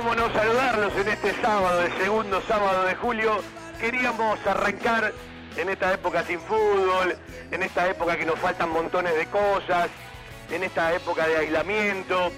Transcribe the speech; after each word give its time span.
¿Cómo 0.00 0.14
no 0.14 0.32
saludarlos 0.32 0.96
en 0.96 1.08
este 1.08 1.34
sábado, 1.42 1.82
el 1.82 1.92
segundo 1.98 2.40
sábado 2.48 2.84
de 2.86 2.94
julio? 2.94 3.36
Queríamos 3.78 4.38
arrancar 4.46 5.12
en 5.58 5.68
esta 5.68 5.92
época 5.92 6.24
sin 6.24 6.40
fútbol, 6.40 7.18
en 7.50 7.62
esta 7.62 7.86
época 7.86 8.16
que 8.16 8.24
nos 8.24 8.38
faltan 8.38 8.70
montones 8.70 9.14
de 9.14 9.26
cosas, 9.26 9.90
en 10.50 10.62
esta 10.62 10.94
época 10.94 11.28
de 11.28 11.36
aislamiento, 11.36 12.32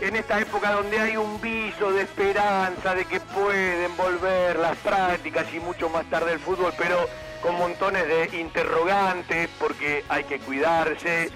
en 0.00 0.16
esta 0.16 0.40
época 0.40 0.72
donde 0.72 0.98
hay 0.98 1.16
un 1.16 1.40
viso 1.40 1.92
de 1.92 2.02
esperanza 2.02 2.96
de 2.96 3.04
que 3.04 3.20
pueden 3.20 3.96
volver 3.96 4.58
las 4.58 4.76
prácticas 4.78 5.46
y 5.54 5.60
mucho 5.60 5.88
más 5.90 6.10
tarde 6.10 6.32
el 6.32 6.40
fútbol, 6.40 6.72
pero 6.76 7.08
con 7.42 7.54
montones 7.54 8.08
de 8.08 8.40
interrogantes 8.40 9.48
porque 9.60 10.04
hay 10.08 10.24
que 10.24 10.40
cuidarse, 10.40 11.30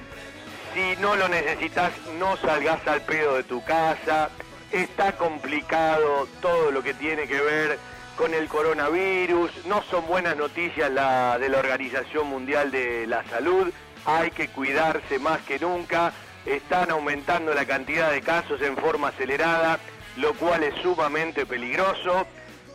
si 0.74 1.00
no 1.00 1.14
lo 1.14 1.28
necesitas, 1.28 1.92
no 2.18 2.36
salgas 2.36 2.84
al 2.88 3.02
pedo 3.02 3.36
de 3.36 3.44
tu 3.44 3.62
casa. 3.62 4.28
Está 4.72 5.12
complicado 5.12 6.28
todo 6.42 6.70
lo 6.70 6.82
que 6.82 6.92
tiene 6.92 7.26
que 7.26 7.40
ver 7.40 7.78
con 8.16 8.34
el 8.34 8.48
coronavirus. 8.48 9.64
No 9.64 9.82
son 9.84 10.06
buenas 10.06 10.36
noticias 10.36 10.90
la 10.90 11.38
de 11.38 11.48
la 11.48 11.58
Organización 11.58 12.26
Mundial 12.26 12.70
de 12.70 13.06
la 13.06 13.24
Salud. 13.24 13.72
Hay 14.04 14.30
que 14.30 14.48
cuidarse 14.48 15.18
más 15.18 15.40
que 15.42 15.58
nunca. 15.58 16.12
Están 16.44 16.90
aumentando 16.90 17.54
la 17.54 17.64
cantidad 17.64 18.10
de 18.10 18.20
casos 18.20 18.60
en 18.60 18.76
forma 18.76 19.08
acelerada, 19.08 19.78
lo 20.16 20.34
cual 20.34 20.62
es 20.62 20.74
sumamente 20.82 21.46
peligroso. 21.46 22.26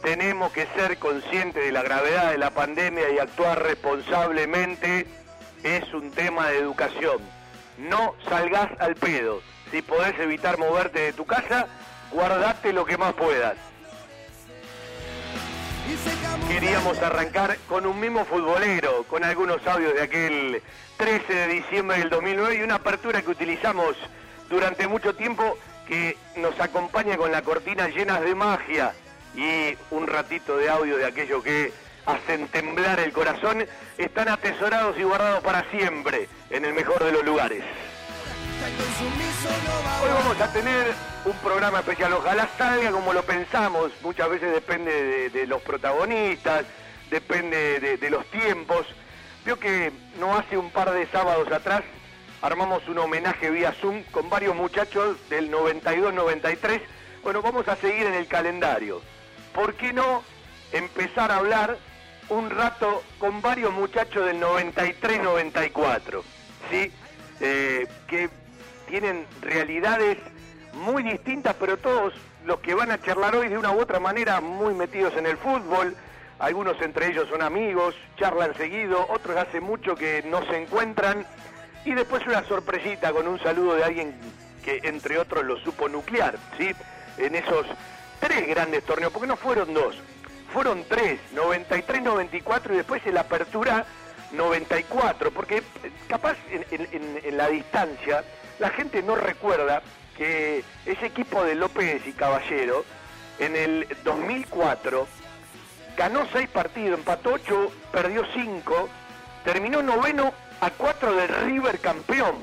Tenemos 0.02 0.52
que 0.52 0.66
ser 0.76 0.98
conscientes 0.98 1.64
de 1.64 1.72
la 1.72 1.84
gravedad 1.84 2.32
de 2.32 2.40
la 2.40 2.50
pandemia 2.50 3.10
y 3.12 3.20
actuar 3.20 3.62
responsablemente. 3.62 5.06
Es 5.64 5.94
un 5.94 6.10
tema 6.12 6.50
de 6.50 6.58
educación. 6.58 7.20
No 7.78 8.16
salgas 8.28 8.70
al 8.80 8.96
pedo. 8.96 9.42
Si 9.72 9.82
podés 9.82 10.18
evitar 10.20 10.58
moverte 10.58 11.00
de 11.00 11.14
tu 11.14 11.26
casa, 11.26 11.68
guardate 12.14 12.72
lo 12.72 12.86
que 12.86 12.98
más 12.98 13.14
puedas. 13.14 13.56
Queríamos 16.48 16.98
arrancar 17.00 17.58
con 17.68 17.86
un 17.86 18.00
mismo 18.00 18.26
futbolero, 18.26 19.04
con 19.04 19.24
algunos 19.24 19.66
audios 19.68 19.94
de 19.94 20.02
aquel 20.02 20.62
13 20.98 21.34
de 21.34 21.48
diciembre 21.48 21.98
del 21.98 22.10
2009 22.10 22.56
y 22.56 22.62
una 22.62 22.76
apertura 22.76 23.22
que 23.22 23.32
utilizamos 23.32 23.98
durante 24.50 24.88
mucho 24.88 25.16
tiempo 25.16 25.58
que 25.88 26.18
nos 26.38 26.58
acompaña 26.60 27.18
con 27.18 27.32
la 27.32 27.42
cortina 27.42 27.90
llenas 27.90 28.22
de 28.22 28.36
magia 28.36 28.94
y 29.36 29.76
un 29.92 30.08
ratito 30.08 30.58
de 30.58 30.70
audio 30.70 30.98
de 30.98 31.06
aquello 31.06 31.42
que 31.42 31.74
hacen 32.06 32.48
temblar 32.50 33.00
el 33.00 33.12
corazón, 33.12 33.66
están 33.98 34.30
atesorados 34.30 34.98
y 34.98 35.04
guardados 35.04 35.44
para 35.44 35.70
siempre 35.72 36.28
en 36.50 36.66
el 36.66 36.74
mejor 36.74 37.04
de 37.04 37.12
los 37.12 37.24
lugares. 37.24 37.64
Hoy 38.64 40.10
vamos 40.10 40.40
a 40.40 40.54
tener 40.54 40.94
un 41.26 41.34
programa 41.38 41.80
especial, 41.80 42.14
ojalá 42.14 42.48
salga 42.58 42.92
como 42.92 43.14
lo 43.14 43.24
pensamos, 43.24 43.92
muchas 44.02 44.30
veces 44.30 44.54
depende 44.54 45.30
de, 45.30 45.48
los 45.48 45.62
protagonistas, 45.62 46.66
depende 47.10 47.80
de, 47.80 47.98
de 47.98 48.10
los 48.10 48.26
tiempos. 48.32 48.86
Vio 49.46 49.60
que 49.60 49.92
no 50.20 50.38
hace 50.38 50.58
un 50.58 50.70
par 50.72 50.92
de 50.92 51.06
sábados 51.08 51.52
atrás 51.52 51.84
armamos 52.44 52.88
un 52.90 53.00
homenaje 53.00 53.50
vía 53.50 53.74
Zoom 53.80 54.04
con 54.12 54.30
varios 54.30 54.54
muchachos 54.54 55.18
del 55.30 55.50
92-93. 55.50 56.82
Bueno, 57.24 57.42
vamos 57.42 57.68
a 57.70 57.78
seguir 57.78 58.06
en 58.06 58.14
el 58.16 58.28
calendario. 58.28 59.02
¿Por 59.54 59.76
qué 59.76 59.94
no 59.94 60.24
empezar 60.74 61.32
a 61.32 61.38
hablar 61.38 61.78
un 62.28 62.50
rato 62.50 63.02
con 63.18 63.42
varios 63.42 63.72
muchachos 63.72 64.26
del 64.26 64.42
93-94? 64.42 66.22
¿Sí? 66.70 66.92
Eh, 67.40 67.88
que 68.08 68.30
tienen 68.94 69.26
realidades 69.42 70.20
muy 70.74 71.02
distintas, 71.02 71.56
pero 71.60 71.78
todos 71.78 72.14
los 72.46 72.60
que 72.60 72.76
van 72.76 72.92
a 72.92 73.02
charlar 73.02 73.36
hoy 73.36 73.48
de 73.48 73.58
una 73.58 73.72
u 73.72 73.80
otra 73.82 74.00
manera 74.00 74.40
muy 74.40 74.76
metidos 74.76 75.16
en 75.18 75.26
el 75.26 75.36
fútbol. 75.38 75.96
Algunos 76.38 76.80
entre 76.80 77.08
ellos 77.08 77.28
son 77.28 77.42
amigos, 77.42 77.96
charlan 78.20 78.54
seguido, 78.56 79.04
otros 79.10 79.36
hace 79.38 79.60
mucho 79.62 79.96
que 79.96 80.22
no 80.28 80.46
se 80.46 80.62
encuentran. 80.62 81.26
Y 81.86 81.96
después 81.96 82.24
una 82.28 82.44
sorpresita 82.44 83.12
con 83.12 83.28
un 83.28 83.40
saludo 83.40 83.74
de 83.74 83.84
alguien 83.84 84.14
que 84.64 84.80
entre 84.84 85.18
otros 85.18 85.44
lo 85.44 85.58
supo 85.58 85.90
nuclear, 85.90 86.38
¿sí? 86.60 86.70
En 87.18 87.34
esos 87.34 87.66
tres 88.20 88.48
grandes 88.48 88.84
torneos, 88.84 89.12
porque 89.12 89.26
no 89.28 89.38
fueron 89.38 89.74
dos, 89.74 89.96
fueron 90.54 90.86
tres, 90.88 91.20
93-94 91.36 92.74
y 92.74 92.76
después 92.76 93.02
en 93.08 93.16
la 93.16 93.22
apertura 93.22 93.88
94, 94.34 95.32
porque 95.32 95.58
eh, 95.58 95.64
capaz 96.08 96.38
en, 96.52 96.64
en- 96.70 97.20
en 97.24 97.38
la 97.38 97.48
distancia 97.48 98.24
la 98.60 98.70
gente 98.70 99.02
no 99.04 99.16
recuerda 99.16 99.82
que 100.18 100.64
ese 100.86 101.06
equipo 101.06 101.44
de 101.44 101.56
López 101.56 102.06
y 102.06 102.14
Caballero 102.14 102.86
en 103.40 103.56
el 103.56 103.88
2004 104.04 105.08
ganó 105.98 106.28
seis 106.32 106.50
partidos, 106.50 107.00
empató 107.00 107.34
ocho, 107.34 107.72
perdió 107.92 108.24
cinco, 108.34 108.90
terminó 109.44 109.82
noveno 109.82 110.34
a 110.62 110.70
cuatro 110.72 111.14
del 111.14 111.28
River 111.28 111.80
campeón, 111.80 112.36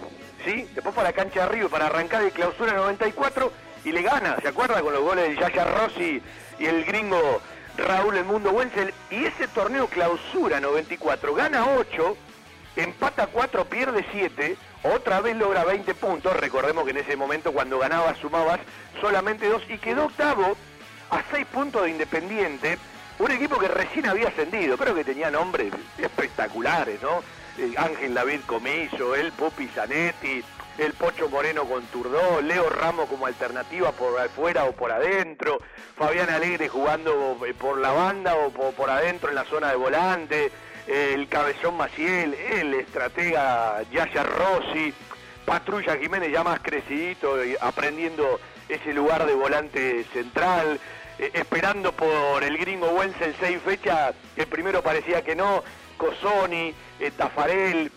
¿sí? 0.44 0.68
Después 0.74 0.94
para 0.94 1.08
la 1.08 1.14
cancha 1.14 1.42
de 1.42 1.48
River 1.48 1.70
para 1.70 1.86
arrancar 1.86 2.22
de 2.22 2.30
clausura 2.30 2.72
94 2.74 3.52
y 3.84 3.92
le 3.92 4.02
gana, 4.02 4.36
¿se 4.42 4.48
acuerda? 4.48 4.82
Con 4.82 4.92
los 4.92 5.02
goles 5.02 5.28
de 5.28 5.36
Yaya 5.36 5.64
Rossi 5.64 6.22
y 6.58 6.66
el 6.66 6.84
gringo 6.84 7.40
Raúl 7.76 8.16
El 8.16 8.24
Mundo 8.24 8.50
Wenzel. 8.50 8.92
Y 9.10 9.24
ese 9.24 9.48
torneo 9.48 9.86
clausura 9.86 10.60
94 10.60 11.34
gana 11.34 11.64
8, 11.78 12.16
empata 12.76 13.26
4, 13.28 13.64
pierde 13.66 14.04
7, 14.12 14.56
otra 14.82 15.20
vez 15.20 15.36
logra 15.36 15.64
20 15.64 15.94
puntos. 15.94 16.36
Recordemos 16.36 16.84
que 16.84 16.90
en 16.90 16.98
ese 16.98 17.16
momento 17.16 17.52
cuando 17.52 17.78
ganabas 17.78 18.18
sumabas 18.18 18.60
solamente 19.00 19.48
2 19.48 19.62
y 19.68 19.78
quedó 19.78 20.06
octavo 20.06 20.56
a 21.10 21.22
6 21.30 21.46
puntos 21.46 21.82
de 21.82 21.90
Independiente. 21.90 22.78
Un 23.18 23.30
equipo 23.30 23.58
que 23.58 23.68
recién 23.68 24.06
había 24.06 24.28
ascendido, 24.28 24.78
pero 24.78 24.94
que 24.94 25.04
tenía 25.04 25.30
nombres 25.30 25.72
espectaculares, 25.98 27.02
¿no? 27.02 27.22
Eh, 27.58 27.74
Ángel 27.76 28.14
David 28.14 28.40
Comiso, 28.46 29.14
el 29.14 29.32
Pupi 29.32 29.68
Zanetti, 29.68 30.42
el 30.78 30.94
Pocho 30.94 31.28
Moreno 31.28 31.64
con 31.64 31.84
Turdó, 31.86 32.40
Leo 32.40 32.70
Ramos 32.70 33.08
como 33.08 33.26
alternativa 33.26 33.92
por 33.92 34.18
afuera 34.18 34.64
o 34.64 34.72
por 34.72 34.90
adentro, 34.92 35.60
Fabián 35.96 36.30
Alegre 36.30 36.68
jugando 36.68 37.38
eh, 37.46 37.52
por 37.52 37.78
la 37.78 37.92
banda 37.92 38.34
o 38.34 38.50
por, 38.50 38.88
adentro 38.88 39.28
en 39.28 39.34
la 39.34 39.44
zona 39.44 39.68
de 39.68 39.76
volante, 39.76 40.50
el 40.90 41.28
Cabezón 41.28 41.76
Maciel, 41.76 42.34
el 42.34 42.74
estratega 42.74 43.80
Yaya 43.92 44.24
Rossi, 44.24 44.92
Patrulla 45.44 45.96
Jiménez 45.96 46.32
ya 46.32 46.42
más 46.42 46.58
crecidito, 46.60 47.36
aprendiendo 47.60 48.40
ese 48.68 48.92
lugar 48.92 49.24
de 49.24 49.34
volante 49.34 50.04
central, 50.12 50.80
eh, 51.18 51.30
esperando 51.34 51.92
por 51.92 52.42
el 52.42 52.58
gringo 52.58 52.88
Wenzel 52.88 53.36
seis 53.38 53.60
fechas, 53.64 54.14
el 54.36 54.48
primero 54.48 54.82
parecía 54.82 55.22
que 55.22 55.36
no, 55.36 55.62
Cosoni, 55.96 56.74
eh, 56.98 57.12
Tafarel, 57.16 57.92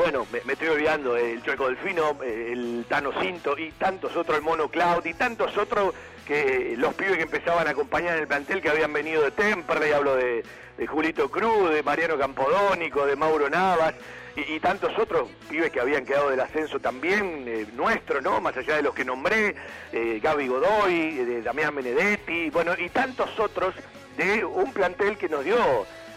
bueno, 0.00 0.26
me, 0.32 0.54
estoy 0.54 0.68
olvidando, 0.68 1.14
el 1.14 1.42
Chueco 1.42 1.66
Delfino, 1.66 2.16
el 2.22 2.86
Tano 2.88 3.12
Cinto 3.20 3.58
y 3.58 3.70
tantos 3.72 4.16
otros, 4.16 4.38
el 4.38 4.42
Mono 4.42 4.70
Cloud 4.70 5.04
y 5.04 5.12
tantos 5.12 5.54
otros 5.58 5.94
que 6.26 6.74
los 6.78 6.94
pibes 6.94 7.18
que 7.18 7.24
empezaban 7.24 7.68
a 7.68 7.72
acompañar 7.72 8.14
en 8.14 8.22
el 8.22 8.26
plantel 8.26 8.62
que 8.62 8.70
habían 8.70 8.94
venido 8.94 9.22
de 9.22 9.30
Temperley, 9.30 9.92
hablo 9.92 10.16
de, 10.16 10.42
Julito 10.88 11.30
Cruz, 11.30 11.68
de 11.74 11.82
Mariano 11.82 12.16
Campodónico, 12.16 13.04
de 13.04 13.14
Mauro 13.14 13.50
Navas 13.50 13.92
y, 14.36 14.54
y 14.54 14.60
tantos 14.60 14.98
otros 14.98 15.28
pibes 15.50 15.70
que 15.70 15.80
habían 15.80 16.06
quedado 16.06 16.30
del 16.30 16.40
ascenso 16.40 16.80
también, 16.80 17.44
eh, 17.46 17.66
nuestro, 17.74 18.22
¿no? 18.22 18.40
Más 18.40 18.56
allá 18.56 18.76
de 18.76 18.82
los 18.82 18.94
que 18.94 19.04
nombré, 19.04 19.54
eh, 19.92 20.18
Gaby 20.22 20.48
Godoy, 20.48 21.18
eh, 21.18 21.24
de 21.26 21.42
Damián 21.42 21.74
Benedetti, 21.74 22.48
bueno, 22.48 22.72
y 22.78 22.88
tantos 22.88 23.38
otros 23.38 23.74
de 24.16 24.46
un 24.46 24.72
plantel 24.72 25.18
que 25.18 25.28
nos 25.28 25.44
dio 25.44 25.58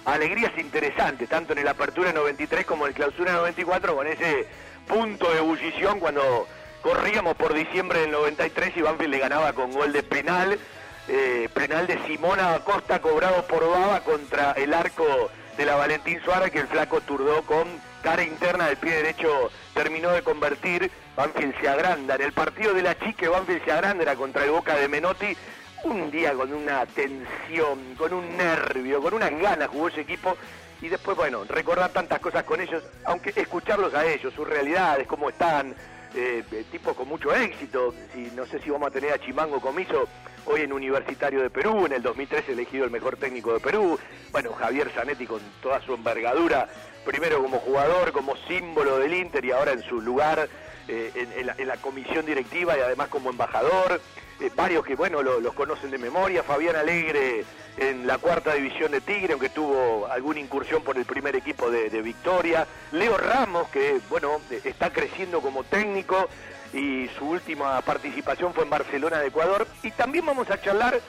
alegrías 0.06 0.52
interesantes, 0.58 1.30
tanto 1.30 1.54
en 1.54 1.60
el 1.60 1.68
Apertura 1.68 2.12
93 2.12 2.66
como 2.66 2.86
en 2.86 2.90
el 2.90 2.96
Clausura 2.96 3.34
94, 3.34 3.96
con 3.96 4.08
ese 4.08 4.48
punto 4.88 5.32
de 5.32 5.38
ebullición 5.38 6.00
cuando 6.00 6.48
corríamos 6.82 7.36
por 7.36 7.54
diciembre 7.54 8.02
del 8.02 8.12
93 8.12 8.76
y 8.76 8.82
Banfield 8.82 9.12
le 9.12 9.20
ganaba 9.20 9.54
con 9.54 9.72
gol 9.72 9.94
de 9.94 10.04
penal, 10.04 10.60
eh, 11.08 11.50
penal 11.54 11.88
de 11.88 12.06
Simona 12.06 12.56
Acosta 12.56 13.00
cobrado 13.00 13.46
por 13.48 13.70
Baba 13.70 14.02
contra 14.02 14.52
el 14.54 14.74
arco 14.74 15.32
de 15.58 15.66
la 15.66 15.76
Valentín 15.76 16.20
Suárez 16.24 16.52
que 16.52 16.60
el 16.60 16.68
flaco 16.68 17.02
turdó 17.02 17.42
con 17.44 17.68
cara 18.02 18.24
interna 18.24 18.68
del 18.68 18.78
pie 18.78 18.92
derecho 18.98 19.50
terminó 19.74 20.12
de 20.12 20.22
convertir, 20.22 20.92
Banfield 21.16 21.60
se 21.60 21.70
agranda. 21.70 22.16
En 22.16 22.22
el 22.22 22.34
partido 22.34 22.74
de 22.74 22.82
la 22.82 22.98
chique 22.98 23.28
Banfield 23.28 23.64
se 23.64 23.72
agranda, 23.72 24.16
contra 24.16 24.44
el 24.44 24.52
Boca 24.52 24.76
de 24.76 24.88
Menotti, 24.88 25.36
un 25.84 26.10
día 26.12 26.34
con 26.34 26.54
una 26.54 26.86
tensión, 26.86 27.96
con 27.98 28.14
un 28.14 28.38
nervio, 28.38 29.02
con 29.02 29.14
unas 29.14 29.32
ganas 29.40 29.68
jugó 29.70 29.90
ese 29.90 30.02
equipo 30.02 30.36
y 30.82 30.90
después, 30.90 31.16
bueno, 31.16 31.44
recordar 31.46 31.92
tantas 31.92 32.20
cosas 32.20 32.44
con 32.44 32.60
ellos, 32.60 32.84
aunque 33.06 33.34
escucharlos 33.36 33.94
a 33.94 34.06
ellos, 34.06 34.34
sus 34.34 34.48
realidades, 34.48 35.08
cómo 35.08 35.30
están, 35.30 35.76
eh, 36.16 36.44
eh, 36.52 36.66
tipos 36.72 36.96
con 36.96 37.08
mucho 37.08 37.34
éxito, 37.34 37.94
si, 38.14 38.32
no 38.36 38.46
sé 38.46 38.60
si 38.60 38.70
vamos 38.70 38.90
a 38.90 38.92
tener 38.92 39.14
a 39.14 39.18
Chimango 39.18 39.60
Comiso 39.60 40.08
hoy 40.46 40.62
en 40.62 40.74
Universitario 40.74 41.42
de 41.42 41.50
Perú, 41.50 41.86
en 41.86 41.94
el 41.94 42.04
2013 42.04 42.52
elegido 42.52 42.86
el 42.86 42.92
mejor 42.92 43.18
técnico 43.18 43.54
de 43.54 43.60
Perú, 43.60 43.98
bueno, 44.32 44.54
Javier 44.54 44.90
Zanetti 44.90 45.26
con 45.26 45.40
toda 45.62 45.82
su 45.82 45.94
envergadura, 45.94 46.68
primero 47.06 47.42
como 47.42 47.60
jugador, 47.60 48.12
como 48.12 48.36
símbolo 48.48 49.00
del 49.00 49.14
Inter 49.14 49.44
y 49.46 49.52
ahora 49.52 49.72
en 49.72 49.84
su 49.84 50.02
lugar 50.02 50.50
eh, 50.88 51.28
en, 51.58 51.68
la 51.68 51.78
comisión 51.78 52.26
directiva 52.26 52.78
y 52.78 52.82
además 52.82 53.08
como 53.08 53.30
embajador, 53.30 54.02
eh, 54.44 54.52
varios 54.56 54.86
que 54.86 54.96
bueno 54.96 55.22
lo- 55.24 55.40
los 55.40 55.54
conocen 55.54 55.90
de 55.92 55.98
memoria, 55.98 56.44
Fabián 56.44 56.76
Alegre 56.76 57.44
en 57.78 58.06
la 58.06 58.18
cuarta 58.20 58.54
división 58.54 58.92
de 58.92 59.02
Tigre, 59.02 59.34
aunque 59.34 59.50
tuvo 59.50 60.08
alguna 60.12 60.40
incursión 60.40 60.84
por 60.84 60.98
el 60.98 61.06
primer 61.06 61.36
equipo 61.36 61.72
de, 61.72 61.90
Victoria, 62.02 62.68
Leo 62.92 63.18
Ramos, 63.18 63.68
que 63.70 64.00
bueno, 64.10 64.40
está 64.64 64.92
creciendo 64.92 65.42
como 65.42 65.64
técnico 65.64 66.30
y 66.74 67.08
su 67.18 67.30
última 67.30 67.82
participación 67.82 68.54
fue 68.54 68.64
en 68.64 68.70
Barcelona 68.70 69.20
de 69.20 69.28
Ecuador, 69.28 69.68
y 69.82 69.92
también 69.92 70.26
vamos 70.26 70.50
a 70.52 70.62
charlar 70.62 71.00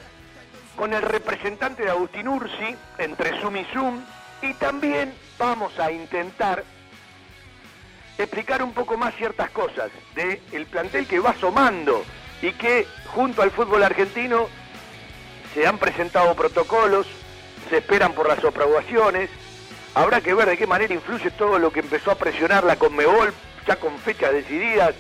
con 0.77 0.93
el 0.93 1.03
representante 1.03 1.83
de 1.85 1.91
Agustín 1.91 2.29
Ursi 2.29 2.77
entre 2.99 3.39
Zoom 3.41 3.57
y 3.57 3.65
Zoom, 3.67 4.01
y 4.43 4.55
también 4.55 5.15
vamos 5.39 5.79
a 5.79 5.91
intentar 5.93 6.65
explicar 8.19 8.63
un 8.63 8.73
poco 8.73 8.97
más 8.97 9.15
ciertas 9.17 9.51
cosas 9.51 9.91
del 10.15 10.67
plantel 10.67 11.07
que 11.07 11.19
va 11.19 11.31
asomando 11.31 12.05
y 12.45 12.53
que 12.53 12.87
junto 13.07 13.41
al 13.41 13.51
fútbol 13.51 13.83
argentino 13.83 14.49
se 15.55 15.67
han 15.67 15.79
presentado 15.79 16.35
protocolos, 16.35 17.07
se 17.71 17.79
esperan 17.79 18.13
por 18.13 18.29
las 18.29 18.45
aprobaciones, 18.45 19.31
habrá 19.95 20.21
que 20.21 20.35
ver 20.35 20.49
de 20.49 20.59
qué 20.59 20.67
manera 20.67 20.93
influye 20.93 21.31
todo 21.31 21.59
lo 21.59 21.73
que 21.73 21.81
empezó 21.81 22.11
a 22.11 22.17
presionar 22.17 22.65
la 22.65 22.77
Conmebol 22.77 23.33
ya 23.67 23.77
con 23.77 23.97
fechas 23.99 24.33
decididas, 24.33 24.95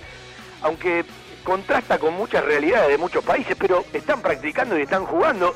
aunque 0.62 1.04
contrasta 1.42 1.98
con 1.98 2.14
muchas 2.14 2.42
realidades 2.46 2.88
de 2.88 2.96
muchos 2.96 3.22
países, 3.22 3.54
pero 3.60 3.84
están 3.92 4.22
practicando 4.22 4.78
y 4.78 4.82
están 4.82 5.04
jugando 5.04 5.54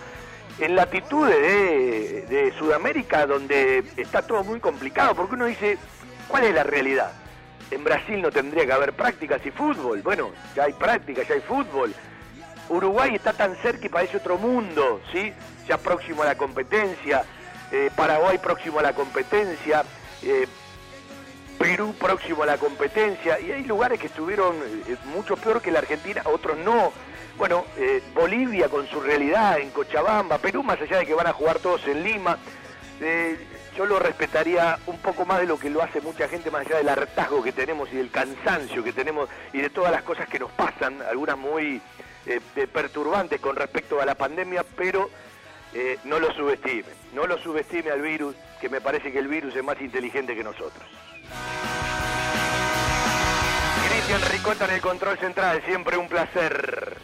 en 0.59 0.76
latitudes 0.76 1.40
de, 1.40 2.26
de 2.28 2.52
Sudamérica 2.59 3.26
donde 3.26 3.83
está 3.97 4.21
todo 4.21 4.45
muy 4.45 4.61
complicado, 4.61 5.14
porque 5.14 5.37
uno 5.37 5.47
dice, 5.47 5.78
¿cuál 6.28 6.45
es 6.45 6.54
la 6.54 6.64
realidad? 6.64 7.12
En 7.70 7.84
Brasil 7.84 8.20
no 8.22 8.30
tendría 8.30 8.64
que 8.64 8.72
haber 8.72 8.92
prácticas 8.94 9.44
y 9.44 9.50
fútbol. 9.50 10.00
Bueno, 10.02 10.30
ya 10.56 10.64
hay 10.64 10.72
prácticas, 10.72 11.28
ya 11.28 11.34
hay 11.34 11.40
fútbol. 11.40 11.94
Uruguay 12.68 13.14
está 13.14 13.32
tan 13.32 13.56
cerca 13.56 13.87
y 13.87 13.88
parece 13.88 14.18
otro 14.18 14.38
mundo, 14.38 15.00
¿sí? 15.12 15.32
Ya 15.66 15.78
próximo 15.78 16.22
a 16.22 16.26
la 16.26 16.37
competencia. 16.37 17.25
Eh, 17.70 17.90
Paraguay 17.94 18.38
próximo 18.38 18.78
a 18.78 18.82
la 18.82 18.94
competencia. 18.94 19.84
Eh, 20.22 20.46
Perú 21.58 21.94
próximo 21.98 22.44
a 22.44 22.46
la 22.46 22.56
competencia. 22.56 23.40
Y 23.40 23.50
hay 23.50 23.64
lugares 23.64 23.98
que 23.98 24.06
estuvieron 24.06 24.56
eh, 24.87 24.96
mucho 25.06 25.37
peor 25.37 25.60
que 25.60 25.70
la 25.70 25.80
Argentina, 25.80 26.22
otros 26.25 26.56
no. 26.58 26.92
Bueno, 27.37 27.64
eh, 27.76 28.02
Bolivia 28.14 28.68
con 28.68 28.87
su 28.88 29.00
realidad 29.00 29.58
en 29.58 29.70
Cochabamba. 29.70 30.38
Perú 30.38 30.62
más 30.62 30.80
allá 30.80 30.98
de 30.98 31.06
que 31.06 31.14
van 31.14 31.26
a 31.26 31.32
jugar 31.32 31.58
todos 31.58 31.87
en 31.87 32.02
Lima. 32.02 32.38
Yo 33.78 33.87
lo 33.87 34.00
respetaría 34.00 34.76
un 34.87 34.99
poco 34.99 35.25
más 35.25 35.38
de 35.38 35.47
lo 35.47 35.56
que 35.56 35.70
lo 35.70 35.80
hace 35.80 36.00
mucha 36.00 36.26
gente, 36.26 36.50
más 36.50 36.66
allá 36.66 36.78
del 36.78 36.88
hartazgo 36.88 37.44
que 37.44 37.52
tenemos 37.52 37.88
y 37.92 37.97
del 37.97 38.11
cansancio 38.11 38.82
que 38.82 38.92
tenemos 38.92 39.28
y 39.52 39.61
de 39.61 39.70
todas 39.70 39.92
las 39.92 40.02
cosas 40.02 40.28
que 40.28 40.40
nos 40.40 40.50
pasan, 40.50 41.00
algunas 41.00 41.38
muy 41.38 41.80
eh, 42.26 42.40
perturbantes 42.73 43.40
con 43.40 43.54
respecto 43.54 44.00
a 44.00 44.04
la 44.04 44.16
pandemia, 44.16 44.64
pero 44.76 45.08
eh, 45.75 45.97
no 46.02 46.18
lo 46.18 46.32
subestime, 46.32 46.88
no 47.14 47.28
lo 47.28 47.38
subestime 47.38 47.92
al 47.92 48.02
virus, 48.02 48.35
que 48.61 48.68
me 48.68 48.80
parece 48.80 49.12
que 49.12 49.20
el 49.20 49.28
virus 49.28 49.54
es 49.54 49.62
más 49.62 49.80
inteligente 49.80 50.35
que 50.35 50.42
nosotros. 50.42 50.85
Cristian 53.88 54.23
Ricota 54.32 54.64
en 54.64 54.70
el 54.73 54.80
control 54.80 55.18
central, 55.18 55.62
siempre 55.64 55.97
un 55.97 56.08
placer. 56.08 56.97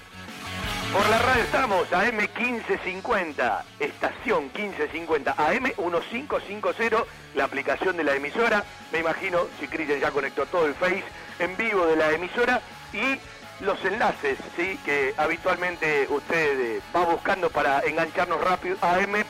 Por 0.94 1.08
la 1.10 1.18
radio 1.18 1.42
estamos, 1.42 1.92
AM 1.92 2.18
1550, 2.18 3.64
estación 3.80 4.44
1550, 4.44 5.34
AM 5.36 5.64
1550, 5.64 7.04
la 7.34 7.44
aplicación 7.46 7.96
de 7.96 8.04
la 8.04 8.14
emisora. 8.14 8.62
Me 8.92 9.00
imagino, 9.00 9.40
si 9.58 9.66
Cristian 9.66 9.98
ya 9.98 10.12
conectó 10.12 10.46
todo 10.46 10.66
el 10.66 10.74
Face 10.74 11.02
en 11.40 11.56
vivo 11.56 11.84
de 11.86 11.96
la 11.96 12.12
emisora 12.12 12.60
y 12.92 13.18
los 13.64 13.84
enlaces, 13.84 14.38
sí, 14.54 14.78
que 14.84 15.14
habitualmente 15.16 16.06
usted 16.10 16.60
eh, 16.60 16.80
va 16.94 17.04
buscando 17.06 17.50
para 17.50 17.80
engancharnos 17.80 18.40
rápido, 18.40 18.76
AM 18.80 19.24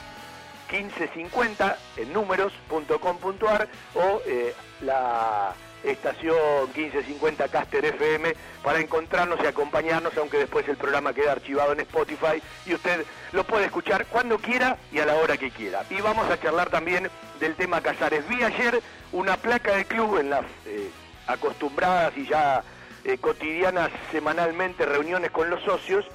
1550 0.71 1.79
en 1.97 2.13
números.com.ar 2.13 3.69
o 3.95 4.21
eh, 4.27 4.55
la 4.83 5.55
estación 5.85 6.37
1550 6.75 7.49
Caster 7.49 7.85
FM 7.85 8.35
para 8.63 8.81
encontrarnos 8.81 9.39
y 9.43 9.47
acompañarnos, 9.47 10.17
aunque 10.17 10.39
después 10.39 10.67
el 10.69 10.77
programa 10.77 11.13
queda 11.13 11.33
archivado 11.33 11.73
en 11.73 11.81
Spotify 11.81 12.43
y 12.67 12.75
usted 12.75 13.05
lo 13.33 13.45
puede 13.45 13.67
escuchar 13.67 14.07
cuando 14.07 14.39
quiera 14.39 14.79
y 14.93 14.99
a 15.01 15.07
la 15.07 15.15
hora 15.17 15.37
que 15.37 15.51
quiera. 15.51 15.85
Y 15.91 16.01
vamos 16.01 16.31
a 16.31 16.41
charlar 16.41 16.71
también 16.71 17.11
del 17.41 17.55
tema 17.55 17.81
Casares. 17.81 18.27
Vi 18.29 18.43
ayer 18.43 18.81
una 19.13 19.37
placa 19.37 19.77
de 19.77 19.85
club 19.85 20.19
en 20.19 20.31
las 20.31 20.45
eh, 20.67 20.91
acostumbradas 21.27 22.17
y 22.17 22.27
ya 22.27 22.63
eh, 23.05 23.19
cotidianas 23.19 23.91
semanalmente 24.13 24.87
reuniones 24.87 25.31
con 25.31 25.51
los 25.51 25.63
socios, 25.63 26.07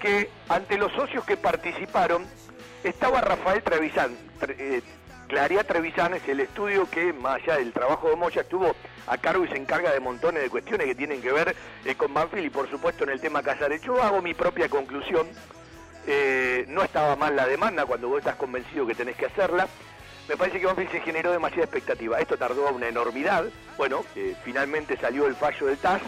que 0.00 0.28
ante 0.48 0.76
los 0.76 0.92
socios 0.92 1.24
que 1.24 1.36
participaron 1.36 2.26
estaba 2.82 3.20
Rafael 3.20 3.62
Trevisan. 3.62 4.16
Tre- 4.40 4.56
eh, 4.58 4.82
Claria 5.34 5.64
Trevisan 5.64 6.14
es 6.14 6.28
el 6.28 6.38
estudio 6.38 6.88
que, 6.88 7.12
más 7.12 7.42
allá 7.42 7.56
del 7.56 7.72
trabajo 7.72 8.08
de 8.08 8.14
Moya, 8.14 8.42
estuvo 8.42 8.76
a 9.08 9.18
cargo 9.18 9.44
y 9.44 9.48
se 9.48 9.56
encarga 9.56 9.90
de 9.92 9.98
montones 9.98 10.44
de 10.44 10.48
cuestiones 10.48 10.86
que 10.86 10.94
tienen 10.94 11.20
que 11.20 11.32
ver 11.32 11.56
eh, 11.84 11.96
con 11.96 12.14
Banfield 12.14 12.46
y, 12.46 12.50
por 12.50 12.70
supuesto, 12.70 13.02
en 13.02 13.10
el 13.10 13.20
tema 13.20 13.42
Casares. 13.42 13.82
Yo 13.82 14.00
hago 14.00 14.22
mi 14.22 14.32
propia 14.32 14.68
conclusión. 14.68 15.26
Eh, 16.06 16.66
no 16.68 16.84
estaba 16.84 17.16
mal 17.16 17.34
la 17.34 17.48
demanda 17.48 17.84
cuando 17.84 18.08
vos 18.08 18.18
estás 18.18 18.36
convencido 18.36 18.86
que 18.86 18.94
tenés 18.94 19.16
que 19.16 19.26
hacerla. 19.26 19.66
Me 20.28 20.36
parece 20.36 20.60
que 20.60 20.66
Banfield 20.66 20.92
se 20.92 21.00
generó 21.00 21.32
demasiada 21.32 21.64
expectativa. 21.64 22.20
Esto 22.20 22.36
tardó 22.36 22.68
una 22.68 22.86
enormidad. 22.86 23.46
Bueno, 23.76 24.04
eh, 24.14 24.36
finalmente 24.44 24.96
salió 24.98 25.26
el 25.26 25.34
fallo 25.34 25.66
del 25.66 25.78
TAS. 25.78 26.00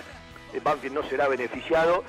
Banfield 0.62 0.94
no 0.94 1.02
será 1.02 1.26
beneficiado. 1.26 2.04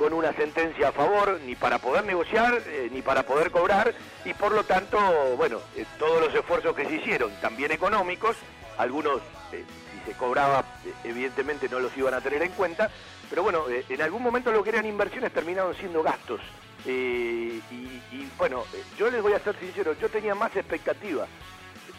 Con 0.00 0.14
una 0.14 0.32
sentencia 0.32 0.88
a 0.88 0.92
favor, 0.92 1.38
ni 1.44 1.54
para 1.54 1.78
poder 1.78 2.06
negociar, 2.06 2.58
eh, 2.66 2.88
ni 2.90 3.02
para 3.02 3.22
poder 3.22 3.50
cobrar, 3.50 3.92
y 4.24 4.32
por 4.32 4.50
lo 4.52 4.64
tanto, 4.64 4.98
bueno, 5.36 5.60
eh, 5.76 5.84
todos 5.98 6.22
los 6.22 6.34
esfuerzos 6.34 6.74
que 6.74 6.86
se 6.86 6.94
hicieron, 6.94 7.30
también 7.42 7.70
económicos, 7.70 8.34
algunos, 8.78 9.20
eh, 9.52 9.62
si 9.92 10.10
se 10.10 10.16
cobraba, 10.16 10.64
evidentemente 11.04 11.68
no 11.68 11.80
los 11.80 11.94
iban 11.98 12.14
a 12.14 12.22
tener 12.22 12.40
en 12.42 12.52
cuenta, 12.52 12.88
pero 13.28 13.42
bueno, 13.42 13.64
en 13.68 14.00
algún 14.00 14.22
momento 14.22 14.50
lo 14.50 14.64
que 14.64 14.70
eran 14.70 14.86
inversiones 14.86 15.34
terminaron 15.34 15.74
siendo 15.74 16.02
gastos. 16.02 16.40
Y, 16.86 17.60
y, 17.70 18.30
bueno, 18.38 18.64
yo 18.96 19.10
les 19.10 19.20
voy 19.20 19.34
a 19.34 19.40
ser 19.40 19.54
sincero, 19.60 19.94
yo 20.00 20.08
tenía 20.08 20.34
más 20.34 20.56
expectativa 20.56 21.26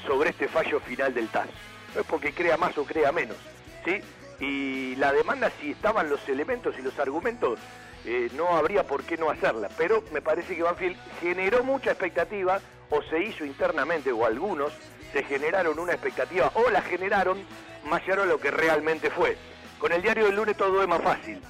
sobre 0.08 0.32
este 0.32 0.48
fallo 0.48 0.80
final 0.80 1.14
del 1.14 1.28
TAS. 1.28 1.50
No 1.94 2.02
es 2.02 2.08
porque 2.08 2.34
crea 2.34 2.58
más 2.58 2.76
o 2.80 2.84
crea 2.84 3.12
menos, 3.12 3.38
¿sí? 3.86 4.02
Y 4.44 4.96
la 4.96 5.14
demanda, 5.14 5.52
si 5.62 5.70
estaban 5.70 6.10
los 6.10 6.28
elementos 6.28 6.74
y 6.80 6.82
los 6.82 6.98
argumentos, 6.98 7.60
eh, 8.06 8.30
no 8.34 8.56
habría 8.56 8.84
por 8.84 9.04
qué 9.04 9.18
no 9.18 9.30
hacerla. 9.30 9.70
Pero 9.78 10.04
me 10.12 10.22
parece 10.22 10.56
que 10.56 10.64
Banfield 10.64 10.98
generó 11.20 11.64
mucha 11.64 11.92
expectativa, 11.92 12.60
o 12.90 13.02
se 13.04 13.22
hizo 13.22 13.46
internamente, 13.46 14.12
o 14.12 14.26
algunos 14.26 14.74
se 15.14 15.24
generaron 15.24 15.80
una 15.80 15.94
expectativa, 15.94 16.52
o 16.56 16.70
la 16.70 16.82
generaron 16.82 17.44
más 17.86 18.02
allá 18.04 18.18
de 18.18 18.28
lo 18.28 18.40
que 18.40 18.52
realmente 18.52 19.10
fue. 19.10 19.38
Con 19.80 19.92
el 19.92 20.02
diario 20.02 20.26
del 20.26 20.36
lunes 20.36 20.58
todo 20.58 20.82
es 20.82 20.88
más 20.88 21.02
fácil. 21.02 21.42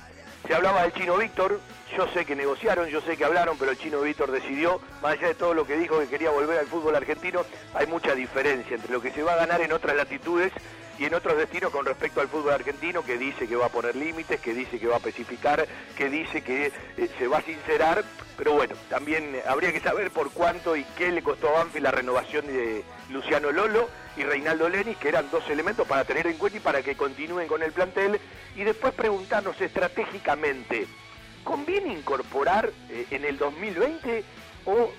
Se 0.47 0.55
hablaba 0.55 0.83
del 0.83 0.93
chino 0.93 1.17
Víctor, 1.17 1.59
yo 1.95 2.07
sé 2.13 2.25
que 2.25 2.35
negociaron, 2.35 2.87
yo 2.87 3.01
sé 3.01 3.17
que 3.17 3.25
hablaron, 3.25 3.57
pero 3.57 3.71
el 3.71 3.77
chino 3.77 4.01
Víctor 4.01 4.31
decidió, 4.31 4.81
más 5.01 5.13
allá 5.13 5.27
de 5.27 5.35
todo 5.35 5.53
lo 5.53 5.65
que 5.65 5.77
dijo 5.77 5.99
que 5.99 6.07
quería 6.07 6.31
volver 6.31 6.57
al 6.57 6.67
fútbol 6.67 6.95
argentino, 6.95 7.41
hay 7.73 7.85
mucha 7.87 8.15
diferencia 8.15 8.75
entre 8.75 8.91
lo 8.91 9.01
que 9.01 9.11
se 9.11 9.23
va 9.23 9.33
a 9.33 9.37
ganar 9.37 9.61
en 9.61 9.71
otras 9.71 9.95
latitudes 9.95 10.51
en 11.05 11.13
otros 11.13 11.37
destinos 11.37 11.71
con 11.71 11.85
respecto 11.85 12.21
al 12.21 12.27
fútbol 12.27 12.53
argentino, 12.53 13.03
que 13.03 13.17
dice 13.17 13.47
que 13.47 13.55
va 13.55 13.67
a 13.67 13.69
poner 13.69 13.95
límites, 13.95 14.39
que 14.39 14.53
dice 14.53 14.79
que 14.79 14.87
va 14.87 14.95
a 14.95 14.97
especificar, 14.97 15.67
que 15.97 16.09
dice 16.09 16.43
que 16.43 16.71
eh, 16.97 17.09
se 17.17 17.27
va 17.27 17.39
a 17.39 17.41
sincerar, 17.41 18.03
pero 18.37 18.53
bueno, 18.53 18.75
también 18.89 19.35
habría 19.47 19.71
que 19.71 19.79
saber 19.79 20.11
por 20.11 20.31
cuánto 20.31 20.75
y 20.75 20.83
qué 20.97 21.11
le 21.11 21.23
costó 21.23 21.49
a 21.49 21.59
Banfield 21.59 21.83
la 21.83 21.91
renovación 21.91 22.45
de 22.45 22.83
Luciano 23.09 23.51
Lolo 23.51 23.89
y 24.17 24.23
Reinaldo 24.23 24.69
Lenis, 24.69 24.97
que 24.97 25.09
eran 25.09 25.29
dos 25.31 25.49
elementos 25.49 25.87
para 25.87 26.05
tener 26.05 26.27
en 26.27 26.37
cuenta 26.37 26.57
y 26.57 26.61
para 26.61 26.81
que 26.81 26.95
continúen 26.95 27.47
con 27.47 27.63
el 27.63 27.71
plantel, 27.71 28.19
y 28.55 28.63
después 28.63 28.93
preguntarnos 28.93 29.59
estratégicamente, 29.59 30.87
¿conviene 31.43 31.93
incorporar 31.93 32.71
eh, 32.89 33.07
en 33.11 33.25
el 33.25 33.37
2020 33.37 34.23
o 34.65 34.91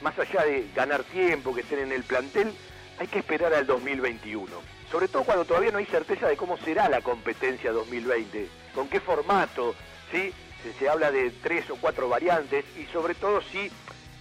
más 0.00 0.18
allá 0.18 0.44
de 0.44 0.68
ganar 0.74 1.02
tiempo, 1.04 1.54
que 1.54 1.62
estén 1.62 1.80
en 1.80 1.92
el 1.92 2.04
plantel, 2.04 2.52
hay 2.98 3.06
que 3.08 3.18
esperar 3.18 3.52
al 3.52 3.66
2021? 3.66 4.73
Sobre 4.94 5.08
todo 5.08 5.24
cuando 5.24 5.44
todavía 5.44 5.72
no 5.72 5.78
hay 5.78 5.86
certeza 5.86 6.28
de 6.28 6.36
cómo 6.36 6.56
será 6.56 6.88
la 6.88 7.00
competencia 7.00 7.72
2020, 7.72 8.48
con 8.76 8.88
qué 8.88 9.00
formato, 9.00 9.74
¿sí? 10.12 10.32
Se, 10.78 10.88
habla 10.88 11.10
de 11.10 11.32
tres 11.42 11.68
o 11.70 11.74
cuatro 11.74 12.08
variantes 12.08 12.64
y 12.78 12.84
sobre 12.92 13.16
todo 13.16 13.42
si 13.42 13.72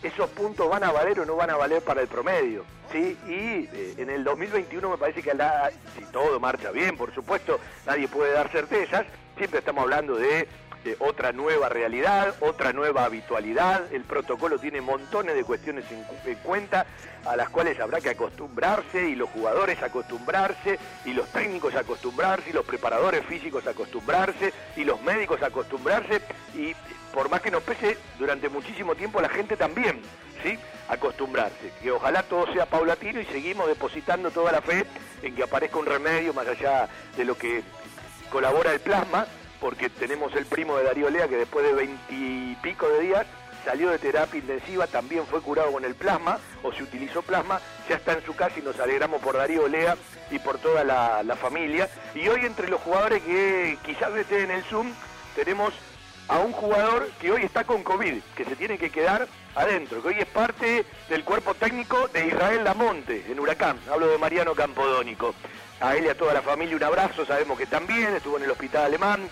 esos 0.01 0.31
puntos 0.31 0.67
van 0.67 0.83
a 0.83 0.91
valer 0.91 1.19
o 1.19 1.25
no 1.25 1.35
van 1.35 1.51
a 1.51 1.57
valer 1.57 1.83
para 1.83 2.01
el 2.01 2.07
promedio, 2.07 2.65
¿sí? 2.91 3.15
Y 3.27 3.69
eh, 3.71 3.93
en 3.99 4.09
el 4.09 4.23
2021 4.23 4.89
me 4.89 4.97
parece 4.97 5.21
que 5.21 5.29
si 5.95 6.05
todo 6.11 6.39
marcha 6.39 6.71
bien, 6.71 6.97
por 6.97 7.13
supuesto, 7.13 7.59
nadie 7.85 8.07
puede 8.07 8.33
dar 8.33 8.49
certezas, 8.49 9.05
siempre 9.37 9.59
estamos 9.59 9.83
hablando 9.83 10.15
de, 10.15 10.47
de 10.83 10.95
otra 10.99 11.31
nueva 11.31 11.69
realidad, 11.69 12.35
otra 12.41 12.73
nueva 12.73 13.05
habitualidad, 13.05 13.91
el 13.91 14.03
protocolo 14.03 14.59
tiene 14.59 14.81
montones 14.81 15.35
de 15.35 15.43
cuestiones 15.43 15.85
en, 15.91 16.05
en 16.29 16.37
cuenta 16.39 16.85
a 17.25 17.35
las 17.35 17.49
cuales 17.49 17.79
habrá 17.79 18.01
que 18.01 18.09
acostumbrarse 18.09 19.09
y 19.09 19.15
los 19.15 19.29
jugadores 19.29 19.81
acostumbrarse 19.81 20.77
y 21.05 21.13
los 21.13 21.27
técnicos 21.29 21.75
acostumbrarse 21.75 22.49
y 22.49 22.53
los 22.53 22.65
preparadores 22.65 23.25
físicos 23.25 23.65
acostumbrarse 23.65 24.53
y 24.75 24.83
los 24.83 25.01
médicos 25.01 25.41
acostumbrarse. 25.41 26.21
Y 26.53 26.75
por 27.13 27.29
más 27.29 27.41
que 27.41 27.51
nos 27.51 27.63
pese 27.63 27.97
durante 28.19 28.49
muchísimo 28.49 28.95
tiempo 28.95 29.21
la 29.21 29.29
gente 29.29 29.55
también, 29.55 30.01
¿sí? 30.43 30.57
Acostumbrarse, 30.89 31.71
que 31.81 31.91
ojalá 31.91 32.23
todo 32.23 32.51
sea 32.51 32.65
paulatino 32.65 33.21
y 33.21 33.25
seguimos 33.25 33.67
depositando 33.67 34.31
toda 34.31 34.51
la 34.51 34.61
fe 34.61 34.85
en 35.21 35.35
que 35.35 35.43
aparezca 35.43 35.77
un 35.77 35.85
remedio 35.85 36.33
más 36.33 36.47
allá 36.47 36.89
de 37.15 37.23
lo 37.23 37.37
que 37.37 37.63
colabora 38.29 38.73
el 38.73 38.79
plasma, 38.79 39.27
porque 39.63 39.89
tenemos 39.89 40.35
el 40.35 40.45
primo 40.45 40.75
de 40.75 40.83
Darío 40.83 41.09
Lea 41.09 41.29
que 41.29 41.37
después 41.37 41.65
de 41.65 41.71
veintipico 41.71 42.85
de 42.89 42.99
días 42.99 43.25
salió 43.63 43.89
de 43.91 43.97
terapia 43.97 44.37
intensiva, 44.37 44.87
también 44.87 45.25
fue 45.25 45.39
curado 45.39 45.71
con 45.71 45.85
el 45.85 45.95
plasma, 45.95 46.37
o 46.63 46.73
se 46.73 46.83
utilizó 46.83 47.21
plasma, 47.21 47.61
ya 47.87 47.95
está 47.95 48.11
en 48.11 48.25
su 48.25 48.35
casa 48.35 48.59
y 48.59 48.61
nos 48.61 48.77
alegramos 48.77 49.21
por 49.21 49.37
Darío 49.37 49.69
Lea 49.69 49.95
y 50.31 50.39
por 50.39 50.57
toda 50.57 50.83
la, 50.83 51.23
la 51.23 51.37
familia. 51.37 51.87
Y 52.13 52.27
hoy 52.27 52.45
entre 52.45 52.67
los 52.67 52.81
jugadores 52.81 53.23
que 53.23 53.77
quizás 53.85 54.13
estén 54.17 54.41
en 54.41 54.51
el 54.51 54.63
Zoom, 54.65 54.91
tenemos 55.33 55.73
a 56.27 56.39
un 56.39 56.51
jugador 56.51 57.09
que 57.21 57.31
hoy 57.31 57.43
está 57.43 57.63
con 57.63 57.83
COVID, 57.83 58.21
que 58.35 58.43
se 58.43 58.57
tiene 58.57 58.77
que 58.77 58.89
quedar 58.89 59.29
adentro, 59.55 60.01
que 60.01 60.09
hoy 60.09 60.19
es 60.19 60.25
parte 60.25 60.85
del 61.07 61.23
cuerpo 61.23 61.53
técnico 61.53 62.09
de 62.09 62.27
Israel 62.27 62.65
Lamonte, 62.65 63.23
en 63.29 63.39
Huracán. 63.39 63.79
Hablo 63.89 64.07
de 64.07 64.17
Mariano 64.17 64.55
Campodónico. 64.55 65.33
A 65.79 65.95
él 65.95 66.05
y 66.05 66.09
a 66.09 66.17
toda 66.17 66.33
la 66.33 66.41
familia 66.41 66.77
un 66.77 66.83
abrazo, 66.83 67.25
sabemos 67.25 67.57
que 67.57 67.65
también 67.65 68.13
estuvo 68.15 68.37
en 68.37 68.43
el 68.43 68.51
hospital 68.51 68.85
alemán, 68.85 69.29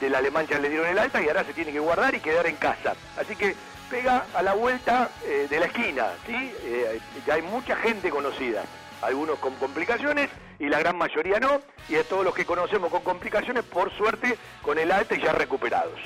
del 0.00 0.14
alemán 0.14 0.46
ya 0.46 0.58
le 0.58 0.68
dieron 0.68 0.86
el 0.86 0.98
alta 0.98 1.22
y 1.22 1.28
ahora 1.28 1.44
se 1.44 1.52
tiene 1.52 1.72
que 1.72 1.78
guardar 1.78 2.14
y 2.14 2.20
quedar 2.20 2.46
en 2.46 2.56
casa. 2.56 2.94
Así 3.18 3.36
que 3.36 3.54
pega 3.90 4.26
a 4.34 4.42
la 4.42 4.54
vuelta 4.54 5.10
eh, 5.24 5.46
de 5.48 5.60
la 5.60 5.66
esquina, 5.66 6.06
¿sí? 6.26 6.52
Eh, 6.62 7.00
ya 7.26 7.34
hay 7.34 7.42
mucha 7.42 7.76
gente 7.76 8.10
conocida, 8.10 8.64
algunos 9.02 9.38
con 9.38 9.54
complicaciones 9.56 10.30
y 10.58 10.68
la 10.68 10.78
gran 10.78 10.96
mayoría 10.96 11.38
no, 11.40 11.60
y 11.88 11.94
de 11.94 12.04
todos 12.04 12.24
los 12.24 12.34
que 12.34 12.44
conocemos 12.44 12.90
con 12.90 13.02
complicaciones, 13.02 13.64
por 13.64 13.90
suerte, 13.96 14.38
con 14.62 14.78
el 14.78 14.90
alta 14.90 15.14
y 15.14 15.20
ya 15.20 15.32
recuperados. 15.32 15.98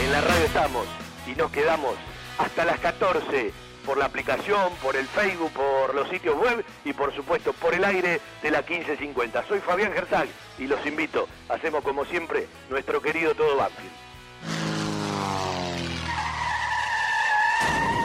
En 0.00 0.12
la 0.12 0.20
radio 0.20 0.44
estamos 0.44 0.86
y 1.26 1.34
nos 1.34 1.50
quedamos 1.50 1.94
hasta 2.38 2.64
las 2.64 2.78
14 2.80 3.52
por 3.80 3.98
la 3.98 4.06
aplicación, 4.06 4.72
por 4.82 4.96
el 4.96 5.06
Facebook, 5.06 5.52
por 5.52 5.94
los 5.94 6.08
sitios 6.08 6.36
web 6.36 6.64
y 6.84 6.92
por 6.92 7.14
supuesto 7.14 7.52
por 7.52 7.74
el 7.74 7.84
aire 7.84 8.20
de 8.42 8.50
la 8.50 8.60
1550. 8.60 9.44
Soy 9.46 9.60
Fabián 9.60 9.92
Gersag 9.92 10.28
y 10.58 10.66
los 10.66 10.84
invito, 10.86 11.28
hacemos 11.48 11.82
como 11.82 12.04
siempre 12.04 12.48
nuestro 12.68 13.00
querido 13.00 13.34
Todo 13.34 13.56
Banfield. 13.56 13.90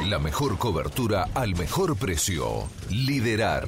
La 0.09 0.19
mejor 0.19 0.59
cobertura 0.59 1.29
al 1.33 1.55
mejor 1.55 1.97
precio. 1.97 2.69
Liderar. 2.91 3.67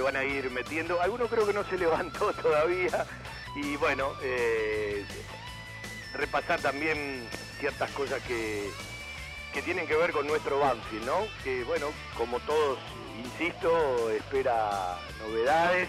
Van 0.00 0.16
a 0.16 0.24
ir 0.24 0.50
metiendo. 0.50 1.00
Algunos 1.00 1.28
creo 1.28 1.46
que 1.46 1.52
no 1.52 1.64
se 1.64 1.78
levantó 1.78 2.32
todavía. 2.42 3.06
Y 3.54 3.76
bueno, 3.76 4.12
eh, 4.22 5.04
repasar 6.14 6.60
también 6.60 7.28
ciertas 7.58 7.90
cosas 7.90 8.22
que, 8.22 8.70
que 9.52 9.62
tienen 9.62 9.86
que 9.86 9.96
ver 9.96 10.12
con 10.12 10.26
nuestro 10.26 10.60
Banfield, 10.60 11.06
¿no? 11.06 11.26
Que 11.42 11.64
bueno, 11.64 11.88
como 12.16 12.38
todos, 12.40 12.78
insisto, 13.24 14.10
espera 14.10 14.98
novedades, 15.20 15.88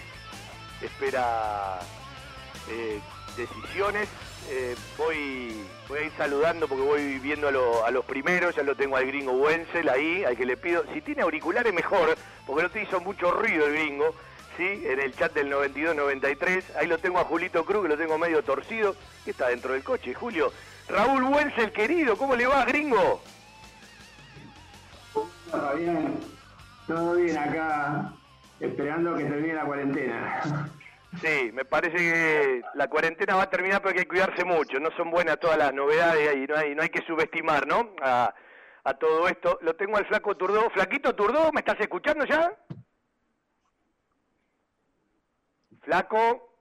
espera 0.80 1.80
eh, 2.68 3.00
decisiones. 3.36 4.08
Eh, 4.52 4.74
voy, 4.98 5.54
a 5.96 6.02
ir 6.02 6.12
saludando 6.16 6.66
porque 6.66 6.82
voy 6.82 7.18
viendo 7.20 7.46
a 7.84 7.90
los 7.92 8.04
primeros, 8.04 8.56
ya 8.56 8.64
lo 8.64 8.74
tengo 8.74 8.96
al 8.96 9.06
gringo 9.06 9.30
Wenzel 9.30 9.88
ahí, 9.88 10.24
al 10.24 10.36
que 10.36 10.44
le 10.44 10.56
pido, 10.56 10.82
si 10.92 11.00
tiene 11.00 11.22
auriculares 11.22 11.72
mejor, 11.72 12.16
porque 12.46 12.64
no 12.64 12.70
te 12.70 12.82
hizo 12.82 13.00
mucho 13.00 13.30
ruido 13.30 13.66
el 13.66 13.74
gringo, 13.74 14.12
¿sí? 14.56 14.82
En 14.86 14.98
el 14.98 15.14
chat 15.14 15.32
del 15.34 15.52
92-93, 15.52 16.64
ahí 16.76 16.88
lo 16.88 16.98
tengo 16.98 17.20
a 17.20 17.24
Julito 17.24 17.64
Cruz, 17.64 17.84
que 17.84 17.90
lo 17.90 17.96
tengo 17.96 18.18
medio 18.18 18.42
torcido, 18.42 18.96
que 19.24 19.30
está 19.30 19.48
dentro 19.48 19.72
del 19.72 19.84
coche, 19.84 20.14
Julio. 20.14 20.52
Raúl 20.88 21.22
Wenzel, 21.22 21.70
querido, 21.70 22.16
¿cómo 22.16 22.34
le 22.34 22.48
va, 22.48 22.64
gringo? 22.64 23.22
Todo 25.12 25.76
bien, 25.76 26.18
todo 26.88 27.14
bien 27.14 27.38
acá, 27.38 28.12
esperando 28.58 29.16
que 29.16 29.24
termine 29.26 29.54
la 29.54 29.64
cuarentena. 29.64 30.70
Sí, 31.18 31.50
me 31.52 31.64
parece 31.64 31.96
que 31.96 32.62
la 32.74 32.88
cuarentena 32.88 33.34
va 33.34 33.42
a 33.42 33.50
terminar, 33.50 33.82
pero 33.82 33.90
hay 33.90 34.04
que 34.04 34.08
cuidarse 34.08 34.44
mucho. 34.44 34.78
No 34.78 34.90
son 34.92 35.10
buenas 35.10 35.40
todas 35.40 35.58
las 35.58 35.74
novedades 35.74 36.36
y 36.36 36.46
no 36.46 36.56
hay, 36.56 36.74
no 36.74 36.82
hay 36.82 36.88
que 36.88 37.02
subestimar, 37.02 37.66
¿no? 37.66 37.94
A, 38.00 38.32
a 38.84 38.94
todo 38.94 39.26
esto. 39.28 39.58
Lo 39.62 39.74
tengo 39.74 39.96
al 39.96 40.06
flaco 40.06 40.36
Turdó. 40.36 40.70
Flaquito 40.70 41.14
Turdó, 41.14 41.50
¿me 41.52 41.60
estás 41.60 41.80
escuchando 41.80 42.24
ya? 42.24 42.56
Flaco. 45.82 46.54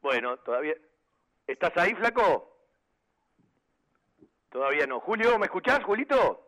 Bueno, 0.00 0.36
todavía. 0.38 0.74
¿Estás 1.46 1.76
ahí, 1.76 1.94
flaco? 1.94 2.56
Todavía 4.50 4.86
no. 4.86 5.00
Julio, 5.00 5.38
¿me 5.38 5.46
escuchás, 5.46 5.82
Julito? 5.84 6.46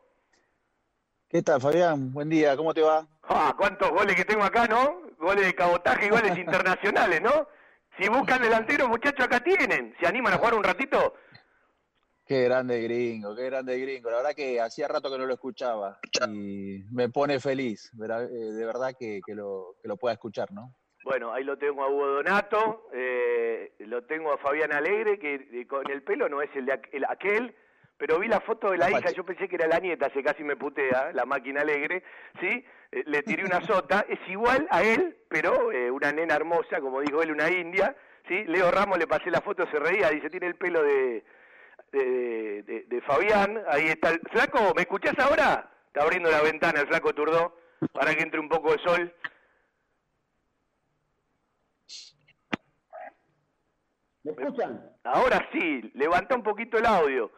¿Qué 1.28 1.42
tal, 1.42 1.60
Fabián? 1.60 2.12
Buen 2.12 2.28
día, 2.28 2.56
¿cómo 2.56 2.74
te 2.74 2.82
va? 2.82 3.06
Ah, 3.22 3.54
cuántos 3.56 3.90
goles 3.90 4.14
que 4.14 4.24
tengo 4.24 4.44
acá, 4.44 4.66
¿no? 4.66 5.02
Goles 5.22 5.46
de 5.46 5.54
cabotaje 5.54 6.06
y 6.06 6.10
goles 6.10 6.36
internacionales, 6.36 7.22
¿no? 7.22 7.46
Si 7.96 8.08
buscan 8.08 8.42
delantero, 8.42 8.88
muchachos, 8.88 9.24
acá 9.24 9.38
tienen. 9.38 9.94
¿Se 10.00 10.06
animan 10.08 10.32
a 10.32 10.36
jugar 10.38 10.54
un 10.54 10.64
ratito? 10.64 11.14
Qué 12.26 12.42
grande 12.42 12.80
gringo, 12.82 13.32
qué 13.36 13.44
grande 13.44 13.78
gringo. 13.78 14.10
La 14.10 14.16
verdad 14.16 14.34
que 14.34 14.60
hacía 14.60 14.88
rato 14.88 15.12
que 15.12 15.18
no 15.18 15.26
lo 15.26 15.34
escuchaba 15.34 16.00
y 16.28 16.82
me 16.90 17.08
pone 17.08 17.38
feliz. 17.38 17.92
Eh, 17.94 18.34
de 18.34 18.66
verdad 18.66 18.96
que, 18.98 19.20
que 19.24 19.34
lo, 19.36 19.76
que 19.80 19.86
lo 19.86 19.96
pueda 19.96 20.14
escuchar, 20.14 20.50
¿no? 20.50 20.74
Bueno, 21.04 21.32
ahí 21.32 21.44
lo 21.44 21.56
tengo 21.56 21.84
a 21.84 21.88
Hugo 21.88 22.06
Donato, 22.14 22.88
eh, 22.92 23.74
lo 23.78 24.02
tengo 24.04 24.32
a 24.32 24.38
Fabián 24.38 24.72
Alegre, 24.72 25.20
que 25.20 25.34
eh, 25.52 25.66
con 25.68 25.88
el 25.88 26.02
pelo 26.02 26.28
no 26.28 26.42
es 26.42 26.50
el 26.56 26.66
de 26.66 26.72
aqu- 26.72 26.88
el- 26.92 27.04
aquel, 27.04 27.54
pero 28.02 28.18
vi 28.18 28.26
la 28.26 28.40
foto 28.40 28.72
de 28.72 28.78
la 28.78 28.90
hija, 28.90 29.12
yo 29.12 29.24
pensé 29.24 29.48
que 29.48 29.54
era 29.54 29.68
la 29.68 29.78
nieta, 29.78 30.10
se 30.12 30.24
casi 30.24 30.42
me 30.42 30.56
putea, 30.56 31.12
la 31.12 31.24
máquina 31.24 31.60
alegre, 31.60 32.02
¿sí? 32.40 32.64
Eh, 32.90 33.04
le 33.06 33.22
tiré 33.22 33.44
una 33.44 33.60
sota, 33.64 34.04
es 34.08 34.18
igual 34.28 34.66
a 34.72 34.82
él, 34.82 35.18
pero 35.28 35.70
eh, 35.70 35.88
una 35.88 36.10
nena 36.10 36.34
hermosa, 36.34 36.80
como 36.80 37.00
dijo 37.00 37.22
él, 37.22 37.30
una 37.30 37.48
india, 37.48 37.94
¿sí? 38.26 38.42
Leo 38.46 38.72
Ramos 38.72 38.98
le 38.98 39.06
pasé 39.06 39.30
la 39.30 39.40
foto, 39.40 39.64
se 39.70 39.78
reía, 39.78 40.10
dice, 40.10 40.30
tiene 40.30 40.48
el 40.48 40.56
pelo 40.56 40.82
de, 40.82 41.22
de, 41.92 42.62
de- 42.64 42.84
de 42.88 43.00
Fabián, 43.02 43.62
ahí 43.68 43.86
está 43.86 44.10
el... 44.10 44.20
Flaco, 44.32 44.72
¿me 44.74 44.82
escuchás 44.82 45.16
ahora? 45.20 45.70
Está 45.86 46.02
abriendo 46.02 46.28
la 46.28 46.42
ventana 46.42 46.80
el 46.80 46.88
Flaco 46.88 47.14
Turdó, 47.14 47.56
para 47.92 48.16
que 48.16 48.22
entre 48.24 48.40
un 48.40 48.48
poco 48.48 48.72
de 48.72 48.78
sol. 48.82 49.14
¿Me 54.24 54.32
escuchan? 54.32 54.90
Ahora 55.04 55.48
sí, 55.52 55.88
levanta 55.94 56.34
un 56.34 56.42
poquito 56.42 56.78
el 56.78 56.86
audio. 56.86 57.30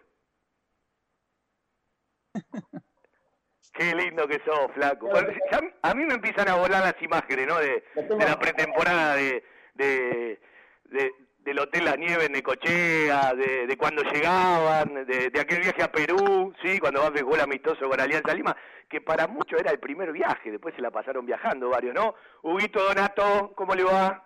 Qué 3.72 3.94
lindo 3.94 4.28
que 4.28 4.40
sos, 4.44 4.70
flaco. 4.72 5.08
Bueno, 5.08 5.28
ya 5.50 5.60
a 5.82 5.94
mí 5.94 6.04
me 6.04 6.14
empiezan 6.14 6.48
a 6.48 6.54
volar 6.54 6.82
las 6.82 7.02
imágenes, 7.02 7.46
¿no? 7.48 7.58
De, 7.58 7.82
de 7.94 8.24
la 8.24 8.38
pretemporada 8.38 9.16
de, 9.16 9.42
de, 9.74 10.40
de, 10.84 11.12
del 11.40 11.58
Hotel 11.58 11.84
La 11.84 11.96
Nieve 11.96 12.26
en 12.26 12.32
Necochea, 12.32 13.34
de, 13.34 13.66
de 13.66 13.76
cuando 13.76 14.02
llegaban, 14.02 15.06
de, 15.06 15.28
de 15.28 15.40
aquel 15.40 15.60
viaje 15.60 15.82
a 15.82 15.90
Perú, 15.90 16.54
sí, 16.62 16.78
cuando 16.78 17.00
Banfield 17.00 17.24
jugó 17.24 17.34
el 17.34 17.42
amistoso 17.42 17.88
con 17.88 18.00
Alianza 18.00 18.32
Lima, 18.32 18.56
que 18.88 19.00
para 19.00 19.26
muchos 19.26 19.60
era 19.60 19.72
el 19.72 19.80
primer 19.80 20.12
viaje, 20.12 20.52
después 20.52 20.74
se 20.76 20.82
la 20.82 20.92
pasaron 20.92 21.26
viajando 21.26 21.68
varios, 21.68 21.94
¿no? 21.94 22.14
Huguito 22.42 22.80
Donato, 22.80 23.52
¿cómo 23.56 23.74
le 23.74 23.82
va? 23.82 24.24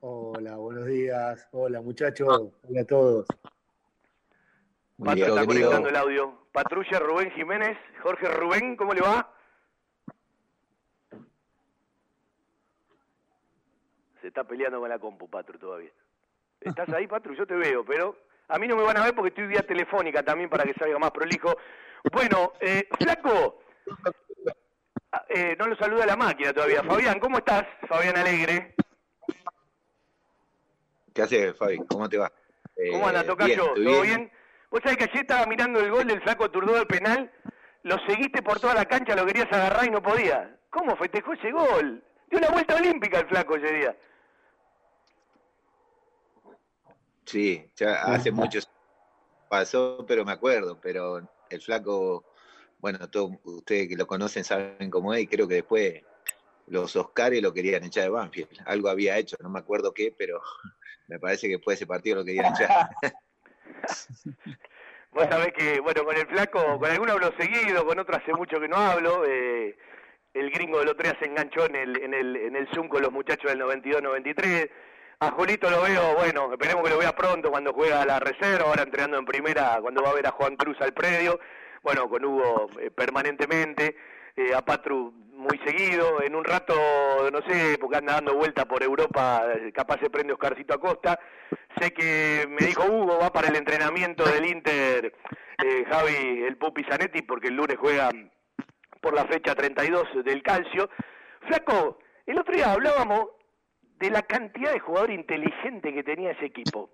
Hola, 0.00 0.56
buenos 0.56 0.86
días. 0.86 1.46
Hola, 1.52 1.82
muchachos. 1.82 2.54
Hola 2.66 2.80
a 2.80 2.84
todos. 2.86 3.26
Patru 4.98 5.14
Querido, 5.14 5.26
está 5.28 5.46
querido. 5.46 5.70
conectando 5.70 5.88
el 5.88 5.96
audio. 5.96 6.38
Patrulla 6.52 6.98
Rubén 6.98 7.30
Jiménez, 7.32 7.78
Jorge 8.02 8.28
Rubén, 8.28 8.76
¿cómo 8.76 8.92
le 8.92 9.00
va? 9.00 9.32
Se 14.20 14.28
está 14.28 14.44
peleando 14.44 14.78
con 14.80 14.88
la 14.88 14.98
compu, 14.98 15.28
Patru, 15.28 15.58
todavía. 15.58 15.90
¿Estás 16.60 16.88
ahí, 16.90 17.06
Patru? 17.06 17.34
Yo 17.34 17.46
te 17.46 17.54
veo, 17.54 17.84
pero 17.84 18.16
a 18.48 18.58
mí 18.58 18.68
no 18.68 18.76
me 18.76 18.82
van 18.82 18.96
a 18.98 19.04
ver 19.04 19.14
porque 19.14 19.30
estoy 19.30 19.46
vía 19.46 19.62
telefónica 19.66 20.22
también 20.22 20.48
para 20.48 20.64
que 20.64 20.74
salga 20.74 20.98
más 20.98 21.10
prolijo. 21.10 21.56
Bueno, 22.12 22.52
eh, 22.60 22.86
Flaco, 22.98 23.60
ah, 25.12 25.24
eh, 25.28 25.56
no 25.58 25.66
lo 25.66 25.76
saluda 25.76 26.06
la 26.06 26.16
máquina 26.16 26.52
todavía. 26.52 26.82
Fabián, 26.84 27.18
¿cómo 27.18 27.38
estás? 27.38 27.64
Fabián 27.88 28.16
Alegre. 28.16 28.74
¿Qué 31.14 31.22
haces, 31.22 31.56
Fabi? 31.56 31.78
¿Cómo 31.88 32.08
te 32.08 32.18
va? 32.18 32.30
¿Cómo 32.92 33.08
anda, 33.08 33.20
Eh, 33.22 33.24
Tocayo? 33.24 33.74
¿Todo 33.74 34.02
bien? 34.02 34.30
Vos 34.72 34.80
sabés 34.82 34.96
que 34.96 35.04
ayer 35.04 35.20
estaba 35.20 35.44
mirando 35.44 35.80
el 35.80 35.90
gol 35.90 36.06
del 36.06 36.22
flaco 36.22 36.50
Turdó 36.50 36.72
del 36.72 36.86
penal, 36.86 37.30
lo 37.82 37.98
seguiste 38.06 38.40
por 38.40 38.58
toda 38.58 38.72
la 38.72 38.86
cancha, 38.86 39.14
lo 39.14 39.26
querías 39.26 39.52
agarrar 39.52 39.84
y 39.84 39.90
no 39.90 40.02
podía. 40.02 40.56
¿Cómo 40.70 40.96
festejó 40.96 41.34
ese 41.34 41.52
gol? 41.52 42.02
Dio 42.30 42.38
una 42.38 42.48
vuelta 42.48 42.76
olímpica 42.76 43.18
el 43.18 43.28
flaco 43.28 43.56
ese 43.56 43.70
día. 43.70 43.96
Sí, 47.26 47.70
ya 47.76 48.02
hace 48.02 48.32
mucho 48.32 48.60
pasó, 49.50 50.06
pero 50.08 50.24
me 50.24 50.32
acuerdo, 50.32 50.80
pero 50.80 51.20
el 51.50 51.60
flaco, 51.60 52.24
bueno, 52.78 53.10
todos 53.10 53.32
ustedes 53.44 53.88
que 53.88 53.96
lo 53.96 54.06
conocen 54.06 54.42
saben 54.42 54.88
cómo 54.90 55.12
es 55.12 55.20
y 55.20 55.26
creo 55.26 55.46
que 55.46 55.56
después 55.56 56.02
los 56.68 56.96
Oscars 56.96 57.42
lo 57.42 57.52
querían 57.52 57.84
echar 57.84 58.04
de 58.04 58.08
Banfield. 58.08 58.48
Algo 58.64 58.88
había 58.88 59.18
hecho, 59.18 59.36
no 59.42 59.50
me 59.50 59.58
acuerdo 59.58 59.92
qué, 59.92 60.14
pero 60.16 60.40
me 61.08 61.18
parece 61.18 61.46
que 61.46 61.56
después 61.56 61.78
de 61.78 61.84
ese 61.84 61.86
partido 61.86 62.16
lo 62.16 62.24
querían 62.24 62.54
echar. 62.54 62.88
Vos 65.12 65.26
sabés 65.28 65.52
que, 65.52 65.80
bueno, 65.80 66.04
con 66.04 66.16
el 66.16 66.26
flaco, 66.26 66.78
con 66.78 66.90
algunos 66.90 67.16
hablo 67.16 67.32
seguido, 67.38 67.84
con 67.86 67.98
otros 67.98 68.18
hace 68.18 68.32
mucho 68.32 68.58
que 68.58 68.68
no 68.68 68.76
hablo. 68.76 69.24
eh, 69.26 69.76
el 70.34 70.50
gringo 70.50 70.78
del 70.78 70.88
otro 70.88 71.04
día 71.04 71.18
se 71.20 71.26
enganchó 71.26 71.66
en 71.66 71.76
el, 71.76 72.02
en 72.02 72.14
el, 72.14 72.36
en 72.36 72.56
el 72.56 72.68
Zoom 72.68 72.88
con 72.88 73.02
los 73.02 73.12
muchachos 73.12 73.50
del 73.50 73.60
92-93. 73.60 74.70
A 75.20 75.30
Julito 75.32 75.70
lo 75.70 75.82
veo, 75.82 76.14
bueno, 76.16 76.50
esperemos 76.52 76.82
que 76.82 76.90
lo 76.90 76.98
vea 76.98 77.14
pronto 77.14 77.50
cuando 77.50 77.72
juega 77.72 78.02
a 78.02 78.06
la 78.06 78.18
reserva, 78.18 78.66
ahora 78.66 78.82
entrenando 78.82 79.18
en 79.18 79.24
primera, 79.24 79.78
cuando 79.80 80.02
va 80.02 80.10
a 80.10 80.14
ver 80.14 80.26
a 80.26 80.32
Juan 80.32 80.56
Cruz 80.56 80.80
al 80.80 80.92
predio. 80.92 81.38
Bueno, 81.82 82.08
con 82.08 82.24
Hugo 82.24 82.70
eh, 82.80 82.90
permanentemente, 82.90 83.96
eh, 84.36 84.54
a 84.54 84.62
Patru 84.62 85.12
muy 85.42 85.58
seguido. 85.64 86.22
En 86.22 86.34
un 86.34 86.44
rato, 86.44 86.74
no 87.30 87.40
sé, 87.42 87.76
porque 87.80 87.98
anda 87.98 88.14
dando 88.14 88.34
vuelta 88.34 88.64
por 88.64 88.82
Europa, 88.82 89.44
capaz 89.74 89.98
se 90.00 90.10
prende 90.10 90.32
Oscarcito 90.32 90.74
Acosta. 90.74 91.18
Sé 91.80 91.92
que 91.92 92.46
me 92.48 92.66
dijo 92.66 92.84
Hugo, 92.84 93.18
va 93.20 93.32
para 93.32 93.48
el 93.48 93.56
entrenamiento 93.56 94.24
del 94.24 94.46
Inter, 94.46 95.14
eh, 95.62 95.84
Javi, 95.90 96.44
el 96.44 96.56
Pupi 96.56 96.84
Zanetti, 96.84 97.22
porque 97.22 97.48
el 97.48 97.56
lunes 97.56 97.76
juega 97.78 98.10
por 99.00 99.14
la 99.14 99.24
fecha 99.26 99.54
32 99.54 100.24
del 100.24 100.42
calcio. 100.42 100.88
Flaco, 101.46 101.98
el 102.26 102.38
otro 102.38 102.54
día 102.54 102.72
hablábamos 102.72 103.26
de 103.98 104.10
la 104.10 104.22
cantidad 104.22 104.72
de 104.72 104.80
jugador 104.80 105.10
inteligente 105.10 105.92
que 105.92 106.04
tenía 106.04 106.32
ese 106.32 106.46
equipo. 106.46 106.90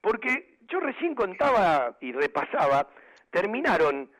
Porque 0.00 0.58
yo 0.68 0.80
recién 0.80 1.14
contaba 1.14 1.96
y 2.00 2.12
repasaba, 2.12 2.88
terminaron 3.30 4.10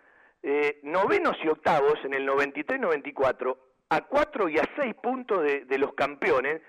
eh, 0.43 0.81
novenos 0.83 1.37
y 1.45 1.49
octavos 1.49 1.99
en 2.05 2.15
el 2.15 2.27
93-94 2.29 3.57
a 3.91 4.01
cuatro 4.03 4.49
y 4.49 4.59
a 4.59 4.69
seis 4.77 4.95
puntos 4.95 5.43
de, 5.43 5.79
los 5.79 5.95
campeones 5.95 6.63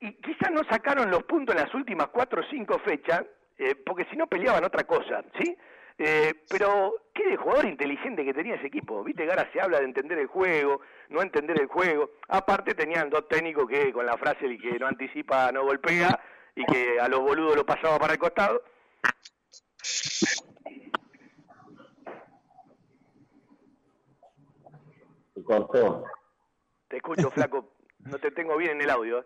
y 0.00 0.12
quizás 0.14 0.50
no 0.50 0.60
sacaron 0.70 1.10
los 1.10 1.22
puntos 1.24 1.54
en 1.54 1.62
las 1.62 1.74
últimas 1.74 2.08
cuatro 2.08 2.42
o 2.42 2.50
cinco 2.50 2.78
fechas 2.80 3.24
eh, 3.58 3.74
porque 3.74 4.06
si 4.10 4.16
no 4.16 4.26
peleaban 4.26 4.64
otra 4.64 4.84
cosa, 4.84 5.24
¿sí? 5.40 5.56
Eh, 5.98 6.34
pero 6.48 6.94
qué 7.14 7.28
de 7.28 7.36
jugador 7.36 7.66
inteligente 7.66 8.24
que 8.24 8.34
tenía 8.34 8.54
ese 8.54 8.66
equipo. 8.66 9.04
Viste 9.04 9.24
que 9.24 9.30
ahora 9.30 9.48
se 9.52 9.60
habla 9.60 9.78
de 9.78 9.84
entender 9.84 10.18
el 10.18 10.26
juego, 10.26 10.80
no 11.10 11.22
entender 11.22 11.60
el 11.60 11.66
juego. 11.66 12.10
Aparte 12.28 12.74
tenían 12.74 13.10
dos 13.10 13.28
técnicos 13.28 13.68
que 13.68 13.92
con 13.92 14.06
la 14.06 14.16
frase 14.16 14.46
el 14.46 14.60
que 14.60 14.78
no 14.78 14.86
anticipa 14.86 15.52
no 15.52 15.64
golpea 15.64 16.18
y 16.56 16.64
que 16.64 16.98
a 17.00 17.08
los 17.08 17.20
boludos 17.20 17.56
lo 17.56 17.66
pasaba 17.66 17.98
para 17.98 18.14
el 18.14 18.18
costado. 18.18 18.62
Se 25.42 25.46
cortó. 25.46 26.04
Te 26.86 26.96
escucho, 26.98 27.30
flaco. 27.32 27.72
No 27.98 28.18
te 28.18 28.30
tengo 28.30 28.56
bien 28.56 28.72
en 28.72 28.82
el 28.82 28.90
audio. 28.90 29.18
¿eh? 29.18 29.24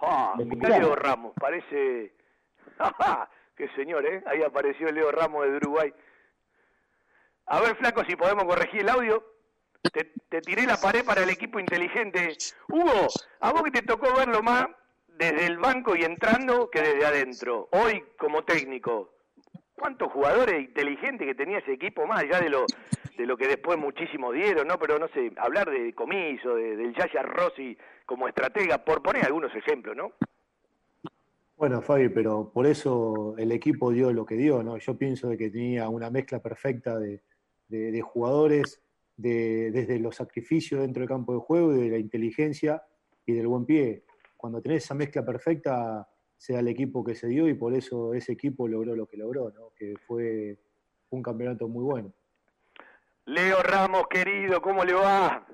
Ah, 0.00 0.34
¿Me 0.36 0.44
mirá? 0.44 0.78
Leo 0.78 0.96
Ramos, 0.96 1.32
parece... 1.38 2.12
¡Ja, 2.78 3.30
¡Qué 3.54 3.68
señor, 3.76 4.04
eh! 4.04 4.24
Ahí 4.26 4.42
apareció 4.42 4.90
Leo 4.90 5.12
Ramos 5.12 5.44
de 5.46 5.56
Uruguay. 5.56 5.94
A 7.46 7.60
ver, 7.60 7.76
flaco, 7.76 8.04
si 8.04 8.16
podemos 8.16 8.44
corregir 8.44 8.80
el 8.80 8.88
audio. 8.88 9.24
Te, 9.92 10.12
te 10.28 10.40
tiré 10.40 10.66
la 10.66 10.76
pared 10.76 11.04
para 11.04 11.22
el 11.22 11.30
equipo 11.30 11.60
inteligente. 11.60 12.36
Hugo, 12.68 13.06
a 13.40 13.52
vos 13.52 13.62
que 13.62 13.70
te 13.70 13.82
tocó 13.82 14.12
verlo 14.16 14.42
más 14.42 14.66
desde 15.06 15.46
el 15.46 15.58
banco 15.58 15.94
y 15.94 16.02
entrando 16.02 16.68
que 16.68 16.80
desde 16.80 17.06
adentro. 17.06 17.68
Hoy, 17.70 18.04
como 18.18 18.42
técnico, 18.42 19.14
¿cuántos 19.74 20.10
jugadores 20.10 20.62
inteligentes 20.62 21.28
que 21.28 21.34
tenía 21.34 21.58
ese 21.58 21.74
equipo 21.74 22.06
más 22.06 22.20
allá 22.20 22.40
de 22.40 22.50
lo, 22.50 22.66
de 23.16 23.26
lo 23.26 23.36
que 23.36 23.48
después 23.48 23.78
muchísimos 23.78 24.34
dieron, 24.34 24.66
¿no? 24.66 24.78
Pero 24.78 24.98
no 24.98 25.08
sé, 25.08 25.32
hablar 25.36 25.70
de 25.70 25.94
Comiso, 25.94 26.54
de, 26.54 26.76
del 26.76 26.94
Yaya 26.94 27.22
Rossi 27.22 27.76
como 28.06 28.28
estratega, 28.28 28.84
por 28.84 29.02
poner 29.02 29.24
algunos 29.24 29.54
ejemplos, 29.54 29.96
¿no? 29.96 30.12
Bueno, 31.56 31.80
Fabi, 31.80 32.08
pero 32.08 32.50
por 32.52 32.66
eso 32.66 33.34
el 33.38 33.52
equipo 33.52 33.92
dio 33.92 34.12
lo 34.12 34.26
que 34.26 34.34
dio, 34.34 34.62
¿no? 34.62 34.78
Yo 34.78 34.96
pienso 34.96 35.28
de 35.28 35.36
que 35.38 35.50
tenía 35.50 35.88
una 35.88 36.10
mezcla 36.10 36.40
perfecta 36.40 36.98
de, 36.98 37.22
de- 37.68 38.00
jugadores, 38.00 38.82
de, 39.16 39.70
desde 39.70 39.98
los 40.00 40.16
sacrificios 40.16 40.80
dentro 40.80 41.00
del 41.02 41.08
campo 41.08 41.34
de 41.34 41.40
juego, 41.40 41.74
y 41.74 41.82
de 41.82 41.90
la 41.90 41.98
inteligencia 41.98 42.82
y 43.24 43.32
del 43.34 43.46
buen 43.46 43.64
pie. 43.64 44.04
Cuando 44.36 44.60
tenés 44.60 44.84
esa 44.84 44.94
mezcla 44.94 45.24
perfecta, 45.24 46.08
se 46.36 46.58
el 46.58 46.66
equipo 46.66 47.04
que 47.04 47.14
se 47.14 47.28
dio 47.28 47.46
y 47.46 47.54
por 47.54 47.72
eso 47.74 48.12
ese 48.14 48.32
equipo 48.32 48.66
logró 48.66 48.96
lo 48.96 49.06
que 49.06 49.16
logró, 49.16 49.50
¿no? 49.50 49.70
Que 49.76 49.94
fue 50.04 50.58
un 51.10 51.22
campeonato 51.22 51.68
muy 51.68 51.84
bueno. 51.84 52.12
Leo 53.26 53.62
Ramos, 53.62 54.08
querido, 54.08 54.60
¿cómo 54.60 54.84
le 54.84 54.94
va? 54.94 55.44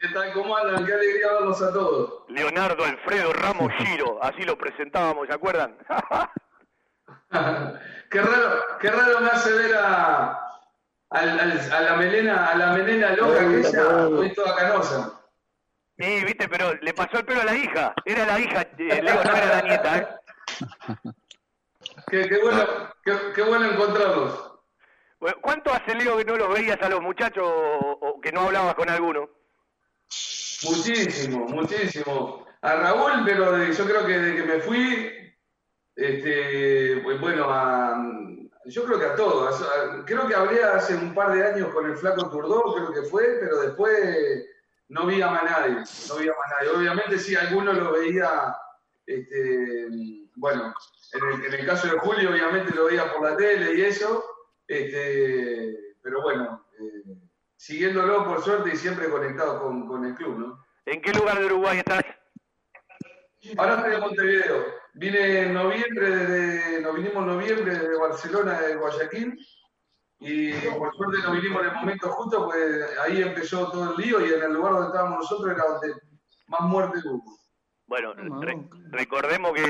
¿Qué 0.00 0.08
tal? 0.08 0.32
¿Cómo 0.32 0.56
andan? 0.56 0.86
Qué 0.86 0.94
alegría 0.94 1.32
verlos 1.34 1.62
a 1.62 1.72
todos. 1.72 2.24
Leonardo 2.28 2.84
Alfredo 2.84 3.32
Ramos 3.32 3.72
Giro, 3.78 4.18
así 4.22 4.42
lo 4.42 4.56
presentábamos, 4.56 5.28
¿se 5.28 5.34
acuerdan? 5.34 5.76
qué 8.10 8.22
raro, 8.22 8.78
qué 8.80 8.90
raro 8.90 9.20
me 9.20 9.28
hace 9.28 9.52
ver 9.52 9.76
a, 9.76 10.48
la 11.10 11.96
melena, 11.98 12.46
a 12.46 12.56
la 12.56 12.72
melena 12.72 13.14
loca 13.16 13.40
que 13.40 13.60
ella, 13.60 14.08
hoy 14.08 14.32
toda 14.32 14.56
canosa. 14.56 15.20
Sí, 15.98 16.24
viste, 16.24 16.48
pero 16.48 16.72
le 16.74 16.94
pasó 16.94 17.18
el 17.18 17.26
pelo 17.26 17.42
a 17.42 17.44
la 17.44 17.54
hija. 17.54 17.94
Era 18.06 18.26
la 18.26 18.40
hija, 18.40 18.62
eh, 18.62 19.02
Leo, 19.02 19.22
no 19.22 19.36
era 19.36 19.46
la 19.46 19.62
nieta, 19.62 19.98
¿eh? 19.98 20.08
Qué, 22.08 22.28
qué 22.28 22.38
bueno, 22.42 22.64
qué, 23.04 23.12
qué 23.34 23.42
bueno 23.42 23.66
encontrarlos. 23.66 24.51
¿Cuánto 25.40 25.72
hace, 25.72 25.94
Leo, 25.94 26.16
que 26.16 26.24
no 26.24 26.36
los 26.36 26.52
veías 26.52 26.80
a 26.82 26.88
los 26.88 27.00
muchachos 27.00 27.44
o, 27.46 28.20
que 28.20 28.32
no 28.32 28.40
hablabas 28.42 28.74
con 28.74 28.88
alguno? 28.90 29.28
Muchísimo, 30.64 31.46
muchísimo. 31.46 32.46
A 32.62 32.74
Raúl, 32.76 33.22
pero 33.24 33.52
de- 33.52 33.72
yo 33.72 33.84
creo 33.84 34.06
que 34.06 34.18
desde 34.18 34.36
que 34.36 34.42
me 34.52 34.60
fui, 34.60 35.12
este, 35.96 36.96
bueno, 37.18 37.46
a, 37.48 37.96
yo 38.66 38.84
creo 38.84 38.98
que 38.98 39.06
a 39.06 39.14
todos. 39.16 39.64
Creo 40.06 40.26
que 40.26 40.34
hablé 40.34 40.62
hace 40.62 40.94
un 40.94 41.14
par 41.14 41.32
de 41.32 41.44
años 41.46 41.72
con 41.72 41.86
el 41.90 41.96
flaco 41.96 42.28
Turdó, 42.30 42.74
creo 42.74 42.92
que 42.92 43.08
fue, 43.08 43.38
pero 43.40 43.60
después 43.60 44.44
no 44.88 45.06
vi 45.06 45.22
a 45.22 45.30
más 45.30 45.44
nadie, 45.44 45.74
no 46.08 46.16
vi 46.16 46.28
a 46.28 46.32
más 46.32 46.50
nadie. 46.58 46.70
Obviamente 46.76 47.18
sí, 47.18 47.34
alguno 47.34 47.72
lo 47.72 47.92
veía, 47.92 48.56
este, 49.06 49.86
bueno, 50.36 50.74
en 51.12 51.28
el, 51.40 51.44
en 51.46 51.60
el 51.60 51.66
caso 51.66 51.88
de 51.88 51.98
Julio 51.98 52.30
obviamente 52.30 52.74
lo 52.74 52.84
veía 52.86 53.12
por 53.12 53.28
la 53.28 53.36
tele 53.36 53.74
y 53.74 53.82
eso, 53.82 54.24
este, 54.72 55.96
pero 56.02 56.22
bueno, 56.22 56.66
eh, 56.78 57.14
siguiéndolo 57.56 58.24
por 58.24 58.42
suerte 58.42 58.70
y 58.72 58.76
siempre 58.76 59.10
conectado 59.10 59.60
con, 59.62 59.86
con 59.86 60.04
el 60.04 60.14
club, 60.14 60.38
¿no? 60.38 60.64
¿En 60.86 61.00
qué 61.00 61.12
lugar 61.12 61.38
de 61.38 61.46
Uruguay 61.46 61.78
estás? 61.78 62.02
Ahora 63.56 63.76
estoy 63.76 63.94
en 63.94 64.00
Montevideo. 64.00 64.64
Vine 64.94 65.40
en 65.40 65.54
noviembre, 65.54 66.16
desde, 66.16 66.80
nos 66.80 66.94
vinimos 66.94 67.16
en 67.16 67.26
noviembre 67.26 67.78
de 67.78 67.98
Barcelona, 67.98 68.60
de 68.60 68.76
Guayaquil, 68.76 69.38
y 70.20 70.52
por 70.52 70.94
suerte 70.94 71.22
nos 71.22 71.32
vinimos 71.32 71.62
en 71.62 71.68
el 71.68 71.74
momento 71.74 72.08
justo, 72.10 72.44
pues 72.44 72.98
ahí 73.00 73.22
empezó 73.22 73.70
todo 73.70 73.92
el 73.92 73.96
lío 73.96 74.24
y 74.24 74.32
en 74.32 74.42
el 74.42 74.52
lugar 74.52 74.74
donde 74.74 74.88
estábamos 74.88 75.18
nosotros 75.18 75.54
era 75.54 75.64
donde 75.64 75.94
más 76.46 76.60
muerte 76.62 76.98
hubo. 77.04 77.41
Bueno, 77.92 78.14
re- 78.40 78.56
recordemos 78.90 79.52
que 79.52 79.62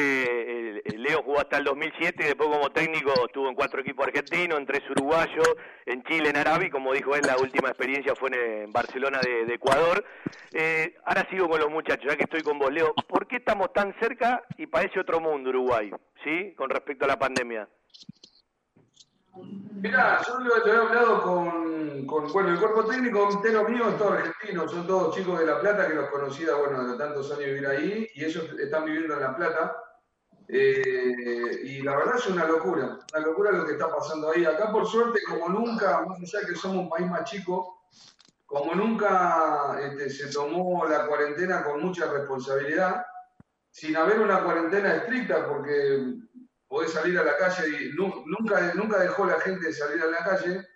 eh, 0.85 0.97
Leo 0.97 1.25
jugó 1.25 1.41
hasta 1.41 1.59
el 1.59 1.65
2007 1.65 2.23
y 2.23 2.27
después 2.29 2.49
como 2.51 2.71
técnico 2.71 3.13
estuvo 3.27 3.49
en 3.49 3.57
cuatro 3.57 3.81
equipos 3.81 4.07
argentinos, 4.07 4.61
en 4.61 4.65
tres 4.67 4.83
uruguayos, 4.89 5.49
en 5.87 6.05
Chile, 6.05 6.29
en 6.31 6.37
Arabia 6.37 6.69
y 6.69 6.71
como 6.71 6.93
dijo 6.93 7.17
él, 7.17 7.23
la 7.27 7.37
última 7.39 7.71
experiencia 7.71 8.15
fue 8.15 8.29
en, 8.29 8.63
en 8.67 8.73
Barcelona 8.73 9.19
de, 9.21 9.45
de 9.45 9.55
Ecuador. 9.55 10.05
Eh, 10.53 10.95
ahora 11.05 11.27
sigo 11.31 11.49
con 11.49 11.59
los 11.59 11.69
muchachos, 11.69 12.07
ya 12.09 12.17
que 12.17 12.23
estoy 12.23 12.43
con 12.43 12.61
vos, 12.61 12.73
Leo. 12.73 12.95
¿Por 13.09 13.27
qué 13.27 13.37
estamos 13.39 13.73
tan 13.73 13.93
cerca 13.99 14.45
y 14.57 14.67
parece 14.69 15.01
otro 15.01 15.19
mundo 15.19 15.51
Uruguay, 15.51 15.91
sí, 16.23 16.55
con 16.57 16.71
respecto 16.71 17.05
a 17.05 17.09
la 17.09 17.19
pandemia? 17.19 17.69
Mirá, 19.35 20.21
yo 20.27 20.39
lo, 20.41 20.67
he 20.67 20.77
hablado 20.77 21.23
con, 21.23 22.07
con, 22.07 22.33
bueno, 22.33 22.51
el 22.51 22.59
cuerpo 22.59 22.85
técnico 22.85 23.31
entero 23.31 23.69
mío 23.69 23.89
es 23.89 23.99
todo 23.99 24.13
argentino, 24.13 24.69
son 24.69 24.87
todos 24.87 25.17
chicos 25.17 25.39
de 25.39 25.47
La 25.47 25.61
Plata 25.61 25.89
que 25.89 25.95
los 25.95 26.11
conocía, 26.11 26.55
bueno, 26.55 26.87
de 26.87 26.99
tantos 26.99 27.31
años 27.33 27.47
vivir 27.47 27.67
ahí, 27.67 28.09
y 28.15 28.25
ellos 28.25 28.45
están 28.59 28.85
viviendo 28.85 29.15
en 29.15 29.21
La 29.21 29.35
Plata. 29.35 29.77
Eh, 30.49 31.61
y 31.65 31.83
la 31.83 31.97
verdad 31.97 32.17
es 32.17 32.27
una 32.27 32.45
locura, 32.47 32.99
una 33.13 33.27
locura 33.27 33.53
lo 33.53 33.65
que 33.65 33.73
está 33.73 33.89
pasando 33.89 34.31
ahí. 34.31 34.45
Acá, 34.45 34.71
por 34.71 34.87
suerte, 34.87 35.21
como 35.27 35.49
nunca, 35.49 36.05
más 36.07 36.19
allá 36.19 36.47
que 36.47 36.55
somos 36.55 36.85
un 36.85 36.91
país 36.91 37.09
más 37.09 37.25
chico, 37.25 37.83
como 38.45 38.75
nunca 38.75 39.81
este, 39.83 40.11
se 40.11 40.31
tomó 40.31 40.85
la 40.85 41.07
cuarentena 41.07 41.65
con 41.65 41.83
mucha 41.83 42.13
responsabilidad, 42.13 43.03
sin 43.71 43.97
haber 43.97 44.21
una 44.21 44.45
cuarentena 44.45 44.97
estricta, 44.97 45.49
porque 45.49 46.17
podés 46.73 46.91
salir 46.93 47.19
a 47.19 47.23
la 47.23 47.37
calle 47.37 47.69
y 47.69 47.93
nu- 47.93 48.25
nunca, 48.25 48.73
nunca 48.75 48.99
dejó 48.99 49.27
la 49.27 49.39
gente 49.41 49.71
salir 49.75 50.03
a 50.03 50.07
la 50.07 50.25
calle, 50.25 50.67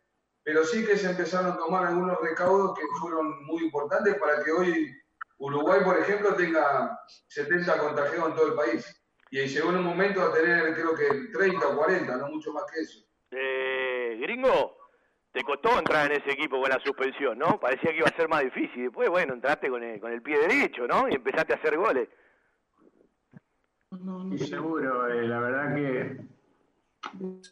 pero 0.42 0.62
sí 0.62 0.84
que 0.84 0.94
se 0.98 1.08
empezaron 1.08 1.52
a 1.52 1.56
tomar 1.56 1.86
algunos 1.86 2.20
recaudos 2.20 2.78
que 2.78 2.84
fueron 3.00 3.46
muy 3.46 3.64
importantes 3.64 4.14
para 4.16 4.44
que 4.44 4.52
hoy 4.52 4.94
Uruguay, 5.38 5.80
por 5.82 5.98
ejemplo, 5.98 6.34
tenga 6.34 6.98
70 7.28 7.78
contagiados 7.78 8.28
en 8.28 8.34
todo 8.36 8.46
el 8.48 8.54
país. 8.54 9.02
Y 9.30 9.46
llegó 9.46 9.70
en 9.70 9.76
un 9.76 9.84
momento 9.84 10.20
a 10.22 10.32
tener, 10.34 10.74
creo 10.74 10.94
que 10.94 11.08
30 11.32 11.66
o 11.66 11.76
40, 11.76 12.16
no 12.18 12.28
mucho 12.28 12.52
más 12.52 12.64
que 12.70 12.80
eso. 12.80 13.00
Eh, 13.30 14.18
gringo, 14.20 14.76
te 15.32 15.42
costó 15.42 15.78
entrar 15.78 16.10
en 16.12 16.20
ese 16.20 16.30
equipo 16.32 16.60
con 16.60 16.68
la 16.70 16.78
suspensión, 16.80 17.38
¿no? 17.38 17.58
Parecía 17.58 17.90
que 17.92 17.98
iba 17.98 18.08
a 18.08 18.16
ser 18.16 18.28
más 18.28 18.42
difícil. 18.44 18.84
Después, 18.84 19.08
bueno, 19.08 19.32
entraste 19.34 19.68
con 19.70 19.82
el, 19.82 19.98
con 19.98 20.12
el 20.12 20.20
pie 20.22 20.38
derecho, 20.38 20.86
¿no? 20.86 21.08
Y 21.08 21.14
empezaste 21.14 21.54
a 21.54 21.56
hacer 21.56 21.76
goles. 21.76 22.08
Seguro, 24.36 25.08
eh, 25.08 25.28
la 25.28 25.38
verdad 25.38 25.74
que 25.74 26.26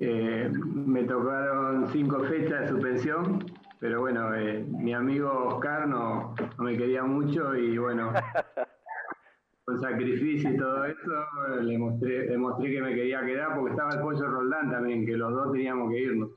eh, 0.01 0.51
me 0.75 1.05
tocaron 1.05 1.89
cinco 1.93 2.21
fechas 2.25 2.63
de 2.63 2.69
suspensión, 2.69 3.45
pero 3.79 4.01
bueno, 4.01 4.35
eh, 4.35 4.65
mi 4.65 4.93
amigo 4.93 5.31
Oscar 5.31 5.87
no, 5.87 6.35
no 6.59 6.65
me 6.65 6.77
quería 6.77 7.05
mucho 7.05 7.55
y 7.55 7.79
bueno, 7.79 8.13
con 9.65 9.81
sacrificio 9.81 10.51
y 10.51 10.57
todo 10.57 10.85
eso, 10.85 11.13
eh, 11.49 11.63
le 11.63 11.79
mostré, 11.79 12.27
le 12.27 12.37
mostré 12.37 12.73
que 12.73 12.83
me 12.83 12.95
quería 12.95 13.25
quedar 13.25 13.55
porque 13.55 13.71
estaba 13.71 13.95
el 13.95 14.01
pollo 14.01 14.27
Roldán 14.27 14.71
también, 14.71 15.07
que 15.07 15.17
los 15.17 15.33
dos 15.33 15.53
teníamos 15.53 15.91
que 15.91 16.01
irnos. 16.01 16.31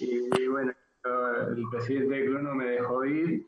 Y, 0.00 0.42
y 0.42 0.48
bueno, 0.48 0.72
el 1.54 1.64
presidente 1.70 2.14
del 2.14 2.26
club 2.26 2.40
no 2.40 2.54
me 2.54 2.66
dejó 2.66 3.04
ir 3.04 3.46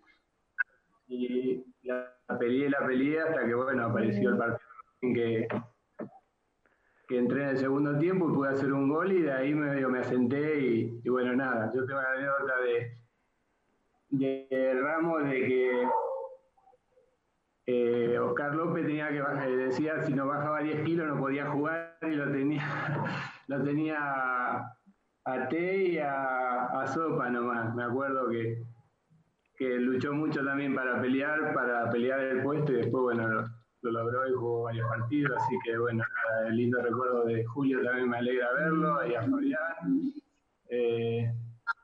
y 1.09 1.65
la, 1.83 2.15
peleé, 2.39 2.69
la 2.69 2.87
peleé 2.87 3.21
hasta 3.23 3.47
que 3.47 3.55
bueno, 3.55 3.87
apareció 3.87 4.31
el 4.31 4.37
partido 4.37 4.68
que, 5.01 5.49
que 7.07 7.19
entré 7.19 7.43
en 7.43 7.49
el 7.51 7.59
segundo 7.59 7.99
tiempo 7.99 8.29
y 8.29 8.35
pude 8.35 8.51
hacer 8.51 8.73
un 8.73 8.89
gol 8.89 9.13
y 9.13 9.23
de 9.23 9.33
ahí 9.33 9.55
medio 9.55 9.89
me 9.89 10.01
asenté 10.01 10.61
y, 10.61 11.09
bueno, 11.09 11.35
nada, 11.35 11.71
yo 11.75 11.85
tengo 11.87 12.01
la 12.01 12.13
anécdota 12.13 12.61
de, 12.61 14.49
de 14.49 14.81
Ramos 14.81 15.25
de 15.25 15.31
que 15.31 15.89
eh, 17.67 18.19
Oscar 18.19 18.55
López 18.55 18.87
tenía 18.87 19.09
que 19.09 19.21
bajar, 19.21 19.51
decía 19.51 20.03
si 20.03 20.15
no 20.15 20.27
bajaba 20.27 20.61
10 20.61 20.85
kilos 20.85 21.07
no 21.07 21.19
podía 21.19 21.51
jugar 21.51 21.99
y 22.03 22.15
lo 22.15 22.31
tenía, 22.31 22.63
lo 23.47 23.63
tenía 23.63 23.99
a 25.25 25.49
T 25.49 25.85
y 25.85 25.99
a, 25.99 26.67
a 26.67 26.87
Sopa 26.87 27.29
nomás. 27.29 27.75
Me 27.75 27.85
acuerdo 27.85 28.29
que, 28.31 28.63
que 29.57 29.79
luchó 29.79 30.15
mucho 30.15 30.45
también 30.45 30.75
para 30.75 31.01
pelear, 31.01 31.53
para 31.53 31.91
pelear 31.91 32.21
el 32.21 32.43
puesto 32.43 32.73
y 32.73 32.77
después, 32.77 33.03
bueno, 33.03 33.45
lo, 33.83 33.91
lo 33.91 34.05
logró 34.05 34.29
y 34.29 34.33
jugó 34.33 34.63
varios 34.65 34.89
partidos. 34.89 35.37
Así 35.37 35.57
que, 35.65 35.79
bueno, 35.79 36.05
el 36.47 36.57
lindo 36.57 36.81
recuerdo 36.83 37.25
de 37.25 37.45
Julio 37.45 37.83
también 37.83 38.09
me 38.09 38.19
alegra 38.19 38.53
verlo 38.53 39.07
y 39.07 39.15
a 39.15 39.23
Fabián. 39.23 40.13
Eh, 40.71 41.33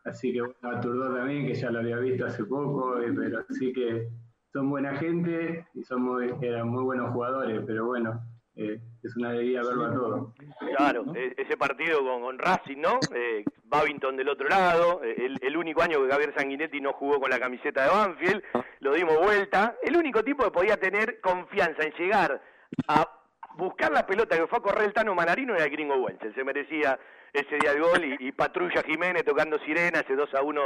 así 0.04 0.32
que, 0.32 0.40
bueno, 0.40 0.56
a 0.62 0.80
Turdó 0.80 1.14
también, 1.14 1.46
que 1.46 1.54
ya 1.54 1.70
lo 1.70 1.80
había 1.80 1.98
visto 1.98 2.26
hace 2.26 2.44
poco, 2.44 3.00
eh, 3.00 3.12
pero 3.16 3.44
sí 3.50 3.72
que 3.72 4.08
son 4.52 4.70
buena 4.70 4.94
gente 4.96 5.66
y 5.74 5.82
son 5.82 6.04
eran 6.42 6.68
muy 6.68 6.84
buenos 6.84 7.12
jugadores, 7.12 7.62
pero 7.66 7.86
bueno, 7.86 8.22
eh, 8.56 8.78
es 9.02 9.16
una 9.16 9.30
alegría 9.30 9.62
verlo 9.62 9.84
a 9.86 9.92
todos. 9.92 10.34
Claro, 10.76 11.04
e- 11.14 11.34
ese 11.36 11.56
partido 11.56 11.98
con, 12.00 12.22
con 12.22 12.38
Racing, 12.38 12.78
¿no? 12.78 12.98
Eh, 13.14 13.44
Babington 13.64 14.16
del 14.16 14.28
otro 14.28 14.48
lado, 14.48 15.02
eh, 15.02 15.14
el, 15.18 15.38
el 15.42 15.56
único 15.56 15.82
año 15.82 16.00
que 16.00 16.08
Gabriel 16.08 16.34
Sanguinetti 16.36 16.80
no 16.80 16.92
jugó 16.92 17.20
con 17.20 17.30
la 17.30 17.38
camiseta 17.40 17.82
de 17.84 17.90
Banfield, 17.90 18.42
lo 18.80 18.92
dimos 18.94 19.18
vuelta. 19.18 19.76
El 19.82 19.96
único 19.96 20.22
tipo 20.22 20.44
que 20.44 20.50
podía 20.50 20.76
tener 20.76 21.20
confianza 21.20 21.82
en 21.82 21.92
llegar 21.94 22.40
a 22.88 23.08
buscar 23.56 23.92
la 23.92 24.06
pelota 24.06 24.36
que 24.36 24.46
fue 24.46 24.58
a 24.58 24.62
correr 24.62 24.84
el 24.86 24.92
Tano 24.92 25.14
Manarino 25.14 25.54
era 25.54 25.64
el 25.64 25.70
gringo 25.70 25.96
Wenzel. 25.96 26.34
Se 26.34 26.44
merecía 26.44 26.98
ese 27.32 27.56
día 27.56 27.72
el 27.72 27.80
gol 27.82 28.04
y, 28.04 28.28
y 28.28 28.32
Patrulla 28.32 28.82
Jiménez 28.82 29.24
tocando 29.24 29.58
sirena, 29.60 30.00
ese 30.00 30.14
2 30.14 30.34
a 30.34 30.42
1 30.42 30.62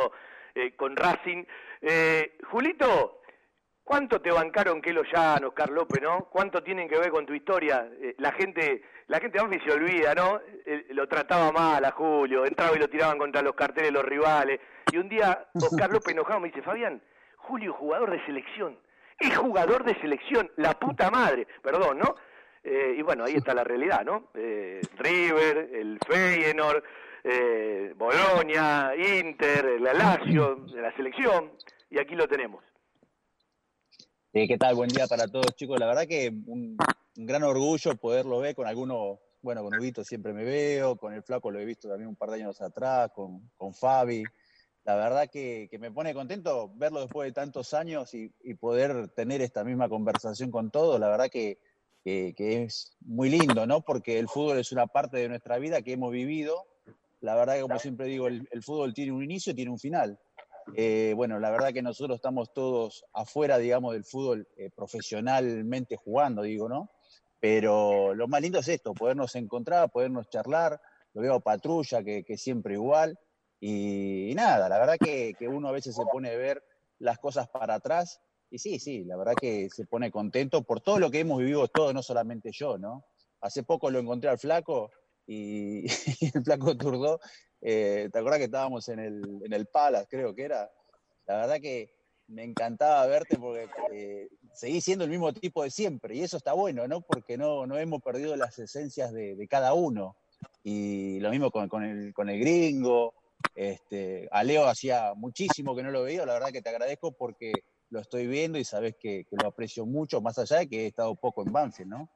eh, 0.55 0.73
con 0.77 0.97
Racing. 0.97 1.45
Eh, 1.81 2.37
Julito, 2.51 3.21
¿Cuánto 3.89 4.21
te 4.21 4.31
bancaron 4.31 4.83
Kelo 4.83 5.03
Llano, 5.03 5.49
Oscar 5.49 5.71
López, 5.71 6.03
no? 6.03 6.29
¿Cuánto 6.31 6.63
tienen 6.63 6.91
que 6.91 6.99
ver 6.99 7.11
con 7.11 7.25
tu 7.25 7.33
historia? 7.33 7.89
Eh, 8.03 8.15
la 8.19 8.33
gente, 8.33 8.83
la 9.07 9.19
gente 9.19 9.39
Banfield 9.41 9.65
se 9.65 9.73
olvida, 9.73 10.15
¿no? 10.15 10.43
Eh, 10.67 10.89
lo 10.91 11.09
trataba 11.09 11.51
mal 11.53 11.83
a 11.83 11.93
Julio, 11.93 12.45
entraba 12.45 12.77
y 12.77 12.81
lo 12.81 12.91
tiraban 12.91 13.17
contra 13.17 13.41
los 13.41 13.55
carteles 13.55 13.91
los 13.91 14.05
rivales. 14.05 14.61
Y 14.93 14.99
un 14.99 15.09
día 15.09 15.47
Oscar 15.55 15.91
López 15.91 16.13
enojado 16.13 16.39
me 16.39 16.49
dice, 16.49 16.61
Fabián, 16.61 17.01
Julio 17.37 17.73
jugador 17.73 18.11
de 18.11 18.23
selección. 18.27 18.79
Es 19.19 19.35
jugador 19.35 19.83
de 19.85 19.99
selección, 20.03 20.51
la 20.57 20.79
puta 20.79 21.11
madre. 21.11 21.47
Perdón, 21.63 21.99
¿no? 21.99 22.15
Eh, 22.65 22.95
y 22.99 23.01
bueno, 23.01 23.25
ahí 23.25 23.37
está 23.37 23.55
la 23.55 23.65
realidad, 23.65 24.05
¿no? 24.05 24.29
River, 24.35 25.71
el 25.73 25.99
Feyenoord, 26.07 26.85
Bolonia, 27.97 28.93
Inter, 28.95 29.81
la 29.81 29.95
Lazio, 29.95 30.67
la 30.75 30.95
selección. 30.95 31.53
Y 31.91 31.99
aquí 31.99 32.15
lo 32.15 32.29
tenemos. 32.29 32.68
Eh, 34.35 34.47
¿Qué 34.47 34.59
tal? 34.59 34.75
Buen 34.75 34.91
día 34.91 35.07
para 35.07 35.27
todos, 35.27 35.57
chicos. 35.57 35.81
La 35.81 35.87
verdad 35.87 36.07
que 36.07 36.29
un, 36.29 36.77
un 37.17 37.27
gran 37.27 37.43
orgullo 37.45 37.97
poderlo 37.97 38.41
ver 38.41 38.55
con 38.55 38.67
algunos, 38.67 39.19
bueno, 39.41 39.65
con 39.65 39.79
Ubito 39.79 40.05
siempre 40.05 40.35
me 40.35 40.45
veo, 40.45 40.97
con 40.97 41.15
el 41.15 41.23
Flaco 41.23 41.51
lo 41.51 41.59
he 41.59 41.65
visto 41.65 41.89
también 41.89 42.09
un 42.09 42.17
par 42.17 42.31
de 42.31 42.43
años 42.43 42.61
atrás, 42.61 43.11
con, 43.15 43.51
con 43.57 43.73
Fabi. 43.73 44.23
La 44.85 44.97
verdad 44.97 45.31
que, 45.31 45.69
que 45.71 45.79
me 45.79 45.91
pone 45.91 46.13
contento 46.13 46.71
verlo 46.75 47.01
después 47.01 47.27
de 47.27 47.33
tantos 47.33 47.73
años 47.73 48.13
y, 48.13 48.31
y 48.43 48.55
poder 48.55 49.09
tener 49.09 49.41
esta 49.41 49.65
misma 49.65 49.89
conversación 49.89 50.51
con 50.51 50.71
todos. 50.71 51.01
La 51.01 51.09
verdad 51.09 51.31
que, 51.31 51.59
que, 52.05 52.35
que 52.37 52.65
es 52.65 52.97
muy 53.01 53.31
lindo, 53.31 53.67
¿no? 53.67 53.81
Porque 53.81 54.19
el 54.19 54.29
fútbol 54.29 54.59
es 54.59 54.73
una 54.73 54.87
parte 54.87 55.17
de 55.17 55.31
nuestra 55.31 55.59
vida 55.59 55.81
que 55.81 55.93
hemos 55.93 56.13
vivido. 56.13 56.67
La 57.21 57.35
verdad 57.35 57.55
que, 57.55 57.63
como 57.63 57.79
siempre 57.79 58.07
digo, 58.07 58.29
el, 58.29 58.47
el 58.51 58.63
fútbol 58.63 58.93
tiene 58.93 59.13
un 59.13 59.25
inicio 59.25 59.53
y 59.53 59.57
tiene 59.57 59.71
un 59.71 59.79
final. 59.79 60.19
Eh, 60.75 61.13
bueno, 61.17 61.39
la 61.39 61.51
verdad 61.51 61.73
que 61.73 61.83
nosotros 61.83 62.17
estamos 62.17 62.53
todos 62.53 63.05
afuera, 63.13 63.59
digamos, 63.59 63.95
del 63.95 64.05
fútbol 64.05 64.49
eh, 64.57 64.71
profesionalmente 64.75 65.97
jugando, 65.97 66.43
digo, 66.43 66.69
¿no? 66.69 66.91
Pero 67.41 68.15
lo 68.15 68.29
más 68.29 68.43
lindo 68.43 68.59
es 68.59 68.69
esto, 68.69 68.95
podernos 68.95 69.35
encontrar, 69.37 69.91
podernos 69.91 70.29
charlar, 70.29 70.81
lo 71.15 71.23
veo 71.23 71.41
Patrulla, 71.41 72.03
que, 72.03 72.25
que 72.25 72.37
siempre 72.37 72.75
igual, 72.75 73.19
y, 73.61 74.31
y 74.31 74.35
nada, 74.35 74.69
la 74.69 74.79
verdad 74.79 74.97
que, 74.99 75.35
que, 75.39 75.49
uno 75.49 75.69
a 75.69 75.73
veces 75.73 75.95
se 75.95 76.05
pone 76.13 76.31
a 76.31 76.37
ver 76.37 76.63
las 76.99 77.19
cosas 77.19 77.49
para 77.49 77.75
atrás, 77.75 78.21
y 78.51 78.59
sí, 78.59 78.79
sí, 78.79 79.05
la 79.05 79.17
verdad 79.17 79.35
que 79.41 79.69
se 79.71 79.87
pone 79.87 80.11
contento 80.11 80.63
por 80.63 80.81
todo 80.81 80.99
lo 80.99 81.11
que 81.11 81.21
hemos 81.21 81.39
vivido 81.39 81.69
todos, 81.69 81.95
no 81.95 82.03
solamente 82.03 82.51
yo, 82.53 82.79
¿no? 82.79 83.05
Hace 83.41 83.63
poco 83.63 83.91
lo 83.91 84.01
encontré 84.01 84.31
al 84.31 84.39
flaco, 84.39 84.91
y, 85.31 85.85
el 86.35 86.43
flaco 86.43 86.75
Turdó, 86.77 87.21
eh, 87.61 88.09
¿te 88.11 88.19
acuerdas 88.19 88.39
que 88.39 88.47
estábamos 88.47 88.89
en 88.89 88.99
el, 88.99 89.43
en 89.45 89.53
el 89.53 89.67
Palace, 89.67 90.07
creo 90.09 90.35
que 90.35 90.45
era? 90.45 90.71
La 91.27 91.37
verdad 91.37 91.61
que 91.61 91.93
me 92.29 92.45
encantaba 92.45 93.07
verte 93.07 93.37
porque 93.37 93.69
eh, 93.93 94.29
seguís 94.55 94.85
siendo 94.85 95.05
el 95.05 95.11
mismo 95.11 95.33
tipo 95.35 95.63
de 95.63 95.71
siempre 95.71 96.15
y 96.15 96.23
eso 96.23 96.39
está 96.39 96.55
bueno, 96.55 96.89
¿no? 96.89 97.03
Porque 97.03 97.37
no, 97.37 97.67
no 97.67 97.77
hemos 97.77 98.03
perdido 98.03 98.37
las 98.37 98.59
esencias 98.59 99.13
de, 99.13 99.47
cada 99.51 99.75
uno. 99.75 100.17
Y 100.65 101.21
lo 101.21 101.31
mismo 101.31 101.51
con, 101.51 101.83
el, 101.83 102.15
con 102.15 102.31
el 102.31 102.41
gringo. 102.41 103.13
Este, 103.55 104.29
hacía 104.31 105.13
muchísimo 105.15 105.77
que 105.77 105.83
no 105.83 105.91
lo 105.91 106.03
veía, 106.03 106.27
la 106.27 106.35
verdad 106.35 106.51
que 106.51 106.63
te 106.63 106.71
agradezco 106.71 107.13
porque 107.13 107.53
lo 107.91 108.01
estoy 108.01 108.27
viendo 108.27 108.59
y 108.59 108.65
sabes 108.65 108.97
que, 108.97 109.25
que 109.25 109.37
lo 109.41 109.49
aprecio 109.49 109.87
mucho, 109.87 110.21
más 110.21 110.39
allá 110.39 110.59
de 110.59 110.69
que 110.69 110.85
he 110.85 110.87
estado 110.87 111.15
poco 111.15 111.43
en 111.43 111.53
Banfield, 111.53 111.91
¿no? 111.91 112.09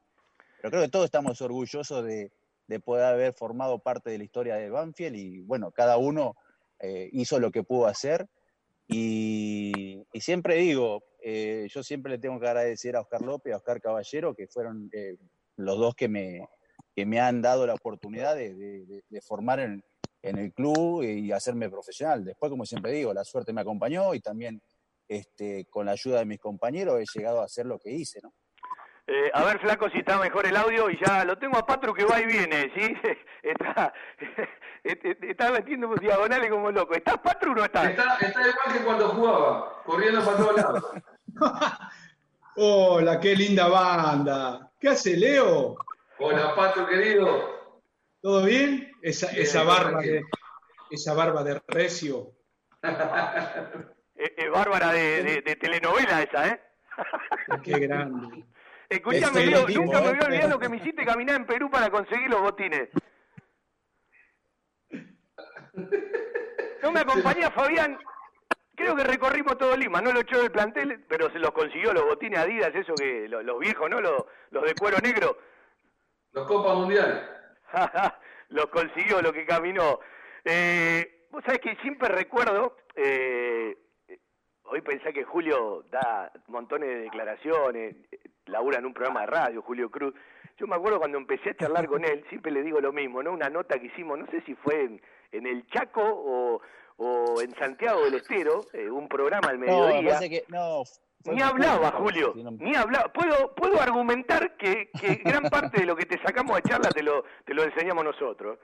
Pero 0.60 0.70
creo 0.70 0.82
que 0.82 0.88
todos 0.88 1.04
estamos 1.06 1.40
orgullosos 1.40 2.04
de, 2.04 2.30
de 2.66 2.80
poder 2.80 3.04
haber 3.06 3.32
formado 3.34 3.78
parte 3.80 4.10
de 4.10 4.18
la 4.18 4.24
historia 4.24 4.56
de 4.56 4.70
Banfield 4.70 5.16
y 5.16 5.40
bueno, 5.40 5.70
cada 5.72 5.96
uno 5.96 6.36
eh, 6.78 7.08
hizo 7.12 7.38
lo 7.38 7.50
que 7.50 7.62
pudo 7.62 7.86
hacer 7.86 8.28
y, 8.88 10.04
siempre 10.14 10.56
digo, 10.56 11.02
eh, 11.22 11.66
yo 11.70 11.82
siempre 11.82 12.12
le 12.12 12.18
tengo 12.18 12.38
que 12.40 12.46
agradecer 12.48 12.96
a 12.96 13.00
Oscar 13.00 13.22
López 13.22 13.52
a 13.52 13.56
Oscar 13.56 13.80
Caballero, 13.80 14.34
que 14.34 14.46
fueron 14.48 14.90
eh, 14.92 15.16
los 15.56 15.78
dos 15.78 15.94
que 15.94 16.08
me, 16.08 16.46
que 16.94 17.06
me 17.06 17.20
han 17.20 17.40
dado 17.42 17.66
la 17.66 17.74
oportunidad 17.74 18.34
de, 18.36 18.54
de- 18.54 19.02
de 19.08 19.20
formar 19.22 19.60
en, 19.60 19.82
en 20.22 20.38
el 20.38 20.52
club 20.52 21.02
y 21.04 21.32
hacerme 21.32 21.70
profesional. 21.70 22.24
Después, 22.24 22.50
como 22.50 22.66
siempre 22.66 22.92
digo, 22.92 23.12
la 23.14 23.24
suerte 23.24 23.52
me 23.52 23.60
acompañó 23.62 24.14
y 24.14 24.20
también 24.20 24.60
este, 25.08 25.64
con 25.66 25.86
la 25.86 25.92
ayuda 25.92 26.18
de 26.20 26.26
mis 26.26 26.38
compañeros 26.38 27.00
he 27.00 27.18
llegado 27.18 27.40
a 27.40 27.44
hacer 27.44 27.66
lo 27.66 27.78
que 27.78 27.90
hice, 27.92 28.20
¿no? 28.22 28.32
Eh, 29.14 29.30
a 29.34 29.44
ver, 29.44 29.58
Flaco, 29.58 29.90
si 29.90 29.98
está 29.98 30.16
mejor 30.16 30.46
el 30.46 30.56
audio 30.56 30.88
y 30.88 30.98
ya 31.04 31.22
lo 31.26 31.36
tengo 31.36 31.58
a 31.58 31.66
Patro 31.66 31.92
que 31.92 32.06
va 32.06 32.18
y 32.18 32.24
viene, 32.24 32.72
¿sí? 32.74 32.96
Está, 33.42 33.92
está 34.84 35.50
metiendo 35.50 35.94
diagonales 35.96 36.48
como 36.48 36.70
loco. 36.70 36.94
¿Estás, 36.94 37.18
Patro, 37.18 37.52
o 37.52 37.54
no 37.54 37.64
estás? 37.64 37.90
Está, 37.90 38.16
está 38.20 38.40
igual 38.40 38.72
que 38.72 38.84
cuando 38.84 39.08
jugaba, 39.10 39.82
corriendo 39.84 40.24
para 40.24 40.36
todos 40.38 40.56
lados. 40.56 40.84
Hola, 42.56 43.20
qué 43.20 43.34
linda 43.36 43.68
banda. 43.68 44.70
¿Qué 44.80 44.88
hace 44.88 45.14
Leo? 45.16 45.76
Hola, 46.18 46.54
Pato, 46.54 46.86
querido. 46.86 47.80
¿Todo 48.22 48.44
bien? 48.44 48.92
Esa, 49.02 49.28
Bien, 49.32 49.42
esa 49.42 49.62
barba 49.64 50.00
de, 50.00 50.22
esa 50.90 51.12
barba 51.14 51.42
de 51.44 51.60
recio. 51.68 52.30
Eh, 52.82 54.34
eh, 54.38 54.48
bárbara 54.48 54.92
de, 54.92 55.22
de- 55.22 55.42
de 55.42 55.56
telenovela 55.56 56.22
esa, 56.22 56.48
¿eh? 56.48 56.62
Qué 57.62 57.78
grande. 57.78 58.44
Escuchame, 58.94 59.46
Leo, 59.46 59.66
tipo, 59.66 59.80
nunca 59.80 60.00
me 60.00 60.06
¿eh? 60.06 60.10
voy 60.10 60.18
a 60.20 60.26
olvidar 60.26 60.48
lo 60.50 60.58
que 60.58 60.68
me 60.68 60.76
hiciste 60.76 61.04
caminar 61.04 61.36
en 61.36 61.46
Perú 61.46 61.70
para 61.70 61.90
conseguir 61.90 62.28
los 62.28 62.40
botines. 62.40 62.88
No 66.82 66.92
me 66.92 67.00
acompañé 67.00 67.44
a 67.44 67.50
Fabián. 67.50 67.98
Creo 68.74 68.96
que 68.96 69.04
recorrimos 69.04 69.56
todo 69.58 69.76
Lima, 69.76 70.00
no 70.00 70.12
lo 70.12 70.20
echó 70.20 70.40
del 70.40 70.50
plantel, 70.50 71.04
pero 71.08 71.30
se 71.30 71.38
los 71.38 71.52
consiguió 71.52 71.92
los 71.92 72.04
botines 72.04 72.38
Adidas, 72.38 72.74
esos 72.74 73.00
que 73.00 73.28
los, 73.28 73.44
los 73.44 73.58
viejos, 73.58 73.88
¿no? 73.88 74.00
Los, 74.00 74.24
los 74.50 74.64
de 74.64 74.74
cuero 74.74 74.98
negro. 74.98 75.38
Los 76.32 76.46
Copa 76.46 76.74
Mundial. 76.74 77.28
los 78.48 78.66
consiguió, 78.66 79.22
lo 79.22 79.32
que 79.32 79.46
caminó. 79.46 80.00
Eh, 80.44 81.22
Vos 81.32 81.42
sabés 81.46 81.60
que 81.60 81.76
siempre 81.76 82.10
recuerdo, 82.10 82.76
eh, 82.94 83.74
hoy 84.72 84.80
pensé 84.80 85.12
que 85.12 85.24
Julio 85.24 85.84
da 85.90 86.32
montones 86.48 86.88
de 86.88 86.96
declaraciones, 87.02 87.94
labura 88.46 88.78
en 88.78 88.86
un 88.86 88.94
programa 88.94 89.20
de 89.20 89.26
radio, 89.26 89.62
Julio 89.62 89.90
Cruz. 89.90 90.14
Yo 90.58 90.66
me 90.66 90.76
acuerdo 90.76 90.98
cuando 90.98 91.18
empecé 91.18 91.50
a 91.50 91.56
charlar 91.56 91.86
con 91.86 92.04
él, 92.04 92.24
siempre 92.28 92.52
le 92.52 92.62
digo 92.62 92.80
lo 92.80 92.92
mismo, 92.92 93.22
¿no? 93.22 93.32
Una 93.32 93.48
nota 93.50 93.78
que 93.78 93.86
hicimos, 93.86 94.18
no 94.18 94.26
sé 94.26 94.40
si 94.42 94.54
fue 94.54 94.84
en, 94.84 95.02
en 95.32 95.46
el 95.46 95.66
Chaco 95.68 96.02
o, 96.02 96.60
o 96.96 97.40
en 97.40 97.54
Santiago 97.56 98.02
del 98.04 98.14
Estero, 98.14 98.60
eh, 98.72 98.88
un 98.90 99.08
programa 99.08 99.48
al 99.48 99.60
No, 99.60 99.66
me 99.66 99.72
mediodía. 99.72 100.14
parece 100.14 100.30
que 100.30 100.44
no. 100.48 100.82
Ni 101.24 101.40
hablaba, 101.40 101.92
Julio, 101.92 102.32
si 102.34 102.42
no- 102.42 102.50
ni 102.50 102.74
hablaba. 102.74 103.12
Puedo, 103.12 103.54
puedo 103.54 103.80
argumentar 103.80 104.56
que, 104.56 104.90
que 105.00 105.16
gran 105.24 105.44
parte 105.44 105.80
de 105.80 105.86
lo 105.86 105.94
que 105.94 106.04
te 106.06 106.20
sacamos 106.20 106.56
de 106.56 106.62
charla 106.68 106.90
te 106.90 107.02
lo, 107.02 107.24
te 107.44 107.54
lo 107.54 107.62
enseñamos 107.62 108.04
nosotros. 108.04 108.58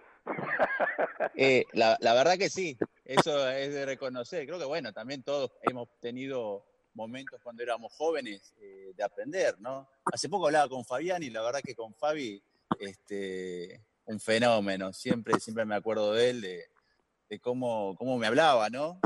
Eh, 1.34 1.64
la, 1.72 1.96
la 2.00 2.14
verdad 2.14 2.36
que 2.36 2.48
sí, 2.48 2.76
eso 3.08 3.48
es 3.48 3.72
de 3.72 3.86
reconocer. 3.86 4.46
Creo 4.46 4.58
que 4.58 4.64
bueno, 4.66 4.92
también 4.92 5.22
todos 5.22 5.50
hemos 5.62 5.88
tenido 5.98 6.64
momentos 6.94 7.40
cuando 7.42 7.62
éramos 7.62 7.92
jóvenes 7.94 8.54
eh, 8.60 8.92
de 8.94 9.02
aprender, 9.02 9.58
¿no? 9.60 9.88
Hace 10.04 10.28
poco 10.28 10.46
hablaba 10.46 10.68
con 10.68 10.84
Fabián 10.84 11.22
y 11.22 11.30
la 11.30 11.42
verdad 11.42 11.60
que 11.64 11.74
con 11.74 11.94
Fabi, 11.94 12.42
este, 12.78 13.80
un 14.04 14.20
fenómeno. 14.20 14.92
Siempre, 14.92 15.40
siempre 15.40 15.64
me 15.64 15.74
acuerdo 15.74 16.12
de 16.12 16.30
él, 16.30 16.40
de, 16.42 16.64
de 17.30 17.40
cómo, 17.40 17.94
cómo 17.96 18.18
me 18.18 18.26
hablaba, 18.26 18.68
¿no? 18.68 19.00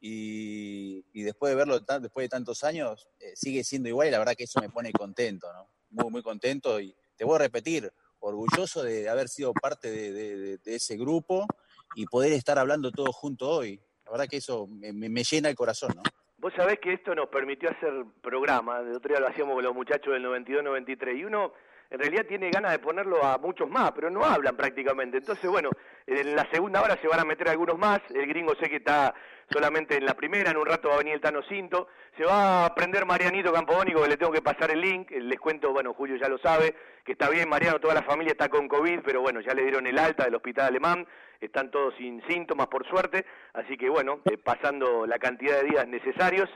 Y, 0.00 1.04
y 1.12 1.22
después 1.22 1.50
de 1.50 1.56
verlo 1.56 1.80
después 1.80 2.24
de 2.24 2.28
tantos 2.28 2.62
años, 2.62 3.08
eh, 3.18 3.32
sigue 3.34 3.64
siendo 3.64 3.88
igual 3.88 4.06
y 4.08 4.10
la 4.12 4.18
verdad 4.20 4.34
que 4.36 4.44
eso 4.44 4.60
me 4.60 4.70
pone 4.70 4.92
contento, 4.92 5.52
¿no? 5.52 5.68
Muy, 5.90 6.10
muy 6.10 6.22
contento 6.22 6.78
y 6.80 6.94
te 7.16 7.24
voy 7.24 7.34
a 7.34 7.38
repetir, 7.38 7.92
orgulloso 8.20 8.82
de 8.84 9.08
haber 9.08 9.28
sido 9.28 9.52
parte 9.52 9.90
de- 9.90 10.12
de- 10.12 10.58
de 10.58 10.74
ese 10.74 10.96
grupo 10.96 11.46
y 11.94 12.06
poder 12.06 12.32
estar 12.32 12.58
hablando 12.58 12.90
todos 12.90 13.14
juntos 13.14 13.48
hoy. 13.50 13.80
La 14.04 14.12
verdad 14.12 14.26
que 14.28 14.38
eso 14.38 14.66
me, 14.66 14.92
me- 14.92 15.22
llena 15.24 15.48
el 15.50 15.54
corazón, 15.56 15.90
¿no? 15.96 16.02
Vos 16.38 16.52
sabés 16.56 16.78
que 16.78 16.92
esto 16.92 17.14
nos 17.14 17.28
permitió 17.28 17.68
hacer 17.70 17.92
programa, 18.22 18.78
el 18.80 18.92
otro 18.96 19.08
día 19.10 19.20
lo 19.20 19.28
hacíamos 19.28 19.54
con 19.54 19.64
los 19.64 19.74
muchachos 19.74 20.12
del 20.12 20.24
92-93, 20.24 21.18
y 21.18 21.24
uno 21.24 21.52
en 21.90 21.98
realidad 21.98 22.26
tiene 22.26 22.50
ganas 22.50 22.72
de 22.72 22.78
ponerlo 22.78 23.24
a 23.24 23.38
muchos 23.38 23.68
más, 23.68 23.92
pero 23.92 24.10
no 24.10 24.24
hablan 24.24 24.56
prácticamente. 24.56 25.18
Entonces, 25.18 25.50
bueno, 25.50 25.70
en 26.06 26.36
la 26.36 26.46
segunda 26.50 26.82
hora 26.82 26.98
se 27.00 27.08
van 27.08 27.20
a 27.20 27.24
meter 27.24 27.48
algunos 27.48 27.78
más, 27.78 28.00
el 28.10 28.26
gringo 28.26 28.54
sé 28.56 28.68
que 28.68 28.76
está 28.76 29.14
solamente 29.50 29.96
en 29.96 30.04
la 30.04 30.14
primera, 30.14 30.50
en 30.50 30.58
un 30.58 30.66
rato 30.66 30.88
va 30.88 30.96
a 30.96 30.98
venir 30.98 31.14
el 31.14 31.20
Tano 31.20 31.42
Cinto, 31.48 31.88
se 32.16 32.24
va 32.24 32.66
a 32.66 32.74
prender 32.74 33.06
Marianito 33.06 33.52
Campodónico, 33.52 34.02
que 34.02 34.08
le 34.08 34.16
tengo 34.18 34.32
que 34.32 34.42
pasar 34.42 34.70
el 34.70 34.80
link, 34.80 35.10
les 35.10 35.40
cuento, 35.40 35.72
bueno, 35.72 35.94
Julio 35.94 36.16
ya 36.16 36.28
lo 36.28 36.38
sabe, 36.38 36.74
que 37.04 37.12
está 37.12 37.30
bien, 37.30 37.48
Mariano, 37.48 37.80
toda 37.80 37.94
la 37.94 38.02
familia 38.02 38.32
está 38.32 38.50
con 38.50 38.68
COVID, 38.68 39.00
pero 39.02 39.22
bueno, 39.22 39.40
ya 39.40 39.54
le 39.54 39.62
dieron 39.62 39.86
el 39.86 39.98
alta 39.98 40.24
del 40.24 40.34
hospital 40.34 40.66
alemán, 40.66 41.06
están 41.40 41.70
todos 41.70 41.94
sin 41.96 42.22
síntomas 42.28 42.66
por 42.66 42.86
suerte, 42.86 43.24
así 43.54 43.78
que 43.78 43.88
bueno, 43.88 44.20
eh, 44.26 44.36
pasando 44.36 45.06
la 45.06 45.18
cantidad 45.18 45.62
de 45.62 45.68
días 45.68 45.88
necesarios. 45.88 46.50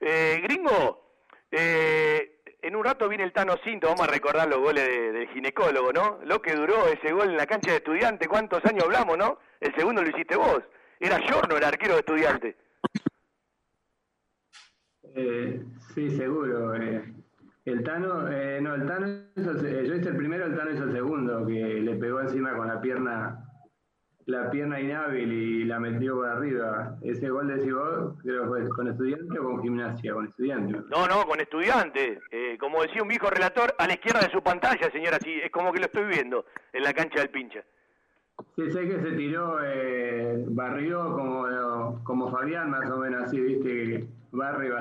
Eh, 0.00 0.40
gringo, 0.42 1.06
eh, 1.50 2.35
en 2.66 2.74
un 2.76 2.84
rato 2.84 3.08
viene 3.08 3.24
el 3.24 3.32
Tano 3.32 3.54
Cinto, 3.64 3.86
vamos 3.86 4.08
a 4.08 4.10
recordar 4.10 4.48
los 4.48 4.58
goles 4.58 4.84
de- 4.86 5.12
del 5.12 5.28
ginecólogo, 5.28 5.92
¿no? 5.92 6.18
Lo 6.24 6.42
que 6.42 6.54
duró 6.54 6.86
ese 6.88 7.12
gol 7.12 7.30
en 7.30 7.36
la 7.36 7.46
cancha 7.46 7.70
de 7.70 7.76
estudiante, 7.76 8.26
¿cuántos 8.26 8.64
años 8.64 8.84
hablamos, 8.84 9.16
no? 9.16 9.38
El 9.60 9.74
segundo 9.74 10.02
lo 10.02 10.08
hiciste 10.10 10.36
vos, 10.36 10.62
era 10.98 11.18
Giorno 11.20 11.56
el 11.56 11.64
arquero 11.64 11.94
de 11.94 12.00
estudiante. 12.00 12.56
Eh, 15.14 15.62
sí, 15.94 16.10
seguro. 16.10 16.74
eh. 16.74 17.04
El 17.64 17.82
Tano, 17.82 18.28
eh, 18.30 18.60
no, 18.60 18.74
el 18.74 18.86
Tano 18.86 19.06
hizo 19.34 19.52
yo 19.60 19.94
hice 19.94 20.08
el 20.10 20.16
primero, 20.16 20.46
el 20.46 20.56
Tano 20.56 20.70
hizo 20.70 20.84
el 20.84 20.92
segundo, 20.92 21.46
que 21.46 21.52
le 21.52 21.96
pegó 21.96 22.20
encima 22.20 22.56
con 22.56 22.68
la 22.68 22.80
pierna, 22.80 23.45
la 24.26 24.50
pierna 24.50 24.80
inhábil 24.80 25.32
y 25.32 25.64
la 25.64 25.78
metió 25.78 26.16
por 26.16 26.28
arriba. 26.28 26.96
Ese 27.02 27.28
gol 27.30 27.46
de 27.46 27.72
vos, 27.72 28.14
creo 28.22 28.42
que 28.42 28.48
fue 28.48 28.68
con 28.70 28.88
estudiante 28.88 29.38
o 29.38 29.44
con 29.44 29.62
gimnasia, 29.62 30.14
con 30.14 30.26
estudiante. 30.26 30.80
No, 30.90 31.06
no, 31.06 31.24
con 31.26 31.40
estudiante. 31.40 32.20
Eh, 32.30 32.58
como 32.58 32.82
decía 32.82 33.02
un 33.02 33.08
viejo 33.08 33.30
relator, 33.30 33.74
a 33.78 33.86
la 33.86 33.94
izquierda 33.94 34.20
de 34.20 34.30
su 34.30 34.42
pantalla, 34.42 34.90
señora, 34.90 35.18
sí, 35.22 35.32
es 35.42 35.50
como 35.50 35.72
que 35.72 35.78
lo 35.78 35.86
estoy 35.86 36.06
viendo 36.06 36.44
en 36.72 36.82
la 36.82 36.92
cancha 36.92 37.20
del 37.20 37.30
pincha. 37.30 37.62
Sí, 38.56 38.70
sé 38.70 38.86
que 38.88 39.00
se 39.00 39.12
tiró, 39.12 39.58
eh, 39.64 40.44
barrió 40.48 41.12
como, 41.12 42.02
como 42.02 42.30
Fabián, 42.30 42.68
más 42.70 42.90
o 42.90 42.98
menos 42.98 43.24
así, 43.24 43.40
viste, 43.40 43.64
que 43.64 44.08
barrió, 44.32 44.74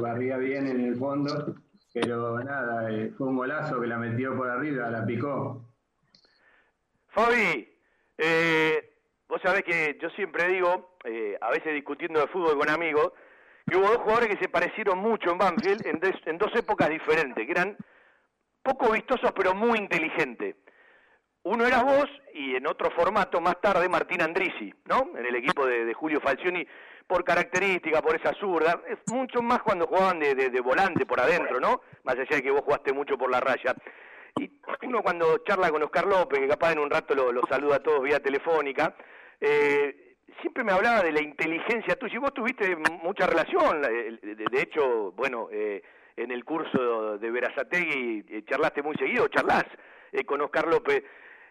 barría 0.00 0.38
bien 0.38 0.66
en 0.66 0.80
el 0.80 0.96
fondo, 0.96 1.54
pero 1.92 2.42
nada, 2.42 2.90
eh, 2.90 3.12
fue 3.16 3.28
un 3.28 3.36
golazo 3.36 3.80
que 3.80 3.86
la 3.86 3.98
metió 3.98 4.34
por 4.36 4.48
arriba, 4.48 4.90
la 4.90 5.04
picó. 5.04 5.64
Fabi, 7.08 7.73
eh, 8.26 8.90
vos 9.28 9.40
sabés 9.42 9.62
que 9.62 9.98
yo 10.00 10.08
siempre 10.10 10.48
digo, 10.48 10.96
eh, 11.04 11.36
a 11.40 11.50
veces 11.50 11.74
discutiendo 11.74 12.20
de 12.20 12.28
fútbol 12.28 12.58
con 12.58 12.70
amigos, 12.70 13.12
que 13.66 13.76
hubo 13.76 13.86
dos 13.88 13.98
jugadores 13.98 14.28
que 14.28 14.42
se 14.42 14.48
parecieron 14.48 14.98
mucho 14.98 15.30
en 15.30 15.38
Banfield 15.38 15.86
en, 15.86 16.00
des- 16.00 16.26
en 16.26 16.38
dos 16.38 16.54
épocas 16.54 16.88
diferentes, 16.88 17.44
que 17.44 17.52
eran 17.52 17.76
poco 18.62 18.90
vistosos 18.92 19.32
pero 19.36 19.54
muy 19.54 19.78
inteligentes. 19.78 20.56
Uno 21.42 21.66
eras 21.66 21.84
vos 21.84 22.06
y 22.32 22.56
en 22.56 22.66
otro 22.66 22.90
formato 22.92 23.40
más 23.40 23.60
tarde 23.60 23.86
Martín 23.88 24.22
Andrisi, 24.22 24.72
¿no? 24.86 25.10
En 25.18 25.26
el 25.26 25.34
equipo 25.36 25.66
de, 25.66 25.92
Julio 25.92 26.18
Falcioni, 26.20 26.66
por 27.06 27.22
característica, 27.22 28.00
por 28.00 28.16
esa 28.16 28.32
zurda, 28.40 28.80
es 28.88 28.98
mucho 29.12 29.42
más 29.42 29.62
cuando 29.62 29.86
jugaban 29.86 30.18
de- 30.34 30.34
de 30.34 30.60
volante 30.60 31.04
por 31.04 31.20
adentro, 31.20 31.60
¿no? 31.60 31.82
Más 32.04 32.14
allá 32.14 32.36
de 32.36 32.42
que 32.42 32.50
vos 32.50 32.62
jugaste 32.62 32.94
mucho 32.94 33.18
por 33.18 33.30
la 33.30 33.40
raya. 33.40 33.74
Y 34.40 34.50
uno 34.86 35.02
cuando 35.02 35.38
charla 35.38 35.70
con 35.70 35.82
Oscar 35.82 36.06
López, 36.06 36.40
que 36.40 36.48
capaz 36.48 36.72
en 36.72 36.78
un 36.80 36.90
rato 36.90 37.14
lo, 37.14 37.40
saluda 37.46 37.76
a 37.76 37.82
todos 37.82 38.02
vía 38.02 38.20
telefónica, 38.20 38.94
eh, 39.40 40.16
siempre 40.40 40.64
me 40.64 40.72
hablaba 40.72 41.02
de 41.02 41.12
la 41.12 41.22
inteligencia 41.22 41.96
tuya 41.96 42.14
y 42.14 42.18
vos 42.18 42.34
tuviste 42.34 42.76
mucha 43.02 43.26
relación, 43.26 43.80
de, 43.82 44.60
hecho, 44.60 45.12
bueno, 45.12 45.48
eh, 45.52 45.82
en 46.16 46.30
el 46.30 46.44
curso 46.44 47.18
de 47.18 47.30
Verazategui 47.30 48.24
eh, 48.28 48.42
charlaste 48.48 48.82
muy 48.82 48.96
seguido, 48.96 49.28
charlas 49.28 49.64
eh, 50.12 50.24
con 50.24 50.40
Oscar 50.40 50.66
López. 50.68 51.02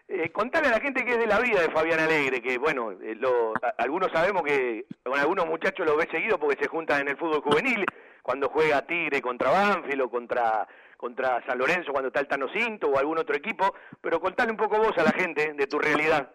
Eh, 0.06 0.30
contale 0.32 0.68
a 0.68 0.72
la 0.72 0.80
gente 0.80 1.02
que 1.02 1.12
es 1.12 1.18
de 1.18 1.26
la 1.26 1.40
vida 1.40 1.62
de 1.62 1.70
Fabián 1.70 2.00
Alegre, 2.00 2.42
que 2.42 2.58
bueno, 2.58 2.92
eh, 2.92 3.14
lo- 3.14 3.54
algunos 3.78 4.12
sabemos 4.12 4.42
que 4.42 4.84
con 5.02 5.18
algunos 5.18 5.46
muchachos 5.46 5.86
lo 5.86 5.96
ve 5.96 6.06
seguido 6.10 6.38
porque 6.38 6.62
se 6.62 6.68
juntan 6.68 7.00
en 7.02 7.08
el 7.08 7.16
fútbol 7.16 7.40
juvenil, 7.40 7.86
cuando 8.22 8.50
juega 8.50 8.86
Tigre 8.86 9.22
contra 9.22 9.50
Banfield 9.50 10.02
o 10.02 10.10
contra, 10.10 10.66
contra 11.04 11.44
San 11.44 11.58
Lorenzo, 11.58 11.92
cuando 11.92 12.08
está 12.08 12.20
el 12.20 12.26
Tano 12.28 12.46
Cinto 12.50 12.88
o 12.88 12.96
algún 12.98 13.18
otro 13.18 13.36
equipo, 13.36 13.74
pero 14.00 14.18
contale 14.22 14.50
un 14.50 14.56
poco 14.56 14.78
vos 14.78 14.96
a 14.96 15.02
la 15.02 15.10
gente 15.12 15.52
de 15.52 15.66
tu 15.66 15.78
realidad. 15.78 16.32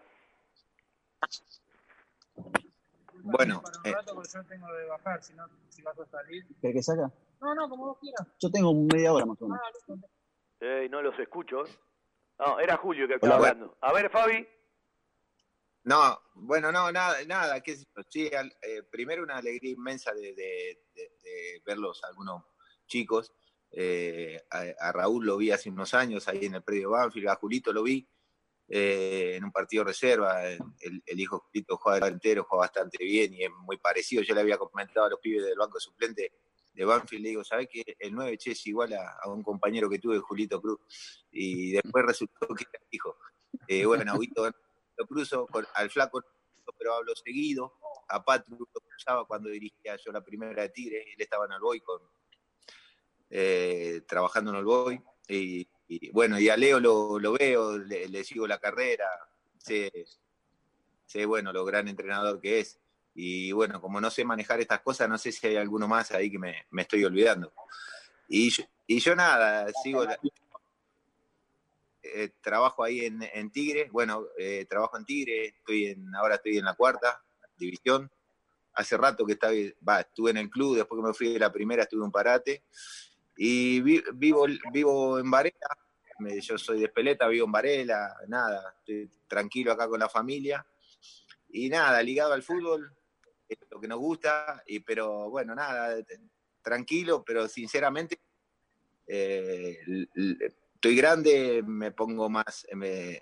Bueno, 3.14 3.62
eh, 3.82 3.92
yo 4.06 4.44
tengo 4.44 4.72
de 4.72 4.86
bajar, 4.86 5.20
si 5.24 5.34
no, 5.34 5.44
si 5.70 5.82
vas 5.82 5.98
a 5.98 6.06
salir. 6.06 6.44
¿Querés 6.60 6.76
que 6.76 6.82
saca? 6.84 7.10
No, 7.40 7.52
no, 7.56 7.68
como 7.68 7.86
vos 7.86 7.98
quieras. 7.98 8.28
Yo 8.40 8.48
tengo 8.52 8.72
media 8.72 9.12
hora 9.12 9.26
más 9.26 9.42
o 9.42 9.48
menos. 9.48 9.60
Eh, 10.60 10.88
no 10.88 11.02
los 11.02 11.18
escucho. 11.18 11.64
No, 12.38 12.60
era 12.60 12.76
Julio 12.76 13.08
que 13.08 13.14
estaba 13.14 13.34
hablando. 13.38 13.76
A 13.80 13.92
ver, 13.92 14.08
Fabi. 14.08 14.46
No, 15.82 16.16
bueno, 16.34 16.70
no, 16.70 16.92
nada, 16.92 17.16
nada, 17.26 17.60
qué 17.60 17.74
sé 17.76 17.84
yo. 17.96 18.02
Sí, 18.08 18.30
al- 18.32 18.54
eh, 18.62 18.84
primero 18.84 19.24
una 19.24 19.38
alegría 19.38 19.72
inmensa 19.72 20.12
de, 20.14 20.32
de- 20.32 20.84
de- 20.94 21.10
de 21.24 21.62
verlos 21.66 22.04
algunos 22.04 22.44
chicos. 22.86 23.32
Eh, 23.72 24.42
a, 24.50 24.92
Raúl 24.92 25.26
lo 25.26 25.36
vi 25.36 25.50
hace 25.50 25.70
unos 25.70 25.94
años 25.94 26.26
ahí 26.28 26.46
en 26.46 26.56
el 26.56 26.62
predio 26.62 26.90
Banfield, 26.90 27.28
a 27.28 27.36
Julito 27.36 27.72
lo 27.72 27.84
vi 27.84 28.06
eh, 28.68 29.34
en 29.36 29.44
un 29.44 29.52
partido 29.52 29.84
reserva. 29.84 30.44
El, 30.46 31.02
el 31.06 31.20
hijo 31.20 31.40
Julito 31.40 31.76
juega 31.76 32.08
entero, 32.08 32.44
juega 32.44 32.62
bastante 32.66 33.04
bien 33.04 33.34
y 33.34 33.44
es 33.44 33.50
muy 33.50 33.76
parecido. 33.78 34.22
Yo 34.22 34.34
le 34.34 34.40
había 34.40 34.58
comentado 34.58 35.06
a 35.06 35.10
los 35.10 35.20
pibes 35.20 35.44
del 35.44 35.58
banco 35.58 35.78
suplente 35.78 36.32
de 36.72 36.84
Banfield, 36.84 37.22
le 37.22 37.28
digo, 37.30 37.44
¿sabes 37.44 37.68
que 37.68 37.96
el 37.98 38.14
9 38.14 38.38
che 38.38 38.52
es 38.52 38.66
igual 38.66 38.92
a, 38.94 39.28
un 39.28 39.42
compañero 39.42 39.88
que 39.90 39.98
tuve, 39.98 40.18
Julito 40.18 40.60
Cruz? 40.60 40.80
Y 41.30 41.72
después 41.72 42.04
resultó 42.04 42.46
que 42.54 42.64
era 42.72 42.84
hijo. 42.90 43.16
Eh, 43.66 43.84
bueno, 43.84 44.14
Huito 44.14 44.48
lo 44.96 45.06
cruzo 45.06 45.46
con- 45.46 45.66
al 45.74 45.90
flaco, 45.90 46.22
pero 46.78 46.94
hablo 46.94 47.14
seguido. 47.16 47.74
A 48.08 48.24
Patru 48.24 48.58
lo 48.58 48.80
cruzaba 48.80 49.26
cuando 49.26 49.48
dirigía 49.48 49.96
yo 49.96 50.12
la 50.12 50.22
primera 50.22 50.62
de 50.62 50.68
Tigre, 50.70 51.02
él 51.12 51.20
estaba 51.20 51.44
en 51.46 51.52
Alboy 51.52 51.80
con, 51.80 52.00
eh, 53.30 54.02
trabajando 54.06 54.50
en 54.50 54.56
Alboy. 54.56 55.02
Y, 55.28 55.66
y, 55.88 56.10
bueno, 56.10 56.38
y 56.38 56.48
a 56.48 56.56
Leo 56.56 56.80
lo, 56.80 57.18
lo 57.18 57.32
veo, 57.32 57.78
le, 57.78 58.24
sigo 58.24 58.46
la 58.46 58.58
carrera, 58.58 59.06
sé, 59.58 59.90
sé, 61.06 61.24
bueno, 61.24 61.52
lo 61.52 61.64
gran 61.64 61.88
entrenador 61.88 62.40
que 62.40 62.60
es. 62.60 62.78
Y 63.14 63.52
bueno, 63.52 63.80
como 63.80 64.00
no 64.00 64.10
sé 64.10 64.24
manejar 64.24 64.60
estas 64.60 64.80
cosas, 64.80 65.08
no 65.08 65.18
sé 65.18 65.32
si 65.32 65.46
hay 65.46 65.56
alguno 65.56 65.88
más 65.88 66.10
ahí 66.12 66.30
que 66.30 66.38
me, 66.38 66.66
me 66.70 66.82
estoy 66.82 67.04
olvidando. 67.04 67.52
Y 68.28 68.50
yo, 68.50 68.64
y 68.86 69.00
yo 69.00 69.14
nada, 69.16 69.66
sigo, 69.82 70.04
la- 70.04 70.18
eh, 72.02 72.30
trabajo 72.40 72.82
ahí 72.82 73.04
en, 73.04 73.22
en 73.22 73.50
Tigre, 73.50 73.88
bueno, 73.90 74.26
eh, 74.38 74.64
trabajo 74.68 74.96
en 74.96 75.04
Tigre, 75.04 75.46
estoy 75.46 75.86
en, 75.86 76.14
ahora 76.14 76.36
estoy 76.36 76.58
en 76.58 76.64
la 76.64 76.74
cuarta 76.74 77.22
división. 77.56 78.10
Hace 78.74 78.96
rato 78.96 79.26
que 79.26 79.32
estaba, 79.32 80.00
estuve 80.00 80.30
en 80.30 80.38
el 80.38 80.48
club, 80.48 80.76
después 80.76 81.00
que 81.00 81.06
me 81.08 81.14
fui 81.14 81.32
de 81.32 81.38
la 81.38 81.52
primera 81.52 81.82
estuve 81.82 82.02
un 82.04 82.12
parate. 82.12 82.62
Y 83.42 83.80
vi- 83.80 84.04
vivo, 84.16 84.44
vivo 84.70 85.18
en 85.18 85.30
Varela, 85.30 85.68
me- 86.18 86.38
yo 86.42 86.58
soy 86.58 86.78
de 86.80 86.84
Espeleta, 86.84 87.26
vivo 87.26 87.46
en 87.46 87.52
Varela, 87.52 88.14
nada, 88.28 88.74
estoy 88.80 89.10
tranquilo 89.26 89.72
acá 89.72 89.88
con 89.88 89.98
la 89.98 90.10
familia. 90.10 90.66
Y 91.48 91.70
nada, 91.70 92.02
ligado 92.02 92.34
al 92.34 92.42
fútbol, 92.42 92.94
es 93.48 93.56
lo 93.70 93.80
que 93.80 93.88
nos 93.88 93.98
gusta, 93.98 94.62
y, 94.66 94.80
pero 94.80 95.30
bueno, 95.30 95.54
nada, 95.54 95.96
tranquilo, 96.60 97.24
pero 97.24 97.48
sinceramente 97.48 98.20
eh, 99.06 99.78
estoy 100.74 100.96
grande, 100.96 101.62
me 101.66 101.92
pongo 101.92 102.28
más, 102.28 102.66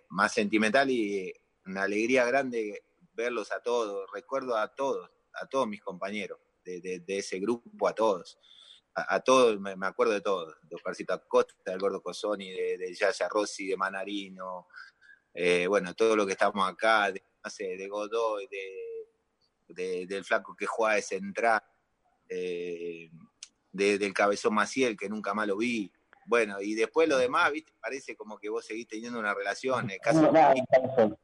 más 0.09 0.35
sentimental 0.35 0.91
y 0.91 1.33
una 1.65 1.85
alegría 1.85 2.25
grande 2.25 2.83
verlos 3.13 3.53
a 3.53 3.63
todos. 3.63 4.11
Recuerdo 4.13 4.57
a 4.57 4.75
todos, 4.75 5.09
a 5.35 5.47
todos 5.47 5.69
mis 5.69 5.81
compañeros 5.81 6.41
de 6.65 7.05
ese 7.07 7.39
grupo, 7.39 7.87
a 7.87 7.95
todos. 7.95 8.37
A, 8.99 9.15
a 9.17 9.21
todos, 9.21 9.61
me, 9.61 9.77
me 9.77 9.87
acuerdo 9.87 10.13
de 10.13 10.21
todos. 10.21 10.57
De 10.63 10.77
Oscarcito 10.77 11.13
Acosta, 11.13 11.55
del 11.71 11.79
Gordo 11.79 12.01
Cosoni, 12.03 12.51
de, 12.51 12.79
de 12.79 12.95
Yaya 12.95 13.29
Rossi, 13.29 13.67
de 13.67 13.77
Manarino. 13.77 14.67
eh, 15.35 15.67
bueno, 15.67 15.95
todo 15.95 16.17
lo 16.17 16.27
que 16.27 16.33
estamos 16.33 16.69
acá, 16.69 17.13
de, 17.13 17.23
no 17.45 17.51
sé, 17.51 17.77
de 17.77 17.87
Godoy, 17.89 18.47
de, 18.49 18.65
de- 19.69 20.07
del 20.07 20.25
flaco 20.25 20.57
que 20.57 20.67
juega 20.67 20.95
de 20.97 21.03
central, 21.03 21.63
eh, 22.29 23.11
de- 23.73 23.99
del 23.99 24.13
cabezón 24.13 24.55
Maciel, 24.55 24.97
que 24.97 25.09
nunca 25.09 25.35
más 25.35 25.47
lo 25.47 25.57
vi. 25.57 25.93
Bueno, 26.27 26.61
y 26.61 26.75
después 26.75 27.09
lo 27.09 27.17
demás, 27.17 27.51
viste, 27.53 27.73
parece 27.81 28.17
como 28.17 28.39
que 28.39 28.49
vos 28.51 28.65
seguís 28.65 28.87
teniendo 28.89 29.19
una 29.19 29.33
relación. 29.35 29.91
El 29.91 30.01
caso, 30.01 30.23
No 30.23 30.33
lo 30.33 31.19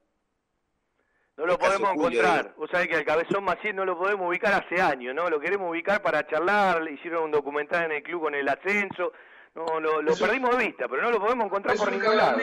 El 1.36 1.46
caso 1.46 1.58
podemos 1.58 1.90
encontrar. 1.94 2.54
Vos 2.56 2.70
sabés 2.70 2.88
que 2.88 2.96
al 2.96 3.04
Cabezón 3.04 3.44
Maciel 3.44 3.74
no 3.76 3.84
lo 3.84 3.98
podemos 3.98 4.28
ubicar 4.28 4.52
hace 4.54 4.80
años, 4.80 5.14
¿no? 5.14 5.28
Lo 5.28 5.40
queremos 5.40 5.68
ubicar 5.68 6.00
para 6.00 6.26
charlar, 6.26 6.80
le 6.82 6.92
hicieron 6.92 7.24
un 7.24 7.30
documental 7.32 7.84
en 7.86 7.92
el 7.92 8.02
club 8.02 8.22
con 8.22 8.34
el 8.34 8.48
ascenso. 8.48 9.12
No, 9.54 9.80
lo, 9.80 10.02
lo 10.02 10.12
Eso- 10.12 10.24
perdimos 10.26 10.56
de 10.56 10.64
vista, 10.66 10.88
pero 10.88 11.02
no 11.02 11.10
lo 11.10 11.20
podemos 11.20 11.46
encontrar 11.46 11.74
Es 11.74 11.80
por 11.80 11.92
un 11.92 11.98
ningún 11.98 12.16
lado. 12.16 12.38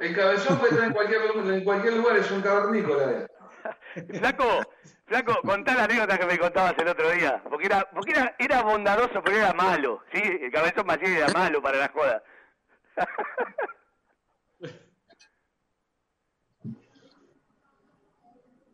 El 0.00 0.14
cabezón 0.16 0.58
puede 0.58 0.72
estar 0.72 0.86
en 0.88 0.92
cualquier, 0.94 1.20
en 1.54 1.64
cualquier 1.64 1.94
lugar, 1.94 2.16
es 2.16 2.30
un 2.30 2.42
cavernícola. 2.42 3.26
Flaco, 4.18 4.44
Flaco, 5.06 5.40
contá 5.42 5.74
la 5.74 5.84
anécdota 5.84 6.18
que 6.18 6.26
me 6.26 6.38
contabas 6.38 6.74
el 6.78 6.88
otro 6.88 7.10
día. 7.10 7.42
Porque 7.48 7.66
era, 7.66 7.88
porque 7.90 8.12
era, 8.12 8.34
era 8.38 8.62
bondadoso, 8.62 9.22
pero 9.22 9.36
era 9.36 9.52
malo. 9.54 10.02
¿sí? 10.12 10.20
El 10.22 10.50
Cabezón 10.50 10.86
Maciel 10.86 11.16
era 11.16 11.28
malo 11.28 11.62
para 11.62 11.78
la 11.78 11.88
joda. 11.88 12.22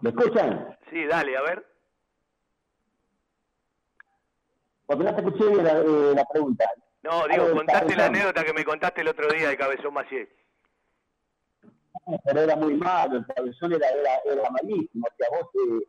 ¿Me 0.00 0.10
escuchan? 0.10 0.76
Sí, 0.90 1.04
dale, 1.06 1.36
a 1.36 1.42
ver. 1.42 1.66
Porque 4.86 5.04
no 5.04 5.14
te 5.14 5.20
escuché 5.20 5.48
bien 5.48 5.64
la, 5.64 5.78
eh, 5.78 6.12
la 6.14 6.24
pregunta. 6.24 6.64
No, 7.02 7.26
digo, 7.28 7.52
contaste 7.52 7.96
la 7.96 8.06
anécdota 8.06 8.44
que 8.44 8.52
me 8.52 8.64
contaste 8.64 9.00
el 9.02 9.08
otro 9.08 9.28
día 9.28 9.48
del 9.48 9.56
Cabezón 9.56 9.94
Maciel. 9.94 10.28
Pero 12.24 12.40
era 12.40 12.56
muy 12.56 12.74
malo, 12.74 13.18
el 13.18 13.26
cabezón 13.26 13.72
era, 13.72 13.88
era, 13.88 14.18
era 14.24 14.50
malísimo. 14.50 15.06
O 15.06 15.16
sea, 15.16 15.28
vos 15.30 15.50
eh, 15.54 15.86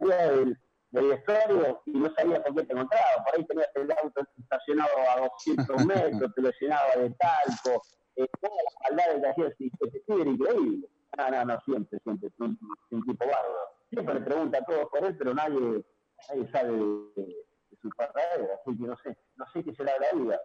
eh, 0.00 0.34
del, 0.34 0.58
del 0.90 1.08
vestuario 1.08 1.82
y 1.86 1.90
no 1.92 2.12
sabías 2.14 2.40
con 2.40 2.56
qué 2.56 2.62
te 2.64 2.72
encontrabas. 2.72 3.16
Por 3.24 3.38
ahí 3.38 3.46
tenías 3.46 3.68
el 3.74 3.92
auto 3.92 4.26
estacionado 4.38 4.90
a 5.10 5.20
200 5.20 5.86
metros, 5.86 6.34
te 6.34 6.42
lo 6.42 6.50
llenaba 6.60 6.96
de 6.96 7.10
talco. 7.10 7.82
Eh, 8.16 8.26
todas 8.40 8.56
las 8.64 8.90
maldades 8.90 9.34
que 9.36 9.42
hacías, 9.42 9.72
y 10.08 10.28
increíble. 10.28 10.88
No, 11.16 11.30
no, 11.30 11.44
no, 11.44 11.60
siempre, 11.60 11.98
siempre, 12.00 12.30
fue 12.36 12.46
un, 12.48 12.58
un 12.90 13.02
tipo 13.04 13.24
bárbaro. 13.24 13.68
Siempre 13.90 14.14
le 14.14 14.20
pregunta 14.22 14.58
a 14.58 14.64
todos 14.64 14.86
por 14.90 15.04
él, 15.04 15.16
pero 15.16 15.34
nadie, 15.34 15.84
nadie 16.28 16.48
sabe 16.48 16.72
de, 16.72 16.76
de 17.16 17.76
su 17.80 17.88
carrera, 17.90 18.54
así 18.60 18.76
que 18.76 18.82
no 18.86 18.96
sé, 18.96 19.16
no 19.36 19.46
sé 19.46 19.62
qué 19.64 19.74
será 19.74 19.92
de 19.94 19.98
la 20.00 20.22
vida. 20.24 20.40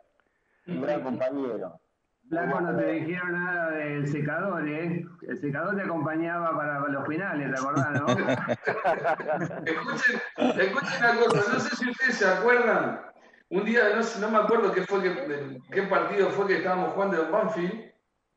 Un 0.67 0.81
gran 0.81 1.01
compañero. 1.03 1.79
Flaco, 2.27 2.61
no 2.61 2.77
te 2.77 2.85
dijeron 2.91 3.31
nada 3.43 3.71
del 3.71 4.07
secador, 4.07 4.67
¿eh? 4.67 5.03
El 5.27 5.37
secador 5.39 5.75
te 5.75 5.81
acompañaba 5.81 6.55
para 6.55 6.79
los 6.87 7.07
finales, 7.07 7.51
¿te 7.51 7.59
acordás, 7.59 8.01
no? 8.01 8.05
Escuchen, 9.65 10.21
escuchen 10.37 10.97
una 10.99 11.15
cosa, 11.25 11.53
no 11.53 11.59
sé 11.59 11.75
si 11.75 11.89
ustedes 11.89 12.15
se 12.17 12.27
acuerdan, 12.27 13.01
un 13.49 13.65
día, 13.65 13.95
no, 13.95 14.03
sé- 14.03 14.19
no 14.21 14.29
me 14.29 14.37
acuerdo 14.37 14.71
qué 14.73 14.81
fue, 14.85 15.01
que, 15.01 15.59
qué 15.71 15.81
partido 15.83 16.29
fue 16.29 16.45
que 16.47 16.57
estábamos 16.57 16.93
jugando 16.93 17.23
en 17.23 17.31
Banfield, 17.31 17.88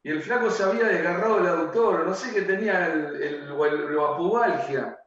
y 0.05 0.11
el 0.11 0.23
flaco 0.23 0.51
se 0.51 0.65
había 0.65 0.85
desgarrado 0.89 1.39
el 1.39 1.47
aductor, 1.47 2.07
no 2.07 2.15
sé 2.15 2.33
qué 2.35 2.43
tenía 2.43 2.87
el, 2.93 3.23
el, 3.23 3.53
o 3.53 3.65
el- 3.67 3.95
la 3.95 4.17
pubalgia. 4.17 4.99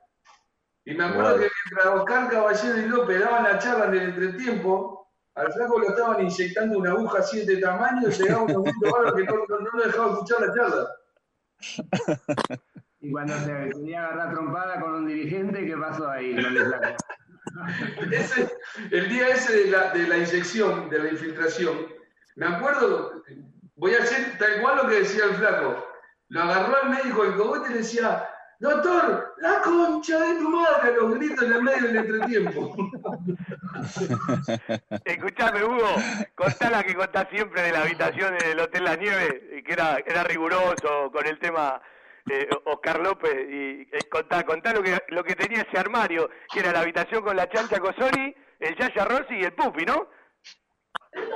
Y 0.85 0.93
me 0.93 1.03
acuerdo 1.05 1.31
Wow. 1.31 1.39
que 1.39 1.49
mientras 1.65 1.95
Oscar 1.95 2.29
Caballero 2.29 2.77
y 2.77 2.85
López 2.87 3.19
daban 3.19 3.43
la 3.43 3.59
charla 3.59 3.85
en 3.87 3.93
el 3.95 4.01
entretiempo, 4.09 5.11
al 5.35 5.51
flaco 5.51 5.79
lo 5.79 5.89
estaban 5.89 6.21
inyectando 6.21 6.77
una 6.79 6.91
aguja 6.91 7.19
así 7.19 7.37
de 7.45 7.53
este 7.53 7.57
tamaño 7.65 8.07
y 8.07 8.11
llegaba 8.11 8.43
un 8.43 8.53
momento 8.53 8.91
bárbaro 8.91 9.15
que 9.15 9.23
no, 9.23 9.33
no, 9.49 9.59
no 9.59 9.69
lo 9.73 9.83
dejaba 9.83 10.11
escuchar 10.13 10.41
la 10.41 10.53
charla. 10.53 10.87
Y 13.01 13.11
cuando 13.11 13.37
se 13.37 13.69
quería 13.69 14.03
agarrar 14.07 14.33
trompada 14.33 14.79
con 14.81 14.95
un 14.95 15.05
dirigente, 15.07 15.63
¿qué 15.63 15.77
pasó 15.77 16.09
ahí? 16.09 16.35
Ese- 18.11 18.51
el 18.89 19.09
día 19.09 19.27
ese 19.29 19.55
de 19.55 19.67
la, 19.69 19.91
de 19.93 20.07
la 20.07 20.17
inyección, 20.17 20.89
de 20.89 20.99
la 20.99 21.09
infiltración, 21.11 21.85
me 22.35 22.47
acuerdo, 22.47 23.21
voy 23.75 23.93
a 23.93 23.99
hacer 23.99 24.37
tal 24.37 24.61
cual 24.61 24.77
lo 24.77 24.87
que 24.87 24.99
decía 24.99 25.25
el 25.25 25.35
flaco. 25.35 25.87
Lo 26.29 26.41
agarró 26.41 26.75
al 26.83 26.89
médico 26.89 27.23
del 27.23 27.35
cogote 27.35 27.69
y 27.69 27.73
le 27.73 27.79
decía, 27.79 28.27
doctor, 28.59 29.35
la 29.37 29.61
concha 29.61 30.19
de 30.19 30.39
tu 30.39 30.49
madre, 30.49 30.95
los 30.95 31.13
gritos 31.15 31.43
en 31.43 31.53
el 31.53 31.61
medio 31.61 31.87
del 31.87 31.97
entretiempo. 31.97 32.75
Escuchame, 35.05 35.63
Hugo, 35.63 35.95
contá 36.35 36.69
la 36.71 36.83
que 36.83 36.95
contás 36.95 37.27
siempre 37.31 37.61
de 37.61 37.71
la 37.71 37.81
habitación 37.81 38.37
del 38.37 38.59
Hotel 38.59 38.83
La 38.83 38.95
Nieve, 38.95 39.63
que 39.65 39.73
era, 39.73 39.97
era 40.05 40.23
riguroso 40.23 41.11
con 41.11 41.27
el 41.27 41.37
tema 41.37 41.79
eh, 42.27 42.49
Oscar 42.65 42.99
López, 42.99 43.35
y 43.49 43.81
eh, 43.81 43.99
contá, 44.09 44.43
contá 44.43 44.73
lo 44.73 44.81
que, 44.81 44.97
lo 45.09 45.23
que 45.23 45.35
tenía 45.35 45.61
ese 45.61 45.77
armario, 45.77 46.29
que 46.51 46.61
era 46.61 46.71
la 46.71 46.79
habitación 46.79 47.21
con 47.23 47.35
la 47.35 47.47
chancha 47.49 47.79
Cosoni, 47.79 48.33
el 48.59 48.75
Yaya 48.77 49.05
Rossi 49.05 49.35
y 49.35 49.43
el 49.43 49.53
Pupi, 49.53 49.85
¿no? 49.85 50.07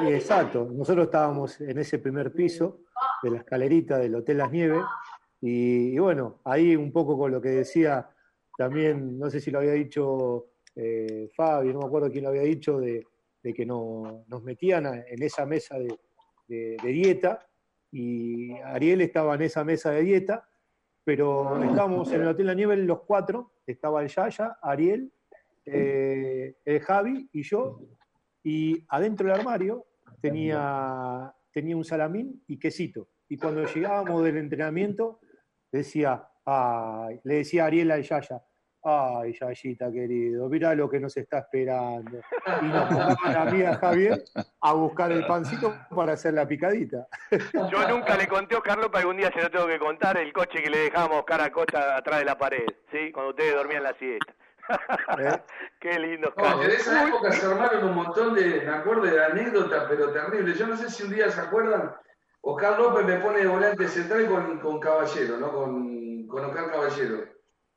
Exacto, 0.02 0.68
nosotros 0.72 1.06
estábamos 1.06 1.60
en 1.62 1.78
ese 1.78 2.00
primer 2.00 2.32
piso 2.32 2.82
de 3.24 3.32
la 3.32 3.38
escalerita 3.40 3.98
del 3.98 4.16
Hotel 4.16 4.38
Las 4.38 4.52
Nieves 4.52 4.82
y, 5.42 5.98
bueno, 5.98 6.40
ahí 6.46 6.76
un 6.76 6.92
poco 6.92 7.18
con 7.18 7.32
lo 7.32 7.42
que 7.42 7.50
decía 7.50 8.10
también, 8.58 9.18
no 9.18 9.30
sé 9.30 9.40
si 9.40 9.52
lo 9.52 9.60
había 9.60 9.72
dicho 9.74 10.48
eh, 10.76 11.30
Fabio, 11.36 11.74
no 11.74 11.80
me 11.80 11.86
acuerdo 11.86 12.12
quién 12.12 12.24
lo 12.24 12.30
había 12.30 12.42
dicho, 12.44 12.80
de, 12.80 13.06
que 13.56 13.66
no- 13.66 14.26
nos 14.28 14.44
metían 14.44 14.86
en 14.86 15.24
esa 15.24 15.46
mesa 15.46 15.78
de 15.78 16.78
dieta 16.84 17.46
y 17.92 18.52
Ariel 18.60 19.02
estaba 19.02 19.36
en 19.36 19.42
esa 19.44 19.64
mesa 19.64 19.92
de 19.92 20.02
dieta, 20.04 20.48
pero 21.04 21.62
estábamos 21.64 22.12
en 22.12 22.22
el 22.22 22.28
Hotel 22.28 22.48
La 22.48 22.54
Nieve 22.54 22.78
los 22.78 23.02
cuatro, 23.02 23.54
estaba 23.66 24.02
el 24.04 24.10
Yaya, 24.10 24.58
Ariel, 24.62 25.12
eh, 25.66 26.56
el 26.66 26.80
Javi 26.82 27.30
y 27.32 27.44
yo, 27.44 27.80
y 28.50 28.86
adentro 28.90 29.28
del 29.28 29.40
armario 29.40 29.86
tenía, 30.22 31.32
tenía 31.52 31.78
un 31.78 31.86
salamín 31.86 32.44
y 32.48 32.58
quesito. 32.58 33.10
Y 33.28 33.38
cuando 33.38 33.64
llegábamos 33.66 34.24
del 34.24 34.38
entrenamiento, 34.38 35.20
decía, 35.72 36.28
Ay, 36.52 37.20
le 37.26 37.36
decía 37.36 37.66
Ariel 37.66 37.92
al 37.92 38.02
Yaya, 38.02 38.42
ay, 38.84 39.38
Yayita 39.40 39.92
querido, 39.92 40.50
mirá 40.50 40.74
lo 40.74 40.90
que 40.90 41.00
nos 41.00 41.16
está 41.16 41.40
esperando. 41.40 42.22
Y 42.64 42.66
nos 42.66 42.90
mandaban 42.90 43.36
a 43.36 43.52
mí 43.52 43.60
y 43.60 43.64
a 43.64 43.76
Javier 43.76 44.24
a 44.62 44.74
buscar 44.74 45.12
el 45.12 45.28
pancito 45.28 45.76
para 45.96 46.14
hacer 46.14 46.34
la 46.34 46.48
picadita. 46.48 47.08
Yo 47.72 47.88
nunca 47.88 48.18
le 48.18 48.28
conté 48.28 48.56
a 48.56 48.58
Oscar 48.58 48.80
López, 48.80 49.02
algún 49.02 49.18
día 49.18 49.32
se 49.32 49.44
lo 49.44 49.52
tengo 49.52 49.68
que 49.68 49.78
contar, 49.78 50.18
el 50.18 50.34
coche 50.34 50.64
que 50.64 50.72
le 50.72 50.80
dejábamos 50.80 51.18
a 51.18 51.20
Oscar 51.20 51.42
Acosta 51.42 51.96
atrás 51.96 52.18
de 52.18 52.26
la 52.26 52.38
pared, 52.40 52.66
¿sí? 52.92 53.12
Cuando 53.12 53.30
ustedes 53.30 53.54
dormían 53.54 53.84
la 53.84 53.94
siesta. 53.94 54.34
Qué 55.80 56.00
lindo. 56.00 56.34
No, 56.38 56.64
en 56.64 56.72
esa 56.72 57.08
época 57.08 57.32
se 57.32 57.46
armaron 57.46 57.86
un 57.86 57.96
montón 57.96 58.36
de, 58.36 58.62
me 58.62 58.72
acuerdo 58.72 59.04
de 59.04 59.24
anécdotas, 59.24 59.86
pero 59.90 60.12
terribles. 60.12 60.58
Yo 60.58 60.68
no 60.68 60.78
sé 60.78 60.90
si 60.90 61.04
un 61.04 61.12
día 61.12 61.32
se 61.32 61.42
acuerdan, 61.42 61.96
Oscar 62.42 62.80
López 62.80 63.06
me 63.06 63.20
pone 63.20 63.40
de 63.40 63.48
volante 63.48 63.88
central 63.88 64.28
con, 64.28 64.60
con 64.60 64.80
Caballero, 64.80 65.38
¿no? 65.38 65.52
Con, 65.52 66.28
con 66.28 66.46
Oscar 66.46 66.72
Caballero. 66.72 67.24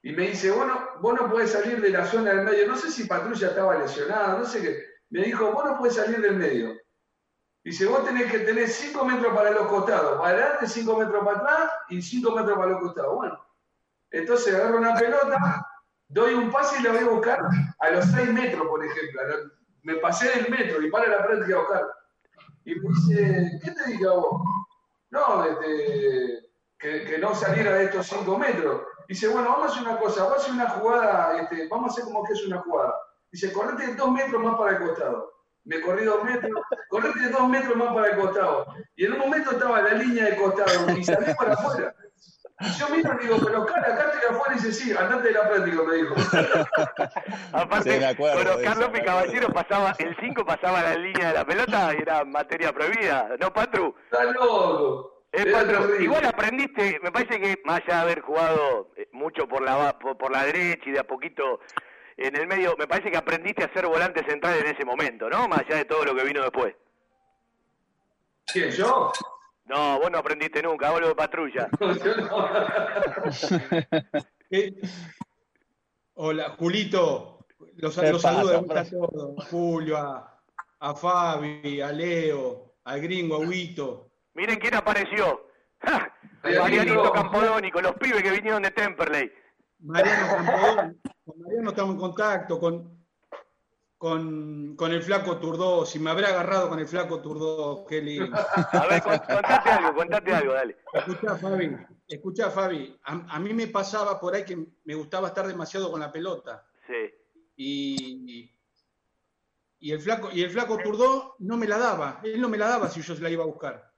Y 0.02 0.12
me 0.12 0.28
dice, 0.28 0.50
vos 0.50 0.66
no, 0.66 1.00
vos 1.00 1.14
no 1.14 1.30
podés 1.30 1.52
salir 1.52 1.80
de 1.80 1.90
la 1.90 2.04
zona 2.04 2.32
del 2.32 2.44
medio. 2.44 2.66
No 2.66 2.76
sé 2.76 2.90
si 2.90 3.04
Patrulla 3.04 3.48
estaba 3.48 3.78
lesionada, 3.78 4.38
no 4.38 4.44
sé 4.44 4.60
qué. 4.60 4.84
Me 5.10 5.22
dijo, 5.22 5.52
vos 5.52 5.64
no 5.64 5.78
podés 5.78 5.94
salir 5.94 6.20
del 6.20 6.36
medio. 6.36 6.76
Dice, 7.64 7.86
vos 7.86 8.04
tenés 8.04 8.30
que 8.30 8.40
tener 8.40 8.68
5 8.68 9.04
metros 9.04 9.32
para 9.34 9.52
los 9.52 9.68
costados, 9.68 10.18
para 10.18 10.36
adelante, 10.36 10.66
5 10.66 10.96
metros 10.96 11.24
para 11.24 11.38
atrás 11.38 11.70
y 11.90 12.02
5 12.02 12.34
metros 12.34 12.58
para 12.58 12.70
los 12.72 12.80
costados. 12.80 13.14
Bueno, 13.14 13.46
entonces 14.10 14.54
agarro 14.54 14.78
una 14.78 14.96
pelota, 14.96 15.66
doy 16.12 16.34
un 16.34 16.50
pase 16.50 16.78
y 16.78 16.82
la 16.82 16.92
voy 16.92 17.00
a 17.00 17.08
buscar 17.08 17.40
a 17.78 17.90
los 17.90 18.04
6 18.06 18.32
metros, 18.32 18.66
por 18.66 18.84
ejemplo. 18.84 19.22
Me 19.82 19.96
pasé 19.96 20.28
del 20.28 20.50
metro 20.50 20.80
y 20.82 20.90
para 20.90 21.08
la 21.08 21.26
práctica 21.26 21.56
a 21.56 21.60
buscar. 21.60 21.86
Y 22.64 22.74
me 22.76 22.88
dice, 22.88 23.60
¿qué 23.62 23.70
te 23.72 23.90
dije 23.90 24.06
a 24.06 24.12
vos? 24.12 24.42
No, 25.10 25.44
este, 25.44 26.50
que, 26.78 27.04
que 27.04 27.18
no 27.18 27.34
saliera 27.34 27.74
de 27.74 27.84
estos 27.84 28.06
5 28.06 28.38
metros. 28.38 28.82
Dice, 29.08 29.28
bueno, 29.28 29.50
vamos 29.50 29.66
a 29.66 29.72
hacer 29.72 29.88
una 29.88 29.98
cosa, 29.98 30.24
vamos 30.24 30.38
a 30.38 30.40
hacer 30.42 30.54
una 30.54 30.68
jugada, 30.70 31.40
este, 31.40 31.68
vamos 31.68 31.90
a 31.90 31.92
hacer 31.92 32.04
como 32.04 32.24
que 32.24 32.32
es 32.34 32.46
una 32.46 32.58
jugada. 32.58 32.94
Dice, 33.30 33.52
correte 33.52 33.94
2 33.94 34.12
metros 34.12 34.42
más 34.42 34.56
para 34.56 34.76
el 34.76 34.86
costado. 34.86 35.32
Me 35.64 35.80
corrí 35.80 36.04
2 36.04 36.24
metros, 36.24 36.50
correte 36.88 37.28
2 37.30 37.48
metros 37.48 37.76
más 37.76 37.94
para 37.94 38.10
el 38.10 38.20
costado. 38.20 38.66
Y 38.96 39.06
en 39.06 39.12
un 39.12 39.18
momento 39.18 39.52
estaba 39.52 39.82
la 39.82 39.94
línea 39.94 40.26
de 40.26 40.36
costado 40.36 40.96
y 40.96 41.04
salí 41.04 41.32
para 41.34 41.54
afuera. 41.54 41.94
Y 42.60 42.78
yo 42.78 42.88
miro 42.90 43.16
y 43.18 43.22
digo, 43.24 43.36
pero 43.44 43.66
cara, 43.66 43.94
acá 43.94 44.12
te 44.12 44.26
afuera 44.26 44.54
y 44.54 44.56
dice, 44.56 44.72
sí, 44.72 44.92
andate 44.96 45.28
de 45.28 45.32
la 45.32 45.48
práctica, 45.48 45.82
me 45.82 45.96
dijo. 45.96 46.14
Aparte, 47.52 47.98
Sí, 47.98 48.04
acuerdo 48.04 48.56
Oscar 48.56 48.72
eso, 48.72 48.80
López 48.80 49.00
me 49.00 49.06
Caballero 49.06 49.48
pasaba, 49.48 49.94
el 49.98 50.16
5 50.20 50.44
pasaba 50.44 50.82
la 50.82 50.94
línea 50.94 51.28
de 51.28 51.34
la 51.34 51.44
pelota 51.44 51.94
y 51.96 52.02
era 52.02 52.24
materia 52.24 52.72
prohibida, 52.72 53.30
¿no, 53.40 53.52
Patru? 53.52 53.94
Está 54.04 54.24
loco. 54.24 55.24
Eh, 55.32 55.50
Patru, 55.50 56.00
igual 56.00 56.24
aprendiste, 56.26 57.00
me 57.02 57.10
parece 57.10 57.40
que 57.40 57.60
más 57.64 57.80
allá 57.80 57.96
de 57.96 58.02
haber 58.02 58.20
jugado 58.20 58.90
eh, 58.96 59.08
mucho 59.12 59.48
por 59.48 59.62
la, 59.62 59.98
por 59.98 60.30
la 60.30 60.44
derecha 60.44 60.84
y 60.86 60.92
de 60.92 61.00
a 61.00 61.04
poquito 61.04 61.60
en 62.16 62.36
el 62.36 62.46
medio, 62.46 62.76
me 62.78 62.86
parece 62.86 63.10
que 63.10 63.16
aprendiste 63.16 63.64
a 63.64 63.72
ser 63.72 63.86
volante 63.86 64.24
central 64.24 64.58
en 64.58 64.66
ese 64.66 64.84
momento, 64.84 65.28
¿no? 65.28 65.48
Más 65.48 65.60
allá 65.60 65.76
de 65.76 65.84
todo 65.84 66.04
lo 66.04 66.14
que 66.14 66.24
vino 66.24 66.42
después. 66.42 66.74
¿Quién, 68.46 68.70
yo? 68.70 69.12
No, 69.64 70.00
vos 70.00 70.10
no 70.10 70.18
aprendiste 70.18 70.62
nunca, 70.62 70.88
hablo 70.88 71.08
de 71.08 71.14
patrulla. 71.14 71.68
Eh, 74.54 74.74
Hola, 76.14 76.50
Julito. 76.58 77.46
Los, 77.76 77.96
¿Qué 77.96 78.12
los 78.12 78.20
saludo 78.20 78.62
de 78.62 78.78
a 78.78 78.84
todos. 78.84 79.48
Julio, 79.48 79.96
a, 79.96 80.42
a 80.78 80.94
Fabi, 80.94 81.80
a 81.80 81.90
Leo, 81.90 82.74
al 82.84 83.00
gringo, 83.00 83.36
a 83.36 83.38
Huito. 83.38 84.10
Miren 84.34 84.58
quién 84.58 84.74
apareció. 84.74 85.46
¡Ja! 85.78 86.14
Marianito. 86.42 87.12
Campodónico, 87.12 87.80
los 87.80 87.94
pibes 87.94 88.22
que 88.22 88.30
vinieron 88.30 88.62
de 88.62 88.72
Temperley. 88.72 89.32
Mariano 89.78 90.36
Campodón. 90.36 91.00
Con 91.24 91.40
Mariano 91.40 91.70
estamos 91.70 91.94
en 91.94 92.00
contacto, 92.00 92.60
con, 92.60 93.01
con, 94.02 94.74
con 94.74 94.90
el 94.90 95.00
flaco 95.00 95.38
Turdó. 95.38 95.86
Si 95.86 96.00
me 96.00 96.10
habrá 96.10 96.30
agarrado 96.30 96.68
con 96.68 96.80
el 96.80 96.88
flaco 96.88 97.20
Turdó, 97.22 97.86
lindo. 97.88 98.36
A 98.72 98.86
ver, 98.88 99.00
con- 99.00 99.16
contate 99.16 99.70
algo, 99.70 99.94
contate 99.94 100.34
algo, 100.34 100.52
dale. 100.54 100.76
Escuchá, 100.92 101.36
Fabi, 101.36 101.76
escuchá, 102.08 102.50
Fabi. 102.50 102.98
A, 103.04 103.36
a 103.36 103.38
mí 103.38 103.54
me 103.54 103.68
pasaba 103.68 104.18
por 104.18 104.34
ahí 104.34 104.44
que 104.44 104.58
me 104.82 104.96
gustaba 104.96 105.28
estar 105.28 105.46
demasiado 105.46 105.88
con 105.88 106.00
la 106.00 106.10
pelota. 106.10 106.66
Sí. 106.84 107.14
Y, 107.54 108.50
y 109.78 109.92
el 109.92 110.00
flaco, 110.00 110.30
y 110.32 110.42
el 110.42 110.50
flaco 110.50 110.78
Turdó 110.78 111.36
no 111.38 111.56
me 111.56 111.68
la 111.68 111.78
daba. 111.78 112.18
Él 112.24 112.40
no 112.40 112.48
me 112.48 112.58
la 112.58 112.66
daba 112.66 112.88
si 112.88 113.02
yo 113.02 113.14
se 113.14 113.22
la 113.22 113.30
iba 113.30 113.44
a 113.44 113.46
buscar. 113.46 113.88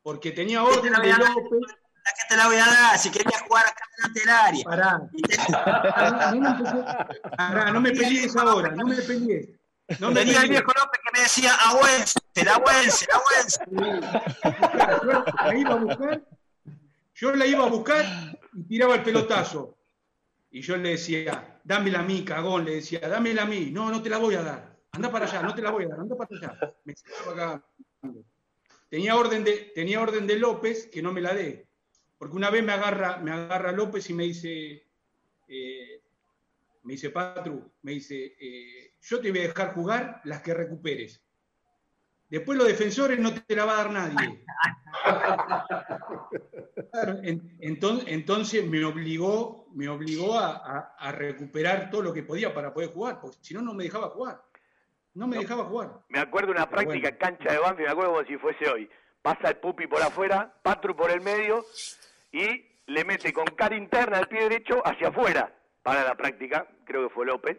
Porque 0.00 0.30
tenía 0.30 0.64
orden 0.64 0.94
de 0.94 1.12
López. 1.12 1.76
La 2.04 2.12
que 2.12 2.28
te 2.28 2.36
la 2.36 2.46
voy 2.46 2.56
a 2.56 2.66
dar, 2.66 2.98
si 2.98 3.10
querías 3.10 3.42
jugar 3.42 3.64
acá 3.66 3.84
delante 3.96 4.20
del 4.20 4.28
área. 4.28 4.64
Pará. 4.64 5.00
No 6.34 7.36
Pará, 7.36 7.70
no 7.70 7.80
me 7.80 7.92
pelees 7.92 8.36
ahora, 8.36 8.70
no 8.70 8.84
me 8.86 8.96
pelees. 8.96 9.50
No 10.00 10.10
me 10.10 10.20
Tenía 10.20 10.42
el 10.42 10.48
viejo 10.48 10.72
López 10.72 11.00
que 11.04 11.10
me 11.12 11.22
decía, 11.22 11.54
ahuense, 11.54 12.18
ahuense, 12.48 13.06
ahuense. 13.12 13.64
Yo 14.42 15.24
la 15.44 15.54
iba 15.56 15.72
a 15.72 15.76
buscar, 15.76 16.22
yo 17.14 17.36
la 17.36 17.46
iba 17.46 17.64
a 17.64 17.68
buscar 17.68 18.04
y 18.54 18.62
tiraba 18.64 18.94
el 18.96 19.02
pelotazo. 19.02 19.76
Y 20.50 20.60
yo 20.60 20.76
le 20.76 20.90
decía, 20.90 21.60
dámela 21.64 22.00
a 22.00 22.02
mí, 22.02 22.24
cagón, 22.24 22.64
le 22.64 22.76
decía, 22.76 23.00
dámela 23.00 23.42
a 23.42 23.46
mí. 23.46 23.70
No, 23.70 23.90
no 23.90 24.02
te 24.02 24.10
la 24.10 24.18
voy 24.18 24.34
a 24.34 24.42
dar. 24.42 24.76
Anda 24.92 25.10
para 25.10 25.26
allá, 25.26 25.42
no 25.42 25.54
te 25.54 25.62
la 25.62 25.70
voy 25.70 25.84
a 25.84 25.88
dar, 25.88 26.00
anda 26.00 26.16
para 26.16 26.36
allá. 26.36 26.74
Me 26.84 26.94
sacaba 26.94 27.32
acá. 27.32 27.64
Tenía 28.88 29.16
orden 29.16 29.42
de, 29.42 29.72
tenía 29.74 30.00
orden 30.00 30.26
de 30.26 30.38
López 30.38 30.86
que 30.92 31.00
no 31.00 31.12
me 31.12 31.22
la 31.22 31.32
dé. 31.32 31.66
Porque 32.22 32.36
una 32.36 32.50
vez 32.50 32.62
me 32.62 32.70
agarra, 32.70 33.16
me 33.16 33.32
agarra 33.32 33.72
López 33.72 34.08
y 34.08 34.14
me 34.14 34.22
dice, 34.22 34.86
eh, 35.48 36.00
me 36.84 36.92
dice 36.92 37.10
Patru, 37.10 37.68
me 37.82 37.90
dice, 37.90 38.36
eh, 38.38 38.94
yo 39.00 39.20
te 39.20 39.30
voy 39.30 39.40
a 39.40 39.48
dejar 39.48 39.74
jugar 39.74 40.20
las 40.22 40.40
que 40.40 40.54
recuperes. 40.54 41.20
Después 42.30 42.56
los 42.56 42.68
defensores 42.68 43.18
no 43.18 43.34
te 43.34 43.56
la 43.56 43.64
va 43.64 43.72
a 43.72 43.76
dar 43.84 43.90
nadie. 43.90 44.44
Entonces 48.06 48.68
me 48.68 48.84
obligó, 48.84 49.66
me 49.74 49.88
obligó 49.88 50.38
a, 50.38 50.50
a- 50.58 50.94
a 51.00 51.10
recuperar 51.10 51.90
todo 51.90 52.02
lo 52.02 52.12
que 52.12 52.22
podía 52.22 52.54
para 52.54 52.72
poder 52.72 52.90
jugar, 52.92 53.20
porque 53.20 53.38
si 53.40 53.52
no, 53.52 53.62
no 53.62 53.74
me 53.74 53.82
dejaba 53.82 54.10
jugar. 54.10 54.40
No 55.14 55.26
me 55.26 55.38
dejaba 55.38 55.64
jugar. 55.64 56.02
Me 56.08 56.20
acuerdo 56.20 56.52
una 56.52 56.70
práctica 56.70 57.08
en 57.08 57.16
cancha 57.16 57.52
de 57.52 57.58
Banfield, 57.58 57.86
me 57.88 57.92
acuerdo 57.92 58.12
como 58.12 58.24
si 58.28 58.36
fuese 58.38 58.68
hoy. 58.68 58.88
Pasa 59.22 59.48
el 59.48 59.56
Pupi 59.56 59.88
por 59.88 60.00
afuera, 60.00 60.54
Patru 60.62 60.94
por 60.94 61.10
el 61.10 61.20
medio 61.20 61.64
y 62.32 62.66
le 62.86 63.04
mete 63.04 63.32
con 63.32 63.44
cara 63.46 63.76
interna 63.76 64.18
el 64.18 64.28
pie 64.28 64.42
derecho 64.42 64.82
hacia 64.84 65.08
afuera 65.08 65.52
para 65.82 66.04
la 66.04 66.14
práctica, 66.16 66.66
creo 66.84 67.08
que 67.08 67.14
fue 67.14 67.26
López, 67.26 67.58